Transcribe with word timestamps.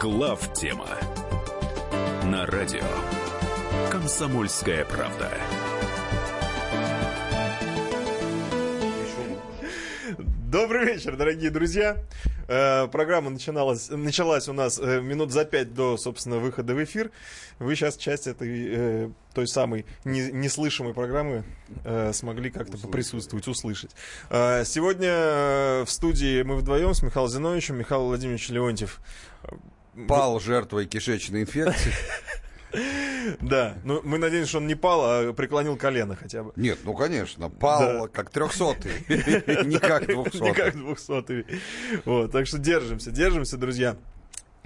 Глав 0.00 0.54
тема 0.54 0.88
на 2.24 2.46
радио 2.46 2.80
Комсомольская 3.90 4.86
правда. 4.86 5.30
Добрый 10.50 10.86
вечер, 10.86 11.16
дорогие 11.16 11.50
друзья. 11.50 11.98
Э, 12.48 12.88
программа 12.88 13.28
начиналась, 13.28 13.90
началась 13.90 14.48
у 14.48 14.54
нас 14.54 14.78
э, 14.78 15.02
минут 15.02 15.32
за 15.32 15.44
пять 15.44 15.74
до, 15.74 15.98
собственно, 15.98 16.38
выхода 16.38 16.74
в 16.74 16.82
эфир. 16.82 17.10
Вы 17.58 17.76
сейчас 17.76 17.98
часть 17.98 18.26
этой 18.26 18.68
э, 18.70 19.10
той 19.34 19.46
самой 19.46 19.84
не, 20.04 20.32
неслышимой 20.32 20.94
программы 20.94 21.44
э, 21.84 22.14
смогли 22.14 22.50
как-то 22.50 22.78
поприсутствовать, 22.78 23.46
услышать. 23.48 23.90
Э, 24.30 24.64
сегодня 24.64 25.84
в 25.84 25.90
студии 25.90 26.42
мы 26.42 26.56
вдвоем 26.56 26.94
с 26.94 27.02
Михаилом 27.02 27.30
Зиновичем, 27.30 27.76
Михаил 27.76 28.06
Владимирович 28.06 28.48
Леонтьев. 28.48 28.98
Пал 30.08 30.40
жертвой 30.40 30.86
кишечной 30.86 31.42
инфекции. 31.42 31.92
Да, 33.40 33.76
ну 33.82 34.00
мы 34.04 34.18
надеемся, 34.18 34.50
что 34.50 34.58
он 34.58 34.68
не 34.68 34.76
пал, 34.76 35.00
а 35.04 35.32
преклонил 35.32 35.76
колено 35.76 36.14
хотя 36.14 36.44
бы. 36.44 36.52
Нет, 36.54 36.78
ну 36.84 36.94
конечно, 36.94 37.50
пал 37.50 38.06
как 38.06 38.30
трехсотый, 38.30 38.92
не 39.08 39.78
как 39.78 40.06
двухсотый. 40.06 40.48
Не 40.48 40.54
как 40.54 40.76
двухсотый. 40.76 41.46
Вот, 42.04 42.30
так 42.30 42.46
что 42.46 42.58
держимся, 42.58 43.10
держимся, 43.10 43.56
друзья. 43.56 43.96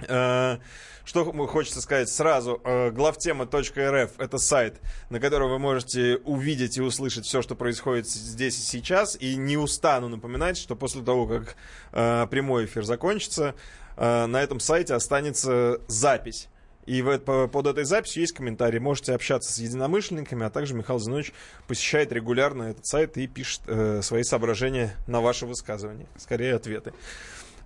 Э, 0.07 0.57
что 1.05 1.23
хочется 1.47 1.81
сказать 1.81 2.09
сразу, 2.09 2.59
э, 2.63 2.91
главтема.рф 2.91 4.11
это 4.17 4.37
сайт, 4.37 4.81
на 5.09 5.19
котором 5.19 5.49
вы 5.49 5.59
можете 5.59 6.17
увидеть 6.17 6.77
и 6.77 6.81
услышать 6.81 7.25
все, 7.25 7.41
что 7.41 7.55
происходит 7.55 8.07
здесь 8.07 8.57
и 8.57 8.61
сейчас. 8.61 9.15
И 9.19 9.35
не 9.35 9.55
устану 9.55 10.09
напоминать, 10.09 10.57
что 10.57 10.75
после 10.75 11.03
того, 11.03 11.27
как 11.27 11.55
э, 11.91 12.27
прямой 12.29 12.65
эфир 12.65 12.83
закончится, 12.83 13.55
на 13.97 14.41
этом 14.41 14.59
сайте 14.59 14.93
останется 14.93 15.79
запись 15.87 16.49
и 16.85 17.01
под 17.01 17.67
этой 17.67 17.83
записью 17.83 18.21
есть 18.21 18.33
комментарии. 18.33 18.79
Можете 18.79 19.13
общаться 19.13 19.51
с 19.51 19.57
единомышленниками, 19.57 20.45
а 20.45 20.49
также 20.49 20.75
Михаил 20.75 20.99
Зинович 20.99 21.33
посещает 21.67 22.11
регулярно 22.11 22.63
этот 22.63 22.85
сайт 22.85 23.17
и 23.17 23.27
пишет 23.27 23.61
э, 23.67 24.01
свои 24.03 24.23
соображения 24.23 24.95
на 25.07 25.19
ваши 25.19 25.47
высказывания. 25.47 26.05
Скорее, 26.17 26.55
ответы. 26.55 26.93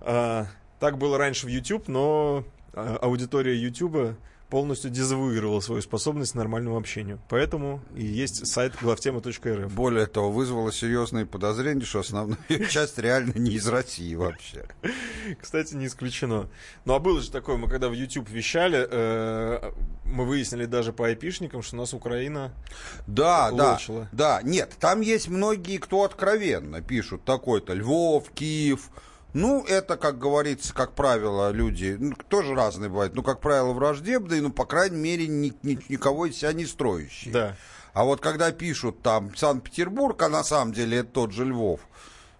Э, 0.00 0.46
так 0.78 0.96
было 0.96 1.18
раньше 1.18 1.46
в 1.46 1.50
YouTube, 1.50 1.88
но 1.88 2.44
э, 2.72 2.96
аудитория 3.02 3.54
YouTube 3.54 4.16
полностью 4.50 4.90
дезавуировал 4.90 5.62
свою 5.62 5.80
способность 5.80 6.32
к 6.32 6.34
нормальному 6.34 6.76
общению. 6.76 7.20
Поэтому 7.28 7.80
и 7.94 8.04
есть 8.04 8.46
сайт 8.46 8.74
главтема.рф. 8.80 9.72
Более 9.72 10.06
того, 10.06 10.30
вызвало 10.30 10.72
серьезные 10.72 11.24
подозрения, 11.24 11.84
что 11.84 12.00
основная 12.00 12.38
часть 12.68 12.98
реально 12.98 13.32
не 13.38 13.52
из 13.52 13.66
России 13.68 14.14
вообще. 14.14 14.66
Кстати, 15.40 15.74
не 15.74 15.86
исключено. 15.86 16.50
Ну 16.84 16.94
а 16.94 16.98
было 16.98 17.20
же 17.20 17.30
такое, 17.30 17.56
мы 17.56 17.68
когда 17.68 17.88
в 17.88 17.92
YouTube 17.92 18.28
вещали, 18.28 18.86
э, 18.90 19.72
мы 20.04 20.26
выяснили 20.26 20.66
даже 20.66 20.92
по 20.92 21.06
айпишникам, 21.06 21.62
что 21.62 21.76
у 21.76 21.78
нас 21.78 21.94
Украина 21.94 22.52
да, 23.06 23.48
лочила. 23.50 24.08
Да, 24.12 24.40
да, 24.40 24.42
нет, 24.42 24.74
там 24.80 25.00
есть 25.00 25.28
многие, 25.28 25.78
кто 25.78 26.04
откровенно 26.04 26.80
пишут 26.80 27.24
такой-то 27.24 27.74
Львов, 27.74 28.30
Киев, 28.34 28.90
ну, 29.32 29.64
это, 29.64 29.96
как 29.96 30.18
говорится, 30.18 30.74
как 30.74 30.94
правило, 30.94 31.50
люди, 31.50 31.96
ну, 31.98 32.14
тоже 32.28 32.54
разные 32.54 32.90
бывают, 32.90 33.14
ну, 33.14 33.22
как 33.22 33.40
правило, 33.40 33.72
враждебные, 33.72 34.40
ну, 34.40 34.50
по 34.50 34.64
крайней 34.64 34.98
мере, 34.98 35.28
ни, 35.28 35.52
ни, 35.62 35.78
никого 35.88 36.26
из 36.26 36.36
себя 36.36 36.52
не 36.52 36.66
строящие. 36.66 37.32
Да. 37.32 37.56
А 37.92 38.04
вот 38.04 38.20
когда 38.20 38.52
пишут 38.52 39.02
там 39.02 39.34
Санкт-Петербург, 39.34 40.20
а 40.22 40.28
на 40.28 40.44
самом 40.44 40.72
деле 40.72 40.98
это 40.98 41.10
тот 41.10 41.32
же 41.32 41.44
Львов, 41.44 41.80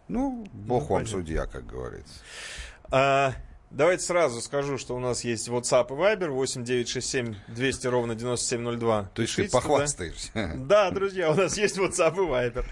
ну, 0.09 0.47
бог 0.53 0.83
ну, 0.83 0.95
вам 0.95 1.05
понятно. 1.05 1.19
судья, 1.19 1.47
как 1.47 1.67
говорится. 1.67 2.15
А, 2.91 3.35
Давайте 3.71 4.03
сразу 4.03 4.41
скажу, 4.41 4.79
что 4.79 4.97
у 4.97 4.99
нас 4.99 5.23
есть 5.23 5.49
WhatsApp 5.49 5.87
и 5.91 5.93
Viber 5.93 6.31
8967 6.31 7.37
200 7.55 7.87
ровно 7.87 8.17
9702. 8.17 9.11
То 9.15 9.23
есть 9.23 9.37
ты 9.37 9.49
похвастаешься. 9.49 10.31
Да? 10.35 10.55
да, 10.57 10.91
друзья, 10.91 11.31
у 11.31 11.35
нас 11.35 11.57
есть 11.57 11.79
WhatsApp 11.79 12.15
и 12.15 12.29
Viber. 12.29 12.65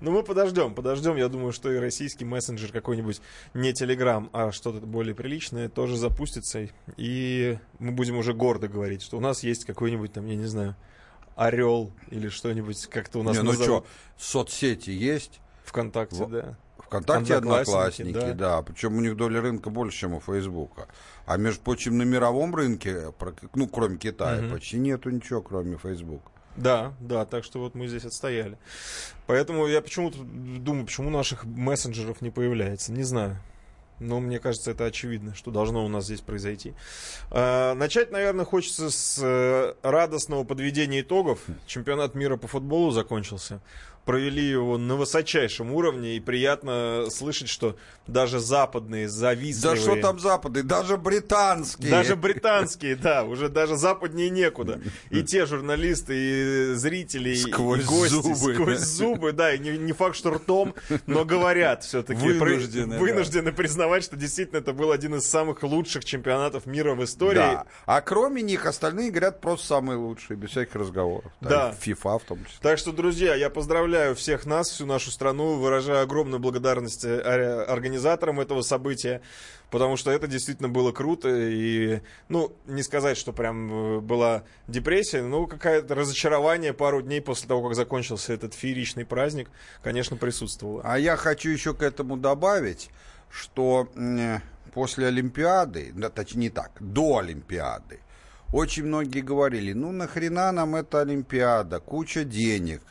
Но 0.00 0.12
мы 0.12 0.22
подождем, 0.22 0.74
подождем. 0.74 1.16
Я 1.16 1.28
думаю, 1.28 1.52
что 1.52 1.70
и 1.70 1.76
российский 1.76 2.24
мессенджер 2.24 2.72
какой-нибудь, 2.72 3.20
не 3.52 3.72
Telegram, 3.72 4.30
а 4.32 4.50
что-то 4.50 4.86
более 4.86 5.14
приличное, 5.14 5.68
тоже 5.68 5.98
запустится. 5.98 6.68
И 6.96 7.58
мы 7.78 7.92
будем 7.92 8.16
уже 8.16 8.32
гордо 8.32 8.66
говорить, 8.66 9.02
что 9.02 9.18
у 9.18 9.20
нас 9.20 9.42
есть 9.42 9.66
какой-нибудь 9.66 10.14
там, 10.14 10.24
я 10.24 10.36
не 10.36 10.46
знаю, 10.46 10.74
Орел 11.34 11.92
или 12.08 12.28
что-нибудь 12.28 12.86
как-то 12.86 13.18
у 13.18 13.22
нас 13.22 13.36
Не, 13.36 13.42
ну 13.42 13.52
что, 13.52 13.84
соцсети 14.16 14.88
есть? 14.88 15.40
ВКонтакте, 15.64 16.24
в... 16.24 16.30
да. 16.30 16.56
ВКонтакте 16.86 17.34
одноклассники, 17.34 18.12
да. 18.12 18.32
да. 18.32 18.62
Причем 18.62 18.96
у 18.96 19.00
них 19.00 19.16
доля 19.16 19.40
рынка 19.40 19.70
больше, 19.70 19.98
чем 19.98 20.14
у 20.14 20.20
Фейсбука. 20.20 20.88
А 21.26 21.36
между 21.36 21.62
прочим, 21.62 21.98
на 21.98 22.02
мировом 22.02 22.54
рынке, 22.54 23.12
ну, 23.54 23.66
кроме 23.68 23.98
Китая, 23.98 24.44
угу. 24.44 24.54
почти 24.54 24.78
нету 24.78 25.10
ничего, 25.10 25.42
кроме 25.42 25.76
Фейсбука. 25.76 26.30
Да, 26.56 26.94
да, 27.00 27.26
так 27.26 27.44
что 27.44 27.58
вот 27.60 27.74
мы 27.74 27.86
здесь 27.86 28.04
отстояли. 28.04 28.56
Поэтому 29.26 29.66
я 29.66 29.82
почему-то 29.82 30.18
думаю, 30.22 30.86
почему 30.86 31.10
наших 31.10 31.44
мессенджеров 31.44 32.22
не 32.22 32.30
появляется. 32.30 32.92
Не 32.92 33.02
знаю. 33.02 33.38
Но 33.98 34.20
мне 34.20 34.38
кажется, 34.38 34.70
это 34.70 34.84
очевидно, 34.84 35.34
что 35.34 35.50
должно 35.50 35.84
у 35.84 35.88
нас 35.88 36.04
здесь 36.04 36.20
произойти. 36.20 36.74
А, 37.30 37.74
начать, 37.74 38.10
наверное, 38.10 38.44
хочется 38.44 38.90
с 38.90 39.18
э, 39.22 39.74
радостного 39.82 40.44
подведения 40.44 41.00
итогов. 41.00 41.40
Чемпионат 41.66 42.14
мира 42.14 42.36
по 42.36 42.46
футболу 42.46 42.90
закончился 42.90 43.60
провели 44.06 44.42
его 44.42 44.78
на 44.78 44.94
высочайшем 44.94 45.72
уровне, 45.72 46.16
и 46.16 46.20
приятно 46.20 47.08
слышать, 47.10 47.48
что 47.48 47.76
даже 48.06 48.38
западные, 48.38 49.08
завистливые... 49.08 49.76
Да 49.76 49.82
что 49.82 50.00
там 50.00 50.20
западные, 50.20 50.62
даже 50.62 50.96
британские. 50.96 51.90
Даже 51.90 52.14
британские, 52.14 52.94
да, 52.94 53.24
уже 53.24 53.48
даже 53.48 53.76
западнее 53.76 54.30
некуда. 54.30 54.80
И 55.10 55.22
те 55.22 55.44
журналисты, 55.44 56.14
и 56.14 56.74
зрители, 56.74 57.34
сквозь 57.34 57.82
и 57.82 57.84
гости, 57.84 58.12
зубы. 58.12 58.54
сквозь 58.54 58.78
зубы, 58.78 59.32
да, 59.32 59.52
и 59.52 59.58
не, 59.58 59.76
не 59.76 59.92
факт, 59.92 60.14
что 60.14 60.30
ртом, 60.30 60.74
но 61.06 61.24
говорят 61.24 61.82
все-таки. 61.82 62.20
Вынуждены. 62.20 62.98
Вынуждены 62.98 63.50
да. 63.50 63.56
признавать, 63.56 64.04
что 64.04 64.14
действительно 64.16 64.58
это 64.58 64.72
был 64.72 64.92
один 64.92 65.16
из 65.16 65.28
самых 65.28 65.64
лучших 65.64 66.04
чемпионатов 66.04 66.66
мира 66.66 66.94
в 66.94 67.02
истории. 67.02 67.38
Да. 67.38 67.66
А 67.86 68.00
кроме 68.02 68.42
них 68.42 68.66
остальные 68.66 69.10
говорят 69.10 69.40
просто 69.40 69.66
самые 69.66 69.98
лучшие, 69.98 70.36
без 70.36 70.50
всяких 70.50 70.76
разговоров. 70.76 71.32
Да. 71.40 71.74
FIFA 71.84 72.20
в 72.20 72.22
том 72.22 72.44
числе. 72.44 72.58
Так 72.62 72.78
что, 72.78 72.92
друзья, 72.92 73.34
я 73.34 73.50
поздравляю 73.50 73.95
поздравляю 73.96 74.14
всех 74.14 74.44
нас, 74.44 74.68
всю 74.68 74.84
нашу 74.84 75.10
страну, 75.10 75.58
выражаю 75.58 76.02
огромную 76.02 76.38
благодарность 76.38 77.02
э, 77.04 77.18
организаторам 77.64 78.40
этого 78.40 78.60
события, 78.60 79.22
потому 79.70 79.96
что 79.96 80.10
это 80.10 80.26
действительно 80.26 80.68
было 80.68 80.92
круто, 80.92 81.30
и, 81.30 82.02
ну, 82.28 82.52
не 82.66 82.82
сказать, 82.82 83.16
что 83.16 83.32
прям 83.32 83.72
э, 83.72 84.00
была 84.00 84.42
депрессия, 84.68 85.22
но 85.22 85.46
какое-то 85.46 85.94
разочарование 85.94 86.74
пару 86.74 87.00
дней 87.00 87.22
после 87.22 87.48
того, 87.48 87.62
как 87.62 87.74
закончился 87.74 88.34
этот 88.34 88.52
фееричный 88.52 89.06
праздник, 89.06 89.48
конечно, 89.82 90.18
присутствовало. 90.18 90.82
А 90.84 90.98
я 90.98 91.16
хочу 91.16 91.48
еще 91.48 91.72
к 91.72 91.80
этому 91.80 92.18
добавить, 92.18 92.90
что 93.30 93.88
после 94.74 95.06
Олимпиады, 95.06 95.90
да, 95.94 96.10
точнее 96.10 96.40
не 96.42 96.50
так, 96.50 96.72
до 96.80 97.18
Олимпиады, 97.18 98.00
очень 98.52 98.84
многие 98.84 99.20
говорили, 99.20 99.72
ну 99.72 99.90
нахрена 99.90 100.52
нам 100.52 100.76
эта 100.76 101.00
Олимпиада, 101.00 101.80
куча 101.80 102.24
денег, 102.24 102.82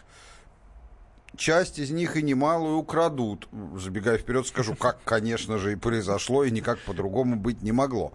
часть 1.38 1.80
из 1.80 1.92
них 1.92 2.18
и 2.18 2.22
немалую 2.22 2.78
украдут. 2.78 3.48
Забегая 3.78 4.18
вперед, 4.18 4.48
скажу, 4.48 4.76
как, 4.76 5.04
конечно 5.04 5.58
же, 5.58 5.74
и 5.74 5.76
произошло, 5.76 6.44
и 6.44 6.52
никак 6.52 6.80
по-другому 6.80 7.36
быть 7.36 7.62
не 7.62 7.72
могло. 7.72 8.14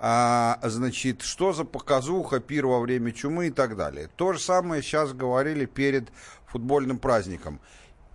А, 0.00 0.60
значит, 0.62 1.22
что 1.22 1.52
за 1.52 1.64
показуха, 1.64 2.40
пир 2.40 2.66
во 2.66 2.80
время 2.80 3.12
чумы 3.12 3.48
и 3.48 3.50
так 3.50 3.76
далее. 3.76 4.08
То 4.16 4.32
же 4.32 4.38
самое 4.38 4.82
сейчас 4.82 5.12
говорили 5.12 5.66
перед 5.66 6.08
футбольным 6.46 6.98
праздником. 6.98 7.60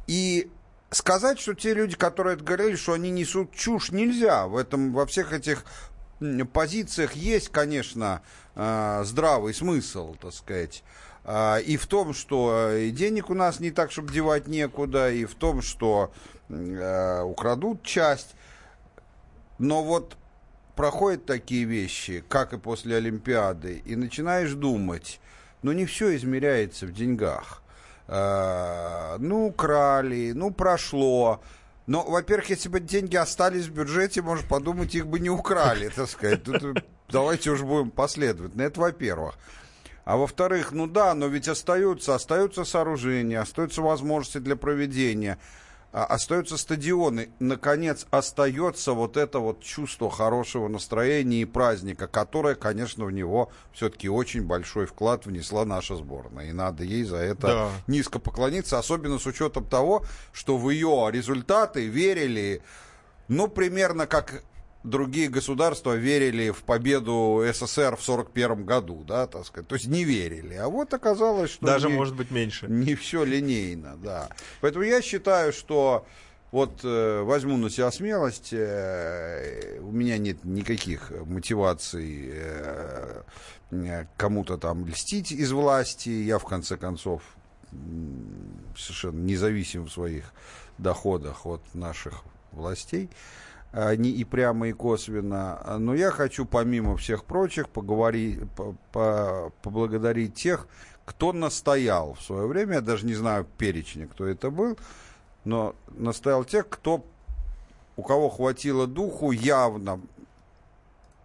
И 0.07 0.49
сказать, 0.91 1.39
что 1.39 1.53
те 1.53 1.73
люди, 1.73 1.95
которые 1.95 2.35
это 2.35 2.43
говорили, 2.43 2.75
что 2.75 2.93
они 2.93 3.09
несут 3.09 3.53
чушь, 3.53 3.91
нельзя. 3.91 4.47
В 4.47 4.55
этом, 4.55 4.93
во 4.93 5.05
всех 5.05 5.33
этих 5.33 5.65
позициях 6.53 7.13
есть, 7.13 7.49
конечно, 7.49 8.21
а, 8.55 9.03
здравый 9.03 9.53
смысл, 9.53 10.15
так 10.15 10.33
сказать. 10.33 10.83
А, 11.25 11.57
и 11.57 11.77
в 11.77 11.87
том, 11.87 12.13
что 12.13 12.69
э, 12.71 12.89
денег 12.89 13.29
у 13.29 13.33
нас 13.33 13.59
не 13.59 13.71
так, 13.71 13.91
чтобы 13.91 14.11
девать 14.11 14.47
некуда, 14.47 15.11
и 15.11 15.25
в 15.25 15.35
том, 15.35 15.61
что 15.61 16.11
э, 16.49 17.21
украдут 17.21 17.83
часть. 17.83 18.35
Но 19.57 19.83
вот 19.83 20.17
проходят 20.75 21.25
такие 21.25 21.63
вещи, 21.63 22.23
как 22.27 22.53
и 22.53 22.57
после 22.57 22.97
Олимпиады, 22.97 23.81
и 23.85 23.95
начинаешь 23.95 24.53
думать, 24.53 25.21
ну 25.61 25.71
не 25.71 25.85
все 25.85 26.15
измеряется 26.15 26.85
в 26.85 26.91
деньгах. 26.91 27.63
Э, 28.07 29.15
ну, 29.19 29.47
украли, 29.47 30.33
ну, 30.33 30.51
прошло. 30.51 31.41
Но, 31.85 32.03
во-первых, 32.03 32.49
если 32.49 32.69
бы 32.69 32.79
деньги 32.79 33.15
остались 33.15 33.65
в 33.67 33.73
бюджете, 33.73 34.21
можно 34.21 34.47
подумать, 34.47 34.95
их 34.95 35.07
бы 35.07 35.19
не 35.19 35.29
украли, 35.29 35.89
так 35.89 36.09
сказать. 36.09 36.43
Тут 36.43 36.83
давайте 37.09 37.51
уже 37.51 37.65
будем 37.65 37.91
последовательны. 37.91 38.63
Это 38.63 38.79
во-первых. 38.79 39.35
А 40.05 40.17
во-вторых, 40.17 40.71
ну 40.71 40.87
да, 40.87 41.13
но 41.13 41.27
ведь 41.27 41.47
остаются, 41.47 42.13
остаются 42.15 42.65
сооружения, 42.65 43.41
остаются 43.41 43.81
возможности 43.81 44.39
для 44.39 44.55
проведения. 44.55 45.39
а, 45.93 46.05
остаются 46.05 46.57
стадионы, 46.57 47.29
наконец 47.39 48.07
остается 48.09 48.93
вот 48.93 49.15
это 49.15 49.37
вот 49.37 49.61
чувство 49.61 50.09
хорошего 50.09 50.67
настроения 50.67 51.43
и 51.43 51.45
праздника, 51.45 52.07
которое, 52.07 52.55
конечно, 52.55 53.05
в 53.05 53.11
него 53.11 53.51
все-таки 53.73 54.09
очень 54.09 54.41
большой 54.41 54.87
вклад 54.87 55.27
внесла 55.27 55.65
наша 55.65 55.95
сборная. 55.95 56.49
И 56.49 56.51
надо 56.51 56.83
ей 56.83 57.03
за 57.03 57.17
это 57.17 57.47
да. 57.47 57.69
низко 57.85 58.17
поклониться, 58.17 58.79
особенно 58.79 59.19
с 59.19 59.27
учетом 59.27 59.65
того, 59.65 60.03
что 60.31 60.57
в 60.57 60.71
ее 60.71 61.09
результаты 61.11 61.85
верили, 61.85 62.63
ну, 63.27 63.47
примерно 63.47 64.07
как 64.07 64.43
другие 64.83 65.29
государства 65.29 65.93
верили 65.95 66.51
в 66.51 66.63
победу 66.63 67.43
СССР 67.53 67.95
в 67.95 68.03
41 68.03 68.65
году, 68.65 69.03
да, 69.07 69.27
так 69.27 69.45
сказать. 69.45 69.67
То 69.67 69.75
есть 69.75 69.87
не 69.87 70.03
верили. 70.03 70.55
А 70.55 70.67
вот 70.67 70.93
оказалось, 70.93 71.51
что... 71.51 71.65
Даже, 71.65 71.87
не, 71.87 71.95
может 71.95 72.15
быть, 72.15 72.31
меньше. 72.31 72.67
Не 72.67 72.95
все 72.95 73.23
линейно, 73.23 73.97
да. 73.97 74.29
Поэтому 74.61 74.83
я 74.83 75.01
считаю, 75.01 75.53
что 75.53 76.05
вот 76.51 76.81
э, 76.83 77.21
возьму 77.21 77.57
на 77.57 77.69
себя 77.69 77.91
смелость, 77.91 78.49
э, 78.51 79.79
у 79.81 79.91
меня 79.91 80.17
нет 80.17 80.43
никаких 80.43 81.11
мотиваций 81.25 82.29
э, 82.31 83.23
кому-то 84.17 84.57
там 84.57 84.85
льстить 84.85 85.31
из 85.31 85.51
власти. 85.51 86.09
Я, 86.09 86.37
в 86.37 86.45
конце 86.45 86.77
концов, 86.77 87.23
совершенно 88.77 89.19
независим 89.19 89.85
в 89.85 89.91
своих 89.91 90.31
доходах 90.77 91.45
от 91.45 91.61
наших 91.73 92.21
властей 92.51 93.09
не 93.73 94.09
и 94.11 94.23
прямо, 94.23 94.67
и 94.67 94.73
косвенно. 94.73 95.77
Но 95.79 95.95
я 95.95 96.11
хочу, 96.11 96.45
помимо 96.45 96.95
всех 96.95 97.25
прочих, 97.25 97.69
поговорить, 97.69 98.39
по, 98.55 98.75
по, 98.91 99.51
поблагодарить 99.61 100.35
тех, 100.35 100.67
кто 101.05 101.33
настоял 101.33 102.13
в 102.13 102.21
свое 102.21 102.47
время, 102.47 102.75
я 102.75 102.81
даже 102.81 103.05
не 103.05 103.13
знаю 103.13 103.45
перечня, 103.57 104.07
кто 104.07 104.25
это 104.25 104.51
был, 104.51 104.77
но 105.43 105.75
настоял 105.89 106.43
тех, 106.45 106.69
кто, 106.69 107.03
у 107.97 108.03
кого 108.03 108.29
хватило 108.29 108.87
духу 108.87 109.31
явно 109.31 109.99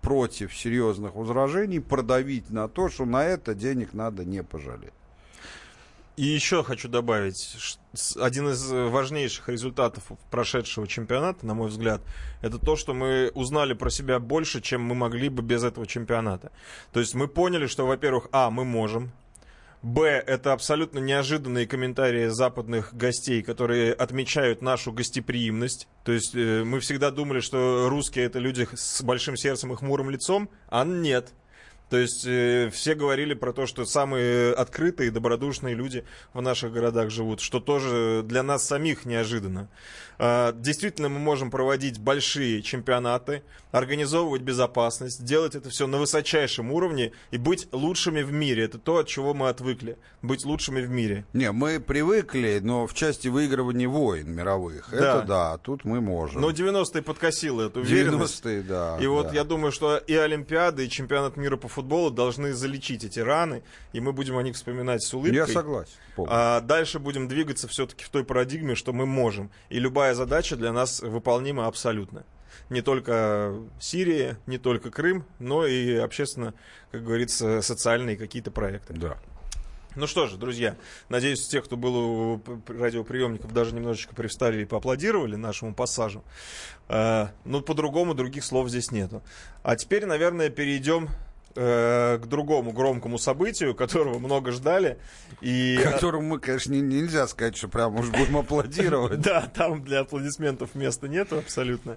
против 0.01 0.57
серьезных 0.57 1.15
возражений 1.15 1.81
продавить 1.81 2.51
на 2.51 2.69
то, 2.69 2.89
что 2.89 3.05
на 3.05 3.25
это 3.25 3.55
денег 3.55 3.93
надо 3.93 4.25
не 4.25 4.43
пожалеть. 4.43 4.93
И 6.19 6.25
еще 6.25 6.65
хочу 6.65 6.89
добавить, 6.89 7.57
один 8.17 8.49
из 8.49 8.69
важнейших 8.73 9.49
результатов 9.49 10.03
прошедшего 10.33 10.89
чемпионата, 10.89 11.47
на 11.47 11.55
мой 11.55 11.69
взгляд, 11.69 12.01
это 12.43 12.59
то, 12.59 12.75
что 12.75 12.93
мы 12.93 13.31
узнали 13.35 13.73
про 13.73 13.89
себя 13.89 14.19
больше, 14.19 14.61
чем 14.61 14.83
мы 14.83 14.97
могли 14.97 15.29
бы 15.29 15.45
без 15.45 15.63
этого 15.63 15.87
чемпионата. 15.87 16.51
То 16.93 16.99
есть 16.99 17.15
мы 17.15 17.29
поняли, 17.29 17.69
что, 17.69 17.87
во-первых, 17.87 18.27
а, 18.33 18.51
мы 18.51 18.65
можем, 18.65 19.13
Б, 19.83 20.09
это 20.09 20.53
абсолютно 20.55 20.99
неожиданные 20.99 21.69
комментарии 21.69 22.27
западных 22.27 22.93
гостей, 22.95 23.41
которые 23.45 23.93
отмечают 23.93 24.61
нашу 24.61 24.91
гостеприимность. 24.91 25.87
То 26.03 26.11
есть 26.11 26.35
э, 26.35 26.65
мы 26.65 26.81
всегда 26.81 27.13
думали, 27.13 27.39
что 27.39 27.89
русские 27.89 28.25
это 28.25 28.41
люди 28.41 28.67
с 28.75 29.03
большим 29.03 29.37
сердцем 29.37 29.73
и 29.73 29.77
хмурым 29.77 30.11
лицом, 30.11 30.51
а 30.67 30.85
нет. 30.85 31.33
То 31.91 31.97
есть 31.97 32.27
э, 32.27 32.71
все 32.73 32.95
говорили 32.95 33.35
про 33.35 33.53
то, 33.53 33.67
что 33.67 33.85
самые 33.85 34.53
открытые, 34.53 35.11
добродушные 35.11 35.75
люди 35.75 36.05
в 36.35 36.43
наших 36.43 36.73
городах 36.73 37.11
живут, 37.11 37.41
что 37.41 37.61
тоже 37.61 38.23
для 38.25 38.43
нас 38.43 38.67
самих 38.67 39.07
неожиданно. 39.07 39.69
Э, 40.19 40.53
действительно, 40.55 41.09
мы 41.09 41.19
можем 41.19 41.51
проводить 41.51 41.99
большие 41.99 42.63
чемпионаты, 42.63 43.43
организовывать 43.71 44.43
безопасность, 44.43 45.25
делать 45.25 45.55
это 45.55 45.71
все 45.71 45.87
на 45.87 45.99
высочайшем 45.99 46.73
уровне 46.73 47.13
и 47.31 47.39
быть 47.39 47.69
лучшими 47.73 48.23
в 48.23 48.33
мире. 48.33 48.65
Это 48.65 48.79
то, 48.79 48.99
от 48.99 49.09
чего 49.09 49.33
мы 49.33 49.49
отвыкли. 49.49 49.97
Быть 50.21 50.45
лучшими 50.45 50.83
в 50.83 50.91
мире. 50.91 51.25
Не, 51.33 51.53
мы 51.53 51.81
привыкли, 51.81 52.61
но 52.63 52.87
в 52.87 52.95
части 52.95 53.29
выигрывания 53.29 53.89
войн 53.89 54.31
мировых. 54.31 54.89
Да. 54.91 54.97
Это 54.97 55.23
да, 55.27 55.59
тут 55.59 55.85
мы 55.85 56.01
можем. 56.01 56.41
Но 56.41 56.51
90-е 56.51 57.03
подкосило 57.03 57.63
эту 57.63 57.81
уверенность. 57.81 58.45
90-е, 58.45 58.63
да. 58.63 58.97
И 58.99 59.05
да. 59.05 59.09
вот 59.09 59.33
я 59.33 59.45
думаю, 59.45 59.73
что 59.73 59.97
и 59.97 60.15
Олимпиады, 60.15 60.85
и 60.87 60.91
чемпионат 60.91 61.37
мира 61.37 61.57
по 61.57 61.69
футболу 61.69 61.78
должны 61.83 62.53
залечить 62.53 63.05
эти 63.05 63.21
раны, 63.21 63.63
и 63.93 64.01
мы 64.01 64.13
будем 64.13 64.37
о 64.37 64.43
них 64.43 64.57
вспоминать 64.57 65.03
с 65.03 65.13
улыбкой. 65.15 65.37
Я 65.37 65.47
согласен. 65.47 65.93
А 66.29 66.61
дальше 66.61 66.99
будем 66.99 67.29
двигаться 67.29 67.69
все-таки 67.69 68.05
в 68.05 68.09
той 68.09 68.25
парадигме, 68.25 68.75
что 68.75 68.93
мы 68.93 69.07
можем. 69.07 69.51
И 69.69 69.79
любая 69.79 70.15
задача 70.15 70.57
для 70.57 70.73
нас 70.73 71.01
выполнима 71.01 71.67
абсолютно. 71.67 72.25
Не 72.71 72.83
только 72.83 73.55
Сирия, 73.81 74.39
не 74.47 74.59
только 74.59 74.91
Крым, 74.91 75.25
но 75.39 75.67
и 75.67 75.95
общественно, 75.95 76.55
как 76.91 77.05
говорится, 77.05 77.63
социальные 77.63 78.17
какие-то 78.17 78.51
проекты. 78.51 78.95
Да. 78.95 79.19
Ну 79.99 80.07
что 80.07 80.27
же, 80.27 80.37
друзья, 80.37 80.77
надеюсь, 81.09 81.49
те, 81.49 81.61
кто 81.61 81.77
был 81.77 81.97
у 81.97 82.43
радиоприемников, 82.69 83.53
даже 83.53 83.75
немножечко 83.75 84.15
привстали 84.15 84.63
и 84.63 84.65
поаплодировали 84.65 85.35
нашему 85.35 85.75
пассажу. 85.75 86.23
Uh, 86.89 87.29
ну, 87.45 87.63
по-другому 87.63 88.15
других 88.15 88.45
слов 88.45 88.69
здесь 88.69 88.93
нету. 88.93 89.23
А 89.63 89.77
теперь, 89.77 90.07
наверное, 90.07 90.51
перейдем 90.51 91.09
э, 91.59 92.19
к 92.23 92.27
другому 92.27 92.73
громкому 92.73 93.19
событию, 93.19 93.75
которого 93.75 94.19
много 94.19 94.53
ждали. 94.53 94.99
И... 95.41 95.79
Которому 95.83 96.29
мы, 96.29 96.39
конечно, 96.39 96.73
не, 96.73 96.81
нельзя 96.81 97.27
сказать, 97.27 97.57
что 97.57 97.69
прям 97.69 97.97
уж 97.97 98.09
будем 98.09 98.37
аплодировать. 98.39 99.21
Да, 99.21 99.51
там 99.53 99.83
для 99.83 100.01
аплодисментов 100.01 100.75
места 100.75 101.09
нету 101.09 101.39
абсолютно. 101.39 101.97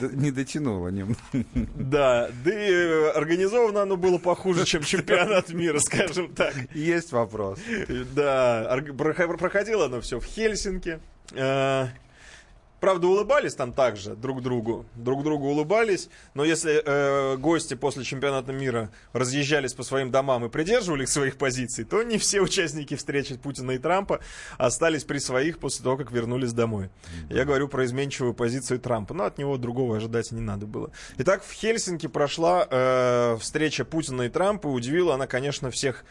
Не 0.00 0.30
дотянуло 0.30 0.88
немного. 0.88 1.16
Да, 1.76 2.28
да 2.44 2.50
и 2.50 2.72
э, 2.72 3.10
организовано 3.10 3.82
оно 3.82 3.96
было 3.96 4.18
похуже, 4.18 4.64
чем 4.64 4.82
чемпионат 4.84 5.50
мира, 5.50 5.78
скажем 5.78 6.34
так. 6.34 6.54
Есть 6.74 7.12
вопрос. 7.12 7.58
Да, 8.14 8.82
проходило 9.38 9.86
оно 9.86 10.00
все 10.00 10.18
в 10.18 10.24
Хельсинки. 10.24 10.98
Правда, 12.86 13.08
улыбались 13.08 13.56
там 13.56 13.72
также 13.72 14.14
друг 14.14 14.42
другу. 14.42 14.86
Друг 14.94 15.24
другу 15.24 15.48
улыбались. 15.48 16.08
Но 16.34 16.44
если 16.44 16.80
э, 16.84 17.36
гости 17.36 17.74
после 17.74 18.04
чемпионата 18.04 18.52
мира 18.52 18.92
разъезжались 19.12 19.74
по 19.74 19.82
своим 19.82 20.12
домам 20.12 20.44
и 20.44 20.48
придерживались 20.48 21.08
своих 21.08 21.36
позиций, 21.36 21.82
то 21.82 22.04
не 22.04 22.16
все 22.16 22.40
участники 22.40 22.94
встречи 22.94 23.36
Путина 23.36 23.72
и 23.72 23.78
Трампа 23.78 24.20
остались 24.56 25.02
при 25.02 25.18
своих 25.18 25.58
после 25.58 25.82
того, 25.82 25.96
как 25.96 26.12
вернулись 26.12 26.52
домой. 26.52 26.90
Я 27.28 27.44
говорю 27.44 27.66
про 27.66 27.84
изменчивую 27.84 28.34
позицию 28.34 28.78
Трампа. 28.78 29.14
Но 29.14 29.24
от 29.24 29.36
него 29.36 29.56
другого 29.56 29.96
ожидать 29.96 30.30
и 30.30 30.36
не 30.36 30.40
надо 30.40 30.66
было. 30.66 30.92
Итак, 31.18 31.42
в 31.42 31.50
Хельсинки 31.50 32.06
прошла 32.06 32.68
э, 32.70 33.36
встреча 33.40 33.84
Путина 33.84 34.22
и 34.22 34.28
Трампа. 34.28 34.68
Удивила 34.68 35.14
она, 35.14 35.26
конечно, 35.26 35.72
всех 35.72 36.04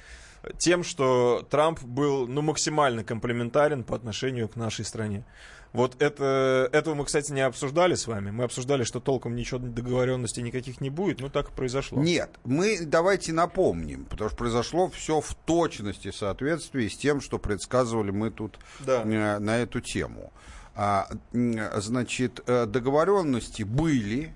тем, 0.58 0.84
что 0.84 1.46
Трамп 1.50 1.82
был 1.84 2.28
ну, 2.28 2.42
максимально 2.42 3.04
комплементарен 3.04 3.84
по 3.84 3.96
отношению 3.96 4.48
к 4.48 4.56
нашей 4.56 4.86
стране. 4.86 5.26
Вот 5.76 6.02
это, 6.02 6.70
этого 6.72 6.94
мы, 6.94 7.04
кстати, 7.04 7.34
не 7.34 7.42
обсуждали 7.42 7.96
с 7.96 8.08
вами. 8.08 8.32
Мы 8.32 8.46
обсуждали, 8.46 8.86
что 8.86 9.02
толком 9.02 9.36
ничего 9.36 9.60
договоренности 9.60 10.40
никаких 10.40 10.80
не 10.80 10.90
будет, 10.90 11.20
но 11.20 11.28
так 11.28 11.50
и 11.50 11.52
произошло. 11.52 12.02
Нет, 12.02 12.30
мы 12.46 12.80
давайте 12.80 13.34
напомним, 13.34 14.06
потому 14.06 14.30
что 14.30 14.38
произошло 14.38 14.90
все 14.90 15.20
в 15.20 15.34
точности 15.34 16.12
в 16.12 16.16
соответствии 16.16 16.88
с 16.88 16.96
тем, 16.96 17.20
что 17.20 17.40
предсказывали 17.40 18.12
мы 18.12 18.32
тут 18.32 18.58
да. 18.80 19.02
э, 19.04 19.40
на 19.40 19.58
эту 19.58 19.82
тему. 19.82 20.32
А, 20.76 21.10
значит, 21.34 22.42
э, 22.48 22.66
договоренности 22.66 23.64
были. 23.64 24.34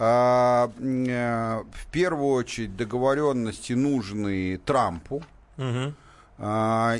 А, 0.00 0.70
э, 0.78 1.62
в 1.72 1.86
первую 1.90 2.30
очередь 2.34 2.76
договоренности 2.76 3.72
нужны 3.72 4.58
Трампу. 4.64 5.22
Угу. 5.56 5.92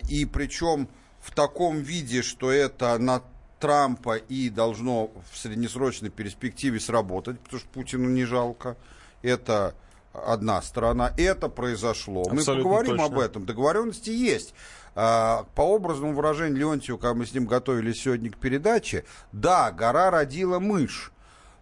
И 0.09 0.27
причем 0.33 0.89
в 1.21 1.31
таком 1.33 1.79
виде, 1.79 2.23
что 2.23 2.51
это 2.51 2.99
на 2.99 3.23
Трампа 3.61 4.17
и 4.17 4.51
должно 4.51 5.11
в 5.31 5.37
среднесрочной 5.37 6.11
перспективе 6.11 6.81
сработать, 6.81 7.39
потому 7.41 7.61
что 7.61 7.69
Путину 7.71 8.09
не 8.09 8.25
жалко. 8.25 8.77
Это 9.23 9.75
одна 10.13 10.63
сторона. 10.63 11.13
Это 11.17 11.49
произошло. 11.49 12.23
Абсолютно 12.23 12.55
мы 12.55 12.63
поговорим 12.63 12.97
точно. 12.99 13.05
об 13.05 13.19
этом. 13.19 13.47
Договоренности 13.47 14.11
есть. 14.11 14.55
А, 14.95 15.47
по 15.55 15.75
образному 15.75 16.15
выражению 16.15 16.59
Леонтьева, 16.59 16.99
когда 16.99 17.15
мы 17.15 17.27
с 17.27 17.33
ним 17.33 17.47
готовились 17.47 18.03
сегодня 18.03 18.31
к 18.31 18.37
передаче, 18.37 19.05
да, 19.33 19.71
гора 19.71 20.11
родила 20.11 20.59
мышь. 20.61 21.13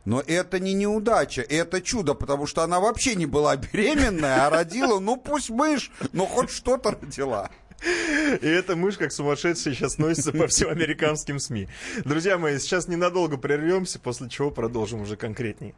Но 0.07 0.23
это 0.25 0.61
не 0.61 0.73
неудача, 0.73 1.43
это 1.43 1.83
чудо, 1.83 2.15
потому 2.15 2.47
что 2.47 2.63
она 2.63 2.79
вообще 2.79 3.17
не 3.17 3.27
была 3.27 3.57
беременная, 3.57 4.47
а 4.47 4.51
родила, 4.51 5.01
ну 5.01 5.17
пусть 5.17 5.51
мышь, 5.51 5.91
но 6.13 6.27
хоть 6.27 6.51
что-то 6.51 6.93
родила. 6.93 7.51
И 8.41 8.47
эта 8.47 8.77
мышь, 8.77 8.97
как 8.97 9.13
сумасшедшая, 9.13 9.75
сейчас 9.75 9.99
носится 9.99 10.33
по 10.33 10.47
всем 10.47 10.71
американским 10.71 11.41
СМИ. 11.41 11.69
Друзья 12.05 12.39
мои, 12.39 12.59
сейчас 12.59 12.87
ненадолго 12.87 13.37
прервемся, 13.37 13.99
после 13.99 14.29
чего 14.29 14.53
продолжим 14.53 15.03
уже 15.03 15.17
конкретней. 15.17 15.75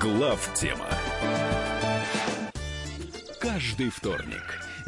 Глав 0.00 0.50
тема. 0.54 0.88
Каждый 3.40 3.90
вторник 3.90 4.67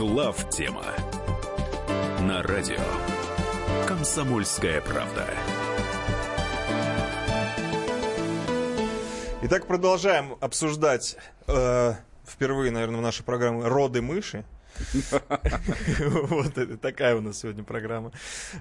Глав 0.00 0.48
тема 0.48 0.86
на 2.20 2.42
радио 2.42 2.80
«Комсомольская 3.86 4.80
правда». 4.80 5.26
Итак, 9.42 9.66
продолжаем 9.66 10.38
обсуждать 10.40 11.18
э, 11.48 11.92
впервые, 12.26 12.70
наверное, 12.70 13.00
в 13.00 13.02
нашей 13.02 13.24
программе 13.24 13.62
роды 13.62 14.00
мыши. 14.00 14.46
Вот 16.00 16.58
это 16.58 16.76
такая 16.76 17.16
у 17.16 17.20
нас 17.20 17.38
сегодня 17.38 17.64
программа. 17.64 18.12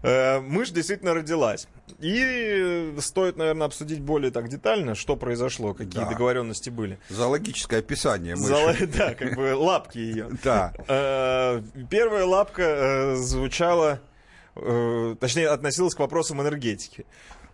Э, 0.04 0.40
мышь 0.40 0.70
действительно 0.72 1.14
родилась. 1.14 1.68
И 2.00 2.94
стоит, 3.00 3.38
наверное, 3.38 3.68
обсудить 3.68 4.02
более 4.02 4.32
так 4.32 4.50
детально, 4.50 4.96
что 4.96 5.16
произошло, 5.16 5.74
какие 5.74 6.04
договоренности 6.06 6.70
были. 6.70 7.00
Зоологическое 7.10 7.80
описание 7.80 8.36
мыши. 8.36 8.88
Да, 9.00 9.14
как 9.14 9.36
бы 9.36 9.56
лапки 9.56 9.98
ее. 9.98 10.30
Да. 10.44 10.74
Э, 10.88 11.62
Первая 11.90 12.26
лапка 12.26 12.62
э, 12.64 13.16
звучала, 13.16 14.02
точнее, 14.56 15.50
относилась 15.50 15.96
к 15.96 16.00
вопросам 16.00 16.42
энергетики. 16.42 17.06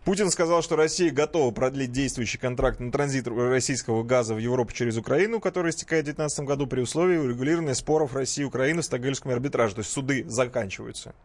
Путин 0.05 0.29
сказал, 0.29 0.61
что 0.61 0.75
Россия 0.75 1.11
готова 1.11 1.49
продлить 1.49 1.91
действующий 1.91 2.37
контракт 2.37 2.79
на 2.79 2.91
транзит 2.91 3.27
российского 3.27 4.03
газа 4.03 4.35
в 4.35 4.37
Европу 4.37 4.71
через 4.71 4.97
Украину, 4.97 5.39
который 5.39 5.71
истекает 5.71 6.03
в 6.03 6.13
2019 6.13 6.39
году 6.41 6.67
при 6.67 6.81
условии 6.81 7.17
урегулирования 7.17 7.73
споров 7.73 8.13
России 8.13 8.43
и 8.43 8.45
Украины 8.45 8.83
в 8.83 8.85
Стокгольмском 8.85 9.31
арбитраже. 9.31 9.73
То 9.73 9.79
есть 9.81 9.91
суды 9.91 10.23
заканчиваются. 10.29 11.15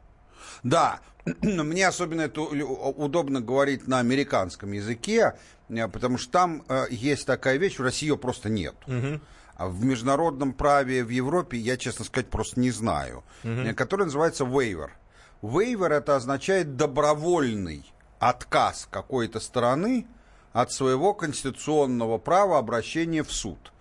Да, 0.62 1.00
мне 1.42 1.86
особенно 1.86 2.22
это 2.22 2.40
удобно 2.40 3.42
говорить 3.42 3.86
на 3.86 3.98
американском 3.98 4.72
языке, 4.72 5.34
э, 5.68 5.88
потому 5.88 6.16
что 6.16 6.32
там 6.32 6.64
э, 6.66 6.86
есть 6.88 7.26
такая 7.26 7.58
вещь, 7.58 7.78
в 7.78 7.82
России 7.82 8.06
ее 8.06 8.16
просто 8.16 8.48
нет. 8.48 8.74
А 9.56 9.68
в 9.68 9.84
международном 9.84 10.54
праве 10.54 11.04
в 11.04 11.10
Европе, 11.10 11.58
я, 11.58 11.76
честно 11.76 12.06
сказать, 12.06 12.30
просто 12.30 12.58
не 12.58 12.70
знаю, 12.70 13.24
э, 13.42 13.74
который 13.74 14.06
называется 14.06 14.44
waiver. 14.44 14.88
Waiver 15.42 15.88
это 15.88 16.16
означает 16.16 16.76
добровольный 16.76 17.84
отказ 18.20 18.86
какой-то 18.90 19.40
стороны 19.40 20.06
от 20.52 20.72
своего 20.72 21.14
конституционного 21.14 22.18
права 22.18 22.58
обращения 22.58 23.22
в 23.22 23.32
суд. 23.32 23.72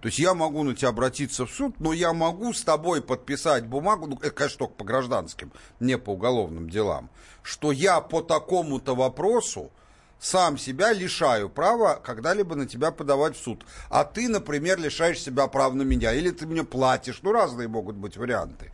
То 0.00 0.06
есть 0.06 0.18
я 0.18 0.34
могу 0.34 0.62
на 0.64 0.74
тебя 0.74 0.88
обратиться 0.88 1.46
в 1.46 1.50
суд, 1.50 1.80
но 1.80 1.92
я 1.92 2.12
могу 2.12 2.52
с 2.52 2.62
тобой 2.62 3.00
подписать 3.00 3.64
бумагу, 3.66 4.06
ну, 4.06 4.16
это, 4.16 4.30
конечно, 4.30 4.58
только 4.58 4.74
по 4.74 4.84
гражданским, 4.84 5.50
не 5.80 5.96
по 5.98 6.10
уголовным 6.10 6.68
делам, 6.68 7.10
что 7.42 7.72
я 7.72 8.00
по 8.00 8.22
такому-то 8.22 8.94
вопросу 8.94 9.70
сам 10.18 10.58
себя 10.58 10.92
лишаю 10.92 11.48
права 11.48 12.00
когда-либо 12.02 12.54
на 12.56 12.66
тебя 12.66 12.90
подавать 12.90 13.36
в 13.36 13.42
суд. 13.42 13.64
А 13.88 14.04
ты, 14.04 14.28
например, 14.28 14.78
лишаешь 14.78 15.20
себя 15.20 15.46
прав 15.46 15.74
на 15.74 15.82
меня, 15.82 16.12
или 16.12 16.30
ты 16.30 16.46
мне 16.46 16.64
платишь, 16.64 17.20
ну, 17.22 17.32
разные 17.32 17.68
могут 17.68 17.96
быть 17.96 18.16
варианты. 18.16 18.72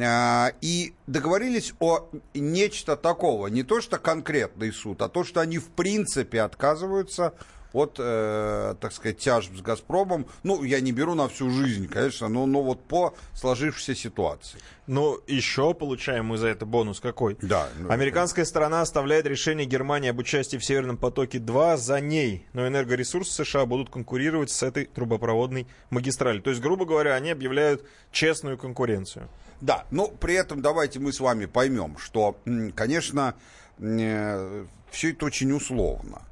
А, 0.00 0.52
И 0.60 0.94
договорились 1.06 1.74
о 1.80 2.08
нечто 2.34 2.96
такого, 2.96 3.48
не 3.48 3.62
то 3.62 3.80
что 3.80 3.98
конкретный 3.98 4.72
суд, 4.72 5.02
а 5.02 5.08
то, 5.08 5.24
что 5.24 5.40
они 5.40 5.58
в 5.58 5.68
принципе 5.68 6.42
отказываются 6.42 7.34
от, 7.72 7.96
э, 7.98 8.74
так 8.80 8.92
сказать, 8.92 9.18
тяжб 9.18 9.56
с 9.56 9.60
«Газпромом». 9.60 10.26
Ну, 10.42 10.62
я 10.64 10.80
не 10.80 10.92
беру 10.92 11.14
на 11.14 11.28
всю 11.28 11.50
жизнь, 11.50 11.86
конечно, 11.88 12.28
но, 12.28 12.46
но 12.46 12.62
вот 12.62 12.82
по 12.84 13.14
сложившейся 13.34 13.94
ситуации. 13.94 14.58
Но 14.86 15.18
еще 15.26 15.74
получаем 15.74 16.26
мы 16.26 16.38
за 16.38 16.48
это 16.48 16.64
бонус 16.64 17.00
какой? 17.00 17.36
Да, 17.42 17.68
ну, 17.78 17.90
Американская 17.90 18.44
сторона 18.46 18.80
оставляет 18.80 19.26
решение 19.26 19.66
Германии 19.66 20.08
об 20.08 20.18
участии 20.18 20.56
в 20.56 20.64
Северном 20.64 20.96
потоке-2 20.96 21.76
за 21.76 22.00
ней, 22.00 22.46
но 22.54 22.66
энергоресурсы 22.66 23.44
США 23.44 23.66
будут 23.66 23.90
конкурировать 23.90 24.50
с 24.50 24.62
этой 24.62 24.86
трубопроводной 24.86 25.66
магистралью. 25.90 26.42
То 26.42 26.50
есть, 26.50 26.62
грубо 26.62 26.86
говоря, 26.86 27.14
они 27.14 27.30
объявляют 27.30 27.84
честную 28.12 28.56
конкуренцию. 28.56 29.28
Да, 29.60 29.84
но 29.90 30.08
при 30.08 30.34
этом 30.34 30.62
давайте 30.62 31.00
мы 31.00 31.12
с 31.12 31.20
вами 31.20 31.46
поймем, 31.46 31.96
что, 31.98 32.38
конечно, 32.74 33.34
все 33.78 35.10
это 35.10 35.26
очень 35.26 35.52
условно. 35.52 36.22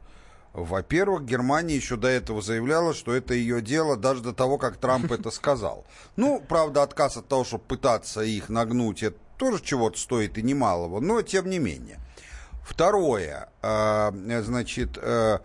Во-первых, 0.53 1.27
Германия 1.27 1.77
еще 1.77 1.97
до 1.97 2.09
этого 2.09 2.41
заявляла, 2.41 2.95
что 2.95 3.13
это 3.15 3.35
ее 3.35 3.61
дело 3.61 3.95
даже 3.95 4.23
до 4.23 4.33
того, 4.33 4.57
как 4.57 4.79
Трамп 4.79 5.13
это 5.13 5.31
сказал. 5.31 5.85
Ну, 6.17 6.43
правда, 6.49 6.83
отказ 6.83 7.19
от 7.19 7.29
того, 7.29 7.45
чтобы 7.45 7.65
пытаться 7.65 8.23
их 8.23 8.49
нагнуть, 8.49 9.03
это 9.03 9.19
тоже 9.37 9.63
чего-то 9.63 9.99
стоит 9.99 10.39
и 10.39 10.43
немалого, 10.43 11.01
но 11.01 11.21
тем 11.21 11.51
не 11.51 11.59
менее. 11.59 11.99
Второе, 12.63 13.51
э, 13.61 14.41
значит, 14.43 14.97
э, 14.97 15.41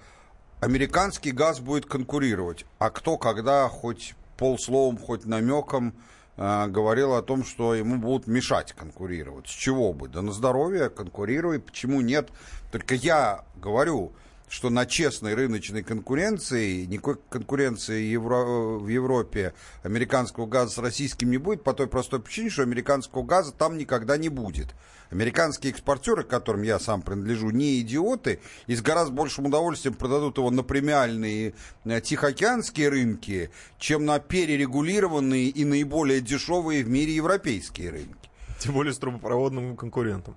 американский 0.61 1.31
газ 1.31 1.59
будет 1.59 1.87
конкурировать. 1.87 2.65
А 2.79 2.89
кто 2.89 3.17
когда 3.17 3.67
хоть 3.67 4.15
полсловом, 4.37 4.97
хоть 4.97 5.25
намеком 5.25 5.89
э, 5.89 6.20
говорил 6.41 7.13
о 7.13 7.21
том, 7.21 7.45
что 7.45 7.75
ему 7.75 7.97
будут 7.97 8.25
мешать 8.25 8.73
конкурировать. 8.73 9.47
С 9.47 9.51
чего 9.51 9.93
бы? 9.93 10.07
Да 10.07 10.23
на 10.23 10.31
здоровье 10.31 10.89
конкурируй, 10.89 11.59
почему 11.59 12.01
нет? 12.01 12.29
Только 12.71 12.95
я 12.95 13.45
говорю, 13.55 14.13
что 14.49 14.69
на 14.69 14.85
честной 14.85 15.35
рыночной 15.35 15.83
конкуренции, 15.83 16.85
никакой 16.85 17.17
конкуренции 17.29 18.03
Евро- 18.03 18.79
в 18.79 18.87
Европе 18.87 19.53
американского 19.83 20.47
газа 20.47 20.73
с 20.73 20.77
российским 20.79 21.29
не 21.29 21.37
будет, 21.37 21.63
по 21.63 21.73
той 21.73 21.87
простой 21.87 22.19
причине, 22.19 22.49
что 22.49 22.63
американского 22.63 23.23
газа 23.23 23.53
там 23.53 23.77
никогда 23.77 24.17
не 24.17 24.29
будет. 24.29 24.73
Американские 25.11 25.73
экспортеры, 25.73 26.23
к 26.23 26.29
которым 26.29 26.63
я 26.63 26.79
сам 26.79 27.01
принадлежу, 27.01 27.49
не 27.49 27.81
идиоты, 27.81 28.39
и 28.67 28.75
с 28.75 28.81
гораздо 28.81 29.13
большим 29.13 29.45
удовольствием 29.45 29.93
продадут 29.93 30.37
его 30.37 30.49
на 30.51 30.63
премиальные 30.63 31.53
э, 31.83 32.01
тихоокеанские 32.01 32.87
рынки, 32.87 33.51
чем 33.77 34.05
на 34.05 34.19
перерегулированные 34.19 35.49
и 35.49 35.65
наиболее 35.65 36.21
дешевые 36.21 36.85
в 36.85 36.89
мире 36.89 37.13
европейские 37.13 37.89
рынки. 37.89 38.29
Тем 38.59 38.73
более 38.73 38.93
с 38.93 38.97
трубопроводным 38.99 39.75
конкурентом. 39.75 40.35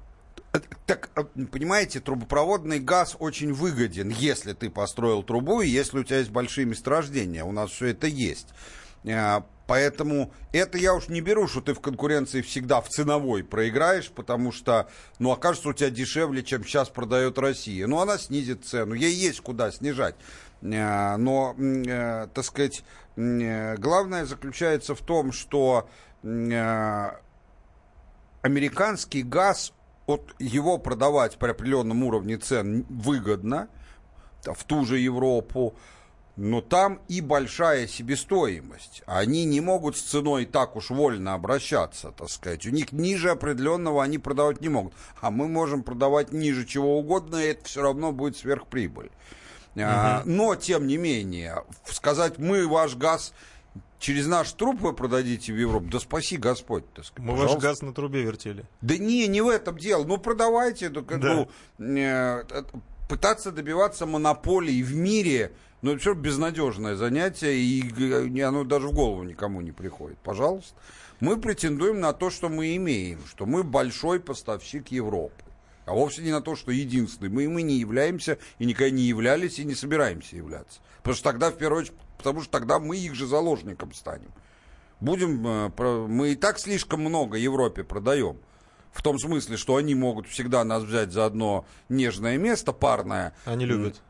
Так, 0.87 1.11
э, 1.14 1.23
понимаете, 1.47 2.00
трубопроводный 2.00 2.81
газ 2.81 3.16
очень 3.21 3.52
выгоден, 3.52 4.09
если 4.09 4.54
ты 4.54 4.71
построил 4.71 5.23
трубу 5.23 5.61
и 5.61 5.69
если 5.69 6.00
у 6.00 6.04
тебя 6.04 6.19
есть 6.19 6.31
большие 6.31 6.66
месторождения. 6.66 7.45
У 7.45 7.52
нас 7.52 7.71
все 7.71 7.87
это 7.87 8.09
есть. 8.09 8.49
Поэтому 9.66 10.33
это 10.52 10.76
я 10.76 10.94
уж 10.94 11.09
не 11.09 11.23
беру, 11.23 11.49
что 11.49 11.62
ты 11.62 11.73
в 11.73 11.80
конкуренции 11.80 12.42
всегда 12.42 12.80
в 12.83 12.88
ценовой 12.88 13.42
проиграешь, 13.42 14.11
потому 14.11 14.52
что, 14.52 14.88
ну, 15.18 15.33
окажется 15.33 15.71
у 15.71 15.73
тебя 15.73 15.88
дешевле, 15.90 16.42
чем 16.42 16.64
сейчас 16.64 16.90
продает 16.90 17.38
Россия. 17.38 17.87
Ну, 17.87 17.99
она 17.99 18.18
снизит 18.18 18.66
цену, 18.66 18.94
ей 18.94 19.14
есть 19.14 19.40
куда 19.40 19.71
снижать. 19.71 20.16
Э, 20.61 21.16
Но, 21.16 21.54
э, 21.59 22.28
так 22.35 22.44
сказать, 22.44 22.85
э, 23.16 23.76
главное 23.76 24.26
заключается 24.26 24.94
в 24.94 25.00
том, 25.00 25.33
что 25.33 25.88
американский 28.40 29.23
газ, 29.23 29.75
вот 30.06 30.35
его 30.38 30.78
продавать 30.78 31.37
при 31.37 31.50
определенном 31.50 32.02
уровне 32.02 32.38
цен 32.38 32.87
выгодно 32.88 33.68
в 34.42 34.64
ту 34.64 34.87
же 34.87 34.99
Европу, 34.99 35.76
но 36.37 36.61
там 36.61 37.00
и 37.09 37.21
большая 37.21 37.87
себестоимость. 37.87 39.03
Они 39.07 39.45
не 39.45 39.61
могут 39.61 39.97
с 39.97 40.03
ценой 40.03 40.47
так 40.47 40.75
уж 40.76 40.91
вольно 40.91 41.35
обращаться, 41.35 42.11
так 42.11 42.29
сказать. 42.29 42.67
У 42.67 42.71
них 42.71 42.93
ниже 42.93 43.31
определенного 43.31 44.03
они 44.03 44.19
продавать 44.19 44.61
не 44.61 44.69
могут. 44.69 44.95
А 45.21 45.31
мы 45.31 45.47
можем 45.49 45.83
продавать 45.83 46.33
ниже 46.33 46.67
чего 46.67 46.99
угодно, 46.99 47.37
и 47.37 47.49
это 47.49 47.64
все 47.64 47.83
равно 47.83 48.12
будет 48.12 48.37
сверхприбыль. 48.37 49.11
А, 49.76 50.23
но, 50.25 50.55
тем 50.55 50.87
не 50.87 50.97
менее, 50.97 51.64
сказать, 51.85 52.38
мы 52.38 52.67
ваш 52.69 52.95
газ 52.97 53.33
через 53.99 54.26
наш 54.26 54.53
труп 54.53 54.81
вы 54.81 54.93
продадите 54.93 55.53
в 55.53 55.57
Европу, 55.57 55.87
да 55.87 55.99
спаси 55.99 56.37
Господь, 56.37 56.85
так 56.95 57.05
сказать. 57.05 57.25
Мы 57.29 57.33
ваш 57.33 57.43
Пожалуйста. 57.43 57.69
газ 57.69 57.83
на 57.83 57.93
трубе 57.93 58.23
вертели. 58.23 58.64
Да 58.83 58.99
не, 58.99 59.26
не 59.29 59.41
в 59.41 59.49
этом 59.49 59.79
дело. 59.79 60.05
Ну, 60.05 60.19
продавайте. 60.19 60.91
да, 60.91 61.03
как 61.03 61.21
Да. 61.21 61.47
э, 61.79 62.45
э, 62.50 62.62
пытаться 63.09 63.50
добиваться 63.50 64.07
монополии 64.07 64.83
в 64.83 64.95
мире, 64.95 65.53
ну, 65.85 65.91
это 65.91 66.00
все 66.00 66.14
безнадежное 66.14 66.97
занятие, 66.97 67.57
и 67.57 67.83
э, 67.83 68.43
оно 68.43 68.64
даже 68.64 68.88
в 68.88 68.93
голову 68.93 69.23
никому 69.23 69.61
не 69.61 69.71
приходит. 69.71 70.17
Пожалуйста. 70.21 70.75
Мы 71.21 71.37
претендуем 71.37 72.00
на 72.00 72.14
то, 72.14 72.31
что 72.31 72.49
мы 72.49 72.75
имеем, 72.76 73.21
что 73.26 73.45
мы 73.45 73.62
большой 73.62 74.19
поставщик 74.19 74.88
Европы. 74.88 75.45
А 75.85 75.93
вовсе 75.93 76.23
не 76.23 76.31
на 76.31 76.41
то, 76.41 76.57
что 76.57 76.73
единственный. 76.73 77.29
Мы, 77.29 77.50
мы 77.50 77.61
не 77.61 77.76
являемся 77.76 78.38
и 78.59 78.64
никогда 78.64 78.97
не 78.97 79.03
являлись 79.03 79.59
и 79.59 79.64
не 79.64 79.75
собираемся 79.75 80.37
являться. 80.37 80.81
Потому 81.03 81.17
что 81.17 81.25
тогда, 81.25 81.50
в 81.50 81.59
первую 81.59 81.83
очередь, 81.83 81.99
потому 82.17 82.41
что 82.41 82.50
тогда 82.50 82.79
мы 82.79 82.97
их 82.97 83.14
же 83.14 83.26
заложником 83.26 83.93
станем. 83.93 84.33
Будем, 85.00 85.47
э, 85.47 86.07
мы 86.09 86.33
и 86.33 86.35
так 86.35 86.59
слишком 86.61 87.00
много 87.00 87.37
Европе 87.37 87.85
продаем. 87.85 88.38
В 88.91 89.03
том 89.03 89.19
смысле, 89.19 89.59
что 89.59 89.76
они 89.76 89.95
могут 89.95 90.29
всегда 90.29 90.64
нас 90.64 90.83
взять 90.83 91.12
за 91.12 91.26
одно 91.26 91.67
нежное 91.91 92.38
место 92.38 92.73
парное. 92.73 93.35
Они 93.45 93.67
любят. 93.67 94.00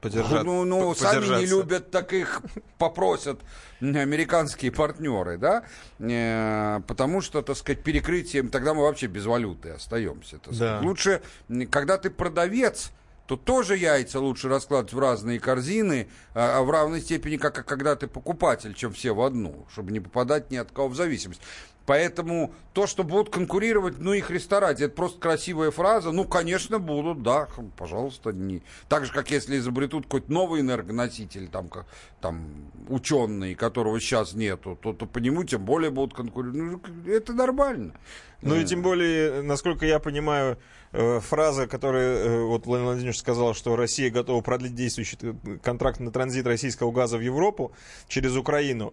Подержать, 0.00 0.44
ну, 0.44 0.64
ну 0.64 0.94
сами 0.94 1.40
не 1.40 1.46
любят, 1.46 1.90
так 1.90 2.12
их 2.12 2.42
попросят 2.78 3.40
американские 3.80 4.70
партнеры, 4.70 5.38
да, 5.38 5.64
э, 5.98 6.80
потому 6.86 7.20
что, 7.20 7.42
так 7.42 7.56
сказать, 7.56 7.82
перекрытием, 7.82 8.50
тогда 8.50 8.74
мы 8.74 8.82
вообще 8.82 9.06
без 9.06 9.26
валюты 9.26 9.70
остаемся. 9.70 10.38
Да. 10.50 10.80
Лучше, 10.82 11.22
когда 11.70 11.98
ты 11.98 12.10
продавец, 12.10 12.90
то 13.26 13.36
тоже 13.36 13.76
яйца 13.76 14.20
лучше 14.20 14.48
раскладывать 14.48 14.92
в 14.92 14.98
разные 14.98 15.40
корзины, 15.40 16.08
а, 16.34 16.58
а 16.58 16.62
в 16.62 16.70
равной 16.70 17.00
степени, 17.00 17.36
как 17.36 17.64
когда 17.66 17.96
ты 17.96 18.06
покупатель, 18.06 18.74
чем 18.74 18.92
все 18.92 19.14
в 19.14 19.20
одну, 19.20 19.66
чтобы 19.72 19.92
не 19.92 20.00
попадать 20.00 20.50
ни 20.50 20.56
от 20.56 20.70
кого 20.70 20.88
в 20.88 20.94
зависимость. 20.94 21.40
Поэтому 21.86 22.52
то, 22.72 22.86
что 22.86 23.04
будут 23.04 23.30
конкурировать, 23.30 23.98
ну, 23.98 24.12
их 24.12 24.30
ресторать, 24.30 24.80
это 24.80 24.94
просто 24.94 25.20
красивая 25.20 25.70
фраза. 25.70 26.10
Ну, 26.10 26.24
конечно, 26.24 26.78
будут, 26.78 27.22
да, 27.22 27.48
пожалуйста. 27.76 28.32
Не... 28.32 28.62
Так 28.88 29.06
же, 29.06 29.12
как 29.12 29.30
если 29.30 29.56
изобретут 29.56 30.04
какой-то 30.04 30.30
новый 30.32 30.60
энергоноситель, 30.60 31.48
там, 31.48 31.68
как, 31.68 31.86
там 32.20 32.44
ученый, 32.88 33.54
которого 33.54 34.00
сейчас 34.00 34.34
нету, 34.34 34.76
то, 34.82 34.92
то 34.92 35.06
по 35.06 35.18
нему 35.18 35.44
тем 35.44 35.64
более 35.64 35.90
будут 35.90 36.14
конкурировать. 36.14 36.82
Ну, 36.84 37.10
это 37.10 37.32
нормально. 37.32 37.94
Ну 38.42 38.54
и 38.54 38.64
тем 38.64 38.82
более, 38.82 39.42
насколько 39.42 39.86
я 39.86 39.98
понимаю, 39.98 40.58
э, 40.92 41.20
фраза, 41.20 41.66
которая 41.66 42.16
э, 42.16 42.42
вот 42.42 42.66
Владимир 42.66 42.90
Владимирович 42.90 43.18
сказал, 43.18 43.54
что 43.54 43.76
Россия 43.76 44.10
готова 44.10 44.40
продлить 44.42 44.74
действующий 44.74 45.18
э, 45.22 45.58
контракт 45.62 46.00
на 46.00 46.10
транзит 46.10 46.46
российского 46.46 46.92
газа 46.92 47.18
в 47.18 47.20
Европу 47.20 47.72
через 48.08 48.36
Украину, 48.36 48.92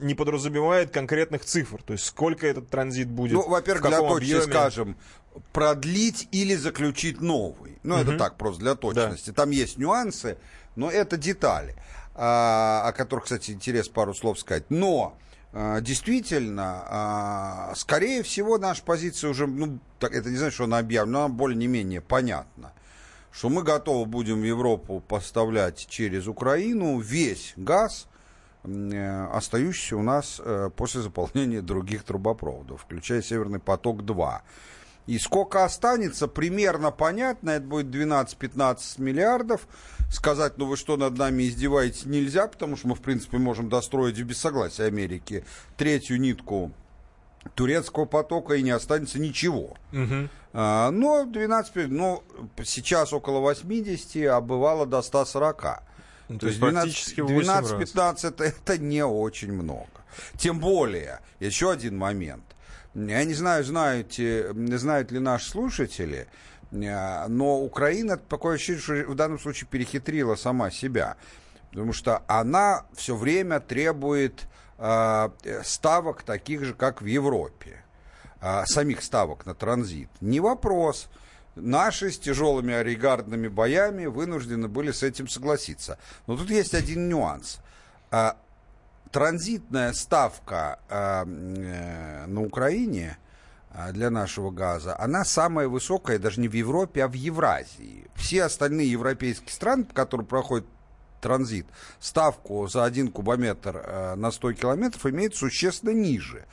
не 0.00 0.14
подразумевает 0.14 0.90
конкретных 0.90 1.44
цифр. 1.44 1.82
То 1.82 1.92
есть 1.92 2.04
сколько 2.04 2.46
этот 2.46 2.68
транзит 2.68 3.08
будет, 3.08 3.34
Ну, 3.34 3.48
во-первых, 3.48 3.86
для 3.86 3.98
точности 4.00 4.34
объеме. 4.34 4.52
скажем, 4.52 4.96
продлить 5.52 6.28
или 6.32 6.54
заключить 6.54 7.20
новый. 7.20 7.78
Ну, 7.82 7.96
это 7.96 8.18
так, 8.18 8.36
просто 8.36 8.60
для 8.60 8.74
точности. 8.74 9.32
Там 9.32 9.50
есть 9.50 9.78
нюансы, 9.78 10.38
но 10.76 10.90
это 10.90 11.16
детали, 11.16 11.74
а, 12.14 12.82
о 12.86 12.92
которых, 12.92 13.24
кстати, 13.24 13.52
интерес 13.52 13.88
пару 13.88 14.14
слов 14.14 14.38
сказать. 14.38 14.64
Но 14.68 15.16
действительно, 15.52 16.82
а, 16.86 17.72
скорее 17.76 18.22
всего, 18.22 18.56
наша 18.56 18.82
позиция 18.82 19.30
уже, 19.30 19.46
ну, 19.46 19.78
это 20.00 20.30
не 20.30 20.36
значит, 20.36 20.54
что 20.54 20.64
она 20.64 20.78
объявлена, 20.78 21.20
но 21.20 21.24
она 21.26 21.34
более-не-менее 21.34 22.00
понятна. 22.00 22.72
Что 23.30 23.48
мы 23.48 23.62
готовы 23.62 24.06
будем 24.06 24.40
в 24.40 24.44
Европу 24.44 25.02
поставлять 25.06 25.86
через 25.88 26.26
Украину 26.26 26.98
весь 27.00 27.52
газ, 27.56 28.06
э, 28.64 29.26
остающийся 29.32 29.96
у 29.96 30.02
нас 30.02 30.40
э, 30.42 30.70
после 30.74 31.02
заполнения 31.02 31.60
других 31.60 32.04
трубопроводов, 32.04 32.82
включая 32.82 33.22
Северный 33.22 33.58
поток-2. 33.58 34.40
И 35.06 35.18
сколько 35.18 35.64
останется, 35.64 36.28
примерно 36.28 36.90
понятно, 36.92 37.50
это 37.50 37.66
будет 37.66 37.86
12-15 37.86 39.00
миллиардов. 39.00 39.66
Сказать, 40.12 40.58
ну 40.58 40.66
вы 40.66 40.76
что, 40.76 40.98
над 40.98 41.16
нами 41.16 41.44
издеваетесь, 41.44 42.04
нельзя, 42.04 42.46
потому 42.46 42.76
что 42.76 42.88
мы, 42.88 42.94
в 42.94 43.00
принципе, 43.00 43.38
можем 43.38 43.70
достроить 43.70 44.20
без 44.20 44.36
согласия 44.36 44.84
Америки 44.84 45.42
третью 45.78 46.20
нитку 46.20 46.70
турецкого 47.54 48.04
потока, 48.04 48.52
и 48.54 48.62
не 48.62 48.72
останется 48.72 49.18
ничего. 49.18 49.74
Мгм. 49.90 50.28
А, 50.52 50.90
но 50.90 51.24
12, 51.24 51.88
ну, 51.88 52.22
сейчас 52.62 53.14
около 53.14 53.40
80, 53.40 54.26
а 54.26 54.42
бывало 54.42 54.84
до 54.84 55.00
140. 55.00 55.82
Ну, 56.28 56.38
то 56.38 56.46
есть 56.46 56.60
восемь 56.60 57.46
раз. 57.46 57.72
12-15 57.72 58.34
это, 58.38 58.78
не 58.78 59.04
очень 59.04 59.52
много. 59.52 59.88
Тем 60.36 60.60
более, 60.60 61.20
еще 61.40 61.70
один 61.70 61.96
момент. 61.96 62.44
Я 62.94 63.24
не 63.24 63.32
знаю, 63.32 63.64
знаете, 63.64 64.52
знают 64.76 65.10
ли 65.10 65.18
наши 65.20 65.48
слушатели, 65.48 66.28
но 66.72 67.60
Украина, 67.60 68.16
такое 68.16 68.56
ощущение, 68.56 68.80
что 68.80 69.12
в 69.12 69.14
данном 69.14 69.38
случае 69.38 69.68
перехитрила 69.70 70.34
сама 70.34 70.70
себя. 70.70 71.16
Потому 71.70 71.92
что 71.92 72.22
она 72.26 72.86
все 72.94 73.14
время 73.14 73.60
требует 73.60 74.46
э, 74.78 75.28
ставок 75.64 76.22
таких 76.22 76.64
же, 76.64 76.74
как 76.74 77.02
в 77.02 77.06
Европе. 77.06 77.82
А, 78.44 78.66
самих 78.66 79.04
ставок 79.04 79.46
на 79.46 79.54
транзит. 79.54 80.08
Не 80.20 80.40
вопрос. 80.40 81.08
Наши 81.54 82.10
с 82.10 82.18
тяжелыми 82.18 82.74
оригардными 82.74 83.46
боями 83.46 84.06
вынуждены 84.06 84.66
были 84.66 84.90
с 84.90 85.04
этим 85.04 85.28
согласиться. 85.28 85.96
Но 86.26 86.36
тут 86.36 86.50
есть 86.50 86.74
один 86.74 87.08
нюанс. 87.08 87.60
Транзитная 89.12 89.92
ставка 89.92 90.80
э, 90.88 91.24
на 92.26 92.42
Украине 92.42 93.18
для 93.92 94.10
нашего 94.10 94.50
газа, 94.50 94.98
она 94.98 95.24
самая 95.24 95.68
высокая 95.68 96.18
даже 96.18 96.40
не 96.40 96.48
в 96.48 96.52
Европе, 96.52 97.04
а 97.04 97.08
в 97.08 97.14
Евразии. 97.14 98.06
Все 98.14 98.44
остальные 98.44 98.90
европейские 98.90 99.50
страны, 99.50 99.84
по 99.84 99.94
которым 99.94 100.26
проходит 100.26 100.66
транзит, 101.22 101.66
ставку 102.00 102.66
за 102.66 102.84
один 102.84 103.10
кубометр 103.10 103.76
э, 103.76 104.14
на 104.16 104.30
100 104.30 104.52
километров 104.54 105.06
имеет 105.06 105.34
существенно 105.34 105.92
ниже. 105.92 106.44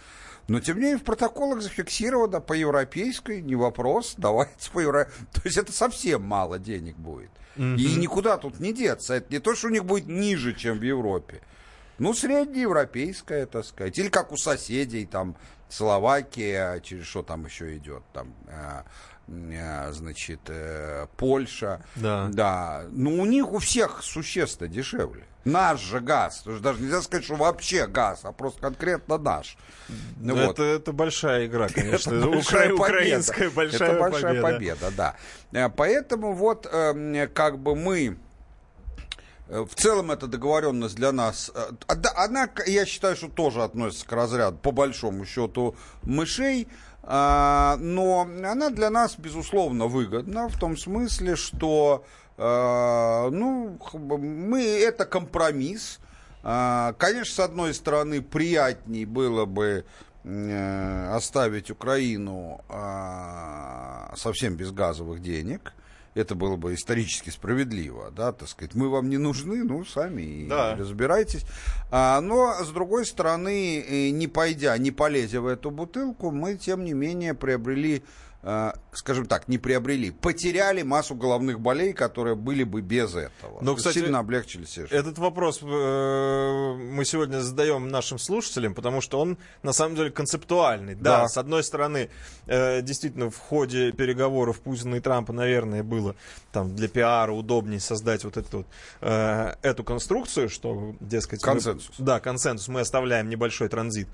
Но, 0.47 0.59
тем 0.59 0.77
не 0.77 0.83
менее, 0.83 0.97
в 0.97 1.03
протоколах 1.03 1.61
зафиксировано 1.61 2.39
по 2.39 2.53
европейской, 2.53 3.41
не 3.41 3.55
вопрос, 3.55 4.13
давайте 4.17 4.71
по 4.71 4.79
евро... 4.79 5.09
То 5.33 5.41
есть 5.43 5.57
это 5.57 5.73
совсем 5.73 6.23
мало 6.23 6.57
денег 6.59 6.95
будет. 6.95 7.31
И 7.57 7.95
никуда 7.95 8.37
тут 8.37 8.61
не 8.61 8.71
деться. 8.71 9.15
Это 9.15 9.33
не 9.33 9.39
то, 9.39 9.53
что 9.53 9.67
у 9.67 9.71
них 9.71 9.83
будет 9.83 10.07
ниже, 10.07 10.53
чем 10.53 10.79
в 10.79 10.81
Европе. 10.81 11.41
Ну, 11.97 12.13
среднеевропейская, 12.13 13.45
так 13.47 13.65
сказать. 13.65 13.99
Или 13.99 14.07
как 14.07 14.31
у 14.31 14.37
соседей, 14.37 15.05
там, 15.05 15.35
Словакия, 15.69 16.79
через 16.81 17.05
что 17.05 17.23
там 17.23 17.45
еще 17.45 17.77
идет, 17.77 18.03
там, 18.13 18.33
э, 18.47 18.81
э, 19.27 19.91
значит, 19.91 20.41
э, 20.47 21.07
Польша. 21.15 21.81
Да. 21.95 22.27
Да. 22.31 22.83
Ну, 22.91 23.21
у 23.21 23.25
них 23.25 23.51
у 23.53 23.59
всех 23.59 24.01
существенно 24.03 24.67
дешевле. 24.69 25.23
Наш 25.45 25.79
же 25.79 25.99
газ. 26.01 26.43
Даже 26.61 26.81
нельзя 26.81 27.01
сказать, 27.01 27.23
что 27.23 27.35
вообще 27.35 27.87
газ, 27.87 28.21
а 28.23 28.31
просто 28.33 28.59
конкретно 28.61 29.17
наш. 29.17 29.57
Ну, 30.17 30.35
вот. 30.35 30.59
это, 30.59 30.63
это 30.63 30.91
большая 30.91 31.45
игра, 31.45 31.69
конечно. 31.69 32.13
Это 32.13 32.27
большая 32.27 32.73
Укра- 32.73 32.77
победа. 32.77 32.99
Украинская 32.99 33.49
большая, 33.49 33.89
Это 33.89 33.99
большая 33.99 34.41
победа. 34.41 34.75
победа, 34.91 35.15
да. 35.51 35.69
Поэтому 35.69 36.33
вот 36.33 36.67
э, 36.69 37.27
как 37.33 37.57
бы 37.59 37.75
мы 37.75 38.17
в 39.49 39.75
целом 39.75 40.11
эта 40.11 40.27
договоренность 40.27 40.95
для 40.95 41.11
нас, 41.11 41.51
э, 41.53 41.71
она, 42.15 42.49
я 42.67 42.85
считаю, 42.85 43.15
что 43.15 43.29
тоже 43.29 43.63
относится 43.63 44.05
к 44.05 44.11
разряду, 44.11 44.57
по 44.57 44.71
большому 44.71 45.25
счету, 45.25 45.75
мышей, 46.03 46.67
а, 47.01 47.77
но 47.79 48.21
она 48.21 48.69
для 48.69 48.91
нас, 48.91 49.15
безусловно, 49.17 49.87
выгодна 49.87 50.47
в 50.49 50.59
том 50.59 50.77
смысле, 50.77 51.35
что 51.35 52.05
э, 52.37 53.29
ну, 53.31 53.79
мы, 53.93 54.61
это 54.61 55.05
компромисс. 55.05 55.99
А, 56.43 56.93
Конечно, 56.93 57.33
с 57.33 57.39
одной 57.39 57.73
стороны, 57.73 58.21
приятней 58.21 59.05
было 59.05 59.45
бы 59.45 59.85
э, 60.23 61.09
оставить 61.15 61.71
Украину 61.71 62.61
а, 62.69 64.13
совсем 64.15 64.55
без 64.55 64.71
газовых 64.71 65.21
денег. 65.21 65.73
Это 66.15 66.35
было 66.35 66.55
бы 66.55 66.73
исторически 66.73 67.29
справедливо, 67.29 68.11
да, 68.11 68.31
так 68.31 68.49
сказать. 68.49 68.73
Мы 68.75 68.89
вам 68.89 69.09
не 69.09 69.17
нужны, 69.17 69.63
ну, 69.63 69.85
сами 69.85 70.47
Да. 70.49 70.75
разбирайтесь. 70.75 71.45
А, 71.91 72.19
но, 72.21 72.53
с 72.63 72.69
другой 72.69 73.05
стороны, 73.05 74.09
не 74.11 74.27
пойдя, 74.27 74.77
не 74.77 74.91
полезя 74.91 75.41
в 75.41 75.47
эту 75.47 75.71
бутылку, 75.71 76.31
мы, 76.31 76.55
тем 76.55 76.83
не 76.83 76.93
менее, 76.93 77.33
приобрели, 77.33 78.03
скажем 78.93 79.25
так, 79.25 79.49
не 79.49 79.57
приобрели, 79.57 80.11
потеряли 80.11 80.81
массу 80.81 81.13
головных 81.13 81.59
болей, 81.59 81.91
которые 81.91 82.35
были 82.35 82.63
бы 82.63 82.81
без 82.81 83.13
этого. 83.13 83.59
Ну, 83.61 83.75
кстати, 83.75 83.99
Сильно 83.99 84.19
облегчили 84.19 84.63
себе 84.63 84.87
жизнь. 84.87 84.95
Этот 84.95 85.17
вопрос 85.17 85.59
э, 85.61 85.65
мы 85.65 87.03
сегодня 87.03 87.39
задаем 87.41 87.89
нашим 87.89 88.17
слушателям, 88.17 88.73
потому 88.73 89.01
что 89.01 89.19
он 89.19 89.37
на 89.61 89.73
самом 89.73 89.95
деле 89.97 90.09
концептуальный. 90.09 90.95
Да, 90.95 91.21
Да. 91.23 91.27
с 91.27 91.37
одной 91.37 91.63
стороны, 91.65 92.09
э, 92.47 92.81
действительно, 92.81 93.29
в 93.29 93.37
ходе 93.37 93.91
переговоров 93.91 94.61
Путина 94.61 94.95
и 94.95 94.99
Трампа, 95.01 95.33
наверное, 95.33 95.83
было 95.83 96.15
там 96.53 96.73
для 96.75 96.87
пиара 96.87 97.33
удобнее 97.33 97.81
создать 97.81 98.23
вот 98.23 98.37
эту, 98.37 98.65
э, 99.01 99.53
эту 99.61 99.83
конструкцию, 99.83 100.47
что, 100.49 100.95
дескать... 101.01 101.41
мы- 101.43 101.53
Консенсус. 101.53 101.95
да, 101.97 102.19
консенсус. 102.21 102.69
Мы 102.69 102.79
оставляем 102.79 103.27
небольшой 103.29 103.67
транзит, 103.67 104.07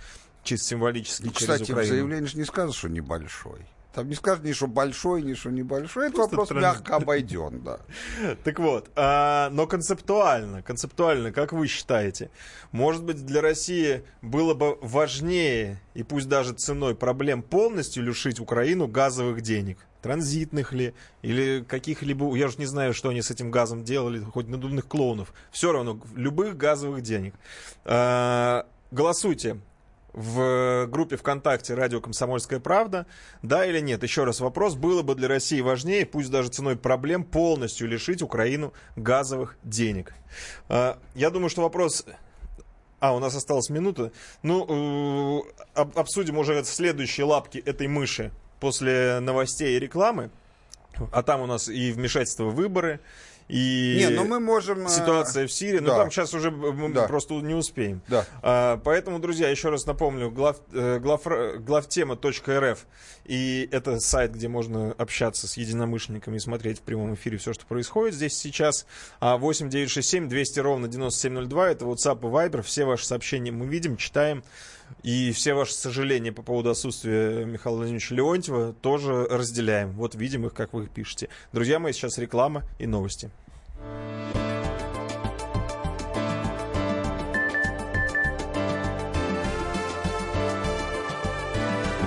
чисто 0.44 0.66
символически 0.70 1.26
Ну, 1.28 1.32
через 1.32 1.42
кстати, 1.54 1.70
в 1.72 1.74
Украину. 1.76 1.94
заявлении 1.94 2.28
же 2.28 2.38
не 2.38 2.46
сказано, 2.46 2.74
что 2.74 2.90
небольшой. 2.90 3.60
Там 3.96 4.10
не 4.10 4.16
скажут 4.16 4.44
ни 4.44 4.52
что 4.52 4.68
большой, 4.68 5.22
ни 5.22 5.36
что 5.36 5.52
небольшой. 5.52 6.10
Это 6.10 6.18
вопрос 6.18 6.50
транзит. 6.50 6.70
мягко 6.70 6.96
обойден, 6.98 7.62
да. 7.62 7.80
Так 8.44 8.60
вот, 8.60 8.90
а, 8.98 9.50
но 9.52 9.68
концептуально, 9.68 10.62
концептуально, 10.62 11.32
как 11.32 11.54
вы 11.54 11.68
считаете, 11.68 12.30
может 12.74 13.06
быть, 13.06 13.26
для 13.26 13.40
России 13.42 14.04
было 14.22 14.54
бы 14.54 14.78
важнее, 14.82 15.82
и 15.94 16.04
пусть 16.04 16.28
даже 16.28 16.52
ценой 16.52 16.94
проблем, 16.94 17.42
полностью 17.42 18.04
лишить 18.04 18.42
Украину 18.42 18.90
газовых 18.90 19.40
денег? 19.40 19.78
Транзитных 20.02 20.74
ли, 20.74 20.94
или 21.22 21.64
каких-либо, 21.66 22.36
я 22.36 22.48
уже 22.48 22.58
не 22.58 22.66
знаю, 22.66 22.94
что 22.94 23.10
они 23.10 23.22
с 23.22 23.32
этим 23.32 23.50
газом 23.50 23.86
делали, 23.86 24.20
хоть 24.20 24.50
надувных 24.50 24.88
клоунов. 24.90 25.34
Все 25.52 25.72
равно, 25.72 26.02
любых 26.16 26.58
газовых 26.58 27.02
денег. 27.02 27.34
А, 27.86 28.68
голосуйте 28.92 29.58
в 30.16 30.88
группе 30.88 31.18
ВКонтакте 31.18 31.74
«Радио 31.76 32.00
Комсомольская 32.00 32.60
правда». 32.62 33.06
Да 33.42 33.66
или 33.66 33.82
нет? 33.82 34.02
Еще 34.02 34.24
раз 34.24 34.40
вопрос. 34.40 34.76
Было 34.76 35.02
бы 35.02 35.14
для 35.14 35.28
России 35.28 35.60
важнее, 35.60 36.06
пусть 36.06 36.32
даже 36.32 36.48
ценой 36.50 36.78
проблем, 36.78 37.26
полностью 37.26 37.88
лишить 37.90 38.22
Украину 38.22 38.74
газовых 38.96 39.58
денег? 39.64 40.14
А, 40.70 40.98
Я 41.16 41.30
думаю, 41.30 41.50
что 41.50 41.62
вопрос... 41.62 42.06
А, 43.02 43.14
у 43.14 43.20
нас 43.20 43.36
осталась 43.36 43.70
минута. 43.70 44.14
Ну, 44.42 45.44
э, 45.46 45.54
об- 45.76 46.00
обсудим 46.00 46.38
уже 46.38 46.64
следующие 46.64 47.26
лапки 47.26 47.58
этой 47.58 47.88
мыши 47.88 48.32
после 48.62 49.20
новостей 49.20 49.76
и 49.76 49.80
рекламы. 49.80 50.32
А 51.12 51.24
там 51.24 51.42
у 51.42 51.46
нас 51.46 51.68
и 51.68 51.92
вмешательство 51.92 52.46
в 52.46 52.56
выборы, 52.56 53.02
и 53.48 53.98
Не, 54.00 54.10
ну 54.10 54.26
мы 54.26 54.40
можем... 54.40 54.88
э, 54.88 54.90
ситуация 54.90 55.46
в 55.48 55.52
Сирии. 55.52 55.80
Ну, 55.80 55.88
да. 55.88 55.98
там 55.98 56.12
сейчас 56.12 56.34
уже 56.34 56.50
мы 56.52 56.92
Да. 56.94 57.08
просто 57.08 57.36
не 57.36 57.54
успеем. 57.54 58.02
Да. 58.08 58.26
А, 58.42 58.78
Поэтому, 58.84 59.20
друзья, 59.20 59.50
еще 59.50 59.70
раз 59.70 59.86
напомню, 59.86 60.32
глав, 60.32 60.58
э, 60.74 61.00
глав, 61.00 61.22
главтема.рф 61.60 62.86
и 63.26 63.68
это 63.72 64.00
сайт, 64.00 64.34
где 64.34 64.48
можно 64.48 64.92
общаться 64.94 65.48
с 65.48 65.58
единомышленниками 65.58 66.38
и 66.38 66.40
смотреть 66.40 66.80
в 66.80 66.82
прямом 66.82 67.16
эфире 67.16 67.38
все, 67.38 67.54
что 67.54 67.66
происходит 67.66 68.16
здесь 68.16 68.38
сейчас. 68.38 68.86
А 69.20 69.38
8967 69.38 70.28
200 70.30 70.60
ровно 70.60 70.88
9702 70.88 71.70
это 71.70 71.86
WhatsApp 71.86 72.20
и 72.20 72.32
Viber. 72.32 72.62
Все 72.62 72.86
ваши 72.86 73.06
сообщения 73.06 73.52
мы 73.52 73.66
видим, 73.66 73.98
читаем. 73.98 74.44
И 75.04 75.32
все 75.34 75.54
ваши 75.54 75.74
сожаления 75.74 76.32
по 76.32 76.42
поводу 76.42 76.72
отсутствия 76.72 77.46
Михаила 77.46 77.78
Владимировича 77.78 78.16
Леонтьева 78.16 78.74
тоже 78.74 79.28
разделяем. 79.30 79.92
Вот 79.92 80.16
видим 80.16 80.46
их, 80.48 80.54
как 80.54 80.74
вы 80.74 80.86
их 80.86 80.90
пишете. 80.90 81.30
Друзья 81.54 81.78
мои, 81.78 81.94
сейчас 81.94 82.18
реклама 82.18 82.64
и 82.80 82.88
новости. 82.88 83.30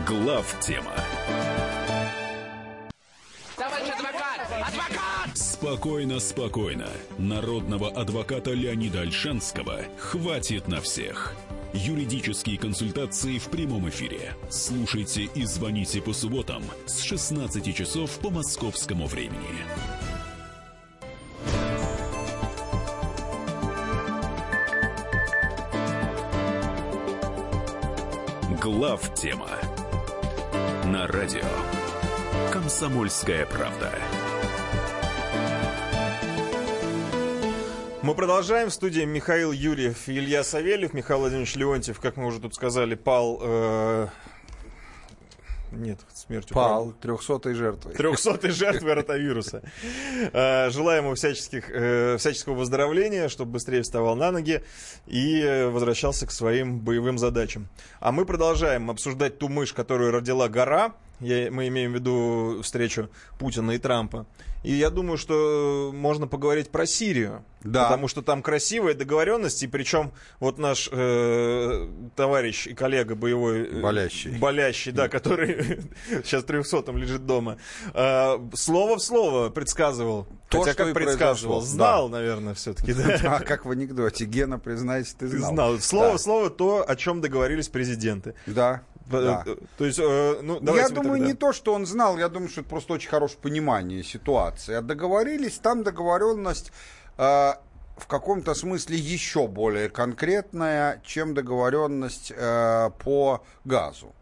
Глав 0.07 0.57
тема. 0.61 0.95
Товарищ 3.57 3.91
адвокат! 3.91 4.41
Адвокат! 4.67 5.37
Спокойно, 5.37 6.19
спокойно. 6.19 6.89
Народного 7.19 7.91
адвоката 7.91 8.53
Леонида 8.53 9.03
Альшанского 9.03 9.83
хватит 9.99 10.67
на 10.67 10.81
всех. 10.81 11.35
Юридические 11.75 12.59
консультации 12.59 13.39
в 13.39 13.49
прямом 13.49 13.89
эфире. 13.91 14.35
Слушайте 14.49 15.25
и 15.35 15.45
звоните 15.45 16.01
по 16.01 16.15
субботам 16.15 16.63
с 16.87 17.01
16 17.01 17.77
часов 17.77 18.19
по 18.21 18.31
московскому 18.31 19.07
времени. 19.07 19.65
Глав 28.61 29.15
тема 29.15 29.51
на 30.85 31.07
радио 31.07 31.45
Комсомольская 32.51 33.45
правда. 33.47 33.93
Мы 38.03 38.15
продолжаем. 38.15 38.69
В 38.71 38.73
студии 38.75 39.03
Михаил 39.03 39.53
Юрьев 39.53 40.09
и 40.09 40.19
Илья 40.19 40.45
Савельев. 40.45 40.95
Михаил 40.95 41.21
Владимирович 41.21 41.57
Леонтьев, 41.57 42.01
как 42.01 42.17
мы 42.17 42.27
уже 42.27 42.41
тут 42.41 42.55
сказали, 42.55 42.95
пал... 42.95 43.39
э, 43.43 44.07
Нет, 45.73 45.99
смертью. 46.15 46.55
Пал, 46.55 46.93
трехсотой 46.93 47.55
жертвой. 47.55 47.95
Трехсотой 47.95 48.51
жертвы 48.51 48.95
ротавируса. 48.95 49.63
Э, 50.33 50.71
Желаем 50.71 51.05
ему 51.07 51.15
всяческих, 51.17 51.71
э, 51.71 52.17
всяческого 52.19 52.55
выздоровления, 52.55 53.29
чтобы 53.29 53.53
быстрее 53.53 53.83
вставал 53.83 54.15
на 54.15 54.31
ноги 54.31 54.63
и 55.07 55.69
возвращался 55.71 56.27
к 56.27 56.31
своим 56.31 56.79
боевым 56.79 57.19
задачам. 57.19 57.69
А 58.01 58.13
мы 58.13 58.25
продолжаем 58.25 58.91
обсуждать 58.91 59.39
ту 59.39 59.49
мышь, 59.49 59.73
которую 59.73 60.13
родила 60.13 60.49
гора. 60.49 60.95
Я- 61.21 61.51
мы 61.51 61.67
имеем 61.67 61.93
в 61.93 61.95
виду 61.97 62.61
встречу 62.63 63.11
Путина 63.41 63.73
и 63.73 63.79
Трампа. 63.79 64.25
И 64.65 64.73
я 64.73 64.91
думаю, 64.91 65.17
что 65.19 65.91
можно 65.95 66.27
поговорить 66.27 66.71
про 66.71 66.85
Сирию. 66.87 67.45
Да. 67.63 67.85
Потому 67.85 68.07
что 68.07 68.23
там 68.23 68.41
красивая 68.43 68.95
договоренность, 68.95 69.63
и 69.65 69.67
причем 69.67 70.13
вот 70.39 70.59
наш 70.59 70.89
э, 70.93 71.89
товарищ 72.15 72.67
и 72.69 72.75
коллега 72.75 73.17
боевой... 73.17 73.67
э, 73.69 73.81
Болящий. 73.81 74.31
Болящий, 74.39 74.93
да, 74.93 75.09
который 75.09 75.81
сейчас 76.25 76.45
трехсотым 76.45 76.97
лежит 76.99 77.27
дома. 77.27 77.57
э, 77.95 78.39
слово 78.55 78.97
в 78.97 79.03
слово 79.03 79.49
предсказывал. 79.51 80.27
То, 80.49 80.61
Хотя 80.63 80.75
как 80.75 80.95
предсказывал? 80.95 81.61
Знал, 81.61 82.09
наверное, 82.09 82.55
все-таки, 82.55 82.95
да. 82.95 83.19
А 83.39 83.41
как 83.41 83.67
в 83.67 83.71
анекдоте, 83.71 84.25
Гена, 84.25 84.59
признайся, 84.59 85.15
ты 85.19 85.29
Ты 85.29 85.39
знал. 85.39 85.53
знал. 85.53 85.79
Слово 85.81 86.09
в 86.11 86.13
Да. 86.13 86.19
слово 86.19 86.51
то, 86.51 86.85
о 86.89 86.97
чем 86.97 87.21
договорились 87.21 87.69
президенты. 87.69 88.35
Да, 88.47 88.83
да. 89.11 89.43
Э, 89.47 89.57
То 89.77 89.85
есть, 89.85 89.99
э, 89.99 90.41
ну, 90.43 90.55
Я 90.55 90.61
давайте 90.61 90.89
вы 90.89 90.95
думаю, 90.95 91.19
тогда. 91.19 91.27
не 91.27 91.35
то, 91.35 91.53
что 91.53 91.75
он 91.75 91.87
знал, 91.87 92.19
я 92.19 92.29
думаю, 92.29 92.49
что 92.49 92.61
это 92.61 92.71
просто 92.71 92.93
очень 92.95 93.09
хорошее 93.09 93.39
понимание 93.43 94.03
ситуации. 94.03 94.75
А 94.75 94.83
договорились, 94.83 95.59
там 95.59 95.83
договоренность 95.83 96.73
э, 97.17 97.23
в 97.97 98.07
каком-то 98.07 98.55
смысле 98.55 98.97
еще 98.97 99.47
более 99.49 99.89
конкретная, 99.89 101.03
чем 101.05 101.35
договоренность 101.35 102.33
э, 102.35 102.91
по 103.03 103.45
газу. 103.65 104.15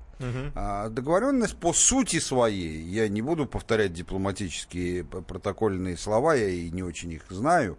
А, 0.54 0.88
Договоренность 0.88 1.58
по 1.58 1.74
сути 1.74 2.20
своей, 2.20 2.80
я 2.84 3.06
не 3.06 3.20
буду 3.20 3.46
повторять 3.46 3.92
дипломатические 3.92 5.04
протокольные 5.04 5.98
слова, 5.98 6.34
я 6.34 6.48
и 6.48 6.70
не 6.70 6.82
очень 6.82 7.12
их 7.12 7.24
знаю, 7.28 7.76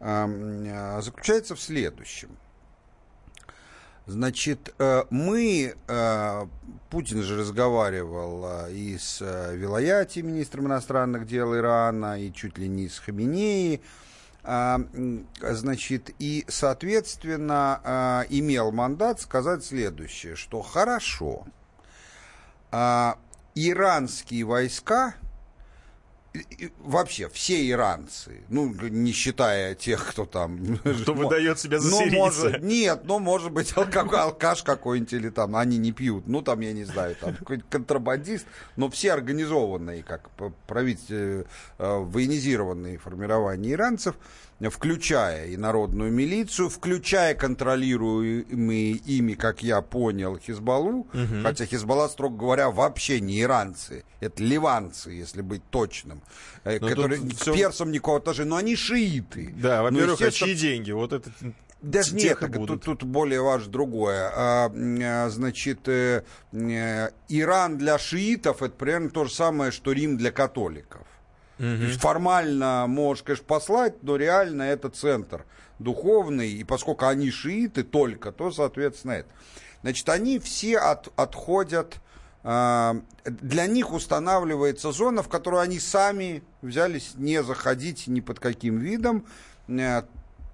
ам, 0.00 0.64
а, 0.66 1.00
заключается 1.02 1.54
в 1.54 1.60
следующем. 1.60 2.30
Значит, 4.06 4.74
э, 4.78 5.04
мы, 5.08 5.74
э, 5.88 6.46
Путин 6.90 7.22
же 7.22 7.38
разговаривал 7.38 8.44
э, 8.66 8.72
и 8.72 8.98
с 8.98 9.20
Вилаяти, 9.20 10.20
министром 10.20 10.66
иностранных 10.66 11.26
дел 11.26 11.56
Ирана, 11.56 12.20
и 12.20 12.30
чуть 12.30 12.58
ли 12.58 12.68
не 12.68 12.90
с 12.90 12.98
Хаминеи, 12.98 13.80
а, 14.46 14.78
значит, 15.40 16.10
и, 16.18 16.44
соответственно, 16.48 18.26
имел 18.28 18.72
мандат 18.72 19.18
сказать 19.22 19.64
следующее, 19.64 20.36
что 20.36 20.60
хорошо, 20.60 21.46
а, 22.70 23.16
иранские 23.54 24.44
войска, 24.44 25.14
и- 26.34 26.72
вообще 26.80 27.28
все 27.28 27.68
иранцы, 27.68 28.42
ну, 28.48 28.66
не 28.68 29.12
считая 29.12 29.74
тех, 29.74 30.04
кто 30.10 30.26
там... 30.26 30.78
Кто 31.02 31.14
выдает 31.14 31.58
себя 31.58 31.78
за 31.78 31.90
ну, 31.90 31.98
сирийца. 31.98 32.16
может, 32.16 32.62
нет, 32.62 33.02
ну, 33.04 33.18
может 33.20 33.52
быть, 33.52 33.76
алкоголь, 33.76 34.18
алкаш 34.18 34.62
какой-нибудь 34.62 35.12
или 35.12 35.30
там, 35.30 35.56
они 35.56 35.78
не 35.78 35.92
пьют, 35.92 36.26
ну, 36.26 36.42
там, 36.42 36.60
я 36.60 36.72
не 36.72 36.84
знаю, 36.84 37.14
там, 37.16 37.34
какой-нибудь 37.36 37.70
контрабандист, 37.70 38.46
но 38.76 38.90
все 38.90 39.12
организованные, 39.12 40.02
как 40.02 40.28
правительство, 40.66 41.44
военизированные 41.78 42.98
формирования 42.98 43.72
иранцев, 43.72 44.16
включая 44.60 45.46
и 45.46 45.56
народную 45.56 46.12
милицию, 46.12 46.68
включая 46.68 47.34
контролируемые 47.34 48.92
ими, 48.92 49.34
как 49.34 49.62
я 49.62 49.82
понял, 49.82 50.38
Хизбаллу, 50.38 51.06
хотя 51.42 51.66
Хизбалла, 51.66 52.08
строго 52.08 52.36
говоря, 52.36 52.70
вообще 52.70 53.20
не 53.20 53.40
иранцы, 53.40 54.04
это 54.20 54.42
ливанцы, 54.42 55.10
если 55.10 55.42
быть 55.42 55.62
точным, 55.70 56.22
э, 56.64 56.78
Ну, 56.80 56.80
тут 56.80 56.88
которые 56.88 57.20
к 57.20 57.52
персам 57.52 57.90
никакого 57.90 58.18
отношения, 58.18 58.50
но 58.50 58.56
они 58.56 58.76
шииты. 58.76 59.54
Да, 59.56 59.78
Ну, 59.78 59.82
во-первых, 59.84 60.20
а 60.20 60.26
естественно, 60.26 60.54
чьи 60.54 60.68
деньги? 60.68 60.92
Вот 60.92 61.12
это... 61.12 61.30
даже 61.82 62.14
нет, 62.14 62.38
будут. 62.50 62.82
тут, 62.82 63.00
тут 63.00 63.08
более 63.08 63.42
важно 63.42 63.70
другое. 63.70 64.30
А, 64.34 64.72
а, 64.74 65.28
значит, 65.30 65.88
э, 65.88 66.24
э, 66.52 67.08
Иран 67.28 67.78
для 67.78 67.98
шиитов 67.98 68.62
это 68.62 68.74
примерно 68.74 69.10
то 69.10 69.24
же 69.24 69.32
самое, 69.32 69.70
что 69.70 69.92
Рим 69.92 70.16
для 70.16 70.30
католиков. 70.30 71.06
Есть 71.86 72.00
формально 72.00 72.86
можешь, 72.88 73.22
конечно, 73.22 73.44
послать, 73.46 74.02
но 74.02 74.16
реально 74.16 74.62
это 74.62 74.88
центр 74.90 75.44
духовный, 75.78 76.50
и 76.52 76.64
поскольку 76.64 77.06
они 77.06 77.30
шииты 77.30 77.82
только, 77.82 78.32
то, 78.32 78.50
соответственно, 78.50 79.12
это. 79.12 79.28
Значит, 79.82 80.08
они 80.08 80.38
все 80.38 80.78
от- 80.78 81.12
отходят, 81.16 81.96
а, 82.42 82.96
для 83.24 83.66
них 83.66 83.92
устанавливается 83.92 84.92
зона, 84.92 85.22
в 85.22 85.28
которую 85.28 85.60
они 85.62 85.78
сами 85.80 86.42
взялись 86.62 87.12
не 87.16 87.42
заходить 87.42 88.06
ни 88.06 88.20
под 88.20 88.38
каким 88.38 88.78
видом. 88.78 89.24
Э, 89.68 90.02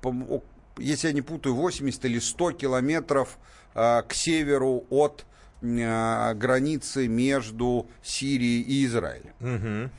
по- 0.01 0.42
Если 0.79 1.09
я 1.09 1.12
не 1.12 1.20
путаю, 1.23 1.55
80 1.57 2.05
или 2.07 2.18
100 2.20 2.53
километров 2.53 3.38
а, 3.75 4.03
к 4.03 4.14
северу 4.14 4.85
от 4.90 5.25
э, 5.62 6.35
границы 6.35 7.07
между 7.07 7.87
Сирией 8.03 8.62
и 8.62 8.87
Израилем. 8.87 9.35
Мгм. 9.40 9.90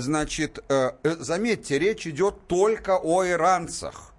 Значит, 0.00 0.58
э, 0.68 0.90
э, 1.02 1.16
заметьте, 1.20 1.78
речь 1.78 2.06
идет 2.06 2.46
только 2.48 2.98
о 2.98 3.26
иранцах. 3.26 4.12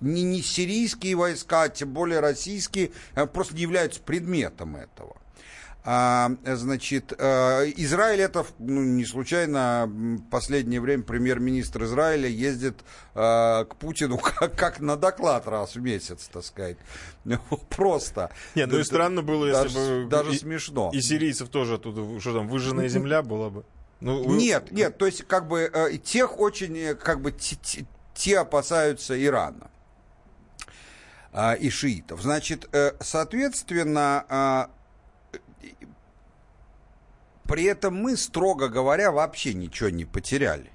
Не, 0.00 0.22
не 0.22 0.42
сирийские 0.42 1.16
войска, 1.16 1.62
а 1.62 1.68
тем 1.68 1.92
более 1.92 2.20
российские, 2.20 2.90
э, 3.14 3.26
просто 3.26 3.54
не 3.54 3.62
являются 3.62 4.00
предметом 4.00 4.76
этого. 4.76 5.16
А, 5.88 6.32
значит, 6.44 7.12
Израиль 7.12 8.20
это 8.20 8.44
ну, 8.58 8.82
не 8.82 9.04
случайно 9.04 9.84
в 9.86 10.30
последнее 10.30 10.80
время 10.80 11.04
премьер-министр 11.04 11.84
Израиля 11.84 12.28
ездит 12.28 12.80
э, 13.14 13.64
к 13.64 13.76
Путину 13.78 14.18
как, 14.22 14.56
как 14.56 14.80
на 14.80 14.96
доклад 14.96 15.46
раз 15.46 15.76
в 15.76 15.80
месяц, 15.80 16.28
так 16.32 16.44
сказать. 16.44 16.76
Просто. 17.70 18.32
Нет, 18.56 18.68
ну 18.68 18.80
и 18.80 18.82
странно 18.82 19.22
было, 19.22 19.46
если 19.46 19.62
даже, 19.62 20.02
бы... 20.02 20.10
даже 20.10 20.34
и- 20.34 20.38
смешно. 20.38 20.90
И 20.92 21.00
сирийцев 21.00 21.50
тоже 21.50 21.74
оттуда, 21.74 22.18
что 22.18 22.34
там, 22.34 22.48
выжженная 22.48 22.88
земля 22.88 23.22
была 23.22 23.50
бы. 23.50 23.64
Ну, 24.00 24.22
вы- 24.22 24.36
Нет, 24.36 24.72
нет, 24.72 24.98
то 24.98 25.06
есть 25.06 25.24
как 25.26 25.48
бы 25.48 25.70
э, 25.72 25.96
тех 25.98 26.38
очень, 26.38 26.76
э, 26.76 26.94
как 26.94 27.20
бы 27.22 27.32
те, 27.32 27.56
те- 28.14 28.38
опасаются 28.38 29.22
Ирана 29.22 29.70
а, 31.32 31.54
и 31.54 31.70
шиитов. 31.70 32.20
Значит, 32.22 32.68
э, 32.72 32.92
соответственно, 33.00 34.24
а, 34.28 34.70
э, 35.32 35.68
при 37.44 37.64
этом 37.64 37.94
мы, 37.94 38.16
строго 38.16 38.68
говоря, 38.68 39.12
вообще 39.12 39.54
ничего 39.54 39.88
не 39.90 40.04
потеряли. 40.04 40.70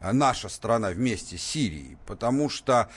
А, 0.00 0.12
Наша 0.12 0.48
страна 0.48 0.90
вместе 0.90 1.36
с 1.38 1.42
Сирией, 1.42 1.96
потому 2.06 2.48
что 2.48 2.88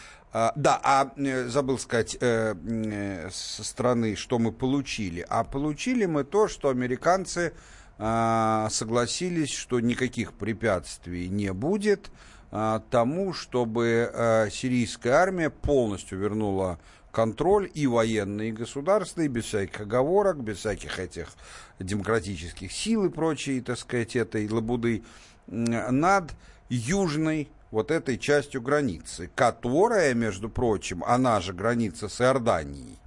да, 0.58 0.82
а 0.84 1.14
э, 1.16 1.48
забыл 1.48 1.80
сказать 1.80 2.18
э, 2.20 2.56
э, 2.68 3.30
со 3.32 3.64
стороны, 3.64 4.18
что 4.18 4.38
мы 4.38 4.52
получили. 4.52 5.26
А 5.30 5.46
получили 5.46 6.06
мы 6.06 6.26
то, 6.26 6.50
что 6.50 6.68
американцы 6.68 7.54
согласились, 7.98 9.52
что 9.52 9.80
никаких 9.80 10.34
препятствий 10.34 11.30
не 11.30 11.54
будет 11.54 12.12
а, 12.52 12.82
тому, 12.90 13.34
чтобы 13.34 14.10
а, 14.14 14.50
сирийская 14.50 15.14
армия 15.14 15.50
полностью 15.50 16.20
вернула 16.20 16.80
контроль 17.12 17.70
и 17.74 17.88
военный, 17.88 18.50
и 18.50 18.54
государственный, 18.54 19.28
без 19.28 19.46
всяких 19.46 19.82
оговорок, 19.82 20.38
без 20.42 20.60
всяких 20.60 21.00
этих 21.00 21.34
демократических 21.80 22.72
сил 22.72 23.06
и 23.06 23.10
прочей, 23.10 23.62
так 23.62 23.78
сказать, 23.78 24.16
этой 24.16 24.50
лабуды, 24.50 25.04
над 25.48 26.32
южной 26.70 27.50
вот 27.72 27.92
этой 27.92 28.18
частью 28.18 28.62
границы, 28.62 29.30
которая, 29.36 30.14
между 30.14 30.50
прочим, 30.50 31.04
она 31.06 31.42
же 31.42 31.54
граница 31.54 32.10
с 32.10 32.22
Иорданией, 32.22 32.98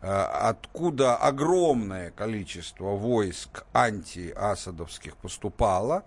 откуда 0.00 1.16
огромное 1.16 2.10
количество 2.10 2.90
войск 2.90 3.64
антиасадовских 3.72 5.16
поступало, 5.16 6.04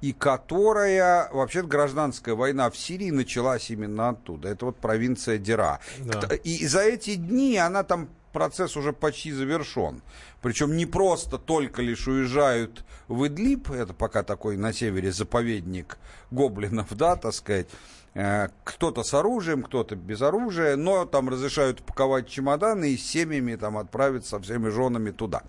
и 0.00 0.12
которая, 0.12 1.30
вообще 1.32 1.62
гражданская 1.62 2.34
война 2.34 2.68
в 2.70 2.76
Сирии 2.76 3.10
началась 3.10 3.70
именно 3.70 4.08
оттуда. 4.08 4.48
Это 4.48 4.66
вот 4.66 4.76
провинция 4.76 5.38
Дера. 5.38 5.78
Да. 6.00 6.34
И 6.42 6.66
за 6.66 6.80
эти 6.80 7.14
дни 7.14 7.56
она 7.56 7.84
там 7.84 8.08
процесс 8.32 8.76
уже 8.76 8.92
почти 8.92 9.30
завершен. 9.32 10.02
Причем 10.40 10.76
не 10.76 10.86
просто 10.86 11.38
только 11.38 11.82
лишь 11.82 12.08
уезжают 12.08 12.84
в 13.06 13.26
Идлиб, 13.26 13.70
это 13.70 13.94
пока 13.94 14.24
такой 14.24 14.56
на 14.56 14.72
севере 14.72 15.12
заповедник 15.12 15.98
гоблинов, 16.32 16.88
да, 16.96 17.14
так 17.14 17.34
сказать, 17.34 17.68
э, 17.68 18.01
кто-то 18.14 19.02
с 19.04 19.14
оружием, 19.14 19.62
кто-то 19.62 19.96
без 19.96 20.20
оружия, 20.20 20.76
но 20.76 21.06
там 21.06 21.30
разрешают 21.30 21.82
паковать 21.82 22.28
чемоданы 22.28 22.90
и 22.90 22.98
с 22.98 23.06
семьями 23.06 23.56
там 23.56 23.78
отправиться 23.78 24.30
со 24.30 24.40
всеми 24.40 24.68
женами 24.68 25.10
туда. 25.12 25.42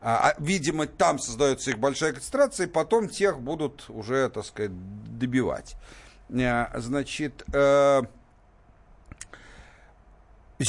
А, 0.00 0.30
а, 0.30 0.34
видимо, 0.38 0.86
там 0.86 1.18
создается 1.18 1.70
их 1.70 1.78
большая 1.78 2.12
концентрация, 2.12 2.66
и 2.66 2.70
потом 2.70 3.08
тех 3.08 3.40
будут 3.40 3.86
уже, 3.88 4.28
так 4.28 4.44
сказать, 4.44 4.72
добивать. 5.18 5.76
Э, 6.28 6.66
Значит, 6.78 7.42
э, 7.52 8.02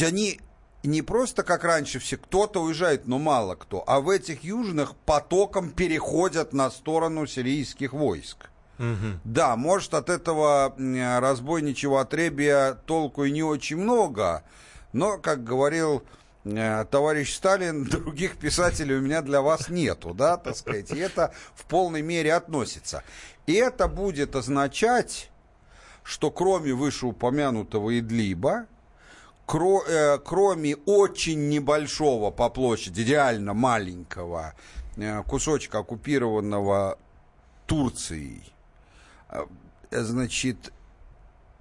они 0.01 0.39
не 0.83 1.01
просто 1.01 1.43
как 1.43 1.65
раньше 1.65 1.99
все, 1.99 2.15
кто-то 2.15 2.61
уезжает, 2.61 3.07
но 3.07 3.19
мало 3.19 3.55
кто, 3.55 3.83
а 3.87 3.99
в 3.99 4.09
этих 4.09 4.45
южных 4.45 4.95
потоком 4.95 5.71
переходят 5.71 6.53
на 6.53 6.71
сторону 6.71 7.27
сирийских 7.27 7.91
войск. 7.91 8.49
Да, 9.23 9.55
может 9.55 9.93
от 9.93 10.09
этого 10.09 10.75
разбойничьего 10.77 12.01
отребия 12.01 12.73
толку 12.85 13.23
и 13.23 13.31
не 13.31 13.43
очень 13.43 13.77
много, 13.77 14.43
но, 14.93 15.17
как 15.17 15.43
говорил 15.43 16.03
э, 16.43 16.85
товарищ 16.89 17.33
Сталин, 17.35 17.83
других 17.89 18.37
писателей 18.37 18.95
у 18.95 19.01
меня 19.01 19.21
для 19.21 19.41
вас 19.41 19.69
нету, 19.69 20.13
да, 20.13 20.37
так 20.37 20.55
сказать, 20.55 20.91
и 20.91 20.97
это 20.97 21.33
в 21.55 21.65
полной 21.65 22.01
мере 22.01 22.33
относится. 22.33 23.03
И 23.45 23.53
это 23.53 23.87
будет 23.87 24.35
означать, 24.35 25.29
что 26.03 26.31
кроме 26.31 26.73
вышеупомянутого 26.73 27.99
Идлиба, 27.99 28.65
кро- 29.47 29.83
э, 29.87 30.17
кроме 30.19 30.75
очень 30.85 31.49
небольшого 31.49 32.31
по 32.31 32.49
площади, 32.49 33.01
идеально 33.01 33.53
маленького 33.53 34.53
э, 34.97 35.23
кусочка 35.23 35.79
оккупированного 35.79 36.97
Турцией, 37.65 38.43
значит, 39.91 40.71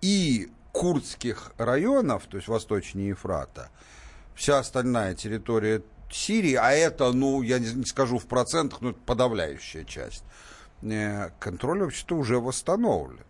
и 0.00 0.50
курдских 0.72 1.53
районов, 1.57 2.27
то 2.27 2.37
есть 2.37 2.48
восточнее 2.48 3.11
Ефрата, 3.11 3.70
вся 4.35 4.59
остальная 4.59 5.14
территория 5.14 5.83
Сирии, 6.11 6.55
а 6.55 6.70
это, 6.72 7.12
ну, 7.12 7.42
я 7.42 7.59
не, 7.59 7.85
скажу 7.85 8.18
в 8.18 8.27
процентах, 8.27 8.81
но 8.81 8.90
это 8.90 8.98
подавляющая 9.05 9.85
часть, 9.85 10.24
э, 10.83 11.31
контроль 11.40 11.81
вообще-то 11.81 12.16
уже 12.16 12.38
восстановлен. 12.38 13.24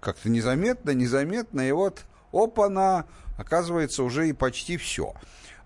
Как-то 0.00 0.30
незаметно, 0.30 0.92
незаметно, 0.92 1.66
и 1.68 1.72
вот 1.72 2.04
опа-на, 2.32 3.06
оказывается, 3.36 4.02
уже 4.02 4.28
и 4.28 4.32
почти 4.32 4.76
все. 4.76 5.14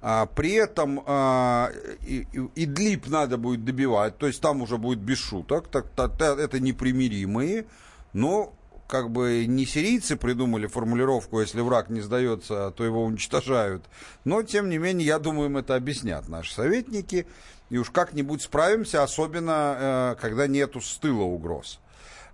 А, 0.02 0.26
при 0.26 0.52
этом 0.52 1.02
а, 1.06 1.70
и, 2.00 2.26
и- 2.32 2.64
Идлиб 2.64 3.06
надо 3.08 3.36
будет 3.36 3.64
добивать, 3.64 4.16
то 4.16 4.26
есть 4.26 4.40
там 4.40 4.62
уже 4.62 4.78
будет 4.78 4.98
без 4.98 5.18
шуток, 5.18 5.68
так- 5.68 5.90
так, 5.90 6.20
это 6.20 6.58
непримиримые, 6.58 7.66
но 8.12 8.54
как 8.90 9.10
бы 9.10 9.46
не 9.46 9.66
сирийцы 9.66 10.16
придумали 10.16 10.66
формулировку, 10.66 11.40
если 11.40 11.60
враг 11.60 11.90
не 11.90 12.00
сдается, 12.00 12.72
то 12.76 12.84
его 12.84 13.04
уничтожают. 13.04 13.84
Но, 14.24 14.42
тем 14.42 14.68
не 14.68 14.78
менее, 14.78 15.06
я 15.06 15.18
думаю, 15.20 15.48
им 15.48 15.58
это 15.58 15.76
объяснят 15.76 16.28
наши 16.28 16.52
советники. 16.52 17.26
И 17.70 17.78
уж 17.78 17.90
как-нибудь 17.90 18.42
справимся, 18.42 19.04
особенно 19.04 19.76
э, 19.78 20.16
когда 20.20 20.48
нету 20.48 20.80
с 20.80 20.96
тыла 20.96 21.22
угроз. 21.22 21.78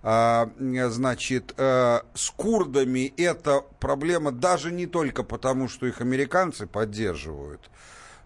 А, 0.02 0.50
значит, 0.58 1.52
э, 1.58 2.00
с 2.14 2.30
курдами 2.30 3.12
эта 3.18 3.62
проблема 3.78 4.32
даже 4.32 4.72
не 4.72 4.86
только 4.86 5.24
потому, 5.24 5.68
что 5.68 5.86
их 5.86 6.00
американцы 6.00 6.66
поддерживают, 6.66 7.70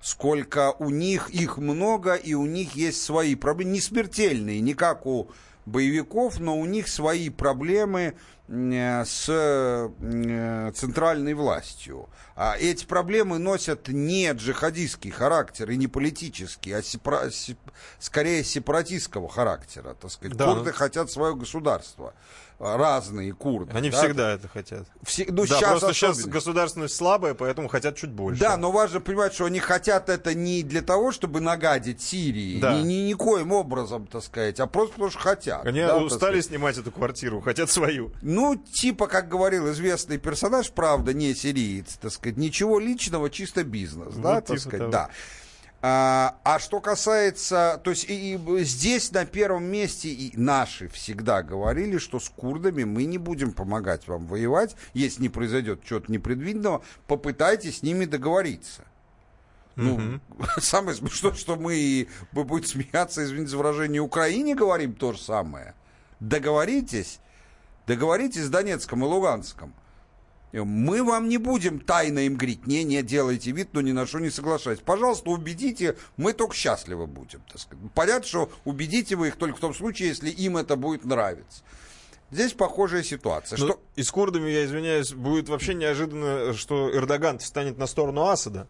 сколько 0.00 0.72
у 0.78 0.90
них 0.90 1.30
их 1.30 1.58
много, 1.58 2.14
и 2.14 2.34
у 2.34 2.46
них 2.46 2.76
есть 2.76 3.02
свои 3.02 3.34
проблемы, 3.34 3.72
не 3.72 3.80
смертельные, 3.80 4.60
не 4.60 4.74
как 4.74 5.04
у 5.04 5.30
боевиков, 5.70 6.38
но 6.40 6.58
у 6.58 6.66
них 6.66 6.88
свои 6.88 7.30
проблемы 7.30 8.14
э, 8.48 9.04
с 9.04 9.26
э, 9.28 10.72
центральной 10.74 11.34
властью. 11.34 12.08
А 12.36 12.56
эти 12.58 12.84
проблемы 12.84 13.38
носят 13.38 13.88
не 13.88 14.30
джихадистский 14.32 15.10
характер 15.10 15.70
и 15.70 15.76
не 15.76 15.86
политический, 15.86 16.72
а 16.72 16.80
сепара- 16.82 17.28
сеп- 17.30 17.58
скорее 17.98 18.44
сепаратистского 18.44 19.28
характера. 19.28 19.94
Так 19.94 20.10
сказать. 20.10 20.36
Да, 20.36 20.54
Курды 20.54 20.72
хотят 20.72 21.10
свое 21.10 21.34
государство. 21.34 22.14
Разные 22.60 23.32
курды. 23.32 23.72
Они 23.74 23.88
да. 23.88 23.96
всегда 24.02 24.32
это 24.34 24.46
хотят. 24.46 24.86
Все- 25.02 25.24
ну, 25.30 25.46
да, 25.46 25.58
щас 25.58 25.70
просто 25.70 25.94
сейчас 25.94 26.24
государственность 26.26 26.94
слабая, 26.94 27.32
поэтому 27.32 27.68
хотят 27.68 27.96
чуть 27.96 28.10
больше. 28.10 28.38
Да, 28.38 28.58
но 28.58 28.70
важно 28.70 29.00
понимать, 29.00 29.32
что 29.32 29.46
они 29.46 29.60
хотят 29.60 30.10
это 30.10 30.34
не 30.34 30.62
для 30.62 30.82
того, 30.82 31.10
чтобы 31.10 31.40
нагадить 31.40 32.02
Сирии, 32.02 32.60
Да. 32.60 32.74
ни, 32.78 32.82
ни- 32.86 33.08
никоим 33.08 33.52
образом, 33.52 34.06
так 34.06 34.22
сказать, 34.22 34.60
а 34.60 34.66
просто 34.66 34.92
потому 34.92 35.10
что 35.10 35.20
хотят. 35.20 35.64
Они 35.64 35.80
да, 35.80 35.96
устали 35.96 36.42
снимать 36.42 36.76
эту 36.76 36.92
квартиру, 36.92 37.40
хотят 37.40 37.70
свою. 37.70 38.12
Ну, 38.20 38.56
типа, 38.56 39.06
как 39.06 39.28
говорил 39.28 39.70
известный 39.72 40.18
персонаж, 40.18 40.70
правда, 40.70 41.14
не 41.14 41.34
сириец, 41.34 41.96
так 42.00 42.12
сказать, 42.12 42.36
ничего 42.36 42.78
личного, 42.78 43.30
чисто 43.30 43.64
бизнес, 43.64 44.14
да, 44.16 44.34
Вот 44.34 44.44
так 44.44 44.58
типа 44.58 44.60
сказать, 44.60 44.78
того. 44.80 44.92
да. 44.92 45.08
А, 45.82 46.36
а 46.44 46.58
что 46.58 46.80
касается, 46.80 47.80
то 47.82 47.90
есть 47.90 48.04
и, 48.10 48.34
и 48.34 48.64
здесь 48.64 49.12
на 49.12 49.24
первом 49.24 49.64
месте 49.64 50.10
и 50.10 50.36
наши 50.36 50.88
всегда 50.88 51.42
говорили, 51.42 51.96
что 51.96 52.20
с 52.20 52.28
курдами 52.28 52.84
мы 52.84 53.04
не 53.04 53.16
будем 53.16 53.52
помогать 53.52 54.06
вам 54.06 54.26
воевать, 54.26 54.76
если 54.92 55.22
не 55.22 55.28
произойдет 55.30 55.82
чего-то 55.82 56.12
непредвиденного, 56.12 56.82
попытайтесь 57.06 57.78
с 57.78 57.82
ними 57.82 58.04
договориться. 58.04 58.84
Ну, 59.76 60.20
самое 60.58 60.94
смешное, 60.94 61.32
что 61.32 61.56
мы, 61.56 62.08
вы 62.32 62.44
будете 62.44 62.72
смеяться, 62.72 63.24
извините 63.24 63.52
за 63.52 63.56
выражение, 63.56 64.02
Украине 64.02 64.54
говорим 64.54 64.92
то 64.92 65.14
же 65.14 65.18
самое. 65.18 65.74
Договоритесь, 66.18 67.20
договоритесь 67.86 68.44
с 68.44 68.50
Донецком 68.50 69.02
и 69.02 69.06
Луганском. 69.06 69.72
Мы 70.52 71.04
вам 71.04 71.28
не 71.28 71.38
будем 71.38 71.80
тайно 71.80 72.20
им 72.20 72.36
говорить, 72.36 72.66
не, 72.66 72.82
не 72.84 73.02
делайте 73.02 73.52
вид, 73.52 73.68
но 73.72 73.80
ни 73.80 73.92
на 73.92 74.06
что 74.06 74.18
не 74.18 74.30
соглашайтесь. 74.30 74.82
Пожалуйста, 74.84 75.30
убедите, 75.30 75.96
мы 76.16 76.32
только 76.32 76.54
счастливы 76.54 77.06
будем. 77.06 77.40
Так 77.48 77.60
сказать. 77.60 77.84
Понятно, 77.94 78.26
что 78.26 78.50
убедите 78.64 79.16
вы 79.16 79.28
их 79.28 79.36
только 79.36 79.56
в 79.56 79.60
том 79.60 79.74
случае, 79.74 80.08
если 80.08 80.30
им 80.30 80.56
это 80.56 80.76
будет 80.76 81.04
нравиться. 81.04 81.62
Здесь 82.30 82.52
похожая 82.52 83.02
ситуация. 83.02 83.58
Ну, 83.58 83.66
что... 83.66 83.80
И 83.96 84.02
с 84.02 84.10
курдами, 84.10 84.50
я 84.50 84.64
извиняюсь, 84.64 85.12
будет 85.12 85.48
вообще 85.48 85.74
неожиданно, 85.74 86.54
что 86.54 86.90
Эрдоган 86.94 87.38
встанет 87.38 87.76
на 87.78 87.86
сторону 87.86 88.26
Асада. 88.26 88.66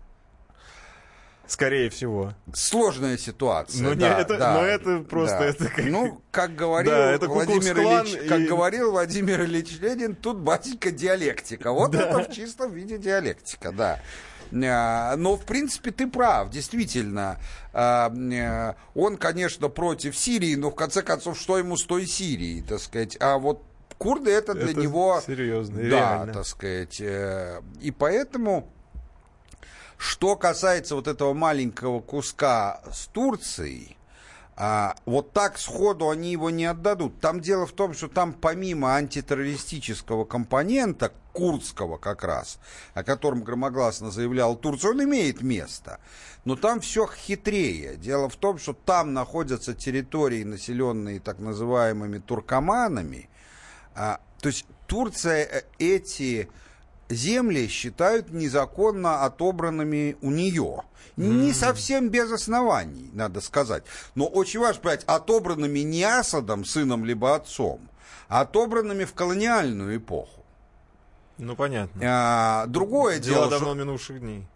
Скорее 1.51 1.91
всего. 1.91 2.33
Сложная 2.55 3.19
ситуация. 3.19 3.83
Но, 3.83 3.95
да, 3.97 4.15
не, 4.15 4.21
это, 4.23 4.39
да, 4.39 4.55
но 4.55 4.65
это 4.65 5.01
просто... 5.01 5.37
да. 5.41 5.45
Это 5.47 5.65
как... 5.69 5.85
Ну, 5.85 6.23
как 6.31 6.55
говорил, 6.55 6.93
Да, 6.93 7.11
это 7.11 7.27
Владимир 7.27 7.77
Ильич, 7.77 8.15
и- 8.15 8.29
как 8.29 8.43
говорил 8.43 8.93
Владимир 8.93 9.43
Ильич 9.43 9.81
Ленин, 9.81 10.15
тут, 10.15 10.37
батенька, 10.39 10.93
диалектика. 10.93 11.73
Вот 11.73 11.93
это 11.97 12.21
в 12.23 12.33
чистом 12.33 12.73
виде 12.73 12.99
диалектика, 12.99 13.73
да. 13.73 13.99
А, 14.53 15.17
Но, 15.17 15.35
в 15.37 15.45
принципе, 15.45 15.91
ты 15.91 16.07
прав, 16.07 16.51
действительно. 16.51 17.41
А, 17.73 18.13
э, 18.15 18.75
Он, 18.95 19.17
конечно, 19.17 19.69
против 19.69 20.17
Сирии, 20.17 20.55
но, 20.55 20.71
в 20.71 20.77
конце 20.77 21.03
концов, 21.03 21.37
что 21.37 21.59
ему 21.59 21.77
с 21.77 21.83
той 21.83 22.07
Сирией, 22.07 22.63
так 22.63 22.79
сказать. 22.79 23.17
А 23.19 23.39
вот 23.39 23.65
курды 23.99 24.31
это 24.31 24.55
для 24.55 24.71
Это 24.71 24.81
него... 24.81 25.21
серьезно, 25.27 25.79
Да, 25.79 25.83
реально. 25.89 26.33
так 26.33 26.47
сказать. 26.47 27.01
э, 27.01 27.61
И 27.81 27.91
поэтому... 27.91 28.73
Что 30.01 30.35
касается 30.35 30.95
вот 30.95 31.07
этого 31.07 31.35
маленького 31.35 32.01
куска 32.01 32.81
с 32.91 33.05
Турцией, 33.09 33.99
а, 34.57 34.97
вот 35.05 35.35
так 35.35 35.59
сходу 35.59 36.09
они 36.09 36.33
его 36.33 36.49
не 36.49 36.65
отдадут. 36.65 37.21
Там 37.21 37.43
дело 37.43 37.67
в 37.67 37.73
том, 37.73 37.93
что 37.93 38.09
там 38.09 38.33
помимо 38.33 38.95
антитеррористического 38.95 40.25
компонента, 40.25 41.13
курдского 41.35 41.99
как 41.99 42.25
раз, 42.25 42.59
о 42.95 43.05
котором 43.05 43.45
громогласно 43.45 44.11
заявлял 44.11 44.57
Турция, 44.57 44.93
он 44.93 45.05
имеет 45.05 45.43
место. 45.43 46.01
Но 46.47 46.57
там 46.57 46.81
все 46.81 47.07
хитрее. 47.07 47.97
Дело 47.97 48.31
в 48.31 48.37
том, 48.37 48.59
что 48.59 48.73
там 48.73 49.13
находятся 49.13 49.75
территории, 49.75 50.45
населенные 50.45 51.21
так 51.21 51.41
называемыми 51.41 52.21
туркоманами. 52.21 53.29
А, 53.95 54.19
то 54.41 54.49
есть 54.49 54.65
Турция 54.87 55.45
э, 55.45 55.63
эти 55.79 56.49
земли 57.11 57.69
считают 57.69 58.31
незаконно 58.31 59.25
отобранными 59.25 60.17
у 60.23 60.31
нее. 60.31 60.83
Не 61.17 61.53
совсем 61.53 62.09
без 62.09 62.33
оснований, 62.33 63.11
надо 63.13 63.41
сказать. 63.41 63.85
Но 64.15 64.27
очень 64.27 64.61
важно 64.61 64.81
понять, 64.81 65.05
отобранными 65.05 65.81
не 65.81 66.03
Асадом, 66.03 66.65
сыном 66.65 67.05
либо 67.05 67.35
отцом, 67.35 67.81
а 68.29 68.41
отобранными 68.41 69.05
в 69.05 69.13
колониальную 69.13 69.99
эпоху. 69.99 70.45
Ну, 71.37 71.57
понятно. 71.57 72.01
А, 72.05 72.67
другое 72.67 73.19
Дело 73.19 73.37
дело, 73.37 73.51
давно 73.51 73.67
что... 73.69 73.75
минувших 73.75 74.21
дней. 74.21 74.47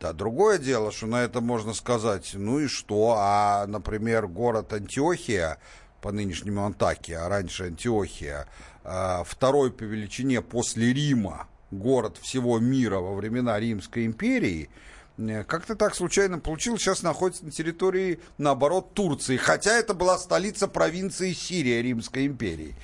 Да, 0.00 0.14
другое 0.14 0.58
дело, 0.58 0.92
что 0.92 1.06
на 1.06 1.22
это 1.22 1.42
можно 1.42 1.74
сказать, 1.74 2.30
ну 2.32 2.58
и 2.58 2.68
что, 2.68 3.16
а, 3.18 3.66
например, 3.66 4.28
город 4.28 4.72
Антиохия, 4.72 5.58
по 6.00 6.10
нынешнему 6.10 6.64
Антакия, 6.64 7.24
а 7.24 7.28
раньше 7.28 7.64
Антиохия, 7.64 8.46
а, 8.82 9.24
второй 9.24 9.70
по 9.70 9.82
величине 9.82 10.40
после 10.40 10.94
Рима 10.94 11.48
город 11.70 12.18
всего 12.20 12.58
мира 12.58 12.98
во 12.98 13.14
времена 13.14 13.58
Римской 13.58 14.06
империи, 14.06 14.70
э, 15.18 15.44
как-то 15.44 15.74
так 15.76 15.94
случайно 15.94 16.38
получилось, 16.38 16.82
сейчас 16.82 17.02
находится 17.02 17.44
на 17.44 17.50
территории, 17.50 18.20
наоборот, 18.38 18.94
Турции, 18.94 19.36
хотя 19.36 19.76
это 19.78 19.94
была 19.94 20.18
столица 20.18 20.68
провинции 20.68 21.32
Сирия 21.32 21.82
Римской 21.82 22.26
империи. 22.26 22.74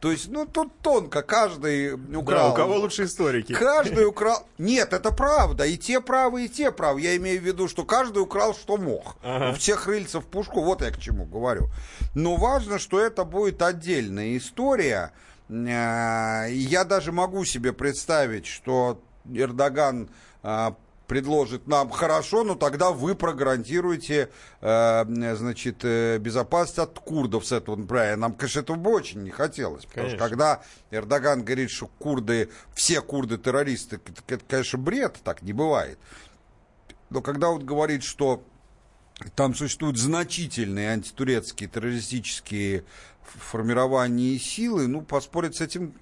То 0.00 0.12
есть, 0.12 0.28
ну, 0.28 0.46
тут 0.46 0.72
тонко, 0.82 1.22
каждый 1.22 1.94
украл. 1.94 2.48
Да, 2.48 2.52
у 2.52 2.54
кого 2.54 2.76
лучше 2.76 3.04
историки? 3.04 3.54
Каждый 3.54 4.06
украл... 4.06 4.46
Нет, 4.58 4.92
это 4.92 5.10
правда. 5.10 5.64
И 5.64 5.78
те 5.78 6.02
правы, 6.02 6.44
и 6.44 6.48
те 6.48 6.70
правы. 6.70 7.00
Я 7.00 7.16
имею 7.16 7.40
в 7.40 7.44
виду, 7.44 7.66
что 7.66 7.84
каждый 7.84 8.22
украл, 8.22 8.54
что 8.54 8.76
мог. 8.76 9.16
Ага. 9.22 9.52
У 9.52 9.54
всех 9.54 9.86
рыльца 9.86 10.20
в 10.20 10.26
пушку. 10.26 10.62
Вот 10.62 10.82
я 10.82 10.90
к 10.90 11.00
чему 11.00 11.24
говорю. 11.24 11.70
Но 12.14 12.36
важно, 12.36 12.78
что 12.78 13.00
это 13.00 13.24
будет 13.24 13.62
отдельная 13.62 14.36
история. 14.36 15.12
Э, 15.48 16.46
Я 16.50 16.84
даже 16.84 17.12
могу 17.12 17.44
себе 17.44 17.72
представить, 17.72 18.46
что 18.46 19.00
Эрдоган 19.32 20.08
э, 20.42 20.70
предложит 21.06 21.66
нам 21.66 21.90
хорошо, 21.90 22.44
но 22.44 22.54
тогда 22.54 22.90
вы 22.90 23.14
прогарантируете 23.14 24.28
э, 24.60 25.34
значит, 25.36 25.84
э, 25.84 26.18
безопасность 26.18 26.78
от 26.78 26.98
курдов 26.98 27.46
с 27.46 27.52
этого 27.52 27.76
направления. 27.76 28.16
Нам, 28.16 28.34
конечно, 28.34 28.60
этого 28.60 28.76
бы 28.76 28.90
очень 28.90 29.22
не 29.22 29.30
хотелось. 29.30 29.84
Потому 29.86 30.08
что 30.08 30.18
Конечно. 30.18 30.28
когда 30.28 30.62
Эрдоган 30.90 31.44
говорит, 31.44 31.70
что 31.70 31.86
курды, 31.86 32.50
все 32.74 33.00
курды 33.00 33.38
террористы, 33.38 33.96
это, 33.96 34.22
это, 34.34 34.44
конечно, 34.48 34.78
бред, 34.78 35.16
так 35.22 35.42
не 35.42 35.52
бывает. 35.52 35.98
Но 37.10 37.22
когда 37.22 37.50
он 37.50 37.64
говорит, 37.64 38.02
что 38.02 38.42
там 39.34 39.54
существуют 39.54 39.96
значительные 39.96 40.90
антитурецкие 40.90 41.68
террористические 41.68 42.84
ф- 43.26 43.42
формирования 43.42 44.34
и 44.34 44.38
силы, 44.38 44.86
ну, 44.86 45.02
поспорить 45.02 45.56
с 45.56 45.60
этим 45.60 45.94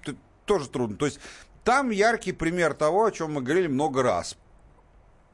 тоже 0.45 0.69
трудно. 0.69 0.95
То 0.97 1.05
есть 1.05 1.19
там 1.63 1.89
яркий 1.89 2.31
пример 2.31 2.73
того, 2.73 3.05
о 3.05 3.11
чем 3.11 3.33
мы 3.33 3.41
говорили 3.41 3.67
много 3.67 4.03
раз. 4.03 4.37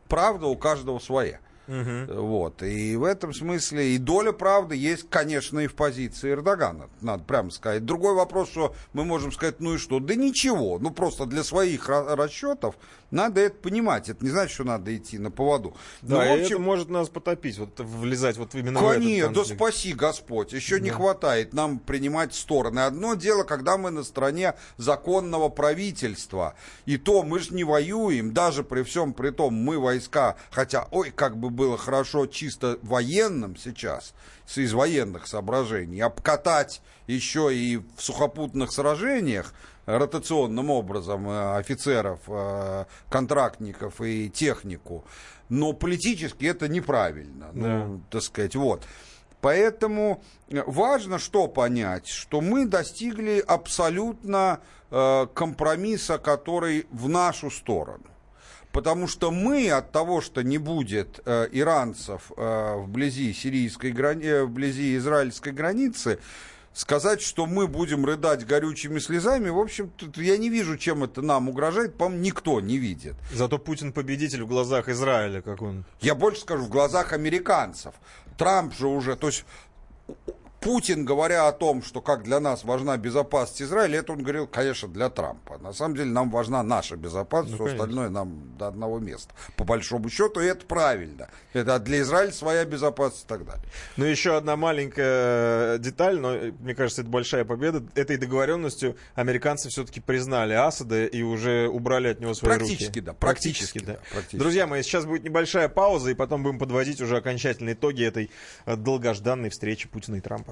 Правда 0.08 0.47
у 0.47 0.56
каждого 0.58 0.99
своя. 0.99 1.39
Вот. 1.67 2.63
И 2.63 2.95
в 2.97 3.04
этом 3.06 3.34
смысле 3.34 3.95
и 3.95 3.97
доля 3.97 4.34
правды 4.34 4.75
есть, 4.75 5.10
конечно, 5.10 5.60
и 5.60 5.67
в 5.67 5.75
позиции 5.75 6.32
Эрдогана, 6.32 6.89
надо 7.01 7.23
прямо 7.23 7.49
сказать. 7.51 7.86
Другой 7.86 8.13
вопрос, 8.13 8.49
что 8.49 8.75
мы 8.93 9.06
можем 9.06 9.32
сказать, 9.32 9.60
ну 9.60 9.75
и 9.75 9.77
что? 9.77 9.99
Да 9.99 10.15
ничего, 10.15 10.80
ну 10.80 10.91
просто 10.91 11.25
для 11.25 11.43
своих 11.43 11.88
ра- 11.88 12.15
расчетов 12.15 12.75
надо 13.12 13.41
это 13.41 13.58
понимать. 13.58 14.10
Это 14.10 14.24
не 14.24 14.32
значит, 14.32 14.54
что 14.54 14.63
надо 14.63 14.95
идти 14.95 15.19
на 15.19 15.30
поводу. 15.32 15.76
Да, 16.02 16.17
Но, 16.17 16.24
и 16.24 16.28
в 16.30 16.41
общем, 16.41 16.56
это 16.56 16.60
может 16.60 16.89
нас 16.89 17.10
потопить, 17.10 17.58
вот 17.58 17.80
влезать 17.80 18.38
вот 18.38 18.56
именно 18.56 18.80
в 18.80 18.89
Конечно, 18.89 19.26
этот 19.26 19.47
да 19.50 19.56
спаси 19.56 19.93
Господь. 19.93 20.54
Еще 20.54 20.80
не 20.80 20.89
хватает 20.89 21.54
нам 21.54 21.80
принимать 21.80 22.34
стороны. 22.34 22.80
Одно 22.80 23.15
дело, 23.15 23.43
когда 23.43 23.78
мы 23.78 23.91
на 23.91 24.04
стороне 24.04 24.56
законного 24.78 25.50
правительства. 25.50 26.56
И 26.86 26.97
то 26.97 27.24
мы 27.24 27.39
же 27.39 27.54
не 27.54 27.63
воюем, 27.63 28.34
даже 28.34 28.63
при 28.63 28.84
всем 28.84 29.13
при 29.13 29.32
том, 29.32 29.54
мы 29.54 29.78
войска, 29.78 30.38
хотя, 30.50 30.88
ой, 30.91 31.12
как 31.12 31.38
бы 31.38 31.50
было 31.50 31.78
хорошо 31.78 32.26
чисто 32.26 32.80
военным 32.82 33.58
сейчас, 33.58 34.13
из 34.56 34.74
военных 34.74 35.28
соображений, 35.28 36.02
обкатать 36.02 36.82
еще 37.08 37.56
и 37.56 37.78
в 37.78 38.02
сухопутных 38.02 38.71
сражениях, 38.71 39.54
ротационным 39.97 40.69
образом 40.69 41.30
э, 41.30 41.58
офицеров, 41.58 42.19
э, 42.27 42.86
контрактников 43.10 44.01
и 44.01 44.30
технику. 44.30 45.04
Но 45.49 45.73
политически 45.73 46.45
это 46.45 46.67
неправильно. 46.67 47.49
Ну, 47.54 48.01
так 48.10 48.21
сказать, 48.21 48.56
вот. 48.56 48.84
Поэтому 49.41 50.23
э, 50.49 50.63
важно 50.65 51.19
что 51.19 51.47
понять, 51.47 52.08
что 52.08 52.41
мы 52.41 52.65
достигли 52.65 53.43
абсолютно 53.45 54.62
э, 54.91 55.27
компромисса, 55.34 56.17
который 56.17 56.86
в 56.91 57.10
нашу 57.10 57.49
сторону. 57.49 58.06
Потому 58.71 59.08
что 59.08 59.32
мы 59.32 59.69
от 59.69 59.91
того, 59.91 60.21
что 60.21 60.43
не 60.43 60.58
будет 60.58 61.19
э, 61.25 61.49
иранцев 61.51 62.32
э, 62.38 62.75
вблизи 62.77 63.34
сирийской 63.34 63.91
грани... 63.91 64.43
вблизи 64.45 64.95
израильской 64.95 65.51
границы, 65.51 66.19
сказать, 66.73 67.21
что 67.21 67.45
мы 67.45 67.67
будем 67.67 68.05
рыдать 68.05 68.45
горючими 68.45 68.99
слезами, 68.99 69.49
в 69.49 69.60
общем, 69.60 69.91
я 70.15 70.38
не 70.38 70.49
вижу, 70.49 70.77
чем 70.77 71.03
это 71.03 71.21
нам 71.21 71.49
угрожает, 71.49 71.97
по-моему, 71.97 72.23
никто 72.23 72.62
не 72.62 72.77
видит. 72.77 73.15
Зато 73.34 73.57
Путин 73.57 73.91
победитель 73.93 74.43
в 74.43 74.47
глазах 74.47 74.89
Израиля, 74.89 75.41
как 75.41 75.62
он. 75.62 75.86
Я 75.99 76.15
больше 76.15 76.41
скажу, 76.41 76.63
в 76.63 76.69
глазах 76.69 77.13
американцев. 77.13 77.93
Трамп 78.38 78.73
же 78.73 78.88
уже, 78.88 79.15
то 79.15 79.27
есть 79.27 79.45
Путин, 80.62 81.06
говоря 81.06 81.47
о 81.47 81.52
том, 81.54 81.82
что 81.82 82.02
как 82.02 82.21
для 82.21 82.39
нас 82.39 82.63
важна 82.63 82.95
безопасность 82.95 83.63
Израиля, 83.63 84.00
это 84.00 84.13
он 84.13 84.21
говорил, 84.21 84.45
конечно, 84.45 84.88
для 84.88 85.10
Трампа. 85.10 85.58
На 85.58 85.74
самом 85.74 85.95
деле 85.95 86.12
нам 86.12 86.30
важна 86.30 86.62
наша 86.62 86.95
безопасность, 86.95 87.58
Ну, 87.58 87.65
все 87.65 87.74
остальное 87.74 88.10
нам 88.10 88.56
до 88.60 88.67
одного 88.67 89.00
места. 89.00 89.34
По 89.58 89.63
большому 89.63 90.08
счету, 90.10 90.39
и 90.39 90.45
это 90.45 90.63
правильно. 90.67 91.30
Это 91.54 91.80
для 91.80 92.02
Израиля 92.02 92.32
своя 92.32 92.63
безопасность 92.63 93.26
и 93.26 93.28
так 93.28 93.43
далее. 93.43 93.63
Ну, 93.97 94.06
еще 94.06 94.38
одна 94.38 94.56
маленькая 94.56 95.80
деталь, 95.80 96.19
но 96.19 96.36
э, 96.36 96.52
мне 96.60 96.76
кажется, 96.76 97.02
это 97.02 97.10
большая 97.10 97.43
победа. 97.43 97.84
Этой 97.95 98.17
договоренностью 98.17 98.95
американцы 99.15 99.69
все-таки 99.69 100.00
признали 100.00 100.54
Асада 100.54 101.06
и 101.08 101.24
уже 101.24 101.69
убрали 101.69 102.10
от 102.10 102.19
него 102.19 102.36
свои 102.36 102.56
Практически, 102.56 102.86
руки. 102.86 103.02
да, 103.02 103.13
практически, 103.13 103.80
да. 103.80 103.93
да, 103.93 104.00
практически. 104.12 104.38
Друзья 104.38 104.67
мои, 104.67 104.84
сейчас 104.84 105.06
будет 105.06 105.24
небольшая 105.24 105.69
пауза, 105.69 106.12
и 106.12 106.13
потом 106.13 106.43
будем 106.43 106.60
подводить 106.60 107.02
уже 107.02 107.17
окончательные 107.17 107.74
итоги 107.74 108.04
этой 108.06 108.30
э, 108.67 108.76
долгожданной 108.76 109.50
встречи 109.50 109.88
Путина 109.88 110.17
и 110.17 110.21
Трампа. 110.21 110.50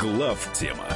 Глав 0.00 0.52
тема. 0.52 0.86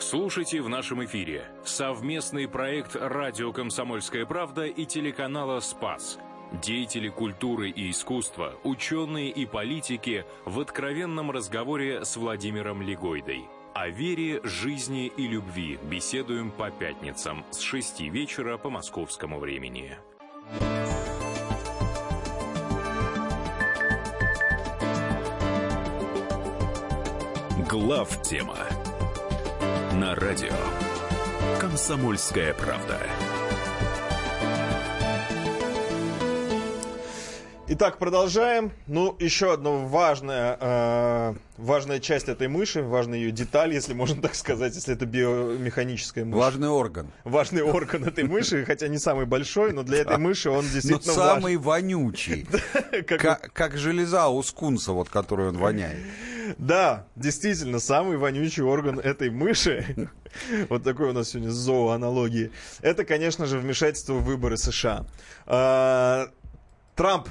Слушайте 0.00 0.62
в 0.62 0.68
нашем 0.68 1.04
эфире 1.04 1.44
совместный 1.64 2.48
проект 2.48 2.94
«Радио 2.94 3.52
Комсомольская 3.52 4.24
правда» 4.24 4.64
и 4.64 4.84
телеканала 4.84 5.60
«Спас». 5.60 6.18
Деятели 6.62 7.08
культуры 7.08 7.70
и 7.70 7.90
искусства, 7.90 8.54
ученые 8.62 9.30
и 9.30 9.46
политики 9.46 10.24
в 10.44 10.60
откровенном 10.60 11.30
разговоре 11.32 12.04
с 12.04 12.16
Владимиром 12.16 12.82
Легойдой. 12.82 13.48
О 13.78 13.90
вере, 13.90 14.40
жизни 14.42 15.12
и 15.18 15.28
любви 15.28 15.78
беседуем 15.82 16.50
по 16.50 16.70
пятницам 16.70 17.44
с 17.50 17.60
6 17.60 18.00
вечера 18.00 18.56
по 18.56 18.70
московскому 18.70 19.38
времени. 19.38 19.98
Глав 27.68 28.22
тема 28.22 28.56
на 29.92 30.14
радио 30.14 30.56
Комсомольская 31.60 32.54
правда. 32.54 32.98
Итак, 37.68 37.98
продолжаем. 37.98 38.70
Ну, 38.86 39.16
еще 39.18 39.52
одна 39.52 39.70
важная, 39.70 40.56
э, 40.60 41.34
важная 41.56 41.98
часть 41.98 42.28
этой 42.28 42.46
мыши, 42.46 42.80
важная 42.80 43.18
ее 43.18 43.32
деталь, 43.32 43.74
если 43.74 43.92
можно 43.92 44.22
так 44.22 44.36
сказать, 44.36 44.76
если 44.76 44.94
это 44.94 45.04
биомеханическая 45.04 46.24
мышь. 46.24 46.36
Важный 46.36 46.68
орган. 46.68 47.10
Важный 47.24 47.62
орган 47.62 48.04
этой 48.04 48.22
мыши, 48.22 48.64
хотя 48.64 48.86
не 48.86 48.98
самый 48.98 49.26
большой, 49.26 49.72
но 49.72 49.82
для 49.82 49.98
этой 49.98 50.16
мыши 50.16 50.48
он 50.48 50.64
Но 50.64 50.70
действительно 50.70 51.12
самый 51.12 51.56
вонючий. 51.56 52.46
как 53.52 53.76
железа 53.76 54.28
у 54.28 54.40
скунса, 54.44 54.92
вот 54.92 55.08
которую 55.08 55.48
он 55.48 55.58
воняет. 55.58 55.98
Да, 56.58 57.08
действительно, 57.16 57.80
самый 57.80 58.16
вонючий 58.16 58.62
орган 58.62 59.00
этой 59.00 59.30
мыши, 59.30 60.08
вот 60.68 60.84
такой 60.84 61.08
у 61.08 61.12
нас 61.12 61.30
сегодня 61.30 61.50
зооаналогии, 61.50 62.52
это, 62.80 63.04
конечно 63.04 63.46
же, 63.46 63.58
вмешательство 63.58 64.12
в 64.12 64.24
выборы 64.24 64.56
США. 64.56 65.04
А, 65.46 66.28
Трамп 66.94 67.28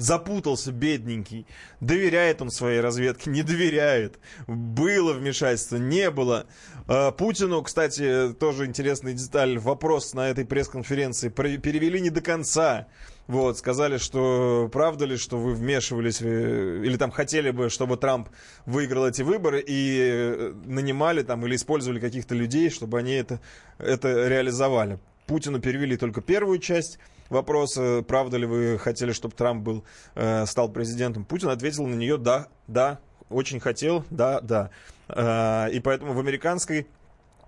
запутался, 0.00 0.72
бедненький. 0.72 1.46
Доверяет 1.80 2.42
он 2.42 2.50
своей 2.50 2.80
разведке, 2.80 3.30
не 3.30 3.42
доверяет. 3.42 4.18
Было 4.46 5.12
вмешательство, 5.12 5.76
не 5.76 6.10
было. 6.10 6.46
А, 6.86 7.10
Путину, 7.12 7.62
кстати, 7.62 8.32
тоже 8.32 8.66
интересная 8.66 9.12
деталь, 9.12 9.58
вопрос 9.58 10.14
на 10.14 10.28
этой 10.28 10.44
пресс-конференции 10.44 11.28
перевели 11.28 12.00
не 12.00 12.10
до 12.10 12.20
конца. 12.20 12.88
Вот, 13.26 13.58
сказали, 13.58 13.98
что 13.98 14.68
правда 14.72 15.04
ли, 15.04 15.16
что 15.16 15.38
вы 15.38 15.54
вмешивались, 15.54 16.20
э, 16.20 16.82
или 16.84 16.96
там 16.96 17.12
хотели 17.12 17.52
бы, 17.52 17.68
чтобы 17.68 17.96
Трамп 17.96 18.28
выиграл 18.66 19.06
эти 19.06 19.22
выборы 19.22 19.62
и 19.64 19.98
э, 20.00 20.52
нанимали 20.64 21.22
там 21.22 21.46
или 21.46 21.54
использовали 21.54 22.00
каких-то 22.00 22.34
людей, 22.34 22.70
чтобы 22.70 22.98
они 22.98 23.12
это, 23.12 23.40
это 23.78 24.26
реализовали. 24.26 24.98
Путину 25.26 25.60
перевели 25.60 25.96
только 25.96 26.22
первую 26.22 26.58
часть 26.58 26.98
вопроса, 27.30 28.04
правда 28.06 28.36
ли 28.36 28.46
вы 28.46 28.78
хотели, 28.78 29.12
чтобы 29.12 29.34
Трамп 29.34 29.62
был, 29.62 29.84
э, 30.14 30.44
стал 30.46 30.68
президентом. 30.68 31.24
Путин 31.24 31.48
ответил 31.48 31.86
на 31.86 31.94
нее 31.94 32.18
да, 32.18 32.48
да, 32.66 32.98
очень 33.30 33.60
хотел, 33.60 34.04
да, 34.10 34.40
да. 34.40 34.70
Э, 35.08 35.70
и 35.72 35.80
поэтому 35.80 36.12
в 36.12 36.18
американской 36.18 36.86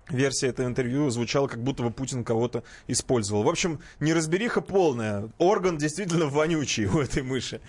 версия 0.09 0.47
этого 0.47 0.65
интервью 0.65 1.09
звучала, 1.09 1.47
как 1.47 1.61
будто 1.61 1.83
бы 1.83 1.91
Путин 1.91 2.23
кого-то 2.23 2.63
использовал. 2.87 3.43
В 3.43 3.49
общем, 3.49 3.79
неразбериха 3.99 4.61
полная. 4.61 5.29
Орган 5.37 5.77
действительно 5.77 6.25
вонючий 6.29 6.85
у 6.85 6.99
этой 6.99 7.21
мыши. 7.23 7.61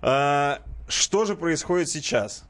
Что 0.00 1.24
же 1.24 1.36
происходит 1.36 1.88
сейчас? 1.88 2.44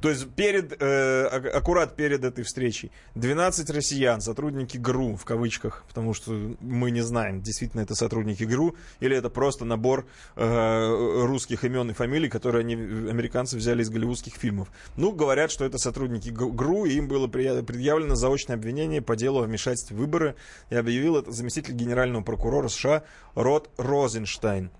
То 0.00 0.10
есть 0.10 0.28
перед, 0.34 0.80
э, 0.80 1.26
ак- 1.26 1.54
аккурат 1.54 1.96
перед 1.96 2.24
этой 2.24 2.44
встречей 2.44 2.90
12 3.14 3.70
россиян, 3.70 4.20
сотрудники 4.20 4.76
ГРУ 4.76 5.16
в 5.16 5.24
кавычках, 5.24 5.84
потому 5.88 6.14
что 6.14 6.32
мы 6.60 6.90
не 6.90 7.00
знаем, 7.00 7.40
действительно 7.42 7.80
это 7.80 7.94
сотрудники 7.94 8.44
ГРУ 8.44 8.76
или 9.00 9.16
это 9.16 9.30
просто 9.30 9.64
набор 9.64 10.06
э, 10.36 11.24
русских 11.24 11.64
имен 11.64 11.90
и 11.90 11.94
фамилий, 11.94 12.28
которые 12.28 12.60
они, 12.60 12.74
американцы 12.74 13.56
взяли 13.56 13.82
из 13.82 13.90
голливудских 13.90 14.34
фильмов. 14.34 14.68
Ну, 14.96 15.12
говорят, 15.12 15.50
что 15.50 15.64
это 15.64 15.78
сотрудники 15.78 16.28
ГРУ, 16.28 16.84
и 16.84 16.92
им 16.94 17.08
было 17.08 17.26
предъявлено 17.28 18.14
заочное 18.14 18.56
обвинение 18.56 19.02
по 19.02 19.16
делу 19.16 19.40
о 19.40 19.44
вмешательстве 19.44 19.96
в 19.96 20.00
выборы, 20.00 20.34
и 20.70 20.74
объявил 20.74 21.16
это 21.16 21.32
заместитель 21.32 21.74
генерального 21.74 22.22
прокурора 22.22 22.68
США 22.68 23.02
Рот 23.34 23.70
Розенштайн. 23.76 24.70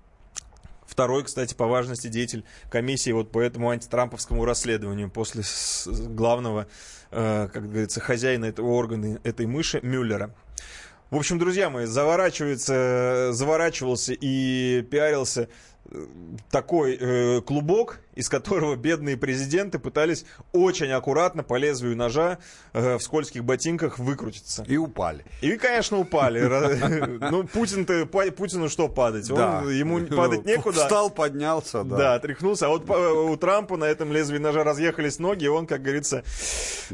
Второй, 0.97 1.23
кстати, 1.23 1.53
по 1.53 1.67
важности 1.67 2.07
деятель 2.07 2.43
комиссии 2.71 3.11
вот 3.11 3.31
по 3.31 3.39
этому 3.39 3.69
антитрамповскому 3.69 4.45
расследованию 4.45 5.11
после 5.11 5.43
главного, 5.85 6.65
э, 7.11 7.49
как 7.53 7.69
говорится, 7.69 7.99
хозяина 7.99 8.45
этого 8.45 8.69
органа, 8.71 9.19
этой 9.23 9.45
мыши, 9.45 9.79
Мюллера. 9.83 10.33
В 11.11 11.17
общем, 11.17 11.37
друзья 11.37 11.69
мои, 11.69 11.85
заворачивается, 11.85 13.29
заворачивался 13.31 14.13
и 14.13 14.81
пиарился 14.89 15.49
э, 15.85 16.05
такой 16.49 16.97
э, 16.99 17.41
клубок, 17.41 17.99
из 18.17 18.29
которого 18.29 18.75
бедные 18.75 19.15
президенты 19.15 19.77
пытались 19.77 20.25
очень 20.51 20.91
аккуратно 20.91 21.43
по 21.43 21.55
лезвию 21.55 21.95
ножа 21.95 22.39
э, 22.73 22.97
в 22.97 23.03
скользких 23.03 23.43
ботинках 23.43 23.99
выкрутиться. 23.99 24.65
И 24.67 24.75
упали. 24.75 25.23
И, 25.41 25.55
конечно, 25.57 25.99
упали. 25.99 26.47
Ну, 27.27 27.43
Путин-то, 27.43 28.05
Путину 28.05 28.69
что 28.69 28.87
падать? 28.87 29.29
Ему 29.29 29.99
падать 30.07 30.45
некуда. 30.45 30.79
Встал, 30.79 31.09
поднялся, 31.09 31.83
да. 31.83 31.97
Да, 31.97 32.13
отряхнулся. 32.15 32.65
А 32.65 32.69
вот 32.69 32.89
у 32.89 33.35
Трампа 33.37 33.77
на 33.77 33.85
этом 33.85 34.11
лезвии 34.11 34.39
ножа 34.39 34.63
разъехались 34.63 35.19
ноги, 35.19 35.45
и 35.45 35.47
он, 35.47 35.67
как 35.67 35.83
говорится, 35.83 36.23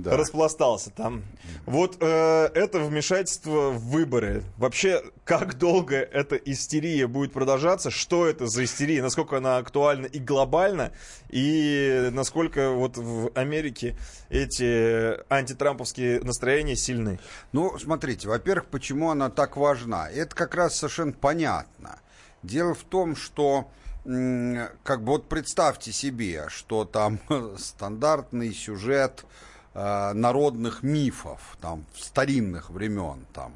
распластался 0.04 0.90
там. 0.90 1.24
Вот 1.66 1.98
э, 2.02 2.50
это 2.54 2.80
вмешательство 2.80 3.70
в 3.70 3.80
выборы. 3.90 4.44
Вообще, 4.58 5.02
как 5.24 5.58
долго 5.58 5.96
эта 5.96 6.36
истерия 6.36 7.08
будет 7.08 7.32
продолжаться? 7.32 7.90
Что 7.92 8.28
это 8.28 8.48
за 8.48 8.66
истерия? 8.66 9.02
Насколько 9.02 9.38
она 9.38 9.58
актуальна 9.58 10.06
и 10.06 10.20
глобальна? 10.20 10.92
И 11.30 12.10
насколько 12.12 12.72
вот 12.72 12.98
в 12.98 13.32
Америке 13.36 13.96
эти 14.30 15.18
антитрамповские 15.34 16.22
настроения 16.22 16.76
сильны? 16.76 17.20
Ну, 17.52 17.78
смотрите, 17.80 18.28
во-первых, 18.28 18.68
почему 18.68 19.10
она 19.10 19.30
так 19.30 19.58
важна? 19.58 20.10
Это 20.10 20.36
как 20.36 20.56
раз 20.56 20.76
совершенно 20.76 21.14
понятно. 21.14 22.00
Дело 22.44 22.74
в 22.74 22.84
том, 22.84 23.16
что 23.16 23.70
как 24.04 25.04
бы 25.04 25.14
вот 25.14 25.30
представьте 25.30 25.92
себе, 25.94 26.48
что 26.50 26.84
там 26.84 27.20
стандартный 27.58 28.54
сюжет 28.54 29.26
э, 29.74 30.12
народных 30.14 30.84
мифов, 30.84 31.58
там, 31.62 31.86
старинных 31.96 32.70
времен, 32.70 33.26
там, 33.34 33.54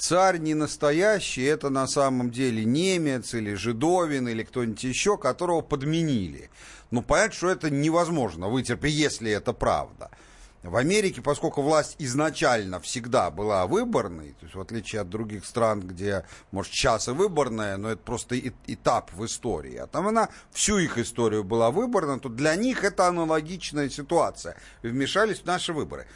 царь 0.00 0.38
не 0.38 0.54
настоящий, 0.54 1.42
это 1.42 1.68
на 1.68 1.86
самом 1.86 2.30
деле 2.30 2.64
немец 2.64 3.34
или 3.34 3.54
жидовин 3.54 4.28
или 4.28 4.42
кто-нибудь 4.42 4.82
еще, 4.82 5.18
которого 5.18 5.60
подменили. 5.60 6.50
Ну, 6.90 7.02
понятно, 7.02 7.34
что 7.34 7.50
это 7.50 7.70
невозможно 7.70 8.48
вытерпеть, 8.48 8.94
если 8.94 9.30
это 9.30 9.52
правда. 9.52 10.10
В 10.62 10.76
Америке, 10.76 11.22
поскольку 11.22 11.62
власть 11.62 11.96
изначально 11.98 12.80
всегда 12.80 13.30
была 13.30 13.66
выборной, 13.66 14.32
то 14.32 14.44
есть 14.44 14.54
в 14.54 14.60
отличие 14.60 15.00
от 15.00 15.08
других 15.08 15.46
стран, 15.46 15.80
где, 15.80 16.24
может, 16.50 16.72
сейчас 16.72 17.08
и 17.08 17.12
выборная, 17.12 17.76
но 17.76 17.90
это 17.90 18.02
просто 18.02 18.38
этап 18.66 19.10
в 19.12 19.24
истории, 19.24 19.76
а 19.76 19.86
там 19.86 20.08
она 20.08 20.28
всю 20.50 20.78
их 20.78 20.98
историю 20.98 21.44
была 21.44 21.70
выборна, 21.70 22.18
то 22.18 22.28
для 22.28 22.56
них 22.56 22.84
это 22.84 23.06
аналогичная 23.06 23.88
ситуация. 23.88 24.56
Вмешались 24.82 25.40
в 25.40 25.46
наши 25.46 25.72
выборы. 25.72 26.06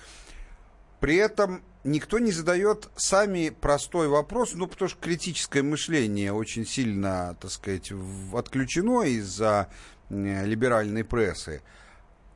При 1.05 1.17
этом 1.17 1.63
никто 1.85 2.19
не 2.19 2.33
задает 2.33 2.89
сами 2.97 3.51
простой 3.51 4.09
вопрос, 4.09 4.53
ну, 4.55 4.67
потому 4.67 4.89
что 4.89 4.99
критическое 4.99 5.63
мышление 5.63 6.33
очень 6.33 6.65
сильно, 6.67 7.37
так 7.39 7.51
сказать, 7.51 7.93
отключено 8.33 9.03
из-за 9.03 9.69
э, 10.09 10.47
либеральной 10.47 11.05
прессы. 11.05 11.61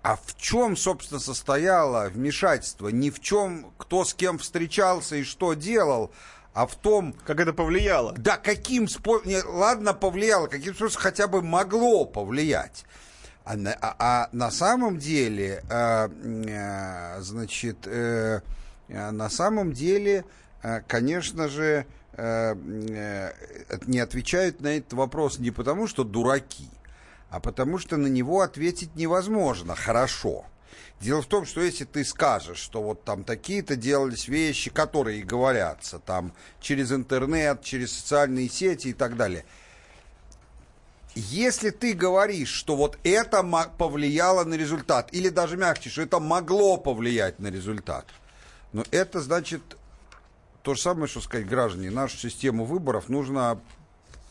А 0.03 0.17
в 0.17 0.37
чем, 0.37 0.77
собственно, 0.77 1.19
состояло 1.19 2.11
вмешательство? 2.11 2.89
Не 2.89 3.11
в 3.11 3.21
чем, 3.21 3.73
кто 3.79 4.05
с 4.05 4.13
кем 4.13 4.37
встречался 4.37 5.17
и 5.17 5.25
что 5.25 5.55
делал, 5.55 6.13
а 6.53 6.67
в 6.67 6.75
том, 6.75 7.15
Как 7.25 7.41
это 7.41 7.55
повлияло? 7.55 8.13
да, 8.19 8.37
каким 8.37 8.87
способом, 8.87 9.33
ладно, 9.47 9.95
повлияло, 9.95 10.47
каким 10.47 10.75
способом 10.75 11.05
хотя 11.05 11.27
бы 11.27 11.41
могло 11.41 12.05
повлиять. 12.05 12.85
А 13.49 13.57
а- 13.81 13.97
а 13.99 14.29
на 14.33 14.51
самом 14.51 14.99
деле, 14.99 15.65
э, 15.71 17.19
значит, 17.21 17.79
э, 17.87 18.41
на 18.89 19.31
самом 19.31 19.73
деле, 19.73 20.27
э, 20.63 20.83
конечно 20.87 21.49
же, 21.49 21.87
э, 22.13 22.55
не 23.87 24.01
отвечают 24.01 24.61
на 24.61 24.77
этот 24.77 24.93
вопрос 24.93 25.39
не 25.39 25.51
потому, 25.51 25.87
что 25.87 26.05
дураки, 26.05 26.69
а 27.31 27.41
потому 27.41 27.79
что 27.79 27.97
на 27.97 28.09
него 28.09 28.43
ответить 28.43 28.95
невозможно 28.97 29.75
хорошо. 29.75 30.45
Дело 31.01 31.23
в 31.23 31.27
том, 31.27 31.47
что 31.47 31.63
если 31.63 31.85
ты 31.85 32.05
скажешь, 32.05 32.59
что 32.59 32.83
вот 32.83 33.05
там 33.05 33.25
такие-то 33.25 33.77
делались 33.77 34.29
вещи, 34.29 34.69
которые 34.69 35.21
и 35.21 35.23
говорятся 35.23 36.01
там 36.01 36.33
через 36.61 36.93
интернет, 36.93 37.63
через 37.63 37.93
социальные 37.93 38.51
сети 38.51 38.89
и 38.89 38.93
так 38.93 39.17
далее. 39.17 39.45
Если 41.21 41.71
ты 41.71 41.95
говоришь, 41.95 42.51
что 42.51 42.77
вот 42.77 42.97
это 43.03 43.43
повлияло 43.77 44.45
на 44.45 44.55
результат, 44.55 45.09
или 45.13 45.31
даже 45.31 45.57
мягче, 45.57 45.91
что 45.91 46.03
это 46.03 46.21
могло 46.21 46.77
повлиять 46.77 47.41
на 47.41 47.49
результат, 47.49 48.07
но 48.73 48.85
это 48.93 49.21
значит 49.21 49.63
то 50.63 50.75
же 50.75 50.81
самое, 50.81 51.09
что 51.09 51.21
сказать, 51.21 51.49
граждане, 51.49 51.91
нашу 51.91 52.17
систему 52.19 52.65
выборов 52.65 53.09
нужно 53.09 53.61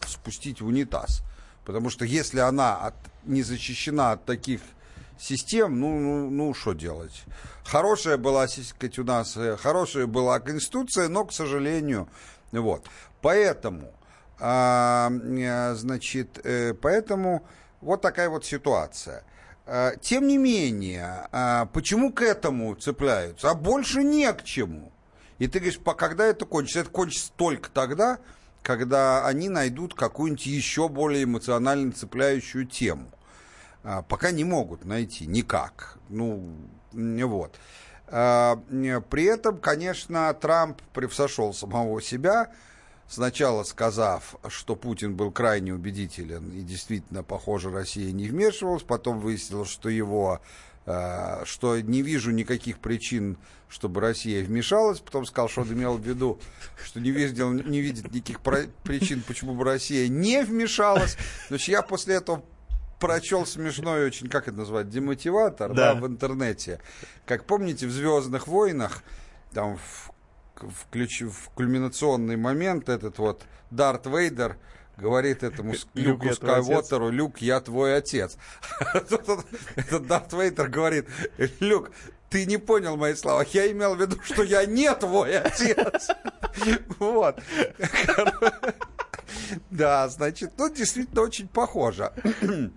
спустить 0.07 0.61
в 0.61 0.67
унитаз. 0.67 1.23
Потому 1.65 1.89
что 1.89 2.05
если 2.05 2.39
она 2.39 2.77
от, 2.77 2.95
не 3.25 3.43
защищена 3.43 4.13
от 4.13 4.23
таких 4.23 4.61
систем, 5.19 5.81
ну, 5.81 5.99
ну, 5.99 6.29
ну, 6.29 6.53
что 6.53 6.71
делать? 6.71 7.23
Хорошая 7.65 8.15
была, 8.15 8.47
сказать, 8.47 8.97
у 8.97 9.03
нас, 9.03 9.35
э, 9.35 9.57
хорошая 9.57 10.07
была 10.07 10.39
Конституция, 10.39 11.09
но, 11.09 11.25
к 11.25 11.33
сожалению, 11.33 12.07
вот. 12.53 12.85
Поэтому, 13.21 13.91
значит, 14.39 16.39
э, 16.43 16.73
поэтому 16.73 17.45
вот 17.81 18.01
такая 18.01 18.29
вот 18.29 18.45
ситуация. 18.45 19.23
А, 19.65 19.95
тем 19.97 20.27
не 20.27 20.37
менее, 20.37 21.27
а, 21.31 21.65
почему 21.65 22.13
к 22.13 22.21
этому 22.21 22.73
цепляются? 22.75 23.49
А 23.49 23.53
больше 23.53 24.03
не 24.03 24.31
к 24.33 24.43
чему. 24.43 24.91
И 25.39 25.47
ты 25.47 25.59
говоришь, 25.59 25.79
когда 25.97 26.25
это 26.25 26.45
кончится? 26.45 26.79
Это 26.79 26.89
кончится 26.89 27.31
только 27.35 27.69
тогда, 27.69 28.19
когда 28.63 29.25
они 29.25 29.49
найдут 29.49 29.93
какую-нибудь 29.93 30.45
еще 30.45 30.87
более 30.87 31.25
эмоционально 31.25 31.91
цепляющую 31.91 32.65
тему. 32.65 33.09
А, 33.83 34.03
пока 34.03 34.31
не 34.31 34.45
могут 34.45 34.85
найти 34.85 35.27
никак. 35.27 35.99
Ну, 36.07 36.55
вот. 36.93 37.55
А, 38.07 38.55
при 39.09 39.25
этом, 39.25 39.57
конечно, 39.57 40.33
Трамп 40.33 40.81
превзошел 40.93 41.53
самого 41.53 42.01
себя, 42.01 42.51
сначала 43.07 43.63
сказав, 43.63 44.35
что 44.47 44.75
Путин 44.75 45.15
был 45.15 45.31
крайне 45.31 45.73
убедителен 45.73 46.51
и 46.51 46.61
действительно, 46.61 47.23
похоже, 47.23 47.71
Россия 47.71 48.11
не 48.11 48.27
вмешивалась, 48.27 48.83
потом 48.83 49.19
выяснилось, 49.19 49.69
что 49.69 49.89
его 49.89 50.41
а, 50.89 51.43
что 51.43 51.77
не 51.81 52.01
вижу 52.01 52.31
никаких 52.31 52.79
причин, 52.79 53.37
чтобы 53.67 53.99
Россия 53.99 54.41
вмешалась, 54.41 55.01
потом 55.01 55.25
сказал, 55.25 55.49
что 55.49 55.61
он 55.61 55.73
имел 55.73 55.97
в 55.97 56.01
виду, 56.01 56.39
что 56.81 57.01
не, 57.01 57.11
видел, 57.11 57.51
не 57.51 57.81
видит 57.81 58.05
никаких 58.05 58.39
причин, 58.39 59.21
почему 59.27 59.53
бы 59.53 59.65
Россия 59.65 60.07
не 60.07 60.45
вмешалась. 60.45 61.17
Значит, 61.49 61.67
я 61.67 61.81
после 61.81 62.15
этого 62.15 62.41
прочел 63.01 63.45
смешной 63.45 64.05
очень, 64.05 64.29
как 64.29 64.47
это 64.47 64.59
назвать, 64.59 64.89
демотиватор 64.89 65.73
да. 65.73 65.93
Да, 65.93 65.99
в 65.99 66.07
интернете. 66.07 66.79
Как 67.25 67.43
помните, 67.45 67.85
в 67.85 67.91
Звездных 67.91 68.47
войнах, 68.47 69.03
там 69.51 69.75
в, 69.75 70.11
ключ, 70.91 71.21
в 71.21 71.49
кульминационный 71.55 72.37
момент 72.37 72.89
этот 72.89 73.17
вот 73.19 73.43
Дарт 73.71 74.05
Вейдер 74.05 74.57
говорит 74.97 75.43
этому 75.43 75.73
Люк, 75.93 76.23
Люку 76.23 76.33
Скайуотеру, 76.33 77.09
Люк, 77.09 77.37
я 77.39 77.59
твой 77.59 77.95
отец. 77.95 78.37
Этот 78.93 80.07
Дарт 80.07 80.33
Вейдер 80.33 80.69
говорит, 80.69 81.07
Люк, 81.59 81.91
ты 82.29 82.45
не 82.45 82.57
понял 82.57 82.97
мои 82.97 83.13
слова. 83.13 83.45
Я 83.51 83.71
имел 83.71 83.95
в 83.95 84.01
виду, 84.01 84.17
что 84.23 84.43
я 84.43 84.65
не 84.65 84.93
твой 84.95 85.37
отец. 85.37 86.09
Вот. 86.99 87.39
Да, 89.69 90.09
значит, 90.09 90.53
ну, 90.57 90.73
действительно 90.73 91.21
очень 91.21 91.47
похоже. 91.47 92.11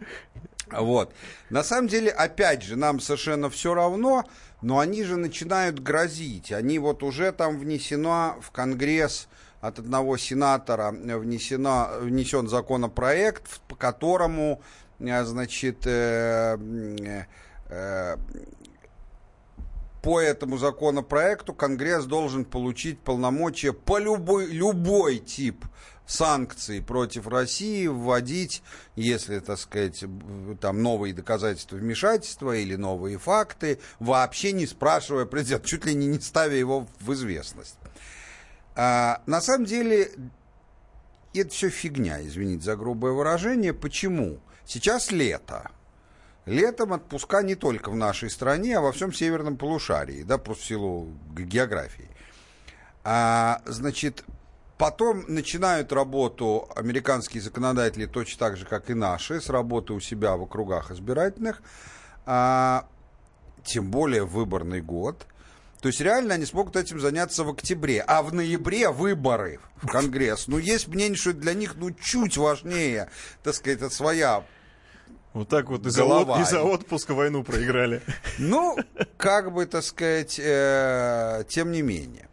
Вот. 0.71 1.13
На 1.49 1.65
самом 1.65 1.89
деле, 1.89 2.13
опять 2.13 2.63
же, 2.63 2.77
нам 2.77 3.01
совершенно 3.01 3.51
все 3.51 3.75
равно, 3.75 4.25
но 4.63 4.79
они 4.79 5.03
же 5.05 5.17
начинают 5.17 5.81
грозить. 5.81 6.53
Они 6.53 6.79
вот 6.79 7.03
уже 7.03 7.33
там 7.33 7.59
внесено 7.59 8.37
в 8.41 8.51
Конгресс 8.51 9.29
от 9.61 9.79
одного 9.79 10.17
сенатора 10.17 10.91
внесено, 10.91 11.91
внесен 12.01 12.49
законопроект, 12.49 13.61
по 13.69 13.75
которому, 13.75 14.63
э, 14.99 15.25
значит, 15.25 15.87
э, 15.87 16.57
э, 17.69 18.17
по 20.03 20.19
этому 20.19 20.57
законопроекту 20.57 21.53
Конгресс 21.53 22.07
должен 22.07 22.47
получить 22.47 22.99
полномочия 23.01 23.75
по 23.75 23.99
любой, 23.99 24.47
любой 24.47 25.19
тип 25.19 25.65
санкций 26.11 26.83
против 26.83 27.29
России 27.29 27.87
вводить, 27.87 28.63
если, 28.97 29.39
так 29.39 29.59
сказать, 29.59 30.05
там 30.61 30.83
новые 30.83 31.15
доказательства 31.15 31.77
вмешательства 31.77 32.57
или 32.57 32.75
новые 32.75 33.17
факты, 33.19 33.79
вообще 34.01 34.53
не 34.53 34.67
спрашивая 34.67 35.25
президента, 35.25 35.69
чуть 35.69 35.85
ли 35.85 35.95
не, 35.95 36.07
не 36.07 36.19
ставя 36.19 36.57
его 36.57 36.89
в 36.99 37.13
известность. 37.13 37.77
А, 38.75 39.23
на 39.27 39.41
самом 39.41 39.67
деле, 39.67 40.11
это 41.33 41.51
все 41.51 41.71
фигня, 41.71 42.21
извините 42.23 42.65
за 42.65 42.77
грубое 42.77 43.13
выражение. 43.13 43.73
Почему? 43.73 44.41
Сейчас 44.67 45.13
лето. 45.13 45.71
Летом 46.45 46.93
отпуска 46.93 47.43
не 47.43 47.55
только 47.55 47.91
в 47.91 47.97
нашей 47.97 48.31
стране, 48.31 48.79
а 48.79 48.81
во 48.81 48.91
всем 48.91 49.13
северном 49.13 49.57
полушарии, 49.57 50.25
да, 50.25 50.39
просто 50.39 50.65
в 50.65 50.67
силу 50.67 51.13
географии. 51.37 52.09
А, 53.05 53.63
значит, 53.67 54.25
Потом 54.81 55.27
начинают 55.29 55.93
работу 55.93 56.67
американские 56.75 57.43
законодатели 57.43 58.07
точно 58.07 58.39
так 58.39 58.57
же, 58.57 58.65
как 58.65 58.89
и 58.89 58.95
наши, 58.95 59.39
с 59.39 59.51
работы 59.51 59.93
у 59.93 60.01
себя 60.01 60.35
в 60.37 60.43
округах 60.45 60.91
избирательных, 60.91 61.61
а, 62.25 62.89
тем 63.63 63.91
более 63.91 64.25
выборный 64.25 64.81
год. 64.81 65.27
То 65.83 65.89
есть 65.89 66.01
реально 66.01 66.33
они 66.33 66.47
смогут 66.47 66.77
этим 66.77 66.99
заняться 66.99 67.45
в 67.45 67.51
октябре, 67.51 68.01
а 68.01 68.23
в 68.23 68.33
ноябре 68.33 68.89
выборы 68.89 69.61
в 69.83 69.87
Конгресс. 69.87 70.49
Ну, 70.49 70.57
есть 70.57 70.89
мнение, 70.89 71.17
что 71.17 71.35
для 71.35 71.53
них 71.53 71.75
ну, 71.77 71.91
чуть 71.91 72.39
важнее, 72.39 73.11
так 73.43 73.55
сказать, 73.55 73.83
это 73.83 73.91
своя 73.91 74.47
вот 75.35 75.51
так 75.51 75.69
вот 75.69 75.85
из-за, 75.85 76.07
от, 76.07 76.41
из 76.41 76.55
отпуска 76.55 77.13
войну 77.13 77.45
проиграли. 77.45 78.01
Ну, 78.39 78.79
как 79.19 79.53
бы, 79.53 79.67
так 79.67 79.85
сказать, 79.85 80.41
э, 80.43 81.45
тем 81.51 81.71
не 81.71 81.83
менее. 81.83 82.30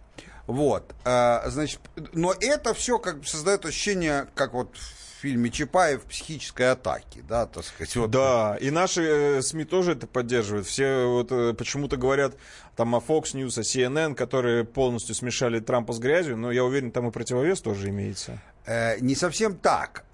Вот, 0.48 0.96
а, 1.04 1.44
значит, 1.48 1.82
но 2.14 2.34
это 2.40 2.74
все 2.74 3.00
как 3.00 3.20
бы 3.20 3.26
создает 3.26 3.66
ощущение, 3.66 4.28
как 4.34 4.54
вот 4.54 4.78
в 4.78 5.22
фильме 5.22 5.50
Чапаев 5.50 6.04
психической 6.04 6.72
атаки, 6.72 7.22
да, 7.28 7.46
так 7.48 7.66
сказать. 7.66 7.94
Вот. 7.98 8.12
Да, 8.12 8.58
и 8.62 8.72
наши 8.72 9.02
э, 9.04 9.42
СМИ 9.42 9.66
тоже 9.66 9.92
это 9.92 10.08
поддерживают. 10.08 10.66
Все 10.66 11.06
вот 11.06 11.32
э, 11.32 11.54
почему-то 11.54 11.98
говорят 11.98 12.36
там 12.78 12.96
о 12.96 13.00
Fox 13.00 13.34
News, 13.34 13.60
о 13.60 13.64
CNN, 13.64 14.16
которые 14.16 14.64
полностью 14.64 15.16
смешали 15.16 15.60
Трампа 15.60 15.92
с 15.92 16.00
грязью, 16.00 16.38
но 16.38 16.52
я 16.52 16.64
уверен, 16.64 16.92
там 16.92 17.10
и 17.10 17.12
противовес 17.12 17.62
тоже 17.62 17.90
имеется. 17.90 18.40
Э, 18.66 18.98
не 19.00 19.16
совсем 19.16 19.58
так. 19.58 20.06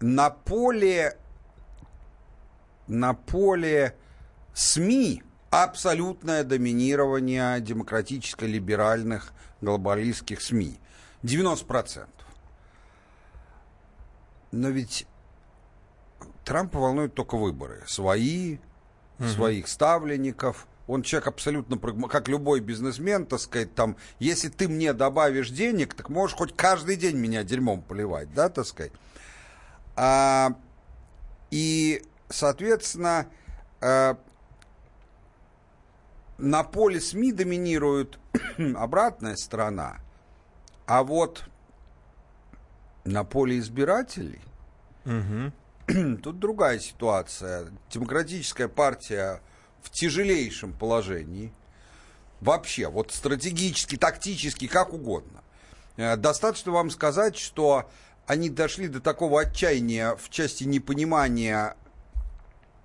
На 0.00 0.30
поле, 0.30 1.16
на 2.88 3.14
поле 3.14 3.96
СМИ 4.52 5.22
абсолютное 5.52 6.44
доминирование 6.44 7.60
демократическо-либеральных 7.60 9.32
глобалистских 9.60 10.40
СМИ. 10.40 10.80
90%. 11.22 12.06
Но 14.50 14.68
ведь 14.70 15.06
Трампа 16.44 16.78
волнуют 16.78 17.14
только 17.14 17.36
выборы. 17.36 17.82
Свои, 17.86 18.56
угу. 19.18 19.28
своих 19.28 19.68
ставленников. 19.68 20.66
Он 20.86 21.02
человек 21.02 21.28
абсолютно, 21.28 21.78
как 22.08 22.28
любой 22.28 22.60
бизнесмен, 22.60 23.26
так 23.26 23.38
сказать, 23.38 23.74
там, 23.74 23.96
если 24.18 24.48
ты 24.48 24.68
мне 24.68 24.94
добавишь 24.94 25.50
денег, 25.50 25.94
так 25.94 26.08
можешь 26.08 26.36
хоть 26.36 26.56
каждый 26.56 26.96
день 26.96 27.16
меня 27.16 27.44
дерьмом 27.44 27.82
поливать, 27.82 28.32
да, 28.34 28.48
так 28.48 28.66
сказать. 28.66 28.92
А, 29.96 30.56
и, 31.50 32.02
соответственно, 32.30 33.26
а, 33.80 34.18
на 36.42 36.64
поле 36.64 37.00
СМИ 37.00 37.32
доминирует 37.32 38.18
обратная 38.76 39.36
сторона, 39.36 40.00
а 40.86 41.04
вот 41.04 41.44
на 43.04 43.22
поле 43.22 43.58
избирателей 43.60 44.40
угу. 45.04 45.52
тут 46.22 46.38
другая 46.40 46.80
ситуация. 46.80 47.68
Демократическая 47.90 48.66
партия 48.66 49.40
в 49.82 49.90
тяжелейшем 49.90 50.72
положении. 50.72 51.52
Вообще, 52.40 52.88
вот 52.88 53.12
стратегически, 53.12 53.96
тактически, 53.96 54.66
как 54.66 54.92
угодно. 54.92 55.42
Э, 55.96 56.16
достаточно 56.16 56.72
вам 56.72 56.90
сказать, 56.90 57.36
что 57.36 57.88
они 58.26 58.50
дошли 58.50 58.88
до 58.88 59.00
такого 59.00 59.42
отчаяния 59.42 60.16
в 60.16 60.28
части 60.28 60.64
непонимания, 60.64 61.76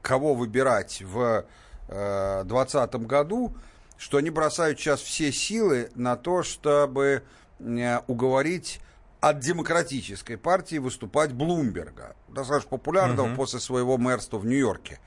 кого 0.03 0.35
выбирать 0.35 1.01
в 1.01 1.45
2020 1.87 2.95
году, 3.07 3.53
что 3.97 4.17
они 4.17 4.29
бросают 4.29 4.79
сейчас 4.79 5.01
все 5.01 5.31
силы 5.31 5.89
на 5.95 6.15
то, 6.15 6.43
чтобы 6.43 7.23
э, 7.59 7.99
уговорить 8.07 8.79
от 9.19 9.39
демократической 9.39 10.37
партии 10.37 10.77
выступать 10.77 11.33
Блумберга, 11.33 12.15
достаточно 12.27 12.69
популярного 12.69 13.27
угу. 13.27 13.35
после 13.35 13.59
своего 13.59 13.97
мэрства 13.97 14.37
в 14.37 14.45
Нью-Йорке. 14.45 14.99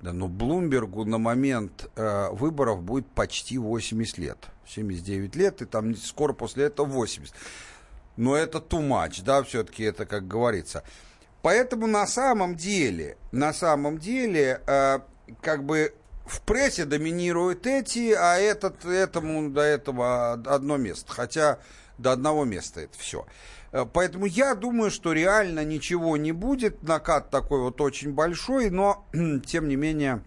Да, 0.00 0.12
но 0.12 0.28
Блумбергу 0.28 1.04
на 1.04 1.16
момент 1.16 1.90
э, 1.96 2.28
выборов 2.32 2.82
будет 2.82 3.06
почти 3.06 3.56
80 3.56 4.18
лет. 4.18 4.38
79 4.66 5.34
лет, 5.36 5.62
и 5.62 5.64
там 5.64 5.96
скоро 5.96 6.32
после 6.34 6.64
этого 6.64 6.86
80. 6.86 7.34
Но 8.16 8.36
это 8.36 8.58
too 8.58 8.86
much, 8.86 9.22
да, 9.24 9.42
все-таки 9.42 9.82
это, 9.82 10.04
как 10.04 10.28
говорится. 10.28 10.82
Поэтому 11.42 11.86
на 11.86 12.06
самом 12.06 12.54
деле, 12.54 13.16
на 13.32 13.52
самом 13.52 13.98
деле, 13.98 14.60
э, 14.66 14.98
как 15.40 15.64
бы 15.64 15.94
в 16.26 16.40
прессе 16.40 16.84
доминируют 16.84 17.66
эти, 17.66 18.12
а 18.12 18.36
этот, 18.36 18.84
этому 18.84 19.50
до 19.50 19.60
этого 19.60 20.32
одно 20.32 20.76
место. 20.76 21.12
Хотя 21.12 21.58
до 21.98 22.12
одного 22.12 22.44
места 22.44 22.80
это 22.80 22.98
все. 22.98 23.26
Э, 23.72 23.84
Поэтому 23.90 24.26
я 24.26 24.54
думаю, 24.54 24.90
что 24.90 25.12
реально 25.12 25.64
ничего 25.64 26.16
не 26.16 26.32
будет. 26.32 26.82
Накат 26.82 27.30
такой 27.30 27.60
вот 27.60 27.80
очень 27.80 28.12
большой, 28.12 28.70
но 28.70 29.06
тем 29.46 29.68
не 29.68 29.76
менее, 29.76 30.22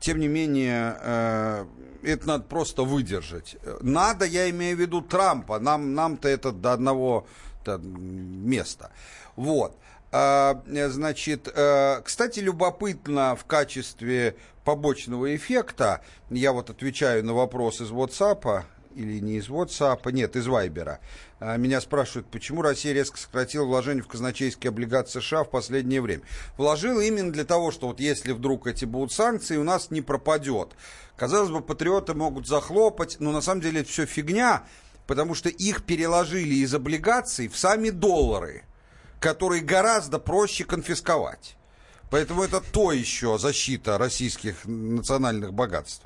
тем 0.00 0.20
не 0.20 0.28
менее, 0.28 0.96
э, 1.00 1.66
это 2.02 2.28
надо 2.28 2.44
просто 2.44 2.84
выдержать. 2.84 3.56
Надо, 3.80 4.26
я 4.26 4.48
имею 4.50 4.76
в 4.76 4.80
виду 4.80 5.02
Трампа. 5.02 5.58
Нам, 5.58 5.94
нам-то 5.94 6.28
это 6.28 6.52
до 6.52 6.72
одного 6.72 7.26
места. 7.66 8.90
Вот. 9.36 9.76
А, 10.16 10.62
Значит, 10.66 11.48
э, 11.52 12.00
кстати, 12.04 12.38
любопытно 12.38 13.34
в 13.34 13.46
качестве 13.46 14.36
побочного 14.64 15.34
эффекта, 15.34 16.02
я 16.30 16.52
вот 16.52 16.70
отвечаю 16.70 17.24
на 17.24 17.34
вопрос 17.34 17.80
из 17.80 17.90
WhatsApp, 17.90 18.62
или 18.94 19.18
не 19.18 19.38
из 19.38 19.48
WhatsApp, 19.48 20.12
нет, 20.12 20.36
из 20.36 20.46
Вайбера. 20.46 21.00
Меня 21.40 21.80
спрашивают, 21.80 22.28
почему 22.28 22.62
Россия 22.62 22.92
резко 22.92 23.18
сократила 23.18 23.64
вложения 23.64 24.02
в 24.02 24.06
казначейские 24.06 24.68
облигации 24.68 25.18
США 25.18 25.42
в 25.42 25.50
последнее 25.50 26.00
время. 26.00 26.22
Вложила 26.56 27.00
именно 27.00 27.32
для 27.32 27.44
того, 27.44 27.72
что 27.72 27.88
вот 27.88 27.98
если 27.98 28.30
вдруг 28.30 28.68
эти 28.68 28.84
будут 28.84 29.10
санкции, 29.10 29.56
у 29.56 29.64
нас 29.64 29.90
не 29.90 30.00
пропадет. 30.00 30.68
Казалось 31.16 31.50
бы, 31.50 31.60
патриоты 31.60 32.14
могут 32.14 32.46
захлопать, 32.46 33.16
но 33.18 33.32
на 33.32 33.40
самом 33.40 33.62
деле 33.62 33.80
это 33.80 33.90
все 33.90 34.06
фигня, 34.06 34.62
потому 35.08 35.34
что 35.34 35.48
их 35.48 35.82
переложили 35.82 36.54
из 36.54 36.72
облигаций 36.72 37.48
в 37.48 37.58
сами 37.58 37.90
доллары, 37.90 38.62
которые 39.24 39.62
гораздо 39.62 40.18
проще 40.18 40.64
конфисковать. 40.64 41.56
Поэтому 42.10 42.42
это 42.42 42.60
то 42.60 42.92
еще 42.92 43.38
защита 43.38 43.96
российских 43.96 44.66
национальных 44.66 45.54
богатств. 45.54 46.04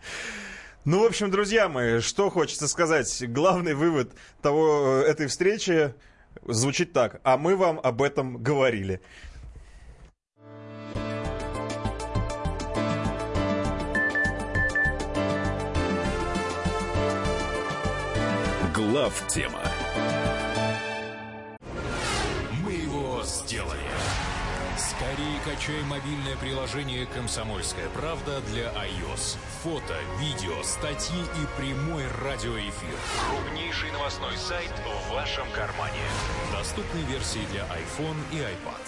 Ну, 0.85 1.03
в 1.03 1.07
общем, 1.07 1.29
друзья 1.29 1.69
мои, 1.69 1.99
что 1.99 2.31
хочется 2.31 2.69
сказать. 2.69 3.25
Главный 3.27 3.75
вывод 3.75 4.13
того, 4.41 5.03
э, 5.03 5.11
этой 5.11 5.27
встречи 5.27 5.95
звучит 6.47 6.93
так. 6.93 7.21
А 7.25 7.37
мы 7.37 7.57
вам 7.57 7.81
об 7.83 8.03
этом 8.03 8.41
говорили. 8.41 9.01
Глав 18.73 19.25
тема. 19.27 19.61
Скорее 25.39 25.57
качай 25.57 25.83
мобильное 25.85 26.37
приложение 26.37 27.07
«Комсомольская 27.07 27.89
правда» 27.91 28.41
для 28.49 28.73
iOS. 28.73 29.37
Фото, 29.63 29.97
видео, 30.19 30.63
статьи 30.63 31.21
и 31.21 31.47
прямой 31.61 32.05
радиоэфир. 32.23 32.97
Крупнейший 33.29 33.91
новостной 33.93 34.37
сайт 34.37 34.73
в 34.85 35.13
вашем 35.13 35.47
кармане. 35.53 36.01
Доступны 36.53 36.99
версии 37.01 37.47
для 37.53 37.63
iPhone 37.63 38.17
и 38.33 38.37
iPad. 38.37 38.81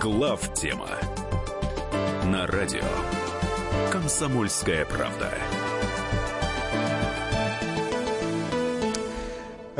Глав 0.00 0.54
тема. 0.54 0.88
На 2.24 2.46
радио. 2.46 2.84
Комсомольская 3.90 4.84
правда. 4.84 5.32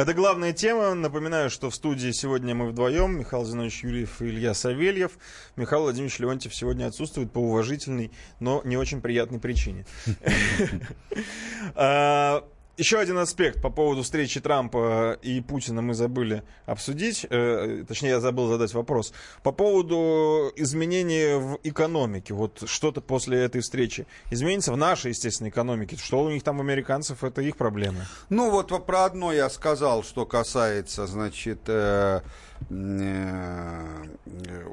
Это 0.01 0.15
главная 0.15 0.55
тема. 0.55 0.95
Напоминаю, 0.95 1.51
что 1.51 1.69
в 1.69 1.75
студии 1.75 2.11
сегодня 2.13 2.55
мы 2.55 2.69
вдвоем. 2.69 3.19
Михаил 3.19 3.45
Зинович 3.45 3.85
Юрьев 3.85 4.23
и 4.23 4.29
Илья 4.29 4.55
Савельев. 4.55 5.19
Михаил 5.57 5.83
Владимирович 5.83 6.19
Леонтьев 6.19 6.55
сегодня 6.55 6.87
отсутствует 6.87 7.31
по 7.31 7.39
уважительной, 7.39 8.11
но 8.39 8.63
не 8.65 8.79
очень 8.79 9.03
приятной 9.03 9.41
причине. 9.41 9.85
Еще 12.81 12.99
один 12.99 13.19
аспект 13.19 13.61
по 13.61 13.69
поводу 13.69 14.03
встречи 14.03 14.41
Трампа 14.41 15.19
и 15.21 15.43
Путина 15.43 15.83
мы 15.83 15.93
забыли 15.93 16.45
обсудить. 16.65 17.27
Э, 17.29 17.85
Точнее, 17.87 18.09
я 18.09 18.21
забыл 18.21 18.49
задать 18.49 18.73
вопрос. 18.73 19.13
По 19.43 19.53
поводу 19.53 20.51
изменений 20.57 21.39
в 21.39 21.59
экономике. 21.63 22.33
Вот 22.33 22.63
что-то 22.65 23.03
после 23.03 23.39
этой 23.41 23.61
встречи 23.61 24.07
изменится 24.31 24.73
в 24.73 24.79
нашей, 24.79 25.11
естественно, 25.11 25.51
экономике. 25.51 25.99
Что 26.03 26.23
у 26.23 26.31
них 26.31 26.43
там, 26.43 26.57
у 26.57 26.63
американцев, 26.63 27.23
это 27.23 27.43
их 27.43 27.59
проблемы. 27.59 28.07
Ну 28.31 28.51
вот 28.51 28.69
про 28.87 29.05
одно 29.05 29.31
я 29.31 29.51
сказал, 29.51 30.03
что 30.03 30.25
касается, 30.25 31.07
значит, 31.07 31.61
э, 31.67 32.23
э, 32.71 34.05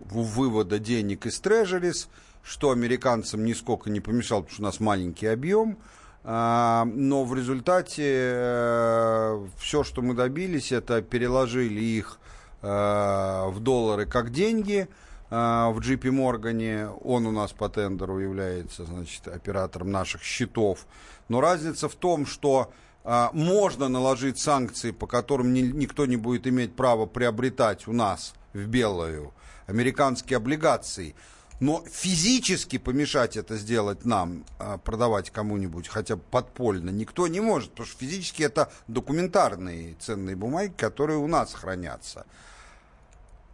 вывода 0.06 0.80
денег 0.80 1.26
из 1.26 1.42
трежерис, 1.42 2.08
что 2.42 2.72
американцам 2.72 3.44
нисколько 3.44 3.90
не 3.90 4.00
помешало, 4.00 4.44
потому 4.44 4.54
что 4.54 4.62
у 4.62 4.66
нас 4.66 4.80
маленький 4.80 5.28
объем. 5.28 5.78
А, 6.30 6.84
но 6.84 7.24
в 7.24 7.34
результате 7.34 9.40
все, 9.58 9.86
что 9.86 10.02
мы 10.02 10.14
добились, 10.14 10.74
это 10.74 11.02
переложили 11.02 11.80
их 11.80 12.20
э, 12.62 12.68
в 13.48 13.62
доллары 13.62 14.06
как 14.06 14.32
деньги 14.32 14.90
э, 15.30 15.32
в 15.36 15.80
JP 15.80 16.12
Моргане. 16.12 16.90
Он 17.02 17.28
у 17.28 17.32
нас 17.32 17.54
по 17.54 17.70
тендеру 17.70 18.20
является, 18.20 18.84
значит, 18.84 19.26
оператором 19.30 19.90
наших 19.90 20.22
счетов. 20.22 20.86
Но 21.30 21.40
разница 21.40 21.88
в 21.88 21.96
том, 21.96 22.26
что 22.26 22.74
э, 23.06 23.28
можно 23.32 23.88
наложить 23.88 24.38
санкции, 24.38 24.92
по 24.92 25.08
которым 25.08 25.54
ни- 25.54 25.62
никто 25.62 26.06
не 26.06 26.18
будет 26.18 26.46
иметь 26.46 26.76
права 26.76 27.06
приобретать 27.06 27.88
у 27.88 27.94
нас 27.94 28.34
в 28.52 28.68
белую 28.68 29.32
американские 29.66 30.38
облигации. 30.38 31.16
Но 31.60 31.84
физически 31.92 32.78
помешать 32.78 33.36
это 33.36 33.58
сделать 33.58 34.06
нам, 34.06 34.46
а, 34.60 34.78
продавать 34.78 35.32
кому-нибудь, 35.32 35.88
хотя 35.88 36.16
бы 36.16 36.22
подпольно, 36.30 36.92
никто 36.92 37.28
не 37.28 37.40
может, 37.40 37.72
потому 37.72 37.88
что 37.88 37.98
физически 37.98 38.44
это 38.44 38.72
документарные 38.88 39.96
ценные 40.00 40.36
бумаги, 40.36 40.74
которые 40.78 41.18
у 41.18 41.28
нас 41.28 41.54
хранятся. 41.54 42.28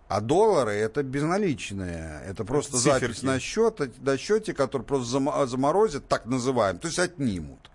А 0.10 0.20
доллары 0.20 0.74
это 0.74 1.01
безналичные. 1.01 2.22
Это 2.28 2.43
просто 2.43 2.78
циферки. 2.78 3.06
запись 3.06 3.24
на, 3.24 3.39
счет, 3.39 3.80
на 4.04 4.18
счете, 4.18 4.54
который 4.54 4.84
просто 4.84 5.18
зам- 5.18 5.47
заморозят, 5.47 6.08
так 6.08 6.26
называем, 6.26 6.78
то 6.78 6.88
есть 6.88 6.99
отнимут. 6.99 7.72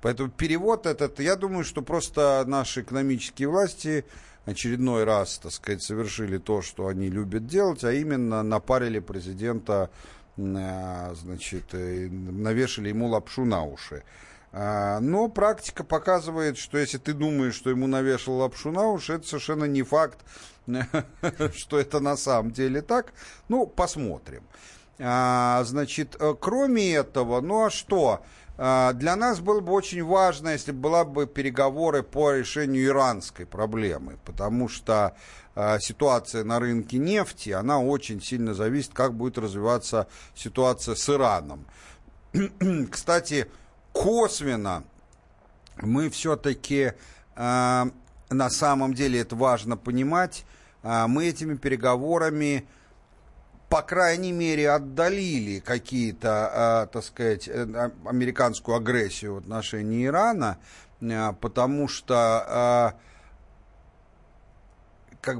Поэтому 0.00 0.30
перевод 0.30 0.86
этот, 0.86 1.20
я 1.20 1.36
думаю, 1.36 1.64
что 1.64 1.82
просто 1.82 2.44
наши 2.46 2.82
экономические 2.82 3.48
власти 3.48 4.04
очередной 4.44 5.04
раз, 5.04 5.38
так 5.38 5.52
сказать, 5.52 5.82
совершили 5.82 6.38
то, 6.38 6.62
что 6.62 6.88
они 6.88 7.08
любят 7.08 7.46
делать, 7.46 7.84
а 7.84 7.92
именно 7.92 8.42
напарили 8.42 8.98
президента, 8.98 9.90
э, 10.36 11.14
значит, 11.14 11.74
э, 11.74 12.08
навешали 12.08 12.88
ему 12.88 13.08
лапшу 13.08 13.44
на 13.44 13.64
уши. 13.64 14.02
А, 14.52 15.00
Но 15.00 15.28
практика 15.28 15.82
показывает, 15.82 16.58
что 16.58 16.76
если 16.76 16.98
ты 16.98 17.14
думаешь, 17.14 17.54
что 17.54 17.70
ему 17.70 17.86
навешал 17.86 18.36
лапшу 18.36 18.70
на 18.70 18.86
уши, 18.86 19.14
это 19.14 19.26
совершенно 19.26 19.64
не 19.64 19.82
факт, 19.82 20.18
что 21.56 21.78
это 21.78 22.00
на 22.00 22.16
самом 22.16 22.50
деле 22.50 22.82
так. 22.82 23.14
Ну, 23.48 23.66
посмотрим. 23.66 24.42
А, 24.98 25.64
Значит, 25.64 26.16
э, 26.20 26.34
кроме 26.38 26.92
этого, 26.94 27.40
ну 27.40 27.64
а 27.64 27.70
что? 27.70 28.22
А, 28.58 28.92
Для 28.92 29.16
нас 29.16 29.40
было 29.40 29.60
бы 29.60 29.72
очень 29.72 30.04
важно, 30.04 30.50
если 30.50 30.72
была 30.72 31.04
бы 31.04 31.26
переговоры 31.26 32.02
по 32.02 32.32
решению 32.32 32.86
иранской 32.86 33.46
проблемы, 33.46 34.18
потому 34.24 34.68
что 34.68 35.16
а, 35.54 35.78
ситуация 35.78 36.44
на 36.44 36.58
рынке 36.60 36.98
нефти, 36.98 37.50
она 37.50 37.80
очень 37.80 38.20
сильно 38.20 38.54
зависит, 38.54 38.92
как 38.92 39.14
будет 39.14 39.38
развиваться 39.38 40.06
ситуация 40.34 40.94
с 40.94 41.08
Ираном. 41.08 41.64
Кстати, 42.90 43.48
косвенно 43.92 44.84
мы 45.80 46.10
все-таки, 46.10 46.92
на 47.34 48.50
самом 48.50 48.92
деле 48.92 49.20
это 49.20 49.34
важно 49.34 49.76
понимать, 49.76 50.44
а, 50.82 51.06
мы 51.06 51.26
этими 51.26 51.54
переговорами 51.56 52.66
по 53.72 53.80
крайней 53.80 54.32
мере, 54.32 54.70
отдалили 54.70 55.58
какие-то, 55.58 56.28
а, 56.52 56.86
так 56.88 57.02
сказать, 57.02 57.48
э, 57.48 57.66
а, 57.74 57.90
американскую 58.04 58.76
агрессию 58.76 59.36
в 59.36 59.38
отношении 59.38 60.04
Ирана, 60.04 60.58
а, 61.00 61.32
потому 61.32 61.88
что, 61.88 62.94
как, 65.22 65.38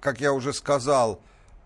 как 0.00 0.20
я 0.20 0.32
уже 0.32 0.52
сказал, 0.52 1.20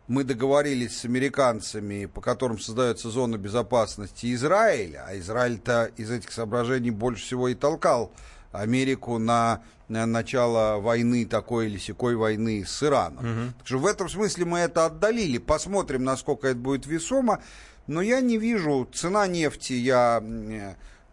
мы 0.08 0.24
договорились 0.24 1.00
с 1.00 1.06
американцами, 1.06 2.04
по 2.04 2.20
которым 2.20 2.58
создается 2.58 3.08
зона 3.08 3.38
безопасности 3.38 4.34
Израиля, 4.34 5.06
а 5.08 5.16
Израиль-то 5.16 5.90
из 5.96 6.10
этих 6.10 6.32
соображений 6.32 6.90
больше 6.90 7.24
всего 7.24 7.48
и 7.48 7.54
толкал 7.54 8.12
Америку 8.52 9.18
на, 9.18 9.62
на 9.88 10.06
начало 10.06 10.80
войны, 10.80 11.26
такой 11.26 11.66
или 11.66 11.78
сякой 11.78 12.16
войны 12.16 12.64
с 12.66 12.82
Ираном. 12.82 13.54
Так 13.58 13.66
что 13.66 13.78
в 13.78 13.86
этом 13.86 14.08
смысле 14.08 14.44
мы 14.44 14.58
это 14.60 14.86
отдалили. 14.86 15.38
Посмотрим, 15.38 16.04
насколько 16.04 16.48
это 16.48 16.58
будет 16.58 16.86
весомо. 16.86 17.40
Но 17.86 18.02
я 18.02 18.20
не 18.20 18.36
вижу, 18.36 18.86
цена 18.92 19.26
нефти, 19.26 19.72
я 19.72 20.22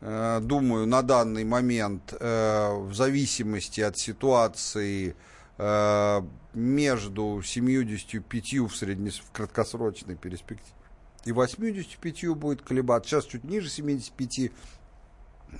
э, 0.01 0.39
думаю, 0.41 0.86
на 0.86 1.01
данный 1.01 1.45
момент, 1.45 2.13
э, 2.19 2.73
в 2.73 2.93
зависимости 2.93 3.79
от 3.79 3.97
ситуации 3.97 5.15
э, 5.57 6.21
между 6.53 7.41
75 7.41 8.53
в, 8.59 8.75
среднес... 8.75 9.19
в 9.19 9.31
краткосрочной 9.31 10.15
перспективе 10.15 10.75
и 11.25 11.31
85 11.31 12.38
будет 12.38 12.61
колебаться. 12.61 13.09
Сейчас 13.09 13.25
чуть 13.25 13.43
ниже 13.43 13.69
75, 13.69 14.51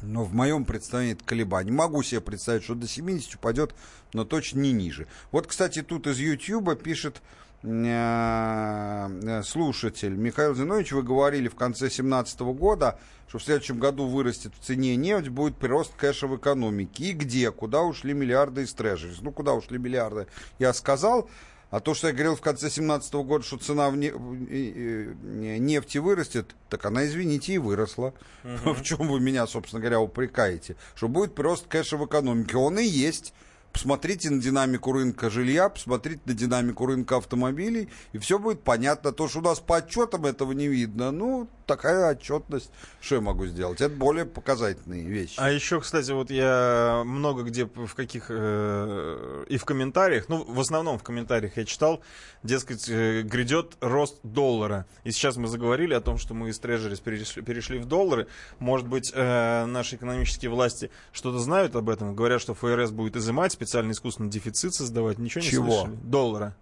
но 0.02 0.24
в 0.24 0.34
моем 0.34 0.66
представлении 0.66 1.14
это 1.14 1.24
колебание. 1.24 1.74
Могу 1.74 2.04
себе 2.04 2.22
представить, 2.22 2.64
что 2.64 2.76
до 2.76 2.88
70 2.88 3.36
упадет, 3.36 3.76
но 4.14 4.26
точно 4.26 4.60
не 4.60 4.72
ниже. 4.72 5.08
Вот, 5.32 5.48
кстати, 5.48 5.82
тут 5.82 6.08
из 6.08 6.18
YouTube 6.18 6.82
пишет 6.82 7.22
э, 7.64 9.42
слушатель 9.44 10.14
Михаил 10.14 10.56
Зинович, 10.56 10.92
вы 10.92 11.04
говорили 11.04 11.48
в 11.48 11.56
конце 11.56 11.86
2017 11.86 12.40
года, 12.42 13.00
что 13.28 13.40
в 13.40 13.44
следующем 13.44 13.80
году 13.80 14.06
вырастет 14.06 14.54
в 14.60 14.64
цене 14.64 14.96
нефть, 14.96 15.30
будет 15.30 15.58
прирост 15.58 15.94
кэша 15.96 16.28
в 16.28 16.38
экономике. 16.38 17.06
И 17.06 17.14
где? 17.14 17.52
Куда 17.52 17.82
ушли 17.82 18.14
миллиарды 18.14 18.64
из 18.64 18.74
трежерис? 18.74 19.22
Ну, 19.22 19.32
куда 19.32 19.54
ушли 19.54 19.78
миллиарды? 19.78 20.28
Я 20.60 20.74
сказал. 20.74 21.30
А 21.76 21.82
то, 21.82 21.94
что 21.94 22.08
я 22.08 22.14
говорил 22.14 22.38
в 22.38 22.42
конце 22.42 22.68
2017 22.68 23.14
года, 23.16 23.44
что 23.44 23.58
цена 23.58 23.90
в 23.90 23.98
нефти 23.98 25.98
вырастет, 25.98 26.56
так 26.70 26.86
она, 26.86 27.06
извините, 27.06 27.52
и 27.52 27.58
выросла. 27.58 28.14
Uh-huh. 28.46 28.74
В 28.76 28.82
чем 28.82 29.10
вы 29.10 29.20
меня, 29.20 29.46
собственно 29.46 29.82
говоря, 29.82 30.00
упрекаете? 30.00 30.78
Что 30.96 31.10
будет 31.10 31.36
прирост 31.36 31.68
кэша 31.68 31.98
в 31.98 32.06
экономике. 32.06 32.56
Он 32.56 32.80
и 32.80 32.86
есть. 32.86 33.34
Посмотрите 33.76 34.30
на 34.30 34.42
динамику 34.42 34.94
рынка 34.94 35.30
жилья, 35.30 35.68
посмотрите 35.68 36.22
на 36.24 36.34
динамику 36.34 36.86
рынка 36.86 37.18
автомобилей, 37.18 37.90
и 38.14 38.18
все 38.20 38.40
будет 38.40 38.62
понятно. 38.62 39.12
То, 39.12 39.28
что 39.28 39.40
у 39.40 39.42
нас 39.42 39.60
по 39.60 39.76
отчетам 39.76 40.26
этого 40.26 40.54
не 40.54 40.70
видно, 40.70 41.12
ну, 41.12 41.50
такая 41.66 42.12
отчетность. 42.12 42.72
Что 43.02 43.16
я 43.16 43.22
могу 43.22 43.46
сделать? 43.48 43.82
Это 43.82 43.94
более 43.94 44.26
показательные 44.26 45.04
вещи. 45.04 45.36
А 45.38 45.52
еще, 45.52 45.82
кстати, 45.82 46.12
вот 46.12 46.32
я 46.32 47.04
много 47.06 47.44
где 47.44 47.66
в 47.66 47.94
каких 47.96 48.28
э, 48.30 49.46
и 49.50 49.58
в 49.58 49.66
комментариях, 49.66 50.30
ну, 50.30 50.46
в 50.46 50.60
основном 50.60 50.98
в 50.98 51.04
комментариях 51.04 51.58
я 51.58 51.66
читал, 51.66 52.02
дескать, 52.44 52.88
э, 52.88 53.24
грядет 53.24 53.76
рост 53.82 54.20
доллара. 54.24 54.86
И 55.04 55.12
сейчас 55.12 55.36
мы 55.36 55.50
заговорили 55.50 55.94
о 55.94 56.02
том, 56.02 56.18
что 56.18 56.34
мы 56.34 56.50
из 56.50 56.60
трежерис 56.60 57.02
перешли, 57.02 57.42
перешли 57.42 57.80
в 57.80 57.86
доллары. 57.86 58.28
Может 58.60 58.88
быть, 58.88 59.12
э, 59.14 59.66
наши 59.66 59.98
экономические 59.98 60.50
власти 60.50 60.92
что-то 61.12 61.40
знают 61.40 61.76
об 61.76 61.90
этом? 61.90 62.16
Говорят, 62.16 62.40
что 62.40 62.54
ФРС 62.54 62.92
будет 62.92 63.18
изымать 63.18 63.52
специальный 63.66 63.92
искусственный 63.92 64.30
дефицит 64.30 64.74
создавать. 64.74 65.18
Ничего 65.18 65.44
не 65.44 65.50
Чего? 65.50 65.72
слышали? 65.82 66.00
Доллара. 66.04 66.56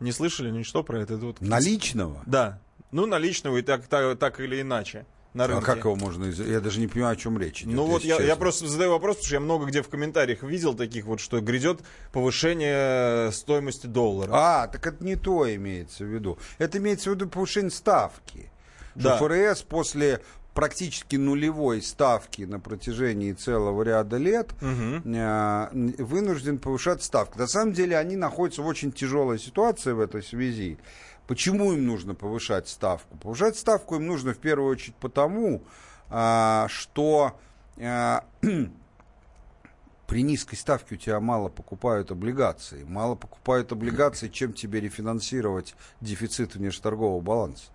Не 0.00 0.12
слышали 0.12 0.50
ничто 0.50 0.82
про 0.82 1.00
это? 1.00 1.14
это 1.14 1.26
вот... 1.26 1.40
Наличного? 1.40 2.22
Да. 2.26 2.58
Ну, 2.90 3.06
наличного 3.06 3.56
и 3.58 3.62
так, 3.62 3.86
так, 3.86 4.18
так 4.18 4.40
или 4.40 4.60
иначе. 4.60 5.06
На 5.34 5.44
А 5.44 5.46
рынке. 5.46 5.64
как 5.64 5.78
его 5.78 5.96
можно... 5.96 6.26
Я 6.26 6.60
даже 6.60 6.78
не 6.78 6.88
понимаю, 6.88 7.14
о 7.14 7.16
чем 7.16 7.38
речь 7.38 7.62
идет. 7.62 7.74
Ну 7.74 7.86
вот 7.86 8.04
я, 8.04 8.20
я 8.20 8.36
просто 8.36 8.66
задаю 8.66 8.90
вопрос, 8.90 9.16
потому 9.16 9.26
что 9.26 9.34
я 9.34 9.40
много 9.40 9.66
где 9.66 9.82
в 9.82 9.88
комментариях 9.88 10.42
видел 10.42 10.74
таких 10.74 11.06
вот, 11.06 11.20
что 11.20 11.40
грядет 11.40 11.80
повышение 12.12 13.32
стоимости 13.32 13.86
доллара. 13.86 14.30
А, 14.34 14.66
так 14.68 14.86
это 14.86 15.02
не 15.02 15.16
то 15.16 15.52
имеется 15.54 16.04
в 16.04 16.08
виду. 16.08 16.38
Это 16.58 16.76
имеется 16.78 17.10
в 17.10 17.14
виду 17.14 17.28
повышение 17.28 17.70
ставки. 17.70 18.50
Да. 18.94 19.16
ФРС 19.16 19.62
после 19.62 20.20
практически 20.54 21.16
нулевой 21.16 21.82
ставки 21.82 22.42
на 22.42 22.60
протяжении 22.60 23.32
целого 23.32 23.82
ряда 23.82 24.18
лет 24.18 24.50
э, 24.60 25.68
вынужден 25.72 26.58
повышать 26.58 27.02
ставку. 27.02 27.38
На 27.38 27.46
самом 27.46 27.72
деле 27.72 27.96
они 27.96 28.16
находятся 28.16 28.62
в 28.62 28.66
очень 28.66 28.92
тяжелой 28.92 29.38
ситуации 29.38 29.92
в 29.92 30.00
этой 30.00 30.22
связи. 30.22 30.78
Почему 31.26 31.72
им 31.72 31.86
нужно 31.86 32.14
повышать 32.14 32.68
ставку? 32.68 33.16
Повышать 33.16 33.56
ставку 33.56 33.96
им 33.96 34.06
нужно 34.06 34.34
в 34.34 34.38
первую 34.38 34.70
очередь 34.70 34.96
потому, 34.96 35.62
а, 36.10 36.66
что 36.68 37.38
а, 37.80 38.24
при 40.06 40.22
низкой 40.22 40.56
ставке 40.56 40.96
у 40.96 40.98
тебя 40.98 41.20
мало 41.20 41.48
покупают 41.48 42.10
облигации. 42.10 42.84
Мало 42.84 43.14
покупают 43.14 43.72
облигации, 43.72 44.28
чем 44.28 44.52
тебе 44.52 44.80
рефинансировать 44.80 45.74
дефицит 46.02 46.56
внешторгового 46.56 47.20
баланса. 47.20 47.70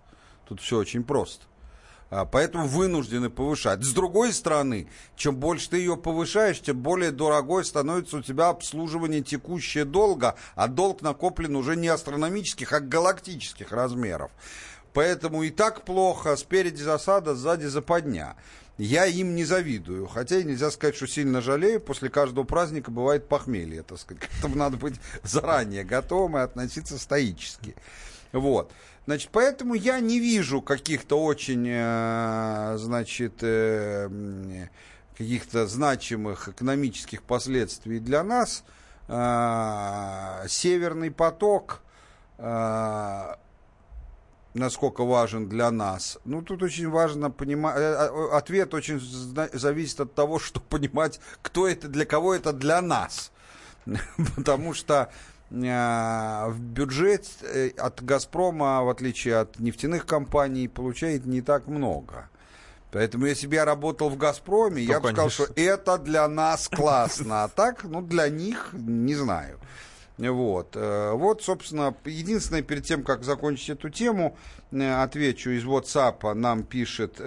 Тут 0.46 0.60
все 0.60 0.78
очень 0.78 1.02
просто. 1.02 1.47
А, 2.10 2.24
Поэтому 2.24 2.66
вынуждены 2.66 3.28
повышать. 3.28 3.84
С 3.84 3.92
другой 3.92 4.32
стороны, 4.32 4.88
чем 5.16 5.36
больше 5.36 5.70
ты 5.70 5.78
ее 5.78 5.96
повышаешь, 5.96 6.60
тем 6.60 6.80
более 6.80 7.10
дорогой 7.10 7.64
становится 7.64 8.18
у 8.18 8.22
тебя 8.22 8.48
обслуживание 8.48 9.20
текущего 9.20 9.84
долга, 9.84 10.36
а 10.54 10.68
долг 10.68 11.02
накоплен 11.02 11.54
уже 11.56 11.76
не 11.76 11.88
астрономических, 11.88 12.72
а 12.72 12.80
галактических 12.80 13.72
размеров. 13.72 14.30
Поэтому 14.94 15.42
и 15.42 15.50
так 15.50 15.84
плохо, 15.84 16.34
спереди 16.36 16.82
засада, 16.82 17.34
сзади 17.34 17.66
западня. 17.66 18.36
Я 18.78 19.06
им 19.06 19.34
не 19.34 19.44
завидую, 19.44 20.06
хотя 20.06 20.38
и 20.38 20.44
нельзя 20.44 20.70
сказать, 20.70 20.94
что 20.94 21.08
сильно 21.08 21.42
жалею. 21.42 21.80
После 21.80 22.08
каждого 22.08 22.44
праздника 22.44 22.90
бывает 22.90 23.28
похмелье, 23.28 23.82
так 23.82 23.98
сказать. 23.98 24.22
К 24.22 24.38
этому 24.38 24.54
надо 24.54 24.76
быть 24.76 24.94
заранее 25.24 25.84
готовым 25.84 26.38
и 26.38 26.40
относиться 26.40 26.96
стоически. 26.96 27.74
Вот. 28.32 28.70
Значит, 29.08 29.30
поэтому 29.32 29.72
я 29.72 30.00
не 30.00 30.20
вижу 30.20 30.60
каких-то 30.60 31.24
очень, 31.24 31.66
э, 31.66 32.74
значит, 32.76 33.36
э, 33.40 34.06
каких-то 35.16 35.66
значимых 35.66 36.50
экономических 36.50 37.22
последствий 37.22 38.00
для 38.00 38.22
нас. 38.22 38.64
Э, 39.08 40.44
Северный 40.46 41.10
поток 41.10 41.80
насколько 44.52 45.04
важен 45.06 45.48
для 45.48 45.70
нас. 45.70 46.18
Ну, 46.26 46.42
тут 46.42 46.62
очень 46.62 46.90
важно 46.90 47.30
понимать, 47.30 47.76
ответ 48.32 48.74
очень 48.74 49.00
зависит 49.00 50.00
от 50.00 50.14
того, 50.14 50.38
что 50.46 50.60
понимать, 50.60 51.18
кто 51.40 51.66
это, 51.66 51.88
для 51.88 52.04
кого 52.04 52.34
это 52.34 52.52
для 52.52 52.82
нас. 52.82 53.32
Потому 54.36 54.74
что 54.74 55.10
в 55.50 56.56
бюджет 56.58 57.26
э, 57.42 57.70
от 57.78 58.02
«Газпрома», 58.02 58.82
в 58.82 58.90
отличие 58.90 59.36
от 59.36 59.58
нефтяных 59.58 60.04
компаний, 60.04 60.68
получает 60.68 61.24
не 61.24 61.40
так 61.40 61.66
много. 61.68 62.28
Поэтому 62.90 63.26
если 63.26 63.46
бы 63.46 63.54
я 63.54 63.64
работал 63.64 64.10
в 64.10 64.16
«Газпроме», 64.16 64.82
я 64.82 65.00
бы 65.00 65.08
сказал, 65.08 65.30
что 65.30 65.46
это 65.56 65.98
для 65.98 66.28
нас 66.28 66.68
классно, 66.68 67.44
а 67.44 67.48
так, 67.48 67.84
ну, 67.84 68.02
для 68.02 68.28
них, 68.28 68.70
не 68.72 69.14
знаю. 69.14 69.58
Вот. 70.18 70.72
Э, 70.74 71.12
вот, 71.12 71.42
собственно, 71.42 71.94
единственное, 72.04 72.62
перед 72.62 72.84
тем, 72.84 73.02
как 73.02 73.24
закончить 73.24 73.70
эту 73.70 73.88
тему, 73.88 74.36
э, 74.70 75.02
отвечу 75.02 75.50
из 75.50 75.64
WhatsApp, 75.64 76.34
нам 76.34 76.62
пишет 76.62 77.20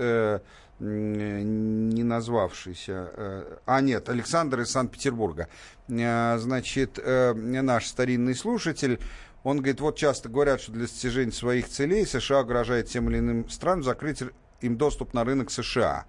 не 0.83 2.03
назвавшийся, 2.03 3.11
э, 3.13 3.57
а 3.65 3.81
нет, 3.81 4.09
Александр 4.09 4.61
из 4.61 4.71
Санкт-Петербурга, 4.71 5.47
Э, 5.91 6.37
значит, 6.37 6.99
э, 7.03 7.33
наш 7.33 7.87
старинный 7.87 8.35
слушатель, 8.35 8.99
он 9.43 9.57
говорит, 9.57 9.81
вот 9.81 9.97
часто 9.97 10.29
говорят, 10.29 10.61
что 10.61 10.71
для 10.71 10.83
достижения 10.83 11.31
своих 11.31 11.67
целей 11.67 12.05
США 12.05 12.41
угрожает 12.41 12.87
тем 12.87 13.09
или 13.09 13.19
иным 13.19 13.49
странам 13.49 13.83
закрыть 13.83 14.23
им 14.61 14.77
доступ 14.77 15.13
на 15.13 15.23
рынок 15.23 15.51
США. 15.51 16.05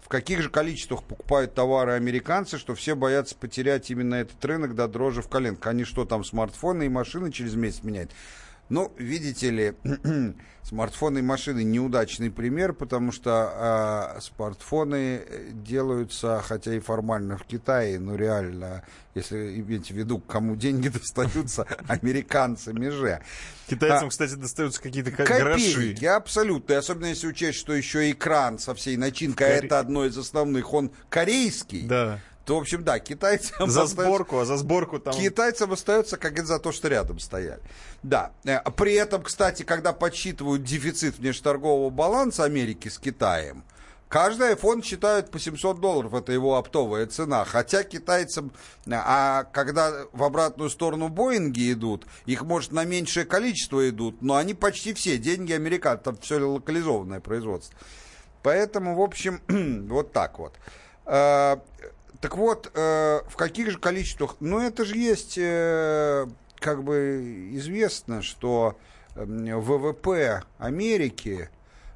В 0.00 0.08
каких 0.08 0.40
же 0.40 0.50
количествах 0.50 1.02
покупают 1.02 1.54
товары 1.54 1.92
американцы, 1.92 2.58
что 2.58 2.76
все 2.76 2.94
боятся 2.94 3.34
потерять 3.34 3.90
именно 3.90 4.14
этот 4.14 4.42
рынок 4.44 4.76
до 4.76 4.86
дрожи 4.86 5.20
в 5.20 5.28
коленках? 5.28 5.66
Они 5.66 5.82
что, 5.82 6.04
там 6.04 6.22
смартфоны 6.22 6.86
и 6.86 6.88
машины 6.88 7.32
через 7.32 7.54
месяц 7.56 7.82
меняют? 7.82 8.12
Ну, 8.68 8.92
видите 8.98 9.50
ли, 9.50 9.74
смартфоны 10.62 11.20
и 11.20 11.22
машины 11.22 11.62
неудачный 11.62 12.30
пример, 12.30 12.72
потому 12.72 13.12
что 13.12 13.30
а, 13.54 14.18
смартфоны 14.20 15.22
делаются, 15.52 16.42
хотя 16.44 16.74
и 16.74 16.80
формально 16.80 17.38
в 17.38 17.44
Китае, 17.44 18.00
но 18.00 18.16
реально, 18.16 18.82
если 19.14 19.60
иметь 19.60 19.88
в 19.92 19.94
виду, 19.94 20.18
кому 20.18 20.56
деньги 20.56 20.88
достаются, 20.88 21.66
американцами 21.88 22.88
же. 22.88 23.20
Китайцам, 23.68 24.08
А, 24.08 24.10
кстати, 24.10 24.34
достаются 24.34 24.80
какие-то 24.82 25.10
ка- 25.12 25.24
гроши. 25.24 25.72
Копейки, 25.72 26.04
абсолютно. 26.04 26.72
И 26.72 26.76
особенно 26.76 27.06
если 27.06 27.26
учесть, 27.28 27.58
что 27.58 27.72
еще 27.74 28.10
экран 28.10 28.58
со 28.58 28.74
всей 28.74 28.96
начинкой, 28.96 29.46
а 29.46 29.60
Коре- 29.60 29.66
это 29.66 29.78
одно 29.78 30.04
из 30.04 30.16
основных, 30.18 30.72
он 30.74 30.90
корейский, 31.08 31.86
Да. 31.86 32.20
То, 32.46 32.54
в 32.54 32.60
общем, 32.60 32.84
да, 32.84 33.00
китайцам 33.00 33.68
За 33.68 33.86
сборку, 33.86 34.38
а 34.38 34.44
за 34.44 34.56
сборку 34.56 35.00
там... 35.00 35.12
Китайцам 35.12 35.72
остается, 35.72 36.16
как 36.16 36.34
это 36.34 36.46
за 36.46 36.60
то, 36.60 36.70
что 36.70 36.86
рядом 36.86 37.18
стояли. 37.18 37.60
Да. 38.04 38.30
Э, 38.44 38.60
При 38.70 38.94
этом, 38.94 39.24
кстати, 39.24 39.64
когда 39.64 39.92
подсчитывают 39.92 40.62
дефицит 40.62 41.18
внешторгового 41.18 41.90
баланса 41.90 42.44
Америки 42.44 42.86
с 42.86 42.98
Китаем, 42.98 43.64
каждый 44.08 44.52
iPhone 44.52 44.84
считают 44.84 45.32
по 45.32 45.40
700 45.40 45.80
долларов, 45.80 46.14
это 46.14 46.30
его 46.30 46.56
оптовая 46.56 47.06
цена. 47.06 47.44
Хотя 47.44 47.82
китайцам, 47.82 48.52
э, 48.86 48.92
а 48.94 49.42
когда 49.52 50.04
в 50.12 50.22
обратную 50.22 50.70
сторону 50.70 51.08
Боинги 51.08 51.72
идут, 51.72 52.06
их, 52.26 52.42
может, 52.42 52.70
на 52.70 52.84
меньшее 52.84 53.26
количество 53.26 53.88
идут, 53.88 54.22
но 54.22 54.36
они 54.36 54.54
почти 54.54 54.94
все, 54.94 55.18
деньги 55.18 55.52
американцев, 55.52 56.04
там 56.04 56.16
все 56.18 56.38
локализованное 56.38 57.18
производство. 57.18 57.76
Поэтому, 58.44 58.94
в 58.94 59.00
общем, 59.00 59.40
вот 59.88 60.12
так 60.12 60.38
вот. 60.38 60.54
Так 62.20 62.36
вот, 62.36 62.70
э, 62.74 63.20
в 63.28 63.36
каких 63.36 63.70
же 63.70 63.78
количествах? 63.78 64.36
Ну, 64.40 64.60
это 64.60 64.84
же 64.84 64.96
есть, 64.96 65.36
э, 65.38 66.26
как 66.56 66.82
бы 66.82 67.48
известно, 67.52 68.22
что 68.22 68.76
э, 69.14 69.24
ВВП 69.24 70.42
Америки, 70.58 71.50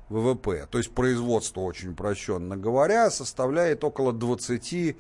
ВВП, 0.08 0.66
то 0.70 0.78
есть 0.78 0.92
производство 0.92 1.60
очень 1.60 1.90
упрощенно 1.90 2.56
говоря, 2.56 3.10
составляет 3.10 3.84
около 3.84 4.12
20, 4.12 4.96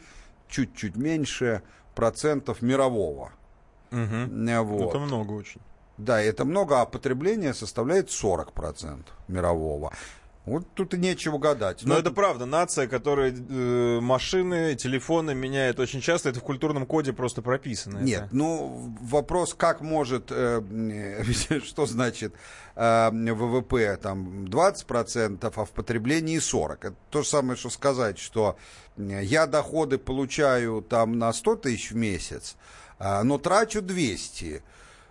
чуть-чуть 0.48 0.96
меньше 0.96 1.62
процентов 1.94 2.62
мирового. 2.62 3.32
Э, 3.90 4.60
Вот. 4.60 4.90
Это 4.90 4.98
много 4.98 5.32
очень. 5.32 5.60
Да, 5.98 6.22
это 6.22 6.46
много, 6.46 6.80
а 6.80 6.86
потребление 6.86 7.52
составляет 7.52 8.08
40% 8.08 9.04
мирового. 9.28 9.92
Вот 10.50 10.66
тут 10.74 10.94
и 10.94 10.98
нечего 10.98 11.38
гадать. 11.38 11.82
Но 11.84 11.94
Ну, 11.94 12.00
это 12.00 12.10
правда, 12.10 12.44
нация, 12.44 12.88
которая 12.88 13.32
э, 13.32 14.00
машины, 14.00 14.74
телефоны 14.74 15.32
меняет 15.32 15.78
очень 15.78 16.00
часто, 16.00 16.30
это 16.30 16.40
в 16.40 16.42
культурном 16.42 16.86
коде 16.86 17.12
просто 17.12 17.40
прописано. 17.40 17.98
Нет, 17.98 18.24
это. 18.26 18.36
ну 18.36 18.96
вопрос, 19.00 19.54
как 19.54 19.80
может, 19.80 20.30
э, 20.30 20.60
что 21.64 21.86
значит 21.86 22.34
э, 22.74 23.10
ВВП 23.10 23.96
там 24.02 24.46
20%, 24.46 25.52
а 25.54 25.64
в 25.64 25.70
потреблении 25.70 26.38
40%. 26.38 26.78
Это 26.80 26.94
то 27.10 27.22
же 27.22 27.28
самое, 27.28 27.56
что 27.56 27.70
сказать, 27.70 28.18
что 28.18 28.56
я 28.96 29.46
доходы 29.46 29.98
получаю 29.98 30.82
там 30.82 31.18
на 31.18 31.32
100 31.32 31.56
тысяч 31.56 31.92
в 31.92 31.96
месяц, 31.96 32.56
а, 32.98 33.22
но 33.22 33.38
трачу 33.38 33.82
200. 33.82 34.62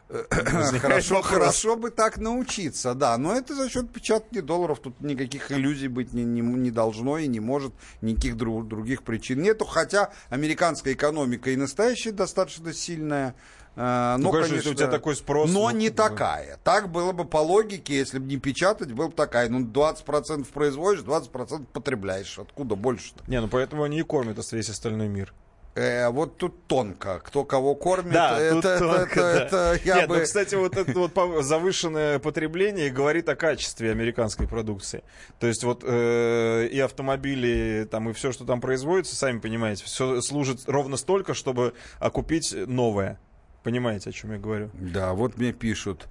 Хорошо, 0.09 1.15
вопрос. 1.15 1.25
хорошо 1.25 1.75
бы 1.75 1.91
так 1.91 2.17
научиться, 2.17 2.93
да. 2.95 3.17
Но 3.17 3.35
это 3.35 3.53
за 3.55 3.69
счет 3.69 3.91
печатания 3.91 4.41
долларов. 4.41 4.79
Тут 4.79 4.99
никаких 5.01 5.51
иллюзий 5.51 5.87
быть 5.87 6.13
не, 6.13 6.23
не, 6.23 6.41
не 6.41 6.71
должно 6.71 7.17
и 7.19 7.27
не 7.27 7.39
может. 7.39 7.73
Никаких 8.01 8.35
дру- 8.35 8.63
других 8.63 9.03
причин 9.03 9.41
нету. 9.41 9.65
Хотя 9.65 10.09
американская 10.29 10.93
экономика 10.93 11.51
и 11.51 11.55
настоящая 11.55 12.11
достаточно 12.11 12.73
сильная. 12.73 13.35
э, 13.75 14.15
Ну, 14.17 14.23
но, 14.23 14.31
конечно, 14.31 14.55
если 14.55 14.71
у 14.71 14.73
тебя 14.73 14.87
такой 14.87 15.15
спрос, 15.15 15.51
Но 15.51 15.69
ну, 15.69 15.77
не 15.77 15.89
бы. 15.89 15.95
такая. 15.95 16.57
Так 16.63 16.89
было 16.91 17.11
бы 17.11 17.25
по 17.25 17.37
логике, 17.37 17.95
если 17.95 18.17
бы 18.17 18.25
не 18.25 18.37
печатать, 18.37 18.91
было 18.91 19.07
бы 19.07 19.13
такая. 19.13 19.47
Ну, 19.49 19.59
20% 19.63 20.47
производишь, 20.51 21.01
20% 21.03 21.65
потребляешь. 21.71 22.39
Откуда 22.39 22.75
больше-то? 22.75 23.23
Не, 23.27 23.39
ну 23.41 23.47
поэтому 23.47 23.83
они 23.83 23.99
и 23.99 24.03
кормят 24.03 24.39
весь 24.51 24.69
остальной 24.69 25.07
мир. 25.07 25.33
Э, 25.79 26.09
вот 26.09 26.37
тут 26.37 26.67
тонко. 26.67 27.21
Кто 27.23 27.45
кого 27.45 27.73
кормит, 27.73 28.11
Да, 28.11 28.37
это, 28.37 28.55
тут 28.55 28.65
это, 28.65 28.79
тонко, 28.79 29.19
это- 29.21 29.49
да. 29.49 29.73
это 29.75 29.79
я 29.85 29.95
Нет, 29.99 30.09
бы... 30.09 30.17
ну, 30.17 30.23
кстати, 30.23 30.55
вот 30.55 30.75
это 30.75 30.91
вот 30.99 31.13
завышенное 31.45 32.19
потребление 32.19 32.89
говорит 32.89 33.29
о 33.29 33.37
качестве 33.37 33.91
американской 33.91 34.45
продукции. 34.45 35.03
То 35.39 35.47
есть 35.47 35.63
вот 35.63 35.83
э, 35.85 36.67
и 36.69 36.79
автомобили, 36.81 37.87
там, 37.89 38.09
и 38.09 38.13
все, 38.13 38.33
что 38.33 38.43
там 38.43 38.59
производится, 38.59 39.15
сами 39.15 39.39
понимаете, 39.39 39.85
все 39.85 40.19
служит 40.19 40.67
ровно 40.67 40.97
столько, 40.97 41.33
чтобы 41.33 41.73
окупить 41.99 42.53
новое. 42.67 43.17
Понимаете, 43.63 44.09
о 44.09 44.13
чем 44.13 44.33
я 44.33 44.37
говорю? 44.37 44.71
Да, 44.73 45.13
вот 45.13 45.37
мне 45.37 45.53
пишут. 45.53 46.07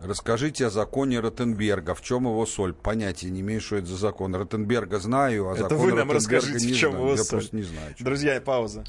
Расскажите 0.00 0.66
о 0.66 0.70
законе 0.70 1.18
Ротенберга. 1.18 1.94
В 1.94 2.02
чем 2.02 2.24
его 2.24 2.46
соль? 2.46 2.72
Понятия 2.72 3.30
не 3.30 3.40
имею, 3.40 3.60
что 3.60 3.76
это 3.76 3.86
за 3.88 3.96
закон. 3.96 4.34
Ротенберга 4.34 4.98
знаю, 5.00 5.48
а 5.50 5.54
Это 5.54 5.62
закон 5.62 5.78
вы 5.78 5.88
нам 5.92 6.10
Ротенберга 6.10 6.14
расскажите, 6.14 6.66
не 6.66 6.72
в 6.72 6.76
чем 6.76 6.90
знаю. 6.92 7.04
его 7.04 7.16
Я 7.16 7.24
соль. 7.24 7.28
просто 7.38 7.56
не 7.56 7.62
знаю. 7.62 7.94
чё. 7.96 8.04
Друзья, 8.04 8.40
пауза. 8.40 8.84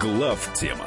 Глав 0.00 0.50
тема. 0.54 0.86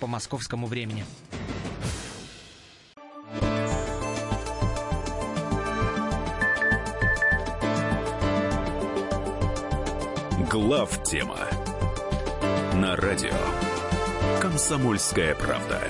по 0.00 0.06
московскому 0.06 0.66
времени. 0.66 1.04
Глав 10.50 11.02
тема. 11.04 11.38
На 12.74 12.96
радио. 12.96 13.34
Комсомольская 14.40 15.34
правда. 15.34 15.80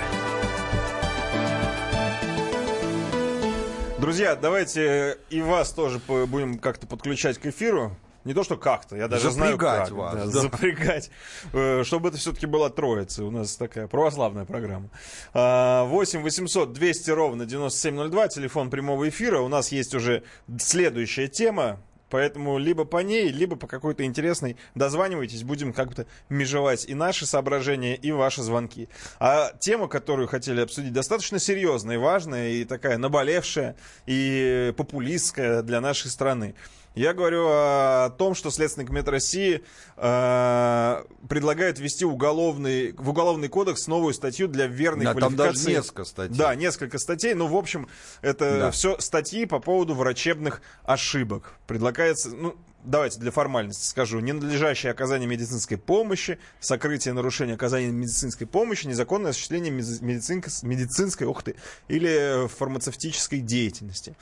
Друзья, 3.99 4.35
давайте 4.35 5.17
и 5.29 5.41
вас 5.41 5.71
тоже 5.71 5.99
будем 6.07 6.57
как-то 6.57 6.87
подключать 6.87 7.37
к 7.37 7.45
эфиру. 7.45 7.95
Не 8.29 8.35
то, 8.35 8.43
что 8.43 8.57
как-то, 8.57 8.95
я 8.95 9.07
даже 9.07 9.31
знаю 9.31 9.53
Запрягать 9.53 9.89
как. 9.89 9.97
вас, 9.97 10.13
Да, 10.13 10.25
да. 10.25 10.39
Запрягать. 10.41 11.09
Э, 11.51 11.81
Чтобы 11.83 12.09
это 12.09 12.19
все-таки 12.19 12.45
была 12.45 12.69
троица. 12.69 13.23
У 13.25 13.31
нас 13.31 13.55
такая 13.55 13.87
православная 13.87 14.45
программа. 14.45 14.91
А, 15.33 15.85
8 15.85 16.21
800 16.21 16.71
200 16.71 17.09
ровно 17.09 17.47
9702, 17.47 18.27
телефон 18.27 18.69
прямого 18.69 19.09
эфира. 19.09 19.39
У 19.39 19.47
нас 19.47 19.71
есть 19.71 19.95
уже 19.95 20.21
следующая 20.59 21.27
тема. 21.27 21.79
Поэтому 22.11 22.57
либо 22.57 22.85
по 22.85 22.97
ней, 22.97 23.29
либо 23.29 23.55
по 23.55 23.67
какой-то 23.67 24.03
интересной 24.03 24.57
дозванивайтесь, 24.75 25.43
будем 25.43 25.73
как-то 25.73 26.05
межевать 26.29 26.85
и 26.85 26.95
наши 26.95 27.25
соображения, 27.25 27.95
и 27.95 28.11
ваши 28.11 28.41
звонки. 28.41 28.89
А 29.19 29.51
тема, 29.59 29.87
которую 29.87 30.27
хотели 30.27 30.61
обсудить, 30.61 30.93
достаточно 30.93 31.39
серьезная 31.39 31.95
и 31.95 31.99
важная, 31.99 32.49
и 32.49 32.65
такая 32.65 32.97
наболевшая, 32.97 33.75
и 34.07 34.73
популистская 34.75 35.61
для 35.61 35.81
нашей 35.81 36.09
страны. 36.09 36.55
Я 36.99 37.13
говорю 37.13 37.45
о 37.47 38.09
том, 38.17 38.35
что 38.35 38.51
Следственный 38.51 38.85
комитет 38.85 39.07
России 39.07 39.63
э, 39.95 41.03
предлагает 41.29 41.79
ввести 41.79 42.03
уголовный, 42.03 42.91
в 42.91 43.09
уголовный 43.11 43.47
кодекс 43.47 43.87
новую 43.87 44.13
статью 44.13 44.49
для 44.49 44.67
верной 44.67 45.05
Да, 45.05 45.13
там 45.13 45.33
даже 45.37 45.51
квалификации. 45.53 45.71
несколько 45.77 46.03
статей. 46.03 46.35
Да, 46.37 46.55
несколько 46.55 46.97
статей. 46.97 47.33
Ну, 47.35 47.47
в 47.47 47.55
общем, 47.55 47.87
это 48.21 48.59
Да. 48.59 48.71
все 48.71 48.99
статьи 48.99 49.45
по 49.45 49.59
поводу 49.59 49.95
врачебных 49.95 50.61
ошибок. 50.83 51.53
Предлагается, 51.67 52.31
ну, 52.31 52.57
давайте 52.83 53.17
для 53.21 53.31
формальности 53.31 53.85
скажу, 53.85 54.19
ненадлежащее 54.19 54.91
оказание 54.91 55.25
медицинской 55.29 55.77
помощи, 55.77 56.37
сокрытие 56.59 57.13
нарушения 57.13 57.53
оказания 57.53 57.87
медицинской 57.91 58.45
помощи, 58.45 58.87
незаконное 58.87 59.31
осуществление 59.31 59.71
меди- 59.71 60.01
медицинко- 60.03 60.51
медицинской, 60.63 61.27
ух 61.27 61.43
ты, 61.43 61.55
или 61.87 62.45
фармацевтической 62.49 63.39
деятельности. 63.39 64.17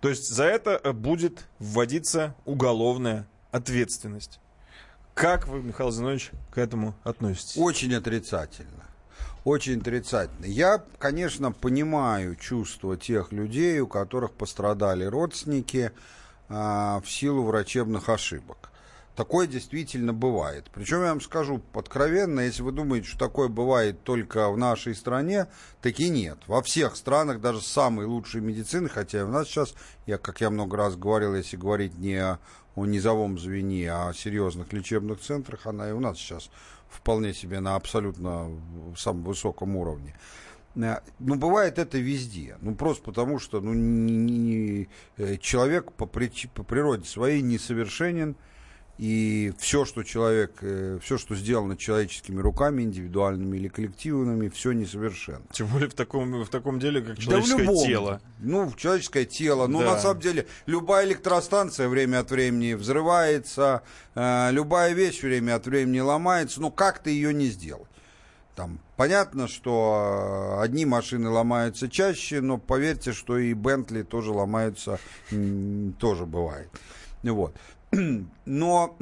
То 0.00 0.08
есть 0.08 0.28
за 0.28 0.44
это 0.44 0.80
э, 0.82 0.92
будет 0.92 1.46
вводиться 1.58 2.34
уголовная 2.44 3.26
ответственность. 3.50 4.40
Как 5.14 5.48
вы, 5.48 5.62
Михаил 5.62 5.90
Зинович, 5.90 6.30
к 6.50 6.58
этому 6.58 6.94
относитесь? 7.02 7.56
Очень 7.56 7.94
отрицательно. 7.94 8.84
Очень 9.44 9.80
отрицательно. 9.80 10.44
Я, 10.44 10.84
конечно, 10.98 11.52
понимаю 11.52 12.36
чувства 12.36 12.96
тех 12.96 13.32
людей, 13.32 13.80
у 13.80 13.86
которых 13.86 14.32
пострадали 14.32 15.04
родственники 15.04 15.92
а, 16.48 17.00
в 17.00 17.10
силу 17.10 17.44
врачебных 17.44 18.08
ошибок. 18.08 18.65
Такое 19.16 19.46
действительно 19.46 20.12
бывает. 20.12 20.70
Причем 20.74 21.00
я 21.00 21.08
вам 21.08 21.22
скажу 21.22 21.62
откровенно, 21.72 22.40
если 22.40 22.62
вы 22.62 22.70
думаете, 22.70 23.08
что 23.08 23.18
такое 23.18 23.48
бывает 23.48 24.02
только 24.04 24.50
в 24.50 24.58
нашей 24.58 24.94
стране, 24.94 25.46
так 25.80 25.98
и 25.98 26.10
нет. 26.10 26.38
Во 26.46 26.60
всех 26.62 26.96
странах, 26.96 27.40
даже 27.40 27.62
самой 27.62 28.04
лучшей 28.04 28.42
медицины, 28.42 28.90
хотя 28.90 29.24
у 29.24 29.28
нас 29.28 29.48
сейчас, 29.48 29.74
я, 30.04 30.18
как 30.18 30.42
я 30.42 30.50
много 30.50 30.76
раз 30.76 30.96
говорил, 30.96 31.34
если 31.34 31.56
говорить 31.56 31.96
не 31.96 32.16
о, 32.16 32.38
о 32.74 32.84
низовом 32.84 33.38
звене, 33.38 33.90
а 33.90 34.10
о 34.10 34.14
серьезных 34.14 34.74
лечебных 34.74 35.20
центрах, 35.20 35.66
она 35.66 35.88
и 35.88 35.92
у 35.92 36.00
нас 36.00 36.18
сейчас 36.18 36.50
вполне 36.90 37.32
себе 37.32 37.60
на 37.60 37.74
абсолютно 37.74 38.50
самом 38.98 39.24
высоком 39.24 39.76
уровне. 39.76 40.14
Э, 40.76 40.98
Ну, 41.20 41.36
бывает 41.36 41.78
это 41.78 41.96
везде. 41.96 42.58
Ну, 42.60 42.74
просто 42.74 43.02
потому, 43.02 43.38
что 43.38 43.62
ну, 43.62 43.72
не- 43.72 44.18
не- 44.18 44.88
э, 45.16 45.38
человек 45.38 45.90
по, 45.92 46.04
прич- 46.04 46.50
по 46.52 46.62
природе 46.62 47.06
своей 47.06 47.40
несовершенен, 47.40 48.36
и 48.98 49.52
все, 49.58 49.84
что 49.84 50.02
человек, 50.02 50.52
все, 51.02 51.18
что 51.18 51.34
сделано 51.34 51.76
человеческими 51.76 52.40
руками, 52.40 52.82
индивидуальными 52.82 53.56
или 53.58 53.68
коллективными, 53.68 54.48
все 54.48 54.72
несовершенно. 54.72 55.42
Тем 55.52 55.66
более 55.66 55.88
в 55.90 55.94
таком, 55.94 56.42
в 56.42 56.48
таком 56.48 56.78
деле, 56.80 57.02
как 57.02 57.16
Да 57.16 57.22
человеческое 57.22 57.62
любом. 57.62 57.86
тело. 57.86 58.20
Ну, 58.38 58.72
человеческое 58.76 59.24
тело. 59.26 59.66
Ну, 59.66 59.80
Да. 59.80 59.92
на 59.94 59.98
самом 59.98 60.20
деле, 60.20 60.46
любая 60.64 61.06
электростанция 61.06 61.88
время 61.88 62.20
от 62.20 62.30
времени 62.30 62.72
взрывается, 62.74 63.82
э, 64.14 64.48
любая 64.52 64.92
вещь 64.94 65.22
время 65.22 65.56
от 65.56 65.66
времени 65.66 66.00
ломается. 66.00 66.60
Ну, 66.62 66.70
как 66.70 67.00
ты 67.00 67.10
ее 67.10 67.34
не 67.34 67.46
сделал? 67.48 67.86
Там 68.54 68.80
понятно, 68.96 69.48
что 69.48 70.56
э, 70.58 70.62
одни 70.62 70.86
машины 70.86 71.28
ломаются 71.28 71.90
чаще, 71.90 72.40
но 72.40 72.56
поверьте, 72.56 73.12
что 73.12 73.36
и 73.36 73.52
Бентли 73.52 74.02
тоже 74.02 74.30
ломаются, 74.30 74.98
тоже 75.98 76.24
бывает. 76.24 76.70
Вот. 77.22 77.54
Но 78.44 78.96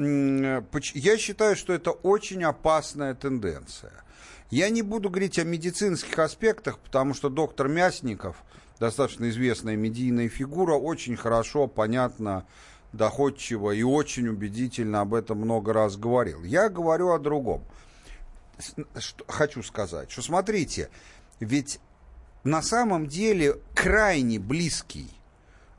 поч- 0.71 0.95
я 0.95 1.17
считаю, 1.17 1.55
что 1.55 1.73
это 1.73 1.91
очень 1.91 2.43
опасная 2.43 3.13
тенденция. 3.13 3.93
Я 4.51 4.69
не 4.69 4.81
буду 4.81 5.09
говорить 5.09 5.39
о 5.39 5.43
медицинских 5.43 6.17
аспектах, 6.19 6.79
потому 6.79 7.13
что 7.13 7.29
доктор 7.29 7.67
Мясников, 7.67 8.43
достаточно 8.79 9.29
известная 9.29 9.75
медийная 9.75 10.29
фигура, 10.29 10.75
очень 10.75 11.15
хорошо, 11.15 11.67
понятно, 11.67 12.45
доходчиво 12.93 13.71
и 13.71 13.83
очень 13.83 14.27
убедительно 14.27 15.01
об 15.01 15.13
этом 15.13 15.39
много 15.39 15.73
раз 15.73 15.97
говорил. 15.97 16.43
Я 16.43 16.69
говорю 16.69 17.11
о 17.11 17.19
другом. 17.19 17.63
Хочу 19.27 19.63
сказать, 19.63 20.11
что 20.11 20.21
смотрите, 20.21 20.89
ведь 21.39 21.79
на 22.45 22.61
самом 22.61 23.07
деле 23.07 23.59
крайне 23.73 24.39
близкий 24.39 25.09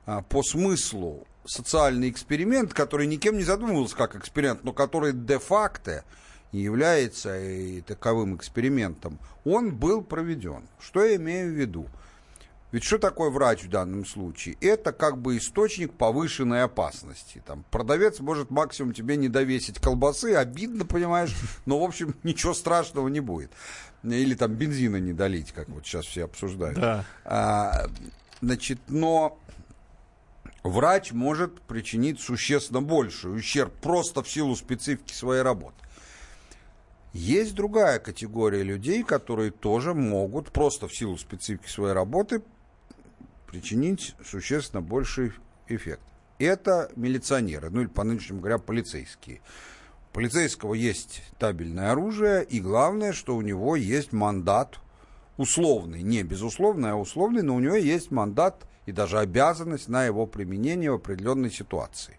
а, 0.05 0.21
по 0.21 0.43
смыслу 0.43 1.27
социальный 1.47 2.11
эксперимент, 2.11 2.75
который 2.75 3.07
никем 3.07 3.37
не 3.37 3.45
задумывался 3.45 3.97
как 3.97 4.17
эксперимент, 4.17 4.65
но 4.65 4.73
который 4.73 5.13
де-факто 5.13 6.05
является 6.53 7.39
и 7.39 7.81
таковым 7.81 8.37
экспериментом, 8.37 9.19
он 9.45 9.75
был 9.75 10.03
проведен. 10.03 10.63
Что 10.81 11.05
я 11.05 11.17
имею 11.17 11.53
в 11.53 11.55
виду? 11.55 11.87
Ведь 12.73 12.83
что 12.83 12.99
такое 12.99 13.31
врач 13.31 13.65
в 13.65 13.71
данном 13.71 14.05
случае? 14.05 14.57
Это 14.61 14.93
как 14.93 15.19
бы 15.19 15.37
источник 15.39 15.93
повышенной 15.93 16.65
опасности. 16.65 17.43
Там, 17.47 17.65
продавец 17.71 18.21
может 18.21 18.51
максимум 18.51 18.93
тебе 18.93 19.17
не 19.17 19.29
довесить 19.29 19.79
колбасы, 19.79 20.35
обидно, 20.35 20.85
понимаешь, 20.85 21.35
но, 21.65 21.79
в 21.79 21.85
общем, 21.85 22.15
ничего 22.23 22.55
страшного 22.55 23.09
не 23.09 23.21
будет. 23.21 23.51
Или 24.03 24.35
там 24.35 24.53
бензина 24.55 24.97
не 24.97 25.13
долить, 25.13 25.53
как 25.53 25.69
вот 25.69 25.87
сейчас 25.87 26.07
все 26.07 26.25
обсуждают. 26.25 26.79
Да. 26.79 27.05
А, 27.25 27.87
значит, 28.41 28.79
но 28.89 29.39
врач 30.69 31.13
может 31.13 31.61
причинить 31.63 32.21
существенно 32.21 32.83
больший 32.83 33.35
ущерб 33.37 33.73
просто 33.81 34.23
в 34.23 34.31
силу 34.31 34.57
специфики 34.57 35.13
своей 35.13 35.43
работы. 35.43 35.77
Есть 37.13 37.55
другая 37.55 37.99
категория 37.99 38.63
людей, 38.63 39.03
которые 39.03 39.51
тоже 39.51 39.95
могут 39.95 40.53
просто 40.53 40.87
в 40.87 40.95
силу 40.95 41.17
специфики 41.17 41.69
своей 41.69 41.95
работы 41.95 42.43
причинить 43.47 44.15
существенно 44.25 44.83
больший 44.83 45.33
эффект. 45.69 46.03
Это 46.39 46.91
милиционеры, 46.95 47.71
ну 47.71 47.81
или 47.81 47.89
по-нынешнему 47.89 48.41
говоря, 48.41 48.59
полицейские. 48.59 49.41
У 50.11 50.15
полицейского 50.15 50.75
есть 50.75 51.23
табельное 51.39 51.93
оружие, 51.93 52.45
и 52.45 52.61
главное, 52.61 53.13
что 53.13 53.35
у 53.35 53.41
него 53.41 53.77
есть 53.77 54.13
мандат 54.13 54.79
условный, 55.39 56.03
не 56.03 56.23
безусловный, 56.23 56.91
а 56.91 56.97
условный, 56.97 57.43
но 57.43 57.55
у 57.55 57.61
него 57.61 57.77
есть 57.77 58.11
мандат 58.11 58.67
и 58.87 58.93
даже 58.93 59.19
обязанность 59.19 59.89
на 59.89 60.05
его 60.05 60.27
применение 60.27 60.91
в 60.91 60.95
определенной 60.95 61.51
ситуации. 61.51 62.19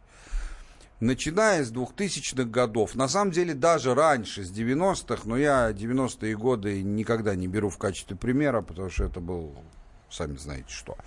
Начиная 0.99 1.63
с 1.63 1.71
2000-х 1.71 2.45
годов, 2.45 2.95
на 2.95 3.07
самом 3.07 3.31
деле 3.31 3.53
даже 3.53 3.93
раньше, 3.93 4.43
с 4.43 4.51
90-х, 4.51 5.23
но 5.25 5.37
я 5.37 5.71
90-е 5.71 6.35
годы 6.35 6.81
никогда 6.81 7.35
не 7.35 7.47
беру 7.47 7.69
в 7.69 7.77
качестве 7.77 8.17
примера, 8.17 8.61
потому 8.61 8.89
что 8.89 9.03
это 9.03 9.19
был, 9.19 9.55
сами 10.09 10.37
знаете 10.37 10.69
что, 10.69 10.97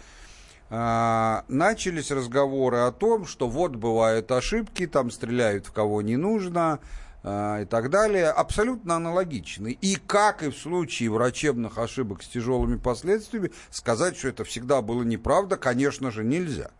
а, 0.70 1.44
начались 1.48 2.12
разговоры 2.12 2.78
о 2.78 2.92
том, 2.92 3.26
что 3.26 3.48
вот 3.48 3.74
бывают 3.74 4.30
ошибки, 4.30 4.86
там 4.86 5.10
стреляют 5.10 5.66
в 5.66 5.72
кого 5.72 6.00
не 6.02 6.16
нужно 6.16 6.78
и 7.22 7.66
так 7.68 7.90
далее, 7.90 8.30
абсолютно 8.30 8.96
аналогичны. 8.96 9.76
И 9.80 9.96
как 9.96 10.42
и 10.42 10.48
в 10.48 10.56
случае 10.56 11.10
врачебных 11.10 11.76
ошибок 11.76 12.22
с 12.22 12.28
тяжелыми 12.28 12.76
последствиями, 12.76 13.52
сказать, 13.70 14.16
что 14.16 14.28
это 14.28 14.44
всегда 14.44 14.80
было 14.80 15.02
неправда, 15.02 15.58
конечно 15.58 16.10
же, 16.10 16.24
нельзя. 16.24 16.70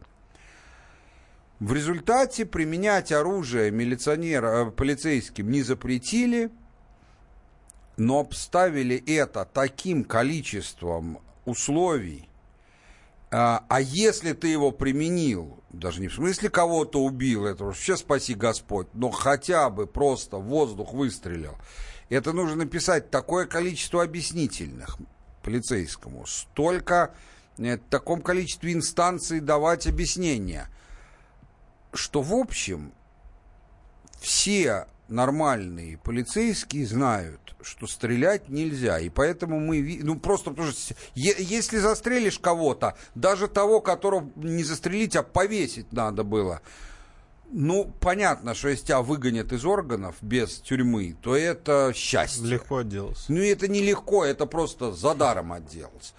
В 1.58 1.74
результате 1.74 2.46
применять 2.46 3.12
оружие 3.12 3.70
милиционера, 3.70 4.70
полицейским 4.70 5.50
не 5.50 5.62
запретили, 5.62 6.50
но 7.98 8.20
обставили 8.20 8.96
это 9.14 9.44
таким 9.44 10.04
количеством 10.04 11.18
условий, 11.44 12.30
а, 13.30 13.64
а 13.68 13.80
если 13.82 14.32
ты 14.32 14.48
его 14.48 14.70
применил, 14.70 15.59
даже 15.70 16.00
не 16.00 16.08
в 16.08 16.14
смысле 16.14 16.50
кого-то 16.50 17.02
убил, 17.02 17.46
это 17.46 17.64
вообще 17.64 17.96
спаси 17.96 18.34
Господь, 18.34 18.88
но 18.92 19.10
хотя 19.10 19.70
бы 19.70 19.86
просто 19.86 20.36
воздух 20.36 20.92
выстрелил, 20.92 21.56
это 22.08 22.32
нужно 22.32 22.56
написать 22.56 23.10
такое 23.10 23.46
количество 23.46 24.02
объяснительных 24.02 24.98
полицейскому, 25.42 26.26
столько, 26.26 27.14
э, 27.58 27.76
в 27.76 27.90
таком 27.90 28.20
количестве 28.20 28.72
инстанций 28.72 29.40
давать 29.40 29.86
объяснения– 29.86 30.68
что, 31.92 32.22
в 32.22 32.32
общем, 32.34 32.92
все 34.20 34.86
нормальные 35.10 35.98
полицейские 35.98 36.86
знают, 36.86 37.54
что 37.62 37.86
стрелять 37.86 38.48
нельзя. 38.48 38.98
И 38.98 39.08
поэтому 39.08 39.60
мы... 39.60 40.00
Ну, 40.02 40.18
просто 40.18 40.50
потому 40.50 40.70
что... 40.70 40.94
Если 41.14 41.78
застрелишь 41.78 42.38
кого-то, 42.38 42.96
даже 43.14 43.48
того, 43.48 43.80
которого 43.80 44.30
не 44.36 44.64
застрелить, 44.64 45.16
а 45.16 45.22
повесить 45.22 45.92
надо 45.92 46.24
было, 46.24 46.62
ну, 47.52 47.92
понятно, 48.00 48.54
что 48.54 48.68
если 48.68 48.86
тебя 48.86 49.02
выгонят 49.02 49.52
из 49.52 49.64
органов 49.64 50.14
без 50.20 50.60
тюрьмы, 50.60 51.16
то 51.20 51.36
это 51.36 51.92
счастье. 51.94 52.46
Легко 52.46 52.78
отделался. 52.78 53.32
Ну, 53.32 53.40
это 53.40 53.66
не 53.66 53.82
легко, 53.82 54.24
это 54.24 54.46
просто 54.46 54.92
за 54.92 55.14
даром 55.14 55.52
отделался. 55.52 56.14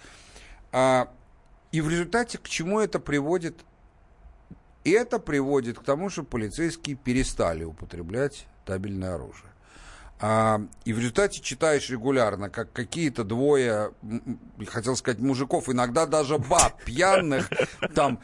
А, 0.72 1.08
и 1.70 1.80
в 1.80 1.88
результате 1.88 2.38
к 2.38 2.48
чему 2.48 2.80
это 2.80 2.98
приводит 2.98 3.64
и 4.84 4.90
это 4.90 5.18
приводит 5.18 5.78
к 5.78 5.84
тому, 5.84 6.10
что 6.10 6.24
полицейские 6.24 6.96
перестали 6.96 7.64
употреблять 7.64 8.46
табельное 8.64 9.14
оружие. 9.14 9.52
А, 10.24 10.60
и 10.84 10.92
в 10.92 10.98
результате 10.98 11.40
читаешь 11.40 11.90
регулярно, 11.90 12.48
как 12.48 12.72
какие-то 12.72 13.24
двое, 13.24 13.90
хотел 14.68 14.94
сказать, 14.94 15.18
мужиков, 15.18 15.68
иногда 15.68 16.06
даже 16.06 16.38
баб 16.38 16.80
пьяных, 16.84 17.50
там 17.94 18.20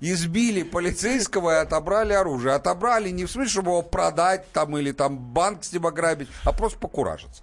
избили 0.00 0.62
полицейского 0.62 1.58
и 1.58 1.62
отобрали 1.62 2.14
оружие. 2.14 2.54
Отобрали 2.54 3.10
не 3.10 3.26
в 3.26 3.30
смысле, 3.30 3.50
чтобы 3.50 3.70
его 3.72 3.82
продать 3.82 4.50
там 4.52 4.78
или 4.78 4.92
там 4.92 5.18
банк 5.18 5.62
с 5.64 5.72
ним 5.74 5.86
ограбить, 5.86 6.28
а 6.44 6.52
просто 6.52 6.78
покуражиться. 6.78 7.42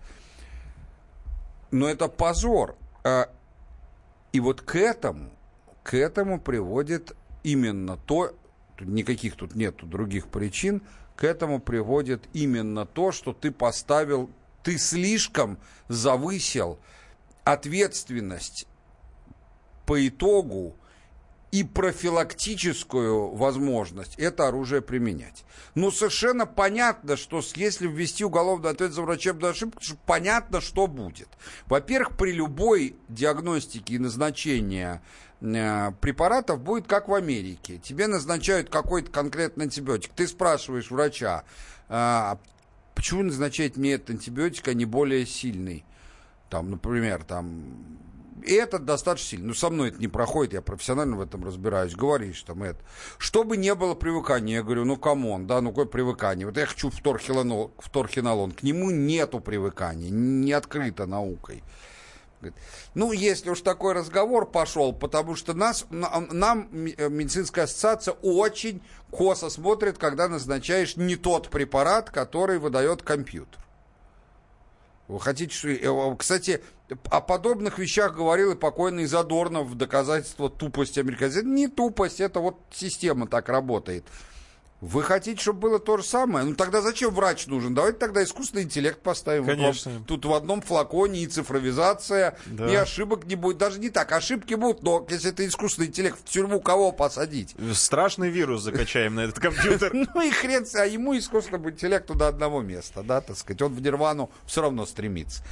Но 1.69 1.87
это 1.87 2.07
позор. 2.07 2.75
А, 3.03 3.29
и 4.31 4.39
вот 4.39 4.61
к 4.61 4.75
этому, 4.75 5.29
к 5.83 5.93
этому 5.93 6.39
приводит 6.39 7.15
именно 7.47 7.95
то, 7.95 8.35
никаких 8.81 9.37
тут 9.37 9.55
нету 9.55 9.85
других 9.85 10.27
причин, 10.27 10.81
к 11.15 11.23
этому 11.23 11.61
приводит 11.61 12.27
именно 12.33 12.85
то, 12.85 13.13
что 13.13 13.31
ты 13.31 13.51
поставил, 13.51 14.29
ты 14.63 14.77
слишком 14.77 15.57
завысил 15.87 16.77
ответственность 17.45 18.67
по 19.85 20.05
итогу 20.05 20.75
и 21.51 21.63
профилактическую 21.63 23.33
возможность 23.33 24.15
это 24.19 24.49
оружие 24.49 24.81
применять. 24.81 25.45
Ну, 25.75 25.91
совершенно 25.91 26.45
понятно, 26.45 27.15
что 27.15 27.41
если 27.55 27.87
ввести 27.87 28.25
уголовный 28.25 28.71
ответ 28.71 28.91
за 28.91 29.01
врачебную 29.01 29.51
ошибку, 29.51 29.81
понятно, 30.05 30.59
что 30.59 30.87
будет. 30.87 31.29
Во-первых, 31.67 32.17
при 32.17 32.33
любой 32.33 32.97
диагностике 33.07 33.95
и 33.95 33.99
назначении 33.99 34.99
препаратов 35.39 36.61
будет 36.61 36.87
как 36.87 37.07
в 37.07 37.13
Америке. 37.13 37.77
Тебе 37.77 38.07
назначают 38.07 38.69
какой-то 38.69 39.11
конкретный 39.11 39.65
антибиотик. 39.65 40.11
Ты 40.13 40.27
спрашиваешь 40.27 40.89
врача, 40.89 41.43
а, 41.89 42.39
почему 42.95 43.23
назначает 43.23 43.77
мне 43.77 43.93
этот 43.93 44.11
антибиотик, 44.11 44.67
а 44.67 44.73
не 44.73 44.85
более 44.85 45.25
сильный? 45.25 45.85
Там, 46.49 46.71
например, 46.71 47.23
там 47.23 47.97
и 48.43 48.53
этот 48.53 48.85
достаточно 48.85 49.29
сильный. 49.29 49.47
Ну, 49.47 49.53
со 49.53 49.69
мной 49.69 49.89
это 49.89 49.99
не 49.99 50.07
проходит, 50.07 50.53
я 50.53 50.61
профессионально 50.61 51.17
в 51.17 51.21
этом 51.21 51.43
разбираюсь. 51.43 51.95
Говоришь 51.95 52.41
там 52.43 52.63
это. 52.63 52.79
Чтобы 53.17 53.57
не 53.57 53.73
было 53.75 53.93
привыкания, 53.95 54.57
я 54.57 54.63
говорю, 54.63 54.85
ну, 54.85 54.95
come 54.97 55.26
on, 55.26 55.47
да, 55.47 55.61
ну, 55.61 55.69
какое 55.69 55.85
привыкание? 55.85 56.45
Вот 56.45 56.57
я 56.57 56.65
хочу 56.65 56.89
фторхинолон, 56.89 57.71
фторхинолон. 57.77 58.51
К 58.51 58.63
нему 58.63 58.91
нету 58.91 59.39
привыкания, 59.39 60.09
не 60.09 60.53
открыто 60.53 61.05
наукой. 61.05 61.63
Ну, 62.93 63.11
если 63.11 63.49
уж 63.49 63.61
такой 63.61 63.93
разговор 63.93 64.49
пошел, 64.49 64.93
потому 64.93 65.35
что 65.35 65.53
нас, 65.53 65.85
нам 65.89 66.69
э, 66.71 67.09
медицинская 67.09 67.65
ассоциация 67.65 68.13
очень 68.21 68.81
косо 69.11 69.49
смотрит, 69.49 69.97
когда 69.97 70.27
назначаешь 70.27 70.97
не 70.97 71.15
тот 71.15 71.49
препарат, 71.49 72.09
который 72.11 72.59
выдает 72.59 73.01
компьютер. 73.01 73.59
Вы 75.07 75.19
хотите. 75.19 75.75
Э, 75.75 76.15
кстати, 76.17 76.61
о 77.09 77.21
подобных 77.21 77.79
вещах 77.79 78.15
говорил 78.15 78.51
и 78.51 78.55
покойный 78.55 79.05
Задорнов 79.05 79.67
в 79.67 79.75
доказательство 79.75 80.49
тупости 80.49 80.99
американцев. 80.99 81.43
Не 81.43 81.67
тупость, 81.67 82.19
это 82.19 82.39
вот 82.39 82.57
система 82.71 83.27
так 83.27 83.49
работает. 83.49 84.05
Вы 84.79 85.01
хотите, 85.01 85.41
чтобы 85.41 85.59
было 85.61 85.79
то 85.79 85.97
же 85.97 86.03
самое? 86.03 86.45
Ну 86.45 86.55
тогда 86.55 86.81
зачем 86.81 87.13
врач 87.13 87.47
нужен? 87.47 87.73
Давайте 87.73 87.97
тогда 87.97 88.23
искусственный 88.23 88.63
интеллект 88.63 89.01
поставим. 89.01 89.45
Конечно. 89.45 90.03
Тут 90.05 90.25
в 90.25 90.33
одном 90.33 90.61
флаконе 90.61 91.21
и 91.21 91.27
цифровизация, 91.27 92.37
да. 92.45 92.71
и 92.71 92.75
ошибок 92.75 93.25
не 93.25 93.35
будет. 93.35 93.57
Даже 93.57 93.79
не 93.79 93.89
так, 93.89 94.11
ошибки 94.11 94.53
будут, 94.53 94.83
но 94.83 95.03
если 95.09 95.31
это 95.31 95.47
искусственный 95.47 95.87
интеллект, 95.87 96.19
в 96.23 96.29
тюрьму 96.29 96.59
кого 96.59 96.91
посадить? 96.91 97.55
Страшный 97.73 98.29
вирус 98.29 98.61
закачаем 98.61 99.15
на 99.15 99.21
этот 99.21 99.39
компьютер. 99.39 99.91
Ну 100.17 100.21
и 100.21 100.31
хрен, 100.31 100.65
а 100.75 100.85
ему 100.85 101.17
искусственному 101.17 101.71
интеллекту 101.71 102.13
до 102.13 102.27
одного 102.27 102.61
места, 102.61 103.03
да, 103.03 103.21
так 103.21 103.37
сказать. 103.37 103.61
Он 103.61 103.73
в 103.73 103.81
нирвану 103.81 104.29
все 104.45 104.61
равно 104.61 104.85
стремится. 104.85 105.43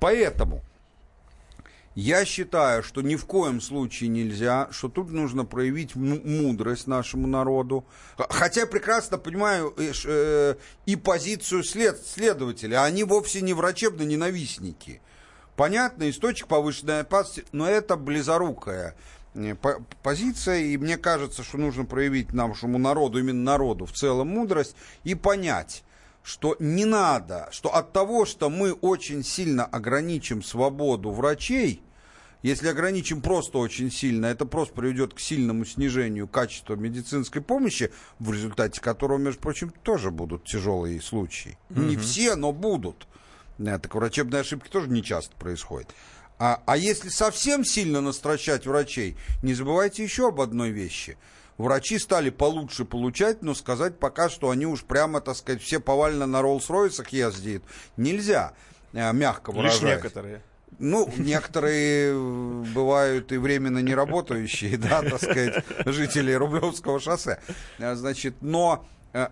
Поэтому 0.00 0.62
я 1.96 2.26
считаю, 2.26 2.82
что 2.82 3.00
ни 3.00 3.16
в 3.16 3.24
коем 3.24 3.60
случае 3.60 4.10
нельзя, 4.10 4.68
что 4.70 4.88
тут 4.88 5.10
нужно 5.10 5.44
проявить 5.46 5.96
мудрость 5.96 6.86
нашему 6.86 7.26
народу. 7.26 7.86
Хотя 8.16 8.60
я 8.60 8.66
прекрасно 8.66 9.16
понимаю 9.16 9.74
э, 9.78 9.92
э, 10.04 10.54
и 10.84 10.94
позицию 10.94 11.64
след- 11.64 12.06
следователя. 12.06 12.84
Они 12.84 13.02
вовсе 13.02 13.40
не 13.40 13.54
врачебные 13.54 14.06
ненавистники. 14.06 15.00
Понятно, 15.56 16.08
источник 16.10 16.48
повышенной 16.48 17.00
опасности, 17.00 17.48
но 17.52 17.66
это 17.66 17.96
близорукая 17.96 18.94
по- 19.62 19.82
позиция, 20.02 20.58
и 20.58 20.76
мне 20.76 20.98
кажется, 20.98 21.42
что 21.42 21.56
нужно 21.56 21.86
проявить 21.86 22.34
нашему 22.34 22.76
народу, 22.76 23.18
именно 23.18 23.42
народу 23.42 23.86
в 23.86 23.92
целом 23.92 24.28
мудрость 24.28 24.76
и 25.04 25.14
понять, 25.14 25.82
что 26.26 26.56
не 26.58 26.84
надо, 26.84 27.48
что 27.52 27.72
от 27.72 27.92
того, 27.92 28.26
что 28.26 28.50
мы 28.50 28.72
очень 28.72 29.22
сильно 29.22 29.64
ограничим 29.64 30.42
свободу 30.42 31.12
врачей, 31.12 31.84
если 32.42 32.66
ограничим 32.66 33.22
просто 33.22 33.58
очень 33.58 33.92
сильно, 33.92 34.26
это 34.26 34.44
просто 34.44 34.74
приведет 34.74 35.14
к 35.14 35.20
сильному 35.20 35.64
снижению 35.64 36.26
качества 36.26 36.74
медицинской 36.74 37.42
помощи, 37.42 37.92
в 38.18 38.32
результате 38.32 38.80
которого, 38.80 39.18
между 39.18 39.40
прочим, 39.40 39.72
тоже 39.84 40.10
будут 40.10 40.44
тяжелые 40.44 41.00
случаи. 41.00 41.58
Не 41.70 41.96
все, 41.96 42.34
но 42.34 42.52
будут. 42.52 43.06
Э, 43.58 43.78
Так 43.78 43.94
врачебные 43.94 44.40
ошибки 44.40 44.68
тоже 44.68 44.88
не 44.88 45.04
часто 45.04 45.36
происходят. 45.36 45.94
А, 46.40 46.60
а 46.66 46.76
если 46.76 47.08
совсем 47.08 47.64
сильно 47.64 48.00
настращать 48.00 48.66
врачей, 48.66 49.16
не 49.44 49.54
забывайте 49.54 50.02
еще 50.02 50.28
об 50.28 50.40
одной 50.40 50.70
вещи. 50.70 51.18
Врачи 51.58 51.98
стали 51.98 52.30
получше 52.30 52.84
получать, 52.84 53.42
но 53.42 53.54
сказать 53.54 53.98
пока, 53.98 54.28
что 54.28 54.50
они 54.50 54.66
уж 54.66 54.82
прямо, 54.84 55.20
так 55.20 55.36
сказать, 55.36 55.62
все 55.62 55.80
повально 55.80 56.26
на 56.26 56.40
Роллс-Ройсах 56.40 57.08
ездят, 57.10 57.62
нельзя, 57.96 58.52
э, 58.92 59.12
мягко 59.12 59.52
Лишь 59.52 59.58
выражаясь. 59.58 59.96
некоторые. 59.96 60.42
Ну, 60.78 61.10
некоторые 61.16 62.12
э, 62.12 62.64
бывают 62.74 63.32
и 63.32 63.38
временно 63.38 63.78
не 63.78 63.94
работающие, 63.94 64.76
да, 64.78 65.00
так 65.00 65.16
сказать, 65.16 65.64
жители 65.86 66.32
Рублевского 66.32 67.00
шоссе. 67.00 67.40
Э, 67.78 67.94
Значит, 67.94 68.36
но 68.42 68.86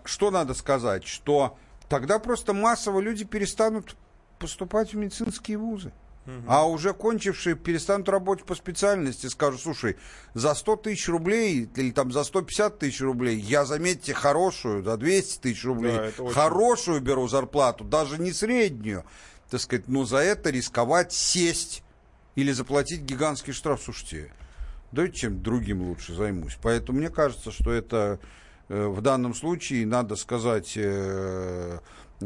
что 0.05 0.31
надо 0.31 0.55
сказать, 0.55 1.05
что 1.07 1.59
тогда 1.91 2.19
просто 2.19 2.55
массово 2.55 3.01
люди 3.01 3.25
перестанут 3.25 3.97
поступать 4.39 4.95
в 4.95 4.97
медицинские 4.97 5.59
вузы. 5.59 5.93
А 6.47 6.67
уже 6.67 6.95
кончившие 6.95 7.55
перестанут 7.55 8.09
работать 8.09 8.47
по 8.47 8.55
специальности, 8.55 9.27
скажут, 9.27 9.61
слушай, 9.61 9.97
за 10.33 10.55
100 10.55 10.77
тысяч 10.77 11.09
рублей 11.09 11.69
или 11.77 11.91
там 11.91 12.13
за 12.13 12.25
150 12.25 12.79
тысяч 12.79 13.01
рублей 13.03 13.37
я, 13.39 13.65
заметьте, 13.67 14.15
хорошую, 14.15 14.83
за 14.83 14.97
200 14.97 15.41
тысяч 15.41 15.65
рублей, 15.65 15.97
Да, 15.97 16.23
очень- 16.23 16.35
хорошую 16.35 17.01
беру 17.03 17.29
зарплату, 17.29 17.85
даже 17.85 18.19
не 18.19 18.33
среднюю, 18.33 19.05
так 19.51 19.61
сказать, 19.61 19.87
но 19.89 20.05
за 20.05 20.19
это 20.19 20.49
рисковать 20.51 21.13
сесть 21.13 21.83
или 22.37 22.53
заплатить 22.53 23.03
гигантский 23.03 23.53
штраф, 23.53 23.83
слушайте, 23.85 24.33
давайте 24.93 25.17
чем 25.19 25.43
другим 25.43 25.83
лучше 25.83 26.15
займусь. 26.15 26.57
Поэтому 26.63 26.99
мне 26.99 27.11
кажется, 27.11 27.53
что 27.53 27.71
это 27.71 28.19
э, 28.71 28.87
в 28.87 29.03
данном 29.03 29.35
случае 29.35 29.87
надо 29.87 30.17
сказать 30.17 30.73
э, 30.77 31.79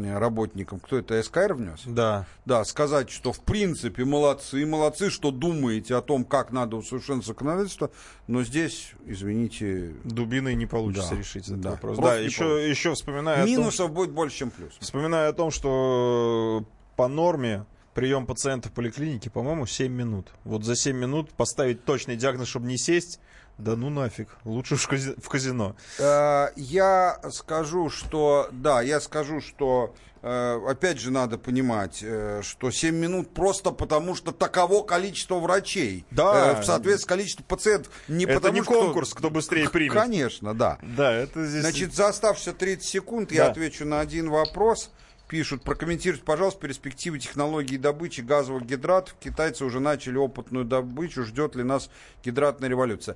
работникам, 0.06 0.80
кто 0.80 0.98
это 0.98 1.22
СКР 1.22 1.54
внес? 1.54 1.82
Да. 1.86 2.26
Да, 2.44 2.64
сказать, 2.64 3.10
что 3.10 3.32
в 3.32 3.40
принципе 3.40 4.04
молодцы, 4.04 4.64
молодцы, 4.66 5.10
что 5.10 5.30
думаете 5.30 5.96
о 5.96 6.02
том, 6.02 6.24
как 6.24 6.52
надо 6.52 6.76
усовершенствовать 6.76 7.26
законодательство, 7.26 7.90
но 8.26 8.42
здесь, 8.42 8.92
извините, 9.06 9.94
Дубиной 10.04 10.54
не 10.54 10.66
получится 10.66 11.10
Да, 11.10 11.16
решить 11.16 11.48
этот 11.48 11.60
да. 11.60 11.70
вопрос. 11.72 11.98
Да, 11.98 12.16
еще, 12.16 12.44
получится. 12.44 12.68
еще 12.70 12.94
вспоминая 12.94 13.36
о 13.36 13.46
том, 13.46 13.50
минусов 13.50 13.92
будет 13.92 14.10
больше, 14.10 14.36
чем 14.36 14.50
плюсов. 14.50 14.78
Вспоминаю 14.80 15.30
о 15.30 15.32
том, 15.32 15.50
что 15.50 16.64
по 16.96 17.08
норме 17.08 17.64
прием 17.94 18.26
пациента 18.26 18.68
в 18.68 18.72
поликлинике, 18.72 19.28
по-моему, 19.28 19.66
7 19.66 19.92
минут. 19.92 20.28
Вот 20.44 20.64
за 20.64 20.76
7 20.76 20.96
минут 20.96 21.30
поставить 21.30 21.84
точный 21.84 22.16
диагноз, 22.16 22.46
чтобы 22.48 22.66
не 22.66 22.78
сесть, 22.78 23.18
да 23.58 23.76
ну 23.76 23.90
нафиг, 23.90 24.28
лучше 24.44 24.76
в 24.76 24.88
кази- 24.88 25.20
в 25.20 25.28
казино. 25.28 25.74
Э, 25.98 26.48
Я 26.56 27.20
скажу, 27.32 27.90
что 27.90 28.48
да, 28.52 28.80
я 28.82 29.00
скажу, 29.00 29.40
что 29.40 29.94
э, 30.22 30.60
опять 30.68 30.98
же 30.98 31.10
надо 31.10 31.38
понимать, 31.38 31.98
э, 32.02 32.40
что 32.42 32.70
7 32.70 32.94
минут 32.94 33.34
просто 33.34 33.70
потому, 33.72 34.14
что 34.14 34.32
таково 34.32 34.82
количество 34.84 35.36
врачей. 35.40 36.04
Да. 36.10 36.60
В 36.60 36.64
соответствии 36.64 37.02
с 37.04 37.06
количеством 37.06 37.44
пациентов. 37.46 37.92
Не 38.08 38.24
Это 38.24 38.34
потому, 38.34 38.54
не 38.54 38.62
что- 38.62 38.72
конкурс, 38.72 39.12
кто 39.14 39.30
быстрее 39.30 39.68
примет. 39.70 39.92
Конечно, 39.94 40.54
да. 40.54 40.78
Да, 40.82 41.12
это 41.12 41.44
здесь... 41.46 41.60
Значит, 41.62 41.94
за 41.94 42.08
оставшиеся 42.08 42.52
30 42.52 42.88
секунд 42.88 43.32
я 43.32 43.44
Да. 43.44 43.50
отвечу 43.50 43.84
на 43.84 44.00
один 44.00 44.30
вопрос. 44.30 44.90
Пишут, 45.28 45.62
прокомментируйте, 45.62 46.24
пожалуйста, 46.24 46.60
перспективы 46.60 47.18
технологии 47.18 47.76
добычи 47.76 48.22
газовых 48.22 48.64
гидратов. 48.64 49.14
Китайцы 49.20 49.62
уже 49.64 49.78
начали 49.78 50.16
опытную 50.16 50.64
добычу. 50.64 51.22
Ждет 51.24 51.54
ли 51.54 51.64
нас 51.64 51.90
гидратная 52.24 52.70
революция? 52.70 53.14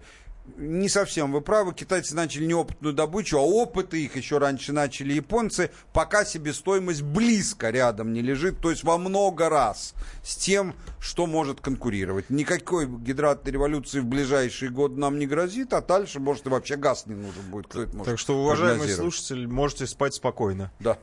Не 0.57 0.89
совсем 0.89 1.31
вы 1.31 1.41
правы. 1.41 1.73
Китайцы 1.73 2.15
начали 2.17 2.47
не 2.47 2.55
опытную 2.55 2.93
добычу, 2.93 3.39
а 3.39 3.43
опыты 3.43 4.03
их 4.03 4.17
еще 4.17 4.39
раньше 4.39 4.73
начали 4.73 5.13
японцы. 5.13 5.71
Пока 5.93 6.25
себестоимость 6.25 7.03
близко 7.03 7.71
рядом 7.71 8.13
не 8.13 8.23
лежит, 8.23 8.59
то 8.61 8.71
есть 8.71 8.83
во 8.83 8.99
много 8.99 9.49
раз 9.49 9.95
с 10.25 10.35
тем, 10.35 10.75
что 10.99 11.27
может 11.27 11.61
конкурировать. 11.61 12.29
Никакой 12.29 12.87
гидратной 12.87 13.53
революции 13.53 14.01
в 14.01 14.07
ближайшие 14.07 14.71
годы 14.71 14.99
нам 14.99 15.19
не 15.19 15.27
грозит, 15.27 15.73
а 15.73 15.81
дальше, 15.81 16.19
может, 16.19 16.47
и 16.47 16.49
вообще 16.49 16.77
газ 16.77 17.07
не 17.07 17.15
нужен 17.15 17.43
будет. 17.51 17.69
Кто 17.69 17.83
это 17.83 17.97
может 17.97 18.11
Так 18.11 18.19
что, 18.19 18.41
уважаемый 18.41 18.89
слушатель, 18.89 19.47
можете 19.47 19.87
спать 19.87 20.15
спокойно. 20.15 20.73
Да. 20.81 20.99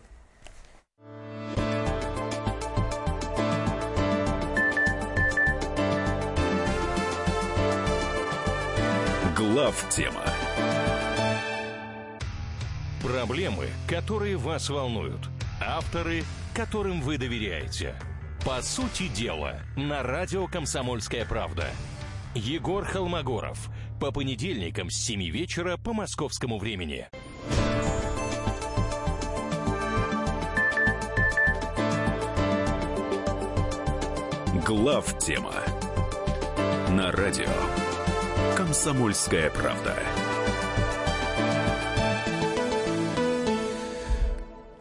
Глав 9.49 9.89
тема. 9.89 10.23
Проблемы, 13.01 13.69
которые 13.87 14.37
вас 14.37 14.69
волнуют. 14.69 15.27
Авторы, 15.59 16.23
которым 16.53 17.01
вы 17.01 17.17
доверяете. 17.17 17.95
По 18.45 18.61
сути 18.61 19.07
дела, 19.07 19.59
на 19.75 20.03
радио 20.03 20.45
«Комсомольская 20.45 21.25
правда». 21.25 21.65
Егор 22.35 22.85
Холмогоров. 22.85 23.71
По 23.99 24.11
понедельникам 24.11 24.91
с 24.91 24.97
7 24.97 25.19
вечера 25.31 25.77
по 25.77 25.93
московскому 25.93 26.59
времени. 26.59 27.07
Глав 34.63 35.17
тема. 35.17 35.55
На 36.89 37.11
радио. 37.11 37.88
Комсомольская 38.59 39.49
правда. 39.51 39.95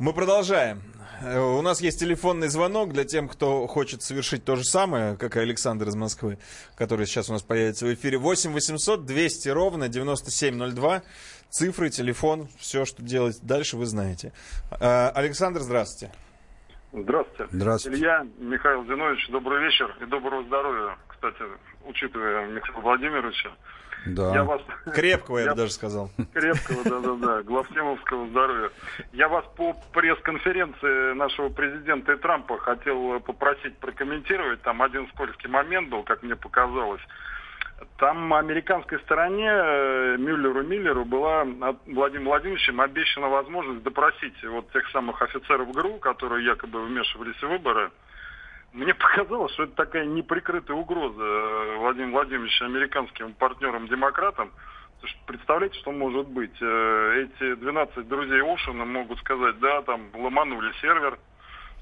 Мы 0.01 0.13
продолжаем. 0.13 0.83
Э, 1.23 1.39
У 1.39 1.63
нас 1.63 1.81
есть 1.81 2.01
телефонный 2.01 2.49
звонок 2.49 2.93
для 2.93 3.05
тем, 3.05 3.29
кто 3.29 3.69
хочет 3.69 4.03
совершить 4.03 4.45
то 4.45 4.57
же 4.57 4.65
самое, 4.65 5.17
как 5.17 5.37
и 5.37 5.39
Александр 5.39 5.87
из 5.87 5.95
Москвы, 5.95 6.39
который 6.75 7.07
сейчас 7.07 7.31
у 7.31 7.35
нас 7.35 7.43
появится 7.45 7.87
в 7.87 7.95
эфире. 7.95 8.19
8 8.19 8.53
800 8.53 9.07
200 9.07 9.49
ровно 9.51 9.89
9702. 9.89 11.03
Цифры, 11.49 11.91
телефон, 11.91 12.49
все, 12.59 12.85
что 12.85 13.01
делать 13.01 13.39
дальше, 13.43 13.77
вы 13.77 13.87
знаете. 13.87 14.33
Э, 14.81 15.11
Александр, 15.11 15.61
здравствуйте. 15.61 16.13
Здравствуйте. 16.93 17.47
Здравствуйте. 17.53 17.99
Илья, 17.99 18.27
Михаил 18.39 18.85
Зинович, 18.87 19.29
добрый 19.29 19.63
вечер 19.63 19.95
и 20.01 20.07
доброго 20.07 20.43
здоровья. 20.45 20.97
Кстати, 21.07 21.43
учитывая 21.89 22.47
Михаила 22.47 22.81
Владимировича, 22.81 23.51
Да. 24.07 24.33
я 24.35 24.45
вас 24.45 24.63
Крепкого, 24.95 25.39
я 25.39 25.45
Я- 25.47 25.51
бы 25.53 25.57
даже 25.57 25.73
сказал. 25.73 26.11
крепкого, 26.33 26.85
да-да-да, 26.85 27.43
главтемовского 27.43 28.29
здоровья. 28.29 28.71
Я 29.13 29.29
вас 29.29 29.45
по 29.57 29.75
пресс-конференции 29.93 31.15
нашего 31.15 31.49
президента 31.49 32.13
и 32.13 32.17
Трампа 32.17 32.59
хотел 32.59 33.19
попросить 33.21 33.77
прокомментировать. 33.79 34.63
Там 34.63 34.83
один 34.83 35.09
скользкий 35.09 35.49
момент 35.49 35.89
был, 35.89 36.03
как 36.05 36.23
мне 36.23 36.37
показалось. 36.37 37.01
Там 37.99 38.35
американской 38.35 38.99
стороне 39.01 39.49
э, 39.51 40.17
Мюллеру 40.19 40.63
Миллеру 40.65 41.05
была 41.05 41.45
Владимиром 41.87 42.25
Владимировичем 42.27 42.81
обещана 42.81 43.29
возможность 43.29 43.83
допросить 43.85 44.35
вот 44.45 44.71
тех 44.73 44.89
самых 44.91 45.23
офицеров 45.23 45.71
ГРУ, 45.73 45.99
которые 45.99 46.45
якобы 46.45 46.85
вмешивались 46.85 47.37
в 47.41 47.47
выборы. 47.49 47.91
Мне 48.73 48.95
показалось, 48.95 49.53
что 49.53 49.65
это 49.65 49.75
такая 49.75 50.05
неприкрытая 50.05 50.77
угроза 50.77 51.23
э, 51.23 51.77
Владимиру 51.79 52.13
Владимировичу 52.13 52.65
американским 52.65 53.33
партнерам-демократам. 53.35 54.51
Представляете, 55.27 55.79
что 55.79 55.93
может 55.93 56.29
быть? 56.29 56.57
Э, 56.61 57.25
Эти 57.25 57.55
12 57.55 58.09
друзей 58.09 58.43
Ошина 58.43 58.85
могут 58.85 59.19
сказать, 59.21 59.59
да, 59.61 59.83
там 59.83 60.11
ломанули 60.15 60.73
сервер, 60.81 61.19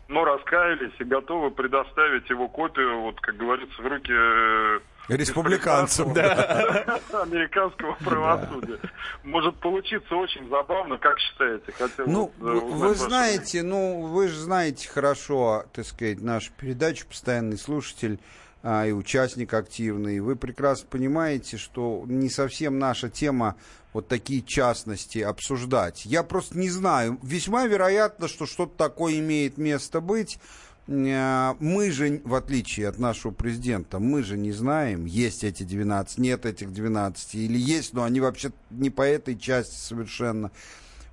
но 0.09 0.25
раскаялись 0.25 0.93
и 0.99 1.05
готовы 1.05 1.51
предоставить 1.51 2.29
его 2.31 2.49
копию, 2.49 3.01
вот, 3.01 3.21
как 3.21 3.37
говорится, 3.37 3.83
в 3.83 3.87
руки 3.87 4.13
э, 4.13 4.81
Республиканцам, 5.09 6.13
да. 6.13 7.01
Американского 7.13 7.97
правосудия. 8.05 8.79
Может 9.23 9.57
получиться 9.57 10.15
очень 10.15 10.49
забавно, 10.49 10.99
как 10.99 11.19
считаете? 11.19 11.73
Ну, 12.07 12.33
вот, 12.39 12.49
э, 12.49 12.61
вы 12.61 12.95
знаете, 12.95 13.63
ну, 13.63 14.03
вы 14.03 14.29
же 14.29 14.39
знаете 14.39 14.89
хорошо, 14.89 15.65
так 15.73 15.87
сказать, 15.87 16.21
нашу 16.21 16.53
передачу, 16.59 17.07
постоянный 17.07 17.59
слушатель 17.59 18.19
а, 18.63 18.85
и 18.85 18.91
участник 18.91 19.55
активный. 19.55 20.19
Вы 20.19 20.35
прекрасно 20.35 20.89
понимаете, 20.91 21.57
что 21.57 22.03
не 22.07 22.29
совсем 22.29 22.81
наша 22.81 23.09
тема 23.09 23.55
вот 23.93 24.09
такие 24.09 24.43
частности 24.43 25.21
обсуждать. 25.21 26.05
Я 26.05 26.23
просто 26.23 26.59
не 26.59 26.69
знаю. 26.69 27.19
Весьма 27.23 27.67
вероятно, 27.67 28.27
что 28.27 28.45
что-то 28.45 28.77
такое 28.77 29.21
имеет 29.21 29.57
место 29.57 30.01
быть. 30.01 30.39
Э, 30.87 31.55
мы 31.61 31.91
же, 31.91 32.21
в 32.25 32.35
отличие 32.35 32.89
от 32.89 32.99
нашего 32.99 33.33
президента, 33.33 33.99
мы 33.99 34.23
же 34.23 34.37
не 34.37 34.53
знаем, 34.53 35.05
есть 35.05 35.45
эти 35.45 35.63
12, 35.63 36.19
нет 36.19 36.47
этих 36.47 36.73
12, 36.73 37.35
или 37.35 37.59
есть, 37.59 37.93
но 37.93 38.05
они 38.05 38.21
вообще 38.21 38.53
не 38.71 38.91
по 38.91 39.03
этой 39.03 39.39
части 39.39 39.75
совершенно. 39.75 40.51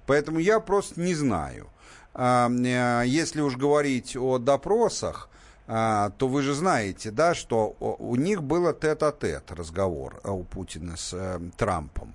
Поэтому 0.06 0.40
я 0.40 0.60
просто 0.60 1.00
не 1.00 1.16
знаю. 1.16 1.68
А, 2.14 2.50
э, 2.50 3.08
если 3.08 3.42
уж 3.42 3.58
говорить 3.58 4.16
о 4.16 4.38
допросах, 4.38 5.30
то 5.66 6.12
вы 6.20 6.42
же 6.42 6.54
знаете, 6.54 7.10
да, 7.10 7.34
что 7.34 7.78
у 7.80 8.18
них 8.18 8.44
было 8.44 8.74
тет-а-тет 8.74 9.50
разговор 9.50 10.20
э, 10.22 10.30
у 10.30 10.44
Путина 10.44 10.98
с 10.98 11.40
Трампом. 11.56 12.14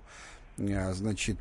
Э, 0.59 0.93
значит, 0.93 1.39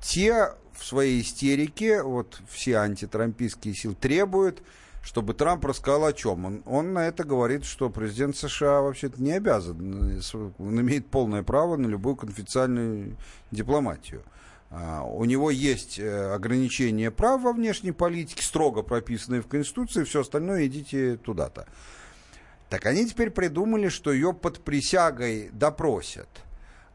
те 0.00 0.54
в 0.72 0.84
своей 0.84 1.20
истерике, 1.22 2.02
вот 2.02 2.40
все 2.48 2.76
антитрампийские 2.76 3.74
силы 3.74 3.94
требуют, 3.94 4.62
чтобы 5.08 5.32
Трамп 5.32 5.64
рассказал 5.64 6.04
о 6.04 6.12
чем. 6.12 6.44
Он, 6.44 6.62
он 6.66 6.92
на 6.92 7.08
это 7.08 7.24
говорит, 7.24 7.64
что 7.64 7.88
президент 7.88 8.36
США 8.36 8.82
вообще-то 8.82 9.22
не 9.22 9.32
обязан, 9.32 10.20
он 10.58 10.80
имеет 10.82 11.06
полное 11.06 11.42
право 11.42 11.76
на 11.76 11.86
любую 11.86 12.14
конфиденциальную 12.14 13.16
дипломатию. 13.50 14.22
А, 14.70 15.02
у 15.02 15.24
него 15.24 15.50
есть 15.50 15.98
э, 15.98 16.34
ограничения 16.34 17.10
прав 17.10 17.40
во 17.40 17.54
внешней 17.54 17.92
политике, 17.92 18.42
строго 18.42 18.82
прописанные 18.82 19.40
в 19.40 19.46
Конституции, 19.46 20.04
все 20.04 20.20
остальное 20.20 20.66
идите 20.66 21.16
туда-то. 21.16 21.66
Так 22.68 22.84
они 22.84 23.06
теперь 23.06 23.30
придумали, 23.30 23.88
что 23.88 24.12
ее 24.12 24.34
под 24.34 24.60
присягой 24.60 25.48
допросят– 25.54 26.28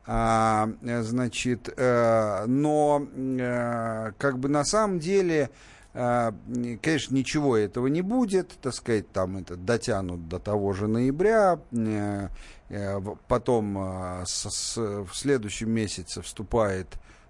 а, 0.06 0.70
значит, 0.84 1.74
э, 1.78 2.46
но 2.46 3.08
э, 3.16 4.12
как 4.18 4.38
бы 4.38 4.50
на 4.50 4.66
самом 4.66 5.00
деле, 5.00 5.44
э, 5.44 5.50
конечно, 5.94 7.16
ничего 7.16 7.56
этого 7.56 7.88
не 7.88 8.02
будет, 8.02 8.50
так 8.62 8.74
сказать, 8.74 9.12
там 9.12 9.38
это 9.38 9.56
дотянут 9.56 10.28
до 10.28 10.40
того 10.40 10.74
же 10.74 10.88
ноября, 10.88 11.60
э, 11.72 12.30
э, 12.70 13.00
потом 13.28 13.78
с, 14.26 14.76
в 14.76 15.14
следующем 15.14 15.70
месяце 15.70 16.24
вступает 16.24 16.88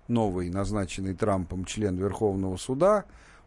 новый 0.07 0.49
назначенный 0.49 1.13
Трампом 1.13 1.65
член 1.65 1.97
Верховного 1.97 2.55
суда, 2.57 3.03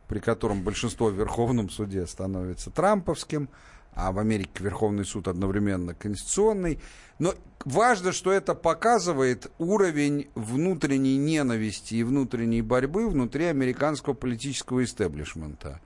при 0.09 0.21
котором 0.21 0.63
большинство 0.63 1.09
в 1.09 1.15
Верховном 1.15 1.71
суде 1.71 2.07
становится 2.07 2.71
трамповским, 2.71 3.49
а 3.95 4.13
в 4.13 4.19
Америке 4.19 4.63
Верховный 4.63 5.05
суд 5.05 5.27
одновременно 5.27 5.95
конституционный. 5.95 6.79
Но 7.19 7.35
важно, 7.65 8.13
что 8.13 8.31
это 8.31 8.55
показывает 8.55 9.51
уровень 9.59 10.29
внутренней 10.35 11.17
ненависти 11.17 11.95
и 11.95 12.03
внутренней 12.03 12.61
борьбы 12.61 13.09
внутри 13.09 13.47
американского 13.47 14.13
политического 14.13 14.85
истеблишмента. 14.85 15.81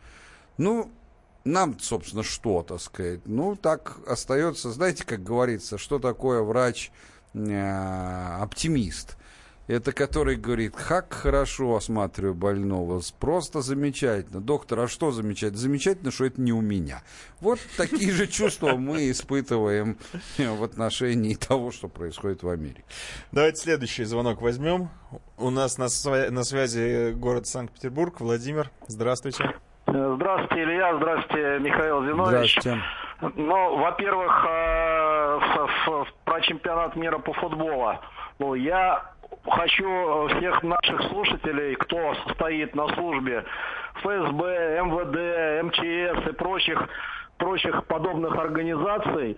Ну, 0.59 0.91
нам, 1.45 1.79
собственно, 1.79 2.25
что, 2.25 2.63
так 2.63 2.81
сказать? 2.81 3.21
Ну, 3.27 3.55
так 3.57 3.99
остается, 4.07 4.73
знаете, 4.73 5.05
как 5.07 5.23
говорится, 5.23 5.79
что 5.79 6.01
такое 6.01 6.43
врач-оптимист? 6.43 9.17
Это 9.71 9.93
который 9.93 10.35
говорит, 10.35 10.75
как 10.75 11.13
хорошо 11.13 11.77
осматриваю 11.77 12.35
больного, 12.35 13.01
просто 13.21 13.61
замечательно. 13.61 14.41
Доктор, 14.41 14.81
а 14.81 14.89
что 14.89 15.13
замечательно? 15.13 15.59
Замечательно, 15.59 16.11
что 16.11 16.25
это 16.25 16.41
не 16.41 16.53
у 16.53 16.61
меня. 16.61 17.03
Вот 17.41 17.61
такие 17.77 18.11
же 18.11 18.27
чувства 18.27 18.73
мы 18.73 19.09
испытываем 19.13 19.97
в 20.39 20.65
отношении 20.65 21.35
того, 21.37 21.71
что 21.71 21.87
происходит 21.87 22.43
в 22.43 22.49
Америке. 22.49 22.83
Давайте 23.31 23.61
следующий 23.61 24.03
звонок 24.03 24.43
возьмем. 24.43 24.89
У 25.39 25.51
нас 25.51 25.79
на, 25.79 25.85
сва- 25.85 26.31
на 26.31 26.43
связи 26.43 27.13
город 27.13 27.47
Санкт-Петербург. 27.47 28.19
Владимир, 28.19 28.73
здравствуйте. 28.89 29.55
Здравствуйте, 29.87 30.65
Илья. 30.65 30.97
Здравствуйте, 30.97 31.59
Михаил 31.61 32.03
Зинович. 32.03 32.59
Здравствуйте. 32.61 32.83
Ну, 33.37 33.77
во-первых, 33.79 34.33
э, 34.49 35.41
про 36.25 36.41
чемпионат 36.41 36.97
мира 36.97 37.19
по 37.19 37.33
футболу. 37.35 37.93
Ну, 38.41 38.55
я 38.55 39.13
хочу 39.47 40.29
всех 40.29 40.63
наших 40.63 41.03
слушателей, 41.09 41.75
кто 41.77 42.15
стоит 42.33 42.75
на 42.75 42.89
службе 42.95 43.45
ФСБ, 43.97 44.83
МВД, 44.85 45.65
МЧС 45.65 46.29
и 46.29 46.33
прочих, 46.33 46.89
прочих 47.39 47.85
подобных 47.87 48.37
организаций, 48.37 49.37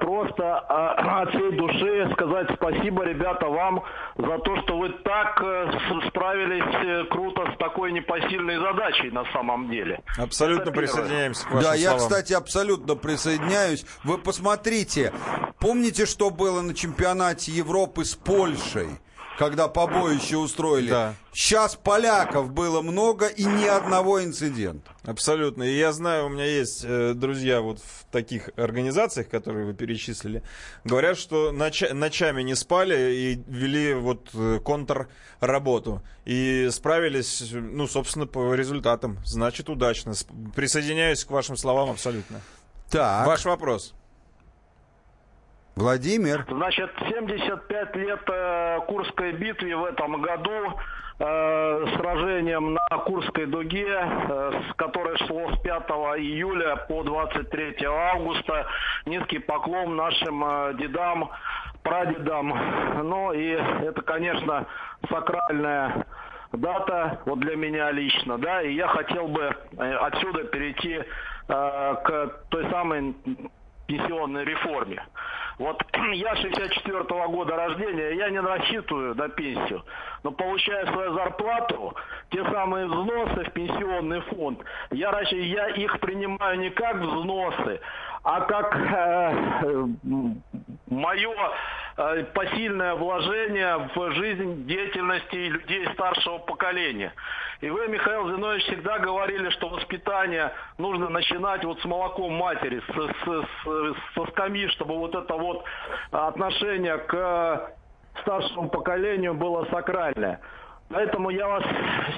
просто 0.00 0.58
а, 0.68 1.22
от 1.22 1.30
всей 1.30 1.52
души 1.52 2.10
сказать 2.12 2.48
спасибо, 2.54 3.04
ребята, 3.04 3.46
вам 3.46 3.82
за 4.16 4.38
то, 4.38 4.56
что 4.62 4.78
вы 4.78 4.90
так 5.04 5.40
э, 5.42 5.72
справились 6.08 6.64
э, 6.84 7.04
круто 7.10 7.50
с 7.54 7.58
такой 7.58 7.92
непосильной 7.92 8.58
задачей 8.58 9.10
на 9.10 9.24
самом 9.32 9.70
деле. 9.70 10.00
Абсолютно 10.18 10.72
присоединяемся 10.72 11.46
к 11.46 11.50
вашим 11.50 11.70
Да, 11.70 11.76
словам. 11.76 11.96
я, 11.98 11.98
кстати, 11.98 12.32
абсолютно 12.32 12.94
присоединяюсь. 12.94 13.84
Вы 14.04 14.18
посмотрите, 14.18 15.12
помните, 15.58 16.06
что 16.06 16.30
было 16.30 16.60
на 16.62 16.74
чемпионате 16.74 17.52
Европы 17.52 18.04
с 18.04 18.14
Польшей? 18.14 18.88
Когда 19.38 19.68
побоище 19.68 20.36
устроили. 20.36 20.90
Да. 20.90 21.14
Сейчас 21.32 21.74
поляков 21.76 22.52
было 22.52 22.82
много 22.82 23.26
и 23.26 23.44
ни 23.44 23.64
одного 23.64 24.22
инцидента. 24.22 24.90
Абсолютно. 25.04 25.62
И 25.62 25.76
я 25.76 25.92
знаю, 25.92 26.26
у 26.26 26.28
меня 26.28 26.44
есть 26.44 26.84
э, 26.84 27.14
друзья 27.14 27.60
вот 27.60 27.78
в 27.80 28.04
таких 28.12 28.50
организациях, 28.56 29.28
которые 29.28 29.66
вы 29.66 29.74
перечислили, 29.74 30.42
говорят, 30.84 31.18
что 31.18 31.50
ноч- 31.52 31.92
ночами 31.92 32.42
не 32.42 32.54
спали 32.54 33.14
и 33.14 33.42
вели 33.48 33.94
вот 33.94 34.28
э, 34.34 34.60
контрработу. 34.64 36.02
И 36.24 36.68
справились, 36.70 37.48
ну, 37.52 37.86
собственно, 37.88 38.26
по 38.26 38.54
результатам. 38.54 39.18
Значит, 39.24 39.68
удачно. 39.70 40.14
С- 40.14 40.26
Присоединяюсь 40.54 41.24
к 41.24 41.30
вашим 41.30 41.56
словам 41.56 41.90
абсолютно. 41.90 42.40
Так. 42.90 43.26
Ваш 43.26 43.44
вопрос. 43.46 43.94
Владимир. 45.76 46.44
Значит, 46.48 46.90
75 47.08 47.96
лет 47.96 48.20
э, 48.28 48.80
Курской 48.86 49.32
битве 49.32 49.74
в 49.74 49.84
этом 49.84 50.20
году, 50.20 50.78
э, 51.18 51.86
сражением 51.96 52.74
на 52.74 52.98
Курской 52.98 53.46
дуге, 53.46 53.88
э, 53.88 54.52
с 54.70 55.26
шло 55.26 55.50
с 55.52 55.58
5 55.60 55.90
июля 56.18 56.76
по 56.88 57.02
23 57.02 57.76
августа. 57.86 58.66
Низкий 59.06 59.38
поклон 59.38 59.96
нашим 59.96 60.44
э, 60.44 60.74
дедам, 60.78 61.30
прадедам. 61.82 62.54
Ну 63.02 63.32
и 63.32 63.48
это, 63.48 64.02
конечно, 64.02 64.66
сакральная 65.08 66.06
дата, 66.52 67.20
вот 67.24 67.40
для 67.40 67.56
меня 67.56 67.90
лично, 67.92 68.38
да, 68.38 68.62
и 68.62 68.74
я 68.74 68.88
хотел 68.88 69.28
бы 69.28 69.56
э, 69.78 69.94
отсюда 69.94 70.44
перейти 70.44 70.96
э, 70.96 71.04
к 71.48 72.32
той 72.50 72.70
самой 72.70 73.14
пенсионной 73.92 74.44
реформе. 74.44 75.02
Вот 75.58 75.82
я 76.14 76.34
64 76.34 76.98
-го 77.00 77.28
года 77.28 77.56
рождения, 77.56 78.16
я 78.16 78.30
не 78.30 78.40
рассчитываю 78.40 79.14
на 79.14 79.28
пенсию, 79.28 79.82
но 80.22 80.32
получая 80.32 80.86
свою 80.86 81.14
зарплату, 81.14 81.94
те 82.30 82.42
самые 82.44 82.86
взносы 82.86 83.44
в 83.44 83.52
пенсионный 83.52 84.20
фонд, 84.22 84.60
я, 84.90 85.20
я 85.30 85.68
их 85.68 86.00
принимаю 86.00 86.58
не 86.58 86.70
как 86.70 86.96
взносы, 86.96 87.80
а 88.24 88.40
как 88.40 88.76
э, 88.76 89.86
мое 90.92 91.34
э, 91.96 92.24
посильное 92.34 92.94
вложение 92.94 93.88
в 93.94 94.10
жизнь 94.12 94.66
деятельности 94.66 95.34
людей 95.36 95.86
старшего 95.94 96.38
поколения. 96.38 97.12
И 97.60 97.70
вы, 97.70 97.88
Михаил 97.88 98.28
Зинович, 98.30 98.62
всегда 98.64 98.98
говорили, 98.98 99.50
что 99.50 99.68
воспитание 99.68 100.52
нужно 100.78 101.08
начинать 101.08 101.64
вот 101.64 101.80
с 101.80 101.84
молоком 101.84 102.32
матери, 102.32 102.80
с, 102.80 102.92
с- 102.92 103.46
с- 103.64 104.14
со 104.14 104.26
скамьи, 104.32 104.68
чтобы 104.68 104.96
вот 104.98 105.14
это 105.14 105.34
вот 105.34 105.64
отношение 106.10 106.98
к 106.98 107.70
старшему 108.22 108.68
поколению 108.68 109.34
было 109.34 109.64
сакральное. 109.70 110.40
Поэтому 110.88 111.30
я 111.30 111.48
вас 111.48 111.64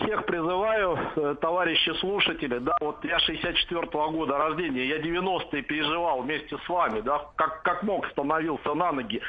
всех 0.01 0.27
призываю, 0.27 0.99
э, 1.16 1.36
товарищи 1.41 1.91
слушатели, 2.01 2.59
да, 2.59 2.73
вот 2.81 3.05
я 3.05 3.19
64-го 3.19 4.11
года 4.11 4.36
рождения, 4.36 4.86
я 4.86 4.99
90-е 4.99 5.62
переживал 5.62 6.23
вместе 6.23 6.59
с 6.59 6.69
вами, 6.69 7.01
да, 7.01 7.23
как, 7.36 7.62
как 7.62 7.82
мог 7.85 8.07
становился 8.09 8.74
на 8.74 8.93
ноги. 8.93 9.20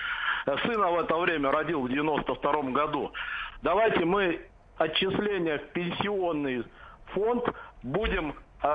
Э, 0.47 0.57
Сына 0.65 0.89
в 0.89 0.99
это 0.99 1.15
время 1.17 1.51
родил 1.51 1.81
в 1.81 1.85
92-м 1.87 2.73
году. 2.73 3.11
Давайте 3.61 4.03
мы 4.05 4.41
отчисления 4.77 5.59
в 5.59 5.67
пенсионный 5.73 6.63
фонд 7.13 7.45
будем 7.83 8.33
э, 8.63 8.69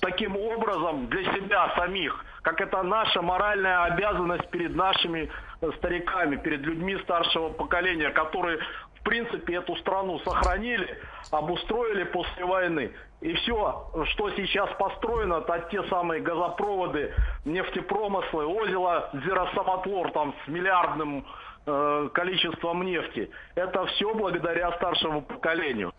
таким 0.00 0.36
образом 0.36 1.06
для 1.08 1.24
себя 1.34 1.72
самих, 1.76 2.24
как 2.42 2.60
это 2.60 2.82
наша 2.82 3.22
моральная 3.22 3.84
обязанность 3.84 4.48
перед 4.50 4.74
нашими 4.74 5.30
стариками, 5.78 6.36
перед 6.36 6.60
людьми 6.60 6.96
старшего 7.02 7.50
поколения, 7.50 8.10
которые 8.10 8.58
в 9.02 9.04
принципе 9.04 9.56
эту 9.56 9.74
страну 9.76 10.20
сохранили, 10.20 10.96
обустроили 11.32 12.04
после 12.04 12.44
войны. 12.44 12.92
И 13.20 13.32
все, 13.34 13.90
что 14.12 14.30
сейчас 14.30 14.70
построено, 14.78 15.44
это 15.46 15.68
те 15.70 15.82
самые 15.88 16.20
газопроводы, 16.20 17.12
нефтепромыслы, 17.44 18.46
озеро 18.46 19.10
Зеросамотлор 19.24 20.12
там 20.12 20.34
с 20.44 20.48
миллиардным 20.48 21.26
э, 21.66 22.08
количеством 22.14 22.84
нефти. 22.84 23.28
Это 23.56 23.86
все 23.86 24.14
благодаря 24.14 24.70
старшему 24.72 25.22
поколению. 25.22 25.92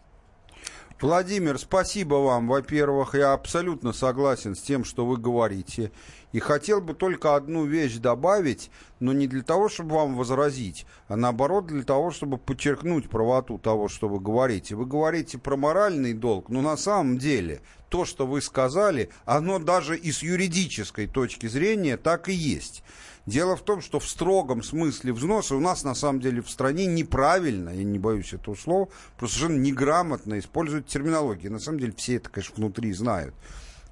Владимир, 1.03 1.59
спасибо 1.59 2.15
вам. 2.15 2.47
Во-первых, 2.47 3.13
я 3.13 3.33
абсолютно 3.33 3.91
согласен 3.91 4.55
с 4.55 4.61
тем, 4.61 4.85
что 4.85 5.05
вы 5.05 5.17
говорите. 5.17 5.91
И 6.31 6.39
хотел 6.39 6.79
бы 6.79 6.93
только 6.93 7.35
одну 7.35 7.65
вещь 7.65 7.97
добавить, 7.97 8.71
но 9.01 9.11
не 9.11 9.27
для 9.27 9.41
того, 9.41 9.67
чтобы 9.67 9.95
вам 9.95 10.15
возразить, 10.15 10.85
а 11.09 11.17
наоборот 11.17 11.65
для 11.67 11.83
того, 11.83 12.11
чтобы 12.11 12.37
подчеркнуть 12.37 13.09
правоту 13.09 13.57
того, 13.57 13.89
что 13.89 14.07
вы 14.07 14.21
говорите. 14.21 14.75
Вы 14.75 14.85
говорите 14.85 15.37
про 15.37 15.57
моральный 15.57 16.13
долг, 16.13 16.47
но 16.47 16.61
на 16.61 16.77
самом 16.77 17.17
деле 17.17 17.61
то, 17.89 18.05
что 18.05 18.25
вы 18.25 18.41
сказали, 18.41 19.09
оно 19.25 19.59
даже 19.59 19.97
и 19.97 20.09
с 20.09 20.23
юридической 20.23 21.07
точки 21.07 21.47
зрения 21.47 21.97
так 21.97 22.29
и 22.29 22.33
есть. 22.33 22.81
Дело 23.25 23.55
в 23.55 23.61
том, 23.61 23.81
что 23.81 23.99
в 23.99 24.07
строгом 24.07 24.63
смысле 24.63 25.13
взносы 25.13 25.55
у 25.55 25.59
нас 25.61 25.83
на 25.83 25.95
самом 25.95 26.19
деле 26.19 26.41
в 26.41 26.49
стране 26.49 26.85
неправильно, 26.85 27.69
я 27.69 27.83
не 27.83 27.97
боюсь 27.97 28.33
этого 28.33 28.55
слова, 28.55 28.89
просто 29.17 29.37
совершенно 29.37 29.61
неграмотно 29.61 30.39
используют 30.39 30.87
терминологию. 30.87 31.51
На 31.51 31.59
самом 31.59 31.79
деле 31.79 31.93
все 31.95 32.15
это, 32.15 32.29
конечно, 32.29 32.55
внутри 32.57 32.91
знают 32.91 33.33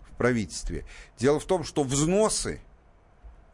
в 0.09 0.17
правительстве. 0.17 0.85
Дело 1.17 1.39
в 1.39 1.45
том, 1.45 1.63
что 1.63 1.83
взносы, 1.83 2.59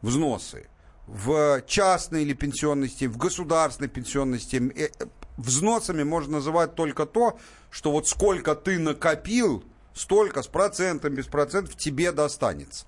взносы 0.02 0.66
в 1.06 1.62
частной 1.66 2.22
или 2.22 2.32
пенсионной 2.32 2.88
системе, 2.88 3.12
в 3.12 3.16
государственной 3.16 3.88
пенсионной 3.88 4.40
системе, 4.40 4.74
э, 4.76 4.88
взносами 5.36 6.02
можно 6.02 6.38
называть 6.38 6.74
только 6.74 7.06
то, 7.06 7.38
что 7.70 7.92
вот 7.92 8.08
сколько 8.08 8.56
ты 8.56 8.80
накопил, 8.80 9.64
столько 9.94 10.42
с 10.42 10.48
процентом, 10.48 11.14
без 11.14 11.26
процентов 11.26 11.76
тебе 11.76 12.10
достанется. 12.10 12.84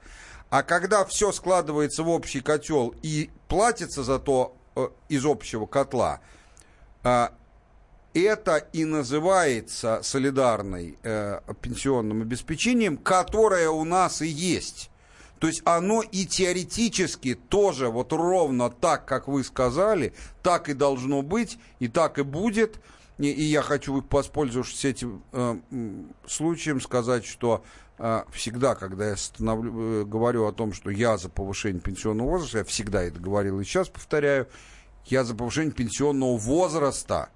А 0.51 0.64
когда 0.64 1.05
все 1.05 1.31
складывается 1.32 2.02
в 2.02 2.09
общий 2.09 2.40
котел 2.40 2.93
и 3.02 3.31
платится 3.48 4.02
за 4.02 4.18
то 4.18 4.56
э, 4.74 4.89
из 5.09 5.24
общего 5.24 5.66
котла, 5.66 6.20
э, 7.05 7.28
это 8.14 8.56
и 8.56 8.85
называется 8.85 10.01
солидарной 10.02 10.98
э, 11.05 11.40
пенсионным 11.60 12.22
обеспечением, 12.22 12.97
которое 12.97 13.70
у 13.70 13.85
нас 13.85 14.22
и 14.22 14.27
есть. 14.27 14.90
То 15.39 15.47
есть 15.47 15.62
оно 15.64 16.02
и 16.02 16.27
теоретически 16.27 17.35
тоже 17.35 17.89
вот 17.89 18.12
ровно 18.12 18.68
так, 18.68 19.06
как 19.06 19.28
вы 19.28 19.44
сказали, 19.44 20.12
так 20.43 20.68
и 20.68 20.74
должно 20.74 21.22
быть, 21.22 21.59
и 21.78 21.86
так 21.86 22.18
и 22.18 22.22
будет. 22.22 22.81
И, 23.18 23.28
я 23.28 23.62
хочу, 23.62 24.05
воспользовавшись 24.10 24.85
этим 24.85 25.22
э, 25.32 25.56
случаем, 26.27 26.81
сказать, 26.81 27.24
что 27.24 27.62
всегда, 28.32 28.74
когда 28.74 29.10
я 29.10 29.16
становлю, 29.16 30.02
э, 30.02 30.05
говорю 30.05 30.47
о 30.47 30.52
том, 30.52 30.72
что 30.72 30.90
я 30.90 31.18
за 31.18 31.28
повышение 31.28 31.82
пенсионного 31.82 32.31
возраста, 32.31 32.59
я 32.59 32.64
всегда 32.64 33.02
это 33.02 33.20
говорил 33.20 33.60
и 33.60 33.64
сейчас 33.64 33.89
повторяю, 33.89 34.48
я 35.06 35.22
за 35.24 35.35
повышение 35.35 35.72
пенсионного 35.72 36.39
возраста, 36.39 37.28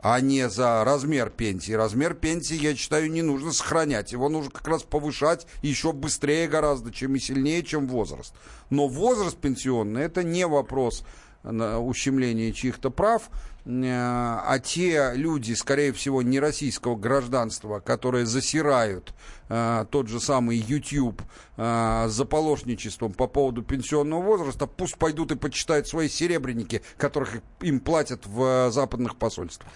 а 0.00 0.20
не 0.20 0.50
за 0.50 0.84
размер 0.84 1.30
пенсии. 1.30 1.72
Размер 1.72 2.12
пенсии, 2.12 2.54
я 2.54 2.74
считаю, 2.74 3.10
не 3.10 3.22
нужно 3.22 3.52
сохранять. 3.52 4.12
Его 4.12 4.28
нужно 4.28 4.50
как 4.50 4.68
раз 4.68 4.82
повышать 4.82 5.46
еще 5.62 5.92
быстрее 5.94 6.48
гораздо, 6.48 6.92
чем 6.92 7.14
и 7.14 7.18
сильнее, 7.18 7.62
чем 7.62 7.88
возраст. 7.88 8.34
Но 8.68 8.86
возраст 8.86 9.38
пенсионный– 9.38 10.02
это 10.04 10.22
не 10.22 10.46
вопрос 10.46 11.04
ущемления 11.44 12.52
чьих-то 12.52 12.90
прав, 12.90 13.30
а 13.66 14.58
те 14.62 15.12
люди, 15.14 15.54
скорее 15.54 15.92
всего, 15.92 16.20
не 16.20 16.38
российского 16.38 16.96
гражданства, 16.96 17.80
которые 17.80 18.26
засирают 18.26 19.14
э, 19.48 19.86
тот 19.90 20.08
же 20.08 20.20
самый 20.20 20.58
YouTube 20.58 21.22
э, 21.56 22.06
заполошничеством 22.08 23.14
по 23.14 23.26
поводу 23.26 23.62
пенсионного 23.62 24.20
возраста, 24.20 24.66
пусть 24.66 24.96
пойдут 24.96 25.32
и 25.32 25.36
почитают 25.36 25.88
свои 25.88 26.10
серебряники, 26.10 26.82
которых 26.98 27.38
им 27.62 27.80
платят 27.80 28.26
в 28.26 28.70
западных 28.70 29.16
посольствах. 29.16 29.70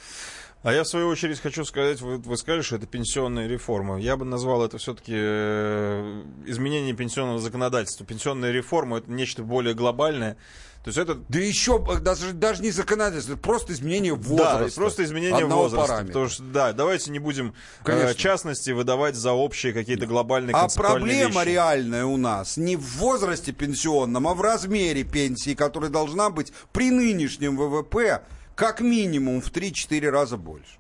А 0.63 0.73
я, 0.73 0.83
в 0.83 0.89
свою 0.89 1.09
очередь, 1.09 1.41
хочу 1.41 1.65
сказать, 1.65 2.01
вы, 2.01 2.19
вы 2.19 2.37
сказали, 2.37 2.63
что 2.63 2.77
это 2.77 2.87
пенсионная 2.87 3.47
реформа. 3.47 4.01
Я 4.01 4.17
бы 4.17 4.25
назвал 4.25 4.65
это 4.65 4.79
все-таки 4.79 5.13
э, 5.15 6.23
изменение 6.47 6.95
пенсионного 6.95 7.39
законодательства. 7.39 8.05
Пенсионная 8.05 8.51
реформа— 8.51 8.99
это 8.99 9.11
нечто 9.11 9.45
более 9.45 9.75
глобальное. 9.75 10.37
То 10.83 10.89
есть 10.89 10.99
это... 10.99 11.15
Да 11.29 11.39
еще 11.39 11.85
даже, 12.01 12.33
даже 12.33 12.63
не 12.63 12.73
законодательство, 12.73 13.37
просто 13.37 13.73
изменение 13.73 14.15
возраста. 14.15 14.65
Да, 14.65 14.75
просто 14.75 15.05
изменение 15.05 15.45
возраста. 15.45 15.87
Параметра. 15.87 16.07
Потому 16.13 16.29
что, 16.29 16.43
да, 16.45 16.73
давайте 16.73 17.11
не 17.13 17.19
будем 17.21 17.55
э, 17.85 18.15
частности 18.15 18.71
выдавать 18.71 19.15
за 19.15 19.33
общие 19.33 19.73
какие-то 19.73 20.07
глобальные 20.07 20.57
А 20.57 20.69
проблема 20.69 21.45
вещи. 21.45 21.55
реальная 21.55 22.05
у 22.05 22.17
нас 22.17 22.57
не 22.57 22.77
в 22.77 22.97
возрасте 22.97 23.53
пенсионном, 23.53 24.27
а 24.27 24.35
в 24.35 24.41
размере 24.41 25.05
пенсии, 25.05 25.55
которая 25.55 25.91
должна 25.91 26.31
быть 26.31 26.53
при 26.73 26.91
нынешнем 26.91 27.57
ВВП 27.57 28.23
как 28.59 28.81
минимум 28.81 29.41
в 29.41 29.53
3-4 29.53 30.11
раза 30.11 30.37
больше. 30.37 30.77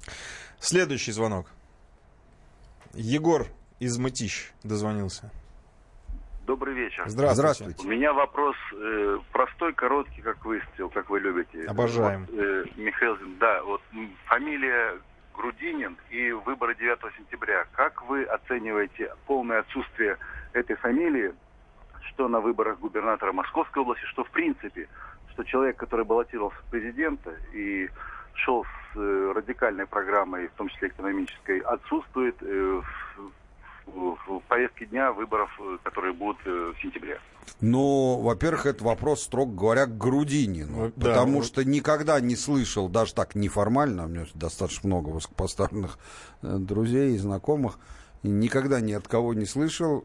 Следующий 0.58 1.12
звонок. 1.12 1.46
Егор 2.92 3.46
из 3.78 3.96
Мытищ 3.98 4.50
дозвонился. 4.64 5.30
Добрый 6.44 6.74
вечер. 6.74 7.04
Здравствуйте. 7.06 7.34
Здравствуйте. 7.36 7.86
У 7.86 7.90
меня 7.90 8.12
вопрос 8.12 8.56
э, 8.74 9.18
простой, 9.32 9.74
короткий, 9.74 10.22
как 10.22 10.44
выстрел, 10.44 10.88
как 10.90 11.08
вы 11.08 11.20
любите. 11.20 11.66
Обожаем. 11.66 12.26
Вот, 12.26 12.40
э, 12.40 12.64
Михаил, 12.76 13.16
да, 13.38 13.62
вот 13.62 13.80
фамилия 14.24 14.98
Грудинин 15.36 15.96
и 16.10 16.32
выборы 16.32 16.74
9 16.74 16.98
сентября. 17.16 17.66
Как 17.74 18.02
вы 18.08 18.24
оцениваете 18.24 19.14
полное 19.26 19.60
отсутствие 19.60 20.16
этой 20.52 20.74
фамилии, 20.74 21.32
что 22.08 22.26
на 22.26 22.40
выборах 22.40 22.80
губернатора 22.80 23.32
Московской 23.32 23.82
области, 23.82 24.04
что 24.06 24.24
в 24.24 24.30
принципе 24.30 24.88
что 25.38 25.44
человек, 25.44 25.76
который 25.76 26.04
баллотировался 26.04 26.58
в 26.58 26.70
президента 26.70 27.30
и 27.52 27.88
шел 28.34 28.64
с 28.64 28.98
э, 28.98 29.32
радикальной 29.36 29.86
программой, 29.86 30.48
в 30.48 30.52
том 30.52 30.68
числе 30.68 30.88
экономической, 30.88 31.60
отсутствует 31.60 32.34
э, 32.40 32.80
в, 33.86 33.90
в, 33.92 34.18
в 34.26 34.40
повестке 34.48 34.86
дня 34.86 35.12
выборов, 35.12 35.48
э, 35.60 35.78
которые 35.84 36.12
будут 36.12 36.38
э, 36.44 36.72
в 36.76 36.82
сентябре. 36.82 37.20
Ну, 37.60 38.20
во-первых, 38.20 38.66
это 38.66 38.82
вопрос, 38.82 39.22
строго 39.22 39.54
говоря, 39.54 39.86
к 39.86 39.96
Грудинину. 39.96 40.92
Да, 40.96 41.08
потому 41.08 41.38
вот. 41.38 41.46
что 41.46 41.64
никогда 41.64 42.20
не 42.20 42.34
слышал, 42.34 42.88
даже 42.88 43.14
так 43.14 43.36
неформально, 43.36 44.06
у 44.06 44.08
меня 44.08 44.26
достаточно 44.34 44.88
много 44.88 45.10
высокопоставленных 45.10 45.98
друзей 46.42 47.14
и 47.14 47.18
знакомых, 47.18 47.78
никогда 48.24 48.80
ни 48.80 48.92
от 48.92 49.06
кого 49.06 49.34
не 49.34 49.46
слышал 49.46 50.04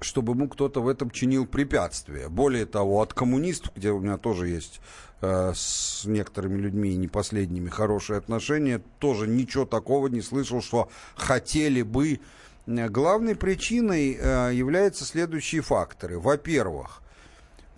чтобы 0.00 0.32
ему 0.32 0.48
кто-то 0.48 0.80
в 0.80 0.88
этом 0.88 1.10
чинил 1.10 1.46
препятствия. 1.46 2.28
Более 2.28 2.66
того, 2.66 3.00
от 3.00 3.14
коммунистов, 3.14 3.72
где 3.74 3.90
у 3.90 4.00
меня 4.00 4.16
тоже 4.16 4.48
есть 4.48 4.80
э, 5.20 5.52
с 5.54 6.04
некоторыми 6.04 6.60
людьми 6.60 6.96
не 6.96 7.08
последними 7.08 7.68
хорошие 7.68 8.18
отношения, 8.18 8.80
тоже 8.98 9.26
ничего 9.26 9.64
такого 9.64 10.08
не 10.08 10.20
слышал, 10.20 10.62
что 10.62 10.88
хотели 11.16 11.82
бы. 11.82 12.20
Главной 12.66 13.34
причиной 13.34 14.18
э, 14.20 14.50
являются 14.54 15.04
следующие 15.04 15.62
факторы. 15.62 16.18
Во-первых, 16.18 17.02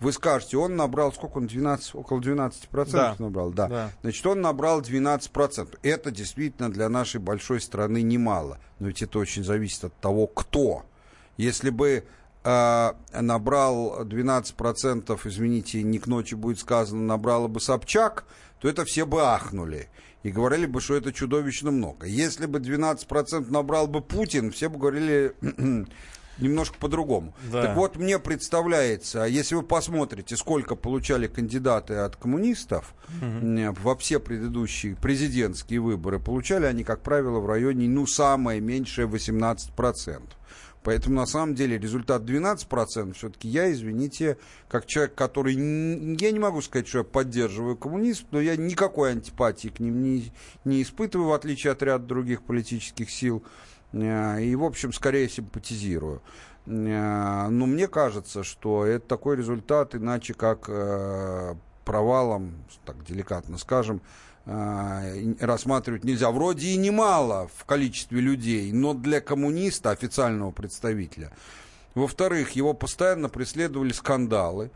вы 0.01 0.11
скажете, 0.11 0.57
он 0.57 0.75
набрал, 0.75 1.13
сколько 1.13 1.37
он, 1.37 1.47
12, 1.47 1.95
около 1.95 2.19
12% 2.19 2.91
да. 2.91 3.15
набрал? 3.19 3.51
Да. 3.51 3.67
да. 3.67 3.91
Значит, 4.01 4.25
он 4.25 4.41
набрал 4.41 4.81
12%. 4.81 5.77
Это 5.83 6.11
действительно 6.11 6.71
для 6.71 6.89
нашей 6.89 7.21
большой 7.21 7.61
страны 7.61 8.01
немало. 8.01 8.57
Но 8.79 8.87
ведь 8.87 9.01
это 9.01 9.19
очень 9.19 9.43
зависит 9.43 9.85
от 9.85 9.95
того, 9.95 10.27
кто 10.27 10.83
если 11.41 11.71
бы 11.71 12.03
э, 12.43 12.91
набрал 13.19 14.03
12%, 14.03 15.19
извините, 15.23 15.83
не 15.83 15.99
к 15.99 16.07
ночи 16.07 16.35
будет 16.35 16.59
сказано, 16.59 17.01
набрала 17.01 17.47
бы 17.47 17.59
Собчак, 17.59 18.25
то 18.59 18.69
это 18.69 18.85
все 18.85 19.05
бы 19.05 19.23
ахнули. 19.23 19.89
И 20.23 20.29
говорили 20.29 20.67
бы, 20.67 20.81
что 20.81 20.95
это 20.95 21.11
чудовищно 21.11 21.71
много. 21.71 22.05
Если 22.05 22.45
бы 22.45 22.59
12% 22.59 23.51
набрал 23.51 23.87
бы 23.87 24.01
Путин, 24.01 24.51
все 24.51 24.69
бы 24.69 24.77
говорили 24.77 25.33
немножко 26.37 26.77
по-другому. 26.77 27.33
Да. 27.51 27.63
Так 27.63 27.75
вот, 27.75 27.95
мне 27.97 28.19
представляется, 28.19 29.23
если 29.23 29.55
вы 29.55 29.63
посмотрите, 29.63 30.37
сколько 30.37 30.75
получали 30.75 31.25
кандидаты 31.25 31.95
от 31.95 32.17
коммунистов 32.17 32.93
угу. 33.19 33.75
во 33.81 33.95
все 33.95 34.19
предыдущие 34.19 34.95
президентские 34.95 35.79
выборы, 35.79 36.19
получали 36.19 36.65
они, 36.65 36.83
как 36.83 37.01
правило, 37.01 37.39
в 37.39 37.47
районе, 37.47 37.87
ну, 37.87 38.05
самое 38.05 38.61
меньшее 38.61 39.07
18%. 39.07 40.21
Поэтому, 40.83 41.15
на 41.15 41.25
самом 41.27 41.53
деле, 41.53 41.77
результат 41.77 42.23
12%. 42.23 43.13
Все-таки 43.13 43.47
я, 43.47 43.71
извините, 43.71 44.37
как 44.67 44.85
человек, 44.87 45.13
который... 45.15 45.53
Я 45.53 46.31
не 46.31 46.39
могу 46.39 46.61
сказать, 46.61 46.87
что 46.87 46.99
я 46.99 47.03
поддерживаю 47.03 47.77
коммунизм, 47.77 48.27
но 48.31 48.41
я 48.41 48.55
никакой 48.55 49.11
антипатии 49.11 49.67
к 49.67 49.79
ним 49.79 50.01
не, 50.01 50.31
не 50.65 50.81
испытываю, 50.81 51.29
в 51.29 51.33
отличие 51.33 51.71
от 51.71 51.83
ряда 51.83 52.05
других 52.05 52.43
политических 52.43 53.11
сил. 53.11 53.43
Э, 53.93 54.41
и, 54.41 54.55
в 54.55 54.63
общем, 54.63 54.91
скорее 54.91 55.29
симпатизирую. 55.29 56.21
Э, 56.65 57.47
но 57.49 57.65
мне 57.65 57.87
кажется, 57.87 58.43
что 58.43 58.85
это 58.85 59.07
такой 59.07 59.35
результат, 59.35 59.93
иначе 59.93 60.33
как 60.33 60.65
э, 60.67 61.55
провалом, 61.91 62.53
так 62.85 63.03
деликатно 63.03 63.57
скажем, 63.57 63.99
рассматривать 64.45 66.05
нельзя. 66.05 66.31
Вроде 66.31 66.69
и 66.69 66.77
немало 66.77 67.49
в 67.53 67.65
количестве 67.65 68.21
людей, 68.21 68.71
но 68.71 68.93
для 68.93 69.19
коммуниста, 69.19 69.91
официального 69.91 70.51
представителя. 70.51 71.33
Во-вторых, 71.93 72.51
его 72.51 72.73
постоянно 72.73 73.27
преследовали 73.27 73.91
скандалы. 73.91 74.71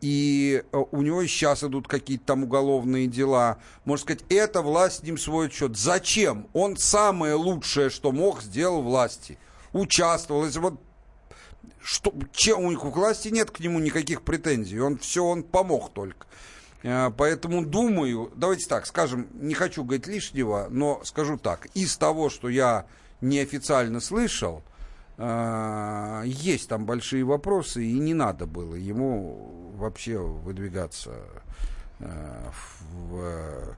И 0.00 0.64
у 0.72 1.02
него 1.02 1.26
сейчас 1.26 1.64
идут 1.64 1.86
какие-то 1.86 2.24
там 2.24 2.44
уголовные 2.44 3.06
дела. 3.06 3.58
Можно 3.84 4.04
сказать, 4.04 4.24
эта 4.30 4.62
власть 4.62 5.00
с 5.00 5.02
ним 5.02 5.18
свой 5.18 5.50
счет. 5.50 5.76
Зачем? 5.76 6.46
Он 6.54 6.78
самое 6.78 7.34
лучшее, 7.34 7.90
что 7.90 8.10
мог, 8.10 8.40
сделал 8.40 8.80
власти– 8.80 9.36
участвовал. 9.72 10.44
Если 10.44 10.58
вот 10.58 10.80
что, 11.82 12.12
чем 12.32 12.64
у 12.64 12.70
них 12.70 12.84
у 12.84 12.90
власти 12.90 13.28
нет 13.28 13.50
к 13.50 13.60
нему 13.60 13.78
никаких 13.78 14.22
претензий. 14.22 14.80
Он 14.80 14.98
все, 14.98 15.24
он 15.24 15.42
помог 15.42 15.92
только. 15.92 16.26
Э, 16.82 17.10
поэтому 17.16 17.64
думаю, 17.64 18.32
давайте 18.36 18.68
так, 18.68 18.86
скажем, 18.86 19.28
не 19.34 19.54
хочу 19.54 19.84
говорить 19.84 20.06
лишнего, 20.06 20.68
но 20.70 21.00
скажу 21.04 21.38
так, 21.38 21.66
из 21.74 21.96
того, 21.96 22.30
что 22.30 22.48
я 22.48 22.86
неофициально 23.20 24.00
слышал, 24.00 24.62
э, 25.18 26.22
есть 26.26 26.68
там 26.68 26.86
большие 26.86 27.24
вопросы, 27.24 27.84
и 27.84 27.98
не 27.98 28.14
надо 28.14 28.46
было 28.46 28.74
ему 28.74 29.72
вообще 29.76 30.18
выдвигаться 30.18 31.14
э, 31.98 32.50
в 32.92 33.76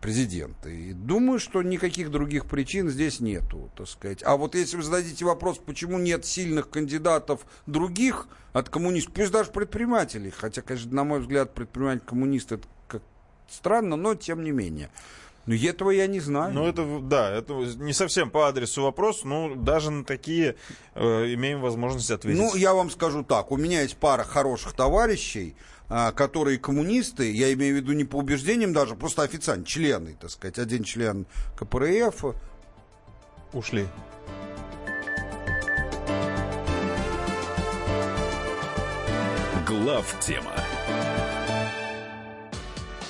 президента. 0.00 0.68
И 0.70 0.92
думаю, 0.92 1.38
что 1.38 1.62
никаких 1.62 2.10
других 2.10 2.46
причин 2.46 2.88
здесь 2.88 3.20
нету, 3.20 3.70
так 3.76 3.88
сказать. 3.88 4.22
А 4.24 4.36
вот 4.36 4.54
если 4.54 4.76
вы 4.76 4.82
зададите 4.82 5.24
вопрос, 5.24 5.58
почему 5.58 5.98
нет 5.98 6.24
сильных 6.24 6.70
кандидатов 6.70 7.44
других 7.66 8.28
от 8.52 8.68
коммунистов, 8.70 9.14
пусть 9.14 9.30
даже 9.30 9.50
предпринимателей, 9.50 10.30
хотя, 10.30 10.62
конечно, 10.62 10.94
на 10.94 11.04
мой 11.04 11.20
взгляд, 11.20 11.54
предприниматель 11.54 12.02
коммунист 12.04 12.52
это 12.52 12.66
как 12.86 13.02
странно, 13.48 13.96
но 13.96 14.14
тем 14.14 14.42
не 14.42 14.52
менее. 14.52 14.90
Но 15.48 15.54
этого 15.54 15.90
я 15.90 16.06
не 16.06 16.20
знаю. 16.20 16.52
Ну, 16.52 16.66
это, 16.66 17.00
да, 17.00 17.30
это 17.30 17.54
не 17.54 17.94
совсем 17.94 18.30
по 18.30 18.48
адресу 18.48 18.82
вопрос, 18.82 19.24
но 19.24 19.54
даже 19.54 19.90
на 19.90 20.04
такие 20.04 20.56
э, 20.94 21.34
имеем 21.34 21.62
возможность 21.62 22.10
ответить. 22.10 22.38
Ну, 22.38 22.54
я 22.54 22.74
вам 22.74 22.90
скажу 22.90 23.22
так, 23.24 23.50
у 23.50 23.56
меня 23.56 23.80
есть 23.80 23.96
пара 23.96 24.24
хороших 24.24 24.74
товарищей, 24.74 25.56
которые 25.88 26.58
коммунисты, 26.58 27.32
я 27.32 27.52
имею 27.54 27.74
в 27.74 27.78
виду 27.78 27.92
не 27.92 28.04
по 28.04 28.16
убеждениям 28.16 28.72
даже, 28.72 28.94
просто 28.94 29.22
официально, 29.22 29.64
члены, 29.64 30.16
так 30.20 30.30
сказать, 30.30 30.58
один 30.58 30.84
член 30.84 31.26
КПРФ. 31.56 32.36
Ушли. 33.52 33.86
Глав 39.66 40.16
тема. 40.20 40.52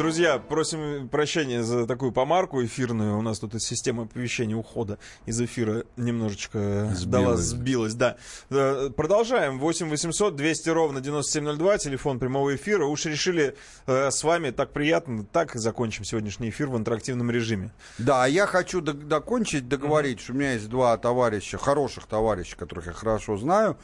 Друзья, 0.00 0.38
просим 0.38 1.10
прощения 1.10 1.62
за 1.62 1.86
такую 1.86 2.10
помарку 2.10 2.64
эфирную. 2.64 3.18
У 3.18 3.20
нас 3.20 3.38
тут 3.38 3.62
система 3.62 4.04
оповещения 4.04 4.56
ухода 4.56 4.98
из 5.26 5.38
эфира 5.42 5.84
немножечко 5.98 6.90
сбилась, 6.94 7.04
дала, 7.04 7.36
сбилась. 7.36 7.92
Да. 7.92 8.16
Э, 8.48 8.88
продолжаем. 8.96 9.58
8 9.58 9.90
800 9.90 10.36
200 10.36 10.70
ровно 10.70 11.02
9702, 11.02 11.76
телефон 11.76 12.18
прямого 12.18 12.56
эфира. 12.56 12.86
Уж 12.86 13.04
решили 13.04 13.54
э, 13.86 14.10
с 14.10 14.24
вами 14.24 14.52
так 14.52 14.72
приятно, 14.72 15.26
так 15.30 15.54
и 15.54 15.58
закончим 15.58 16.04
сегодняшний 16.04 16.48
эфир 16.48 16.70
в 16.70 16.78
интерактивном 16.78 17.30
режиме. 17.30 17.70
Да, 17.98 18.24
а 18.24 18.26
я 18.26 18.46
хочу 18.46 18.80
докончить, 18.80 19.68
договорить, 19.68 20.20
mm-hmm. 20.20 20.22
что 20.22 20.32
у 20.32 20.36
меня 20.36 20.52
есть 20.54 20.70
два 20.70 20.96
товарища, 20.96 21.58
хороших 21.58 22.06
товарищей, 22.06 22.56
которых 22.56 22.86
я 22.86 22.94
хорошо 22.94 23.36
знаю 23.36 23.76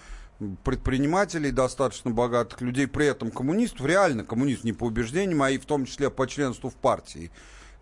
предпринимателей, 0.64 1.50
достаточно 1.50 2.10
богатых 2.10 2.60
людей, 2.60 2.86
при 2.86 3.06
этом 3.06 3.30
коммунистов, 3.30 3.86
реально 3.86 4.24
коммунист 4.24 4.64
не 4.64 4.72
по 4.72 4.84
убеждениям, 4.84 5.42
а 5.42 5.50
и 5.50 5.58
в 5.58 5.66
том 5.66 5.86
числе 5.86 6.10
по 6.10 6.26
членству 6.26 6.70
в 6.70 6.74
партии, 6.74 7.30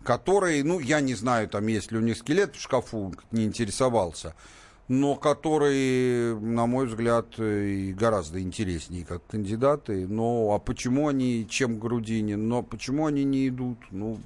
которые, 0.03 0.63
ну, 0.63 0.79
я 0.79 1.01
не 1.01 1.15
знаю, 1.15 1.49
там 1.49 1.67
есть 1.67 1.91
ли 1.91 1.97
у 1.97 2.01
них 2.01 2.17
скелет 2.17 2.55
в 2.55 2.61
шкафу, 2.61 3.13
не 3.31 3.45
интересовался, 3.45 4.35
но 4.87 5.15
которые, 5.15 6.35
на 6.35 6.67
мой 6.67 6.87
взгляд, 6.87 7.39
и 7.39 7.93
гораздо 7.93 8.39
интереснее 8.39 9.03
как 9.03 9.25
кандидаты. 9.25 10.07
Но 10.07 10.53
а 10.53 10.59
почему 10.59 11.07
они, 11.07 11.47
чем 11.49 11.79
Грудинин, 11.79 12.47
но 12.47 12.61
почему 12.61 13.07
они 13.07 13.23
не 13.23 13.47
идут? 13.47 13.79
Ну, 13.89 14.19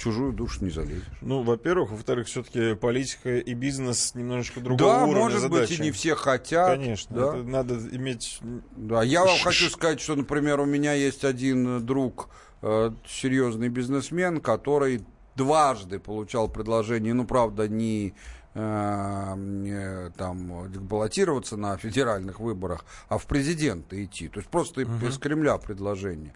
чужую 0.00 0.32
душу 0.32 0.64
не 0.64 0.70
залезешь. 0.70 1.04
Ну, 1.20 1.42
во-первых. 1.42 1.90
Во-вторых, 1.90 2.26
все-таки 2.26 2.74
политика 2.74 3.36
и 3.36 3.54
бизнес 3.54 4.14
немножечко 4.14 4.60
другого 4.60 4.92
да, 4.92 5.04
уровня 5.04 5.20
может 5.20 5.40
задачи. 5.40 5.70
быть, 5.70 5.78
и 5.78 5.82
не 5.82 5.90
все 5.90 6.14
хотят. 6.14 6.78
Конечно, 6.78 7.16
да. 7.16 7.28
это 7.28 7.42
надо 7.42 7.74
иметь... 7.94 8.40
Да, 8.76 9.02
я 9.02 9.24
вам 9.24 9.38
хочу 9.42 9.68
сказать, 9.68 10.00
что, 10.00 10.16
например, 10.16 10.60
у 10.60 10.64
меня 10.64 10.94
есть 10.94 11.24
один 11.24 11.84
друг, 11.84 12.30
э, 12.62 12.92
серьезный 13.06 13.68
бизнесмен, 13.68 14.40
который 14.40 15.04
дважды 15.36 15.98
получал 15.98 16.48
предложение, 16.48 17.12
ну, 17.12 17.26
правда, 17.26 17.68
не 17.68 18.14
э, 18.54 20.10
там 20.16 20.70
баллотироваться 20.72 21.56
на 21.56 21.76
федеральных 21.76 22.40
выборах, 22.40 22.86
а 23.08 23.18
в 23.18 23.26
президенты 23.26 24.04
идти. 24.04 24.28
То 24.28 24.40
есть 24.40 24.50
просто 24.50 24.82
uh-huh. 24.82 25.08
из 25.08 25.18
Кремля 25.18 25.58
предложение. 25.58 26.34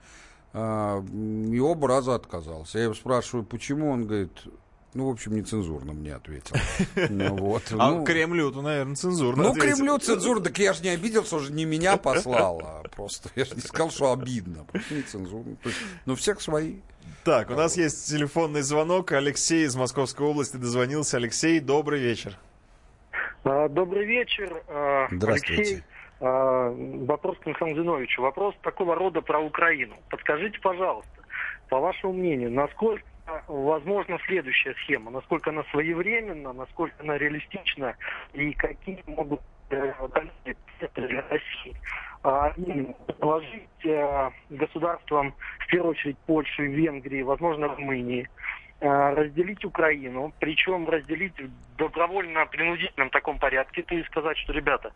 А, 0.57 1.05
и 1.51 1.59
оба 1.59 1.89
раза 1.89 2.15
отказался. 2.15 2.79
Я 2.79 2.85
его 2.85 2.95
спрашиваю, 2.95 3.45
почему, 3.45 3.91
он 3.91 4.07
говорит, 4.07 4.31
ну, 4.95 5.09
в 5.09 5.11
общем, 5.11 5.35
нецензурно 5.35 5.93
мне 5.93 6.15
ответил. 6.15 6.57
Ну, 7.11 7.37
вот. 7.37 7.65
А 7.77 7.91
ну, 7.91 8.05
Кремлю-то, 8.05 8.63
наверное, 8.63 8.95
цензурно 8.95 9.43
Ну, 9.43 9.51
ответил. 9.51 9.77
Кремлю 9.77 9.99
цензурно, 9.99 10.45
так 10.45 10.57
я 10.59 10.73
же 10.73 10.85
не 10.85 10.91
обиделся, 10.91 11.35
уже 11.37 11.53
не 11.53 11.65
меня 11.65 11.97
послал, 11.97 12.63
а 12.65 12.83
просто 12.95 13.29
я 13.35 13.45
же 13.45 13.57
не 13.57 13.63
сказал, 13.63 13.91
что 13.91 14.13
обидно. 14.13 14.65
Просто 14.65 14.95
нецензурно. 14.95 15.57
То 15.57 15.69
есть, 15.71 15.81
ну, 16.07 16.15
всех 16.15 16.41
свои. 16.41 16.77
Так, 17.25 17.51
у 17.51 17.55
нас 17.55 17.77
есть 17.77 18.09
телефонный 18.09 18.63
звонок. 18.63 19.11
Алексей 19.11 19.65
из 19.65 19.75
Московской 19.75 20.25
области 20.25 20.57
дозвонился. 20.57 21.17
Алексей, 21.17 21.59
добрый 21.59 22.01
вечер. 22.01 22.39
А, 23.43 23.69
добрый 23.69 24.07
вечер. 24.07 24.63
А, 24.69 25.09
Здравствуйте. 25.11 25.55
Алексей. 25.63 25.85
А, 26.21 26.71
вопрос 26.71 27.39
к 27.39 27.47
Михаилу. 27.47 27.99
Вопрос 28.19 28.55
такого 28.63 28.95
рода 28.95 29.21
про 29.21 29.41
Украину. 29.41 29.95
Подскажите, 30.11 30.59
пожалуйста, 30.61 31.11
по 31.69 31.81
вашему 31.81 32.13
мнению, 32.13 32.51
насколько 32.53 33.05
возможна 33.49 34.19
следующая 34.27 34.75
схема? 34.85 35.11
Насколько 35.11 35.51
она 35.51 35.65
своевременна, 35.71 36.53
насколько 36.53 36.95
она 37.01 37.19
реалистична 37.19 37.97
и 38.33 38.53
какие 38.53 39.03
могут 39.07 39.41
э, 39.71 39.93
для 40.95 41.23
России? 41.29 41.77
А, 42.23 42.55
положить 43.19 43.85
э, 43.85 44.31
государствам, 44.51 45.35
в 45.59 45.67
первую 45.67 45.91
очередь, 45.91 46.17
Польши, 46.27 46.63
Венгрии, 46.63 47.23
возможно, 47.23 47.69
Румынии, 47.69 48.29
э, 48.81 49.15
разделить 49.15 49.65
Украину, 49.65 50.33
причем 50.39 50.89
разделить 50.89 51.39
в 51.39 51.77
добровольно-принудительном 51.77 53.11
таком 53.11 53.39
порядке, 53.39 53.83
то 53.83 53.95
есть 53.95 54.09
сказать, 54.09 54.39
что, 54.39 54.53
ребята, 54.53 54.93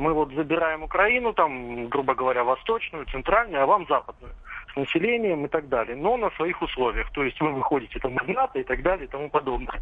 мы 0.00 0.14
вот 0.14 0.32
забираем 0.34 0.82
Украину, 0.82 1.32
там, 1.32 1.88
грубо 1.88 2.14
говоря, 2.14 2.42
восточную, 2.42 3.06
центральную, 3.06 3.62
а 3.62 3.66
вам 3.66 3.86
западную, 3.86 4.32
с 4.72 4.76
населением 4.76 5.44
и 5.44 5.48
так 5.48 5.68
далее, 5.68 5.96
но 5.96 6.16
на 6.16 6.30
своих 6.32 6.60
условиях. 6.62 7.12
То 7.12 7.22
есть 7.22 7.40
вы 7.40 7.52
выходите 7.52 7.98
там 7.98 8.16
из 8.16 8.34
НАТО 8.34 8.58
и 8.58 8.64
так 8.64 8.82
далее 8.82 9.06
и 9.06 9.10
тому 9.10 9.28
подобное. 9.28 9.80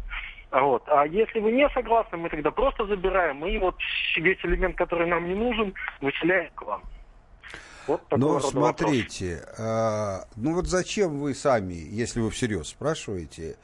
Вот. 0.51 0.83
А 0.87 1.05
если 1.07 1.39
вы 1.39 1.51
не 1.51 1.69
согласны, 1.69 2.17
мы 2.17 2.29
тогда 2.29 2.51
просто 2.51 2.85
забираем, 2.85 3.45
и 3.45 3.57
вот 3.57 3.75
весь 4.17 4.39
элемент, 4.43 4.75
который 4.75 5.07
нам 5.07 5.27
не 5.27 5.35
нужен, 5.35 5.73
выселяем 6.01 6.51
к 6.53 6.63
вам. 6.63 6.81
Вот 7.87 8.01
Но 8.11 8.39
смотрите, 8.39 9.43
а, 9.57 10.25
ну 10.35 10.53
вот 10.53 10.67
зачем 10.67 11.19
вы 11.19 11.33
сами, 11.33 11.73
если 11.73 12.19
вы 12.19 12.29
всерьез 12.29 12.67
спрашиваете, 12.67 13.55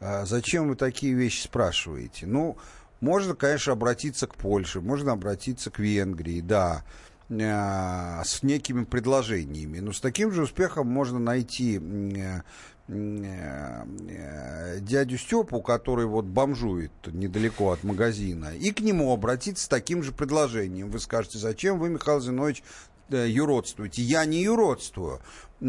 а, 0.00 0.24
зачем 0.24 0.68
вы 0.68 0.76
такие 0.76 1.14
вещи 1.14 1.40
спрашиваете? 1.42 2.26
Ну, 2.26 2.58
можно, 3.02 3.34
конечно, 3.34 3.72
обратиться 3.72 4.26
к 4.28 4.36
Польше, 4.36 4.80
можно 4.80 5.12
обратиться 5.12 5.70
к 5.70 5.80
Венгрии, 5.80 6.40
да, 6.40 6.84
а, 7.28 8.22
с 8.24 8.44
некими 8.44 8.84
предложениями. 8.84 9.80
Но 9.80 9.92
с 9.92 10.00
таким 10.00 10.30
же 10.30 10.42
успехом 10.42 10.86
можно 10.86 11.18
найти 11.18 11.80
э, 11.80 12.42
э, 12.86 14.78
дядю 14.80 15.18
Степу, 15.18 15.60
который 15.62 16.06
вот 16.06 16.26
бомжует 16.26 16.92
недалеко 17.06 17.72
от 17.72 17.82
магазина, 17.82 18.54
и 18.54 18.70
к 18.70 18.80
нему 18.80 19.12
обратиться 19.12 19.64
с 19.64 19.68
таким 19.68 20.04
же 20.04 20.12
предложением. 20.12 20.88
Вы 20.88 21.00
скажете, 21.00 21.38
зачем 21.38 21.80
вы, 21.80 21.88
Михаил 21.88 22.20
Зинович, 22.20 22.62
э, 23.10 23.26
юродствуете? 23.28 24.02
Я 24.02 24.24
не 24.26 24.42
юродствую, 24.42 25.18
э, 25.60 25.64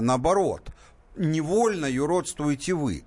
наоборот, 0.00 0.70
невольно 1.16 1.84
юродствуете 1.84 2.72
вы. 2.72 3.04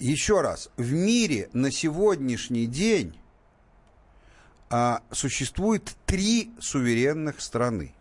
Еще 0.00 0.40
раз, 0.40 0.70
в 0.78 0.92
мире 0.94 1.50
на 1.52 1.70
сегодняшний 1.70 2.64
день 2.64 3.20
а, 4.70 5.02
существует 5.10 5.94
три 6.06 6.54
суверенных 6.58 7.42
страны. 7.42 7.94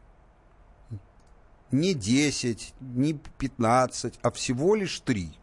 Не 1.71 1.93
10, 1.93 2.73
не 2.80 3.15
15, 3.38 4.19
а 4.21 4.31
всего 4.31 4.76
лишь 4.76 5.01
три. 5.01 5.38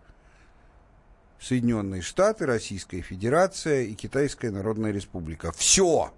Соединенные 1.38 2.00
Штаты, 2.00 2.46
Российская 2.46 3.02
Федерация 3.02 3.82
и 3.82 3.94
Китайская 3.94 4.50
Народная 4.50 4.92
Республика. 4.92 5.52
Все. 5.52 6.10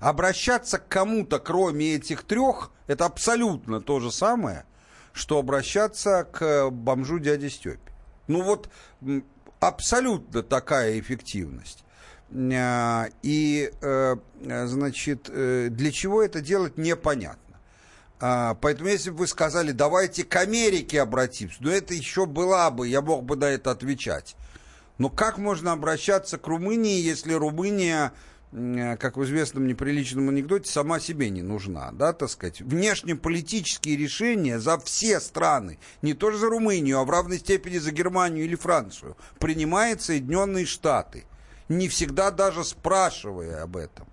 Обращаться 0.00 0.78
к 0.78 0.86
кому-то, 0.86 1.38
кроме 1.38 1.94
этих 1.94 2.24
трех, 2.24 2.72
это 2.88 3.06
абсолютно 3.06 3.80
то 3.80 4.00
же 4.00 4.12
самое, 4.12 4.66
что 5.14 5.38
обращаться 5.38 6.24
к 6.30 6.68
бомжу 6.68 7.18
дяде 7.18 7.48
Степе. 7.48 7.80
Ну 8.26 8.42
вот 8.42 8.68
абсолютно 9.60 10.42
такая 10.42 10.98
эффективность. 10.98 11.84
А, 12.32 13.08
И, 13.22 13.72
э, 13.80 14.16
значит, 14.40 15.30
э, 15.30 15.68
для 15.70 15.92
чего 15.92 16.22
это 16.22 16.40
делать, 16.40 16.76
непонятно. 16.76 17.42
Поэтому, 18.20 18.88
если 18.88 19.10
бы 19.10 19.18
вы 19.18 19.26
сказали, 19.28 19.70
давайте 19.70 20.24
к 20.24 20.34
Америке 20.34 21.00
обратимся, 21.00 21.58
ну, 21.60 21.70
это 21.70 21.94
еще 21.94 22.26
была 22.26 22.68
бы, 22.72 22.88
я 22.88 23.00
мог 23.00 23.22
бы 23.22 23.36
на 23.36 23.44
это 23.44 23.70
отвечать. 23.70 24.34
Но 24.98 25.08
как 25.08 25.38
можно 25.38 25.70
обращаться 25.70 26.36
к 26.36 26.46
Румынии, 26.48 27.00
если 27.00 27.32
Румыния, 27.32 28.12
как 28.50 29.16
в 29.16 29.24
известном 29.24 29.66
неприличном 29.66 30.28
анекдоте, 30.30 30.70
сама 30.70 31.00
себе 31.00 31.30
не 31.30 31.42
нужна, 31.42 31.92
да, 31.92 32.12
так 32.12 32.30
сказать. 32.30 32.60
Внешнеполитические 32.60 33.96
решения 33.96 34.58
за 34.58 34.78
все 34.78 35.20
страны, 35.20 35.78
не 36.02 36.14
только 36.14 36.38
за 36.38 36.46
Румынию, 36.46 36.98
а 36.98 37.04
в 37.04 37.10
равной 37.10 37.38
степени 37.38 37.78
за 37.78 37.90
Германию 37.92 38.44
или 38.44 38.54
Францию, 38.54 39.16
принимают 39.38 40.02
Соединенные 40.02 40.66
Штаты 40.66 41.24
не 41.68 41.88
всегда 41.88 42.30
даже 42.30 42.64
спрашивая 42.64 43.62
об 43.62 43.76
этом. 43.76 44.06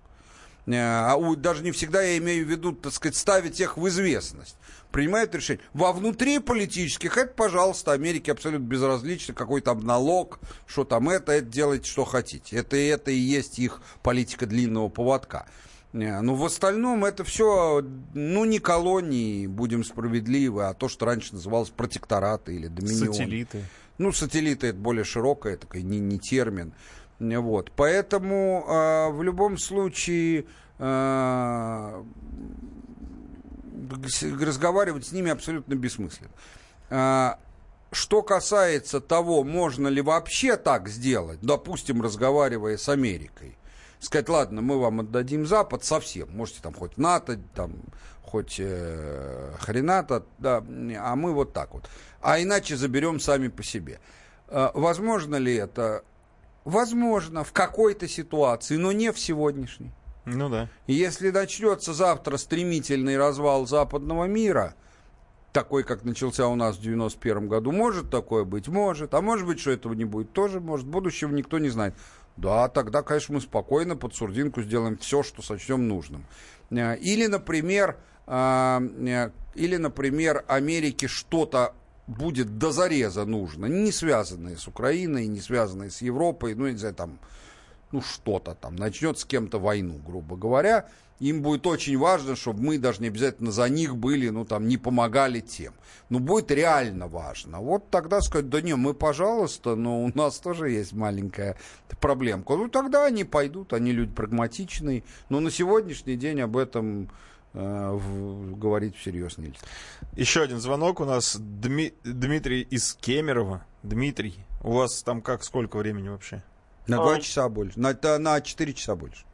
Э, 0.66 1.12
А 1.12 1.34
даже 1.36 1.62
не 1.62 1.72
всегда 1.72 2.02
я 2.02 2.18
имею 2.18 2.46
в 2.46 2.50
виду, 2.50 2.72
так 2.72 2.92
сказать, 2.92 3.16
ставить 3.16 3.60
их 3.60 3.76
в 3.76 3.88
известность. 3.88 4.56
Принимают 4.96 5.34
решение. 5.34 5.62
Во 5.74 5.92
внутри 5.92 6.38
политических, 6.38 7.18
это, 7.18 7.34
пожалуйста, 7.34 7.92
Америке 7.92 8.32
абсолютно 8.32 8.64
безразлично, 8.64 9.34
какой 9.34 9.60
там 9.60 9.84
налог, 9.84 10.40
что 10.66 10.84
там 10.84 11.10
это, 11.10 11.32
это 11.32 11.46
делайте, 11.46 11.86
что 11.90 12.06
хотите. 12.06 12.56
Это, 12.56 12.78
это 12.78 13.10
и 13.10 13.18
есть 13.18 13.58
их 13.58 13.82
политика 14.02 14.46
длинного 14.46 14.88
поводка. 14.88 15.44
Э, 15.92 16.22
Но 16.22 16.34
в 16.34 16.42
остальном 16.46 17.04
это 17.04 17.24
все, 17.24 17.84
ну, 18.14 18.46
не 18.46 18.58
колонии, 18.58 19.46
будем 19.46 19.84
справедливы, 19.84 20.64
а 20.64 20.72
то, 20.72 20.88
что 20.88 21.04
раньше 21.04 21.34
называлось 21.34 21.68
протектораты 21.68 22.54
или 22.54 22.68
доминион. 22.68 23.12
Сателлиты. 23.12 23.64
Ну, 23.98 24.12
сателлиты 24.12 24.68
это 24.68 24.78
более 24.78 25.04
широкое, 25.04 25.58
такой 25.58 25.82
не, 25.82 25.98
не 25.98 26.18
термин. 26.18 26.72
Вот. 27.18 27.70
Поэтому 27.76 28.64
э, 28.66 29.10
в 29.10 29.22
любом 29.22 29.58
случае 29.58 30.46
э, 30.78 32.02
разговаривать 34.40 35.06
с 35.06 35.12
ними 35.12 35.30
абсолютно 35.30 35.74
бессмысленно. 35.74 36.30
А, 36.90 37.38
Что 37.92 38.22
касается 38.22 39.00
того, 39.00 39.44
можно 39.44 39.88
ли 39.88 40.02
вообще 40.02 40.56
так 40.56 40.88
сделать, 40.88 41.38
допустим, 41.40 42.02
разговаривая 42.02 42.76
с 42.76 42.88
Америкой, 42.88 43.56
сказать, 44.00 44.28
ладно, 44.28 44.60
мы 44.60 44.78
вам 44.78 45.00
отдадим 45.00 45.46
Запад 45.46 45.84
совсем, 45.84 46.28
можете 46.36 46.60
там 46.62 46.74
хоть 46.74 46.98
НАТО, 46.98 47.38
там, 47.54 47.72
хоть 48.22 48.56
э, 48.58 49.52
хрената, 49.60 50.24
да, 50.38 50.58
а 50.58 51.16
мы 51.16 51.32
вот 51.32 51.52
так 51.52 51.74
вот. 51.74 51.88
А 52.20 52.40
иначе 52.42 52.76
заберем 52.76 53.20
сами 53.20 53.48
по 53.48 53.62
себе. 53.62 54.00
А, 54.48 54.72
возможно 54.74 55.36
ли 55.36 55.54
это? 55.54 56.02
Возможно, 56.64 57.44
в 57.44 57.52
какой-то 57.52 58.08
ситуации, 58.08 58.76
но 58.76 58.90
не 58.90 59.12
в 59.12 59.18
сегодняшней. 59.18 59.92
Ну 60.26 60.48
да. 60.48 60.68
И 60.86 60.94
Если 60.94 61.30
начнется 61.30 61.94
завтра 61.94 62.36
стремительный 62.36 63.16
развал 63.16 63.66
западного 63.66 64.24
мира, 64.24 64.74
такой, 65.52 65.84
как 65.84 66.04
начался 66.04 66.48
у 66.48 66.54
нас 66.54 66.76
в 66.76 66.82
91 66.82 67.48
году, 67.48 67.72
может 67.72 68.10
такое 68.10 68.44
быть? 68.44 68.68
Может. 68.68 69.14
А 69.14 69.22
может 69.22 69.46
быть, 69.46 69.60
что 69.60 69.70
этого 69.70 69.94
не 69.94 70.04
будет? 70.04 70.32
Тоже 70.32 70.60
может. 70.60 70.86
Будущего 70.86 71.30
никто 71.30 71.58
не 71.58 71.70
знает. 71.70 71.94
Да, 72.36 72.68
тогда, 72.68 73.02
конечно, 73.02 73.36
мы 73.36 73.40
спокойно 73.40 73.96
под 73.96 74.14
сурдинку 74.14 74.60
сделаем 74.60 74.98
все, 74.98 75.22
что 75.22 75.40
сочтем 75.40 75.88
нужным. 75.88 76.26
Э, 76.70 76.96
Или, 76.98 77.26
например, 77.26 77.96
а, 78.26 78.82
э, 78.82 79.30
или, 79.54 79.76
например, 79.76 80.44
Америке 80.48 81.06
что-то 81.06 81.74
будет 82.06 82.58
до 82.58 82.72
зареза 82.72 83.24
нужно, 83.24 83.66
не 83.66 83.90
связанное 83.92 84.56
с 84.56 84.68
Украиной, 84.68 85.26
не 85.26 85.40
связанное 85.40 85.90
с 85.90 86.02
Европой, 86.02 86.54
ну, 86.54 86.68
не 86.68 86.76
знаю, 86.76 86.94
там, 86.94 87.18
ну, 87.92 88.02
что-то 88.02 88.54
там, 88.54 88.76
начнет 88.76 89.18
с 89.18 89.24
кем-то 89.24 89.58
войну, 89.58 90.00
грубо 90.04 90.36
говоря, 90.36 90.88
им 91.18 91.40
будет 91.40 91.66
очень 91.66 91.96
важно, 91.96 92.36
чтобы 92.36 92.60
мы 92.62 92.78
даже 92.78 93.00
не 93.00 93.08
обязательно 93.08 93.50
за 93.50 93.68
них 93.70 93.96
были, 93.96 94.28
ну, 94.28 94.44
там, 94.44 94.68
не 94.68 94.76
помогали 94.76 95.40
тем. 95.40 95.72
Ну, 96.10 96.18
будет 96.18 96.50
реально 96.50 97.08
важно. 97.08 97.60
Вот 97.60 97.88
тогда 97.90 98.20
сказать, 98.20 98.50
да 98.50 98.60
не, 98.60 98.76
мы, 98.76 98.92
пожалуйста, 98.92 99.76
но 99.76 100.04
у 100.04 100.10
нас 100.14 100.38
тоже 100.38 100.68
есть 100.70 100.92
маленькая 100.92 101.56
проблемка. 102.00 102.54
Ну, 102.56 102.68
тогда 102.68 103.06
они 103.06 103.24
пойдут, 103.24 103.72
они 103.72 103.92
люди 103.92 104.12
прагматичные, 104.12 105.04
но 105.30 105.40
на 105.40 105.50
сегодняшний 105.50 106.16
день 106.16 106.40
об 106.42 106.54
этом 106.58 107.08
э, 107.54 107.90
в- 107.92 108.58
говорить 108.58 108.94
всерьез 108.96 109.38
нельзя. 109.38 109.56
Еще 110.16 110.42
один 110.42 110.60
звонок 110.60 111.00
у 111.00 111.06
нас. 111.06 111.36
Дми- 111.36 111.94
Дмитрий 112.04 112.60
из 112.60 112.92
Кемерово. 112.92 113.64
Дмитрий, 113.82 114.36
у 114.62 114.72
вас 114.72 115.02
там 115.02 115.22
как, 115.22 115.44
сколько 115.44 115.78
времени 115.78 116.10
вообще? 116.10 116.42
На 116.86 116.98
А. 116.98 117.02
два 117.02 117.20
часа 117.20 117.48
больше, 117.48 117.78
на, 117.78 117.94
на 118.18 118.40
четыре 118.40 118.72
часа 118.74 118.94
больше. 118.96 119.24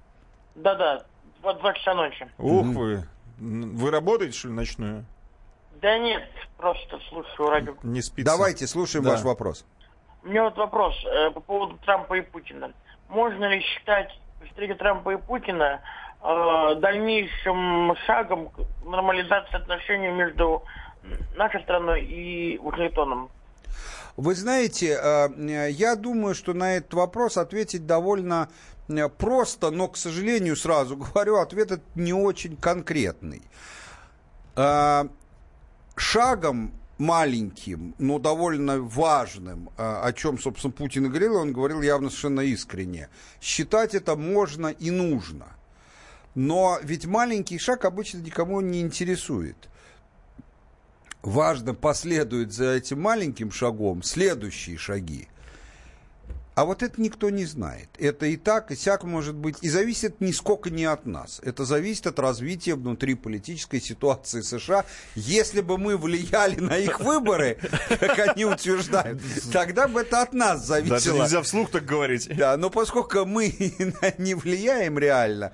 Да-да, 0.54 1.04
вот 1.42 1.58
два 1.58 1.72
часа 1.74 1.94
ночи. 1.94 2.26
Ух 2.38 2.66
вы. 2.66 3.06
Вы 3.38 3.90
работаете, 3.90 4.38
что 4.38 4.48
ли, 4.48 4.54
ночную? 4.54 5.04
Да 5.80 5.98
нет, 5.98 6.22
просто 6.56 6.98
слушаю 7.08 7.50
радио. 7.50 7.74
Не 7.82 8.00
спится. 8.02 8.32
Давайте, 8.32 8.66
слушаем 8.66 9.04
Да. 9.04 9.10
ваш 9.12 9.22
вопрос. 9.22 9.64
У 10.22 10.28
меня 10.28 10.44
вот 10.44 10.56
вопрос 10.56 10.94
э, 11.04 11.30
по 11.32 11.40
поводу 11.40 11.76
Трампа 11.84 12.14
и 12.14 12.20
Путина. 12.20 12.72
Можно 13.08 13.46
ли 13.46 13.60
считать 13.60 14.16
встречу 14.46 14.76
Трампа 14.76 15.10
и 15.10 15.16
Путина 15.16 15.80
э, 16.22 16.74
дальнейшим 16.76 17.94
шагом 18.06 18.50
к 18.50 18.60
нормализации 18.84 19.56
отношений 19.56 20.10
между 20.10 20.62
нашей 21.36 21.60
страной 21.62 22.04
и 22.04 22.58
Вашингтоном? 22.58 23.30
Вы 24.16 24.34
знаете, 24.34 24.98
э, 25.00 25.70
я 25.70 25.96
думаю, 25.96 26.34
что 26.34 26.54
на 26.54 26.76
этот 26.76 26.94
вопрос 26.94 27.36
ответить 27.36 27.86
довольно 27.86 28.48
э, 28.88 29.08
просто, 29.08 29.70
но, 29.70 29.88
к 29.88 29.96
сожалению, 29.96 30.56
сразу 30.56 30.96
говорю, 31.14 31.36
ответ 31.36 31.72
этот 31.72 31.96
не 31.96 32.12
очень 32.12 32.56
конкретный. 32.56 33.42
Э, 34.56 35.04
Шагом 35.96 36.72
маленьким, 36.98 37.94
но 37.98 38.18
довольно 38.18 38.80
важным, 38.80 39.70
э, 39.76 39.82
о 39.82 40.12
чем, 40.12 40.38
собственно, 40.38 40.72
Путин 40.72 41.06
и 41.06 41.08
говорил, 41.08 41.36
он 41.36 41.52
говорил 41.52 41.82
явно 41.82 42.08
совершенно 42.08 42.40
искренне, 42.40 43.08
считать 43.40 43.94
это 43.94 44.14
можно 44.16 44.68
и 44.68 44.90
нужно. 44.90 45.46
Но 46.34 46.78
ведь 46.82 47.06
маленький 47.06 47.58
шаг 47.58 47.84
обычно 47.84 48.18
никому 48.18 48.60
не 48.60 48.80
интересует 48.80 49.68
важно 51.22 51.74
последует 51.74 52.52
за 52.52 52.74
этим 52.74 53.00
маленьким 53.00 53.50
шагом 53.50 54.02
следующие 54.02 54.76
шаги. 54.76 55.28
А 56.54 56.66
вот 56.66 56.82
это 56.82 57.00
никто 57.00 57.30
не 57.30 57.46
знает. 57.46 57.88
Это 57.98 58.26
и 58.26 58.36
так, 58.36 58.70
и 58.70 58.76
сяк 58.76 59.04
может 59.04 59.34
быть. 59.34 59.56
И 59.62 59.70
зависит 59.70 60.20
нисколько 60.20 60.68
не 60.68 60.84
от 60.84 61.06
нас. 61.06 61.40
Это 61.42 61.64
зависит 61.64 62.06
от 62.06 62.18
развития 62.18 62.74
внутриполитической 62.74 63.80
ситуации 63.80 64.42
США. 64.42 64.84
Если 65.14 65.62
бы 65.62 65.78
мы 65.78 65.96
влияли 65.96 66.60
на 66.60 66.76
их 66.76 67.00
выборы, 67.00 67.58
как 67.88 68.18
они 68.18 68.44
утверждают, 68.44 69.22
тогда 69.50 69.88
бы 69.88 70.02
это 70.02 70.20
от 70.20 70.34
нас 70.34 70.66
зависело. 70.66 70.98
Даже 70.98 71.12
нельзя 71.14 71.42
вслух 71.42 71.70
так 71.70 71.86
говорить. 71.86 72.28
Да, 72.36 72.58
но 72.58 72.68
поскольку 72.68 73.24
мы 73.24 73.46
не 74.18 74.34
влияем 74.34 74.98
реально, 74.98 75.52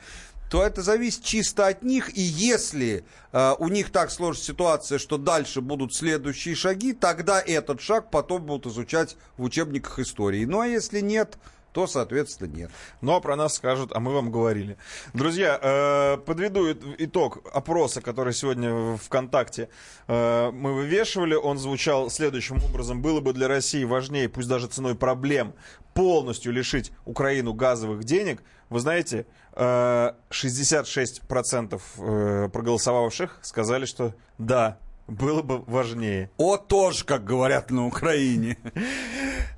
то 0.50 0.62
это 0.62 0.82
зависит 0.82 1.22
чисто 1.22 1.66
от 1.66 1.82
них. 1.82 2.16
И 2.16 2.20
если 2.20 3.04
э, 3.32 3.54
у 3.58 3.68
них 3.68 3.90
так 3.90 4.10
сложится 4.10 4.46
ситуация, 4.46 4.98
что 4.98 5.18
дальше 5.18 5.60
будут 5.60 5.94
следующие 5.94 6.54
шаги, 6.54 6.92
тогда 6.92 7.40
этот 7.40 7.80
шаг 7.80 8.10
потом 8.10 8.44
будут 8.44 8.72
изучать 8.72 9.16
в 9.36 9.44
учебниках 9.44 9.98
истории. 9.98 10.44
Ну 10.44 10.60
а 10.60 10.66
если 10.66 11.00
нет, 11.00 11.38
то, 11.78 11.86
соответственно, 11.86 12.48
нет. 12.48 12.70
А 13.02 13.20
про 13.20 13.36
нас 13.36 13.54
скажут, 13.54 13.92
а 13.94 14.00
мы 14.00 14.12
вам 14.12 14.32
говорили. 14.32 14.76
Друзья, 15.14 15.56
э, 15.62 16.16
подведу 16.16 16.72
итог 16.72 17.38
опроса, 17.54 18.00
который 18.00 18.32
сегодня 18.32 18.74
в 18.74 18.96
ВКонтакте 18.96 19.68
э, 20.08 20.50
мы 20.50 20.74
вывешивали. 20.74 21.36
Он 21.36 21.56
звучал 21.56 22.10
следующим 22.10 22.56
образом. 22.64 23.00
Было 23.00 23.20
бы 23.20 23.32
для 23.32 23.46
России 23.46 23.84
важнее, 23.84 24.28
пусть 24.28 24.48
даже 24.48 24.66
ценой 24.66 24.96
проблем, 24.96 25.54
полностью 25.94 26.52
лишить 26.52 26.90
Украину 27.04 27.54
газовых 27.54 28.02
денег. 28.02 28.42
Вы 28.70 28.80
знаете, 28.80 29.26
э, 29.52 30.12
66% 30.30 31.80
э, 31.98 32.48
проголосовавших 32.52 33.38
сказали, 33.42 33.84
что 33.84 34.16
да, 34.36 34.80
было 35.08 35.42
бы 35.42 35.58
важнее. 35.66 36.30
О, 36.36 36.56
тоже, 36.56 37.04
как 37.04 37.24
говорят 37.24 37.70
на 37.70 37.86
Украине. 37.86 38.56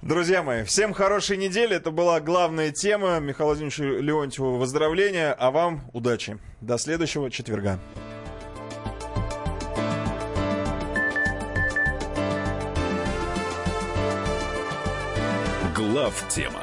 Друзья 0.01 0.43
мои, 0.43 0.65
всем 0.65 0.95
хорошей 0.95 1.37
недели. 1.37 1.77
Это 1.77 1.91
была 1.91 2.21
главная 2.21 2.71
тема. 2.71 3.19
Михаилу 3.21 3.51
Владимировичу 3.51 4.01
Леонтьеву 4.01 4.57
выздоровления, 4.57 5.33
а 5.33 5.51
вам 5.51 5.83
удачи. 5.93 6.39
До 6.61 6.79
следующего 6.79 7.31
четверга. 7.31 7.79
Глав 15.75 16.25
тема. 16.29 16.63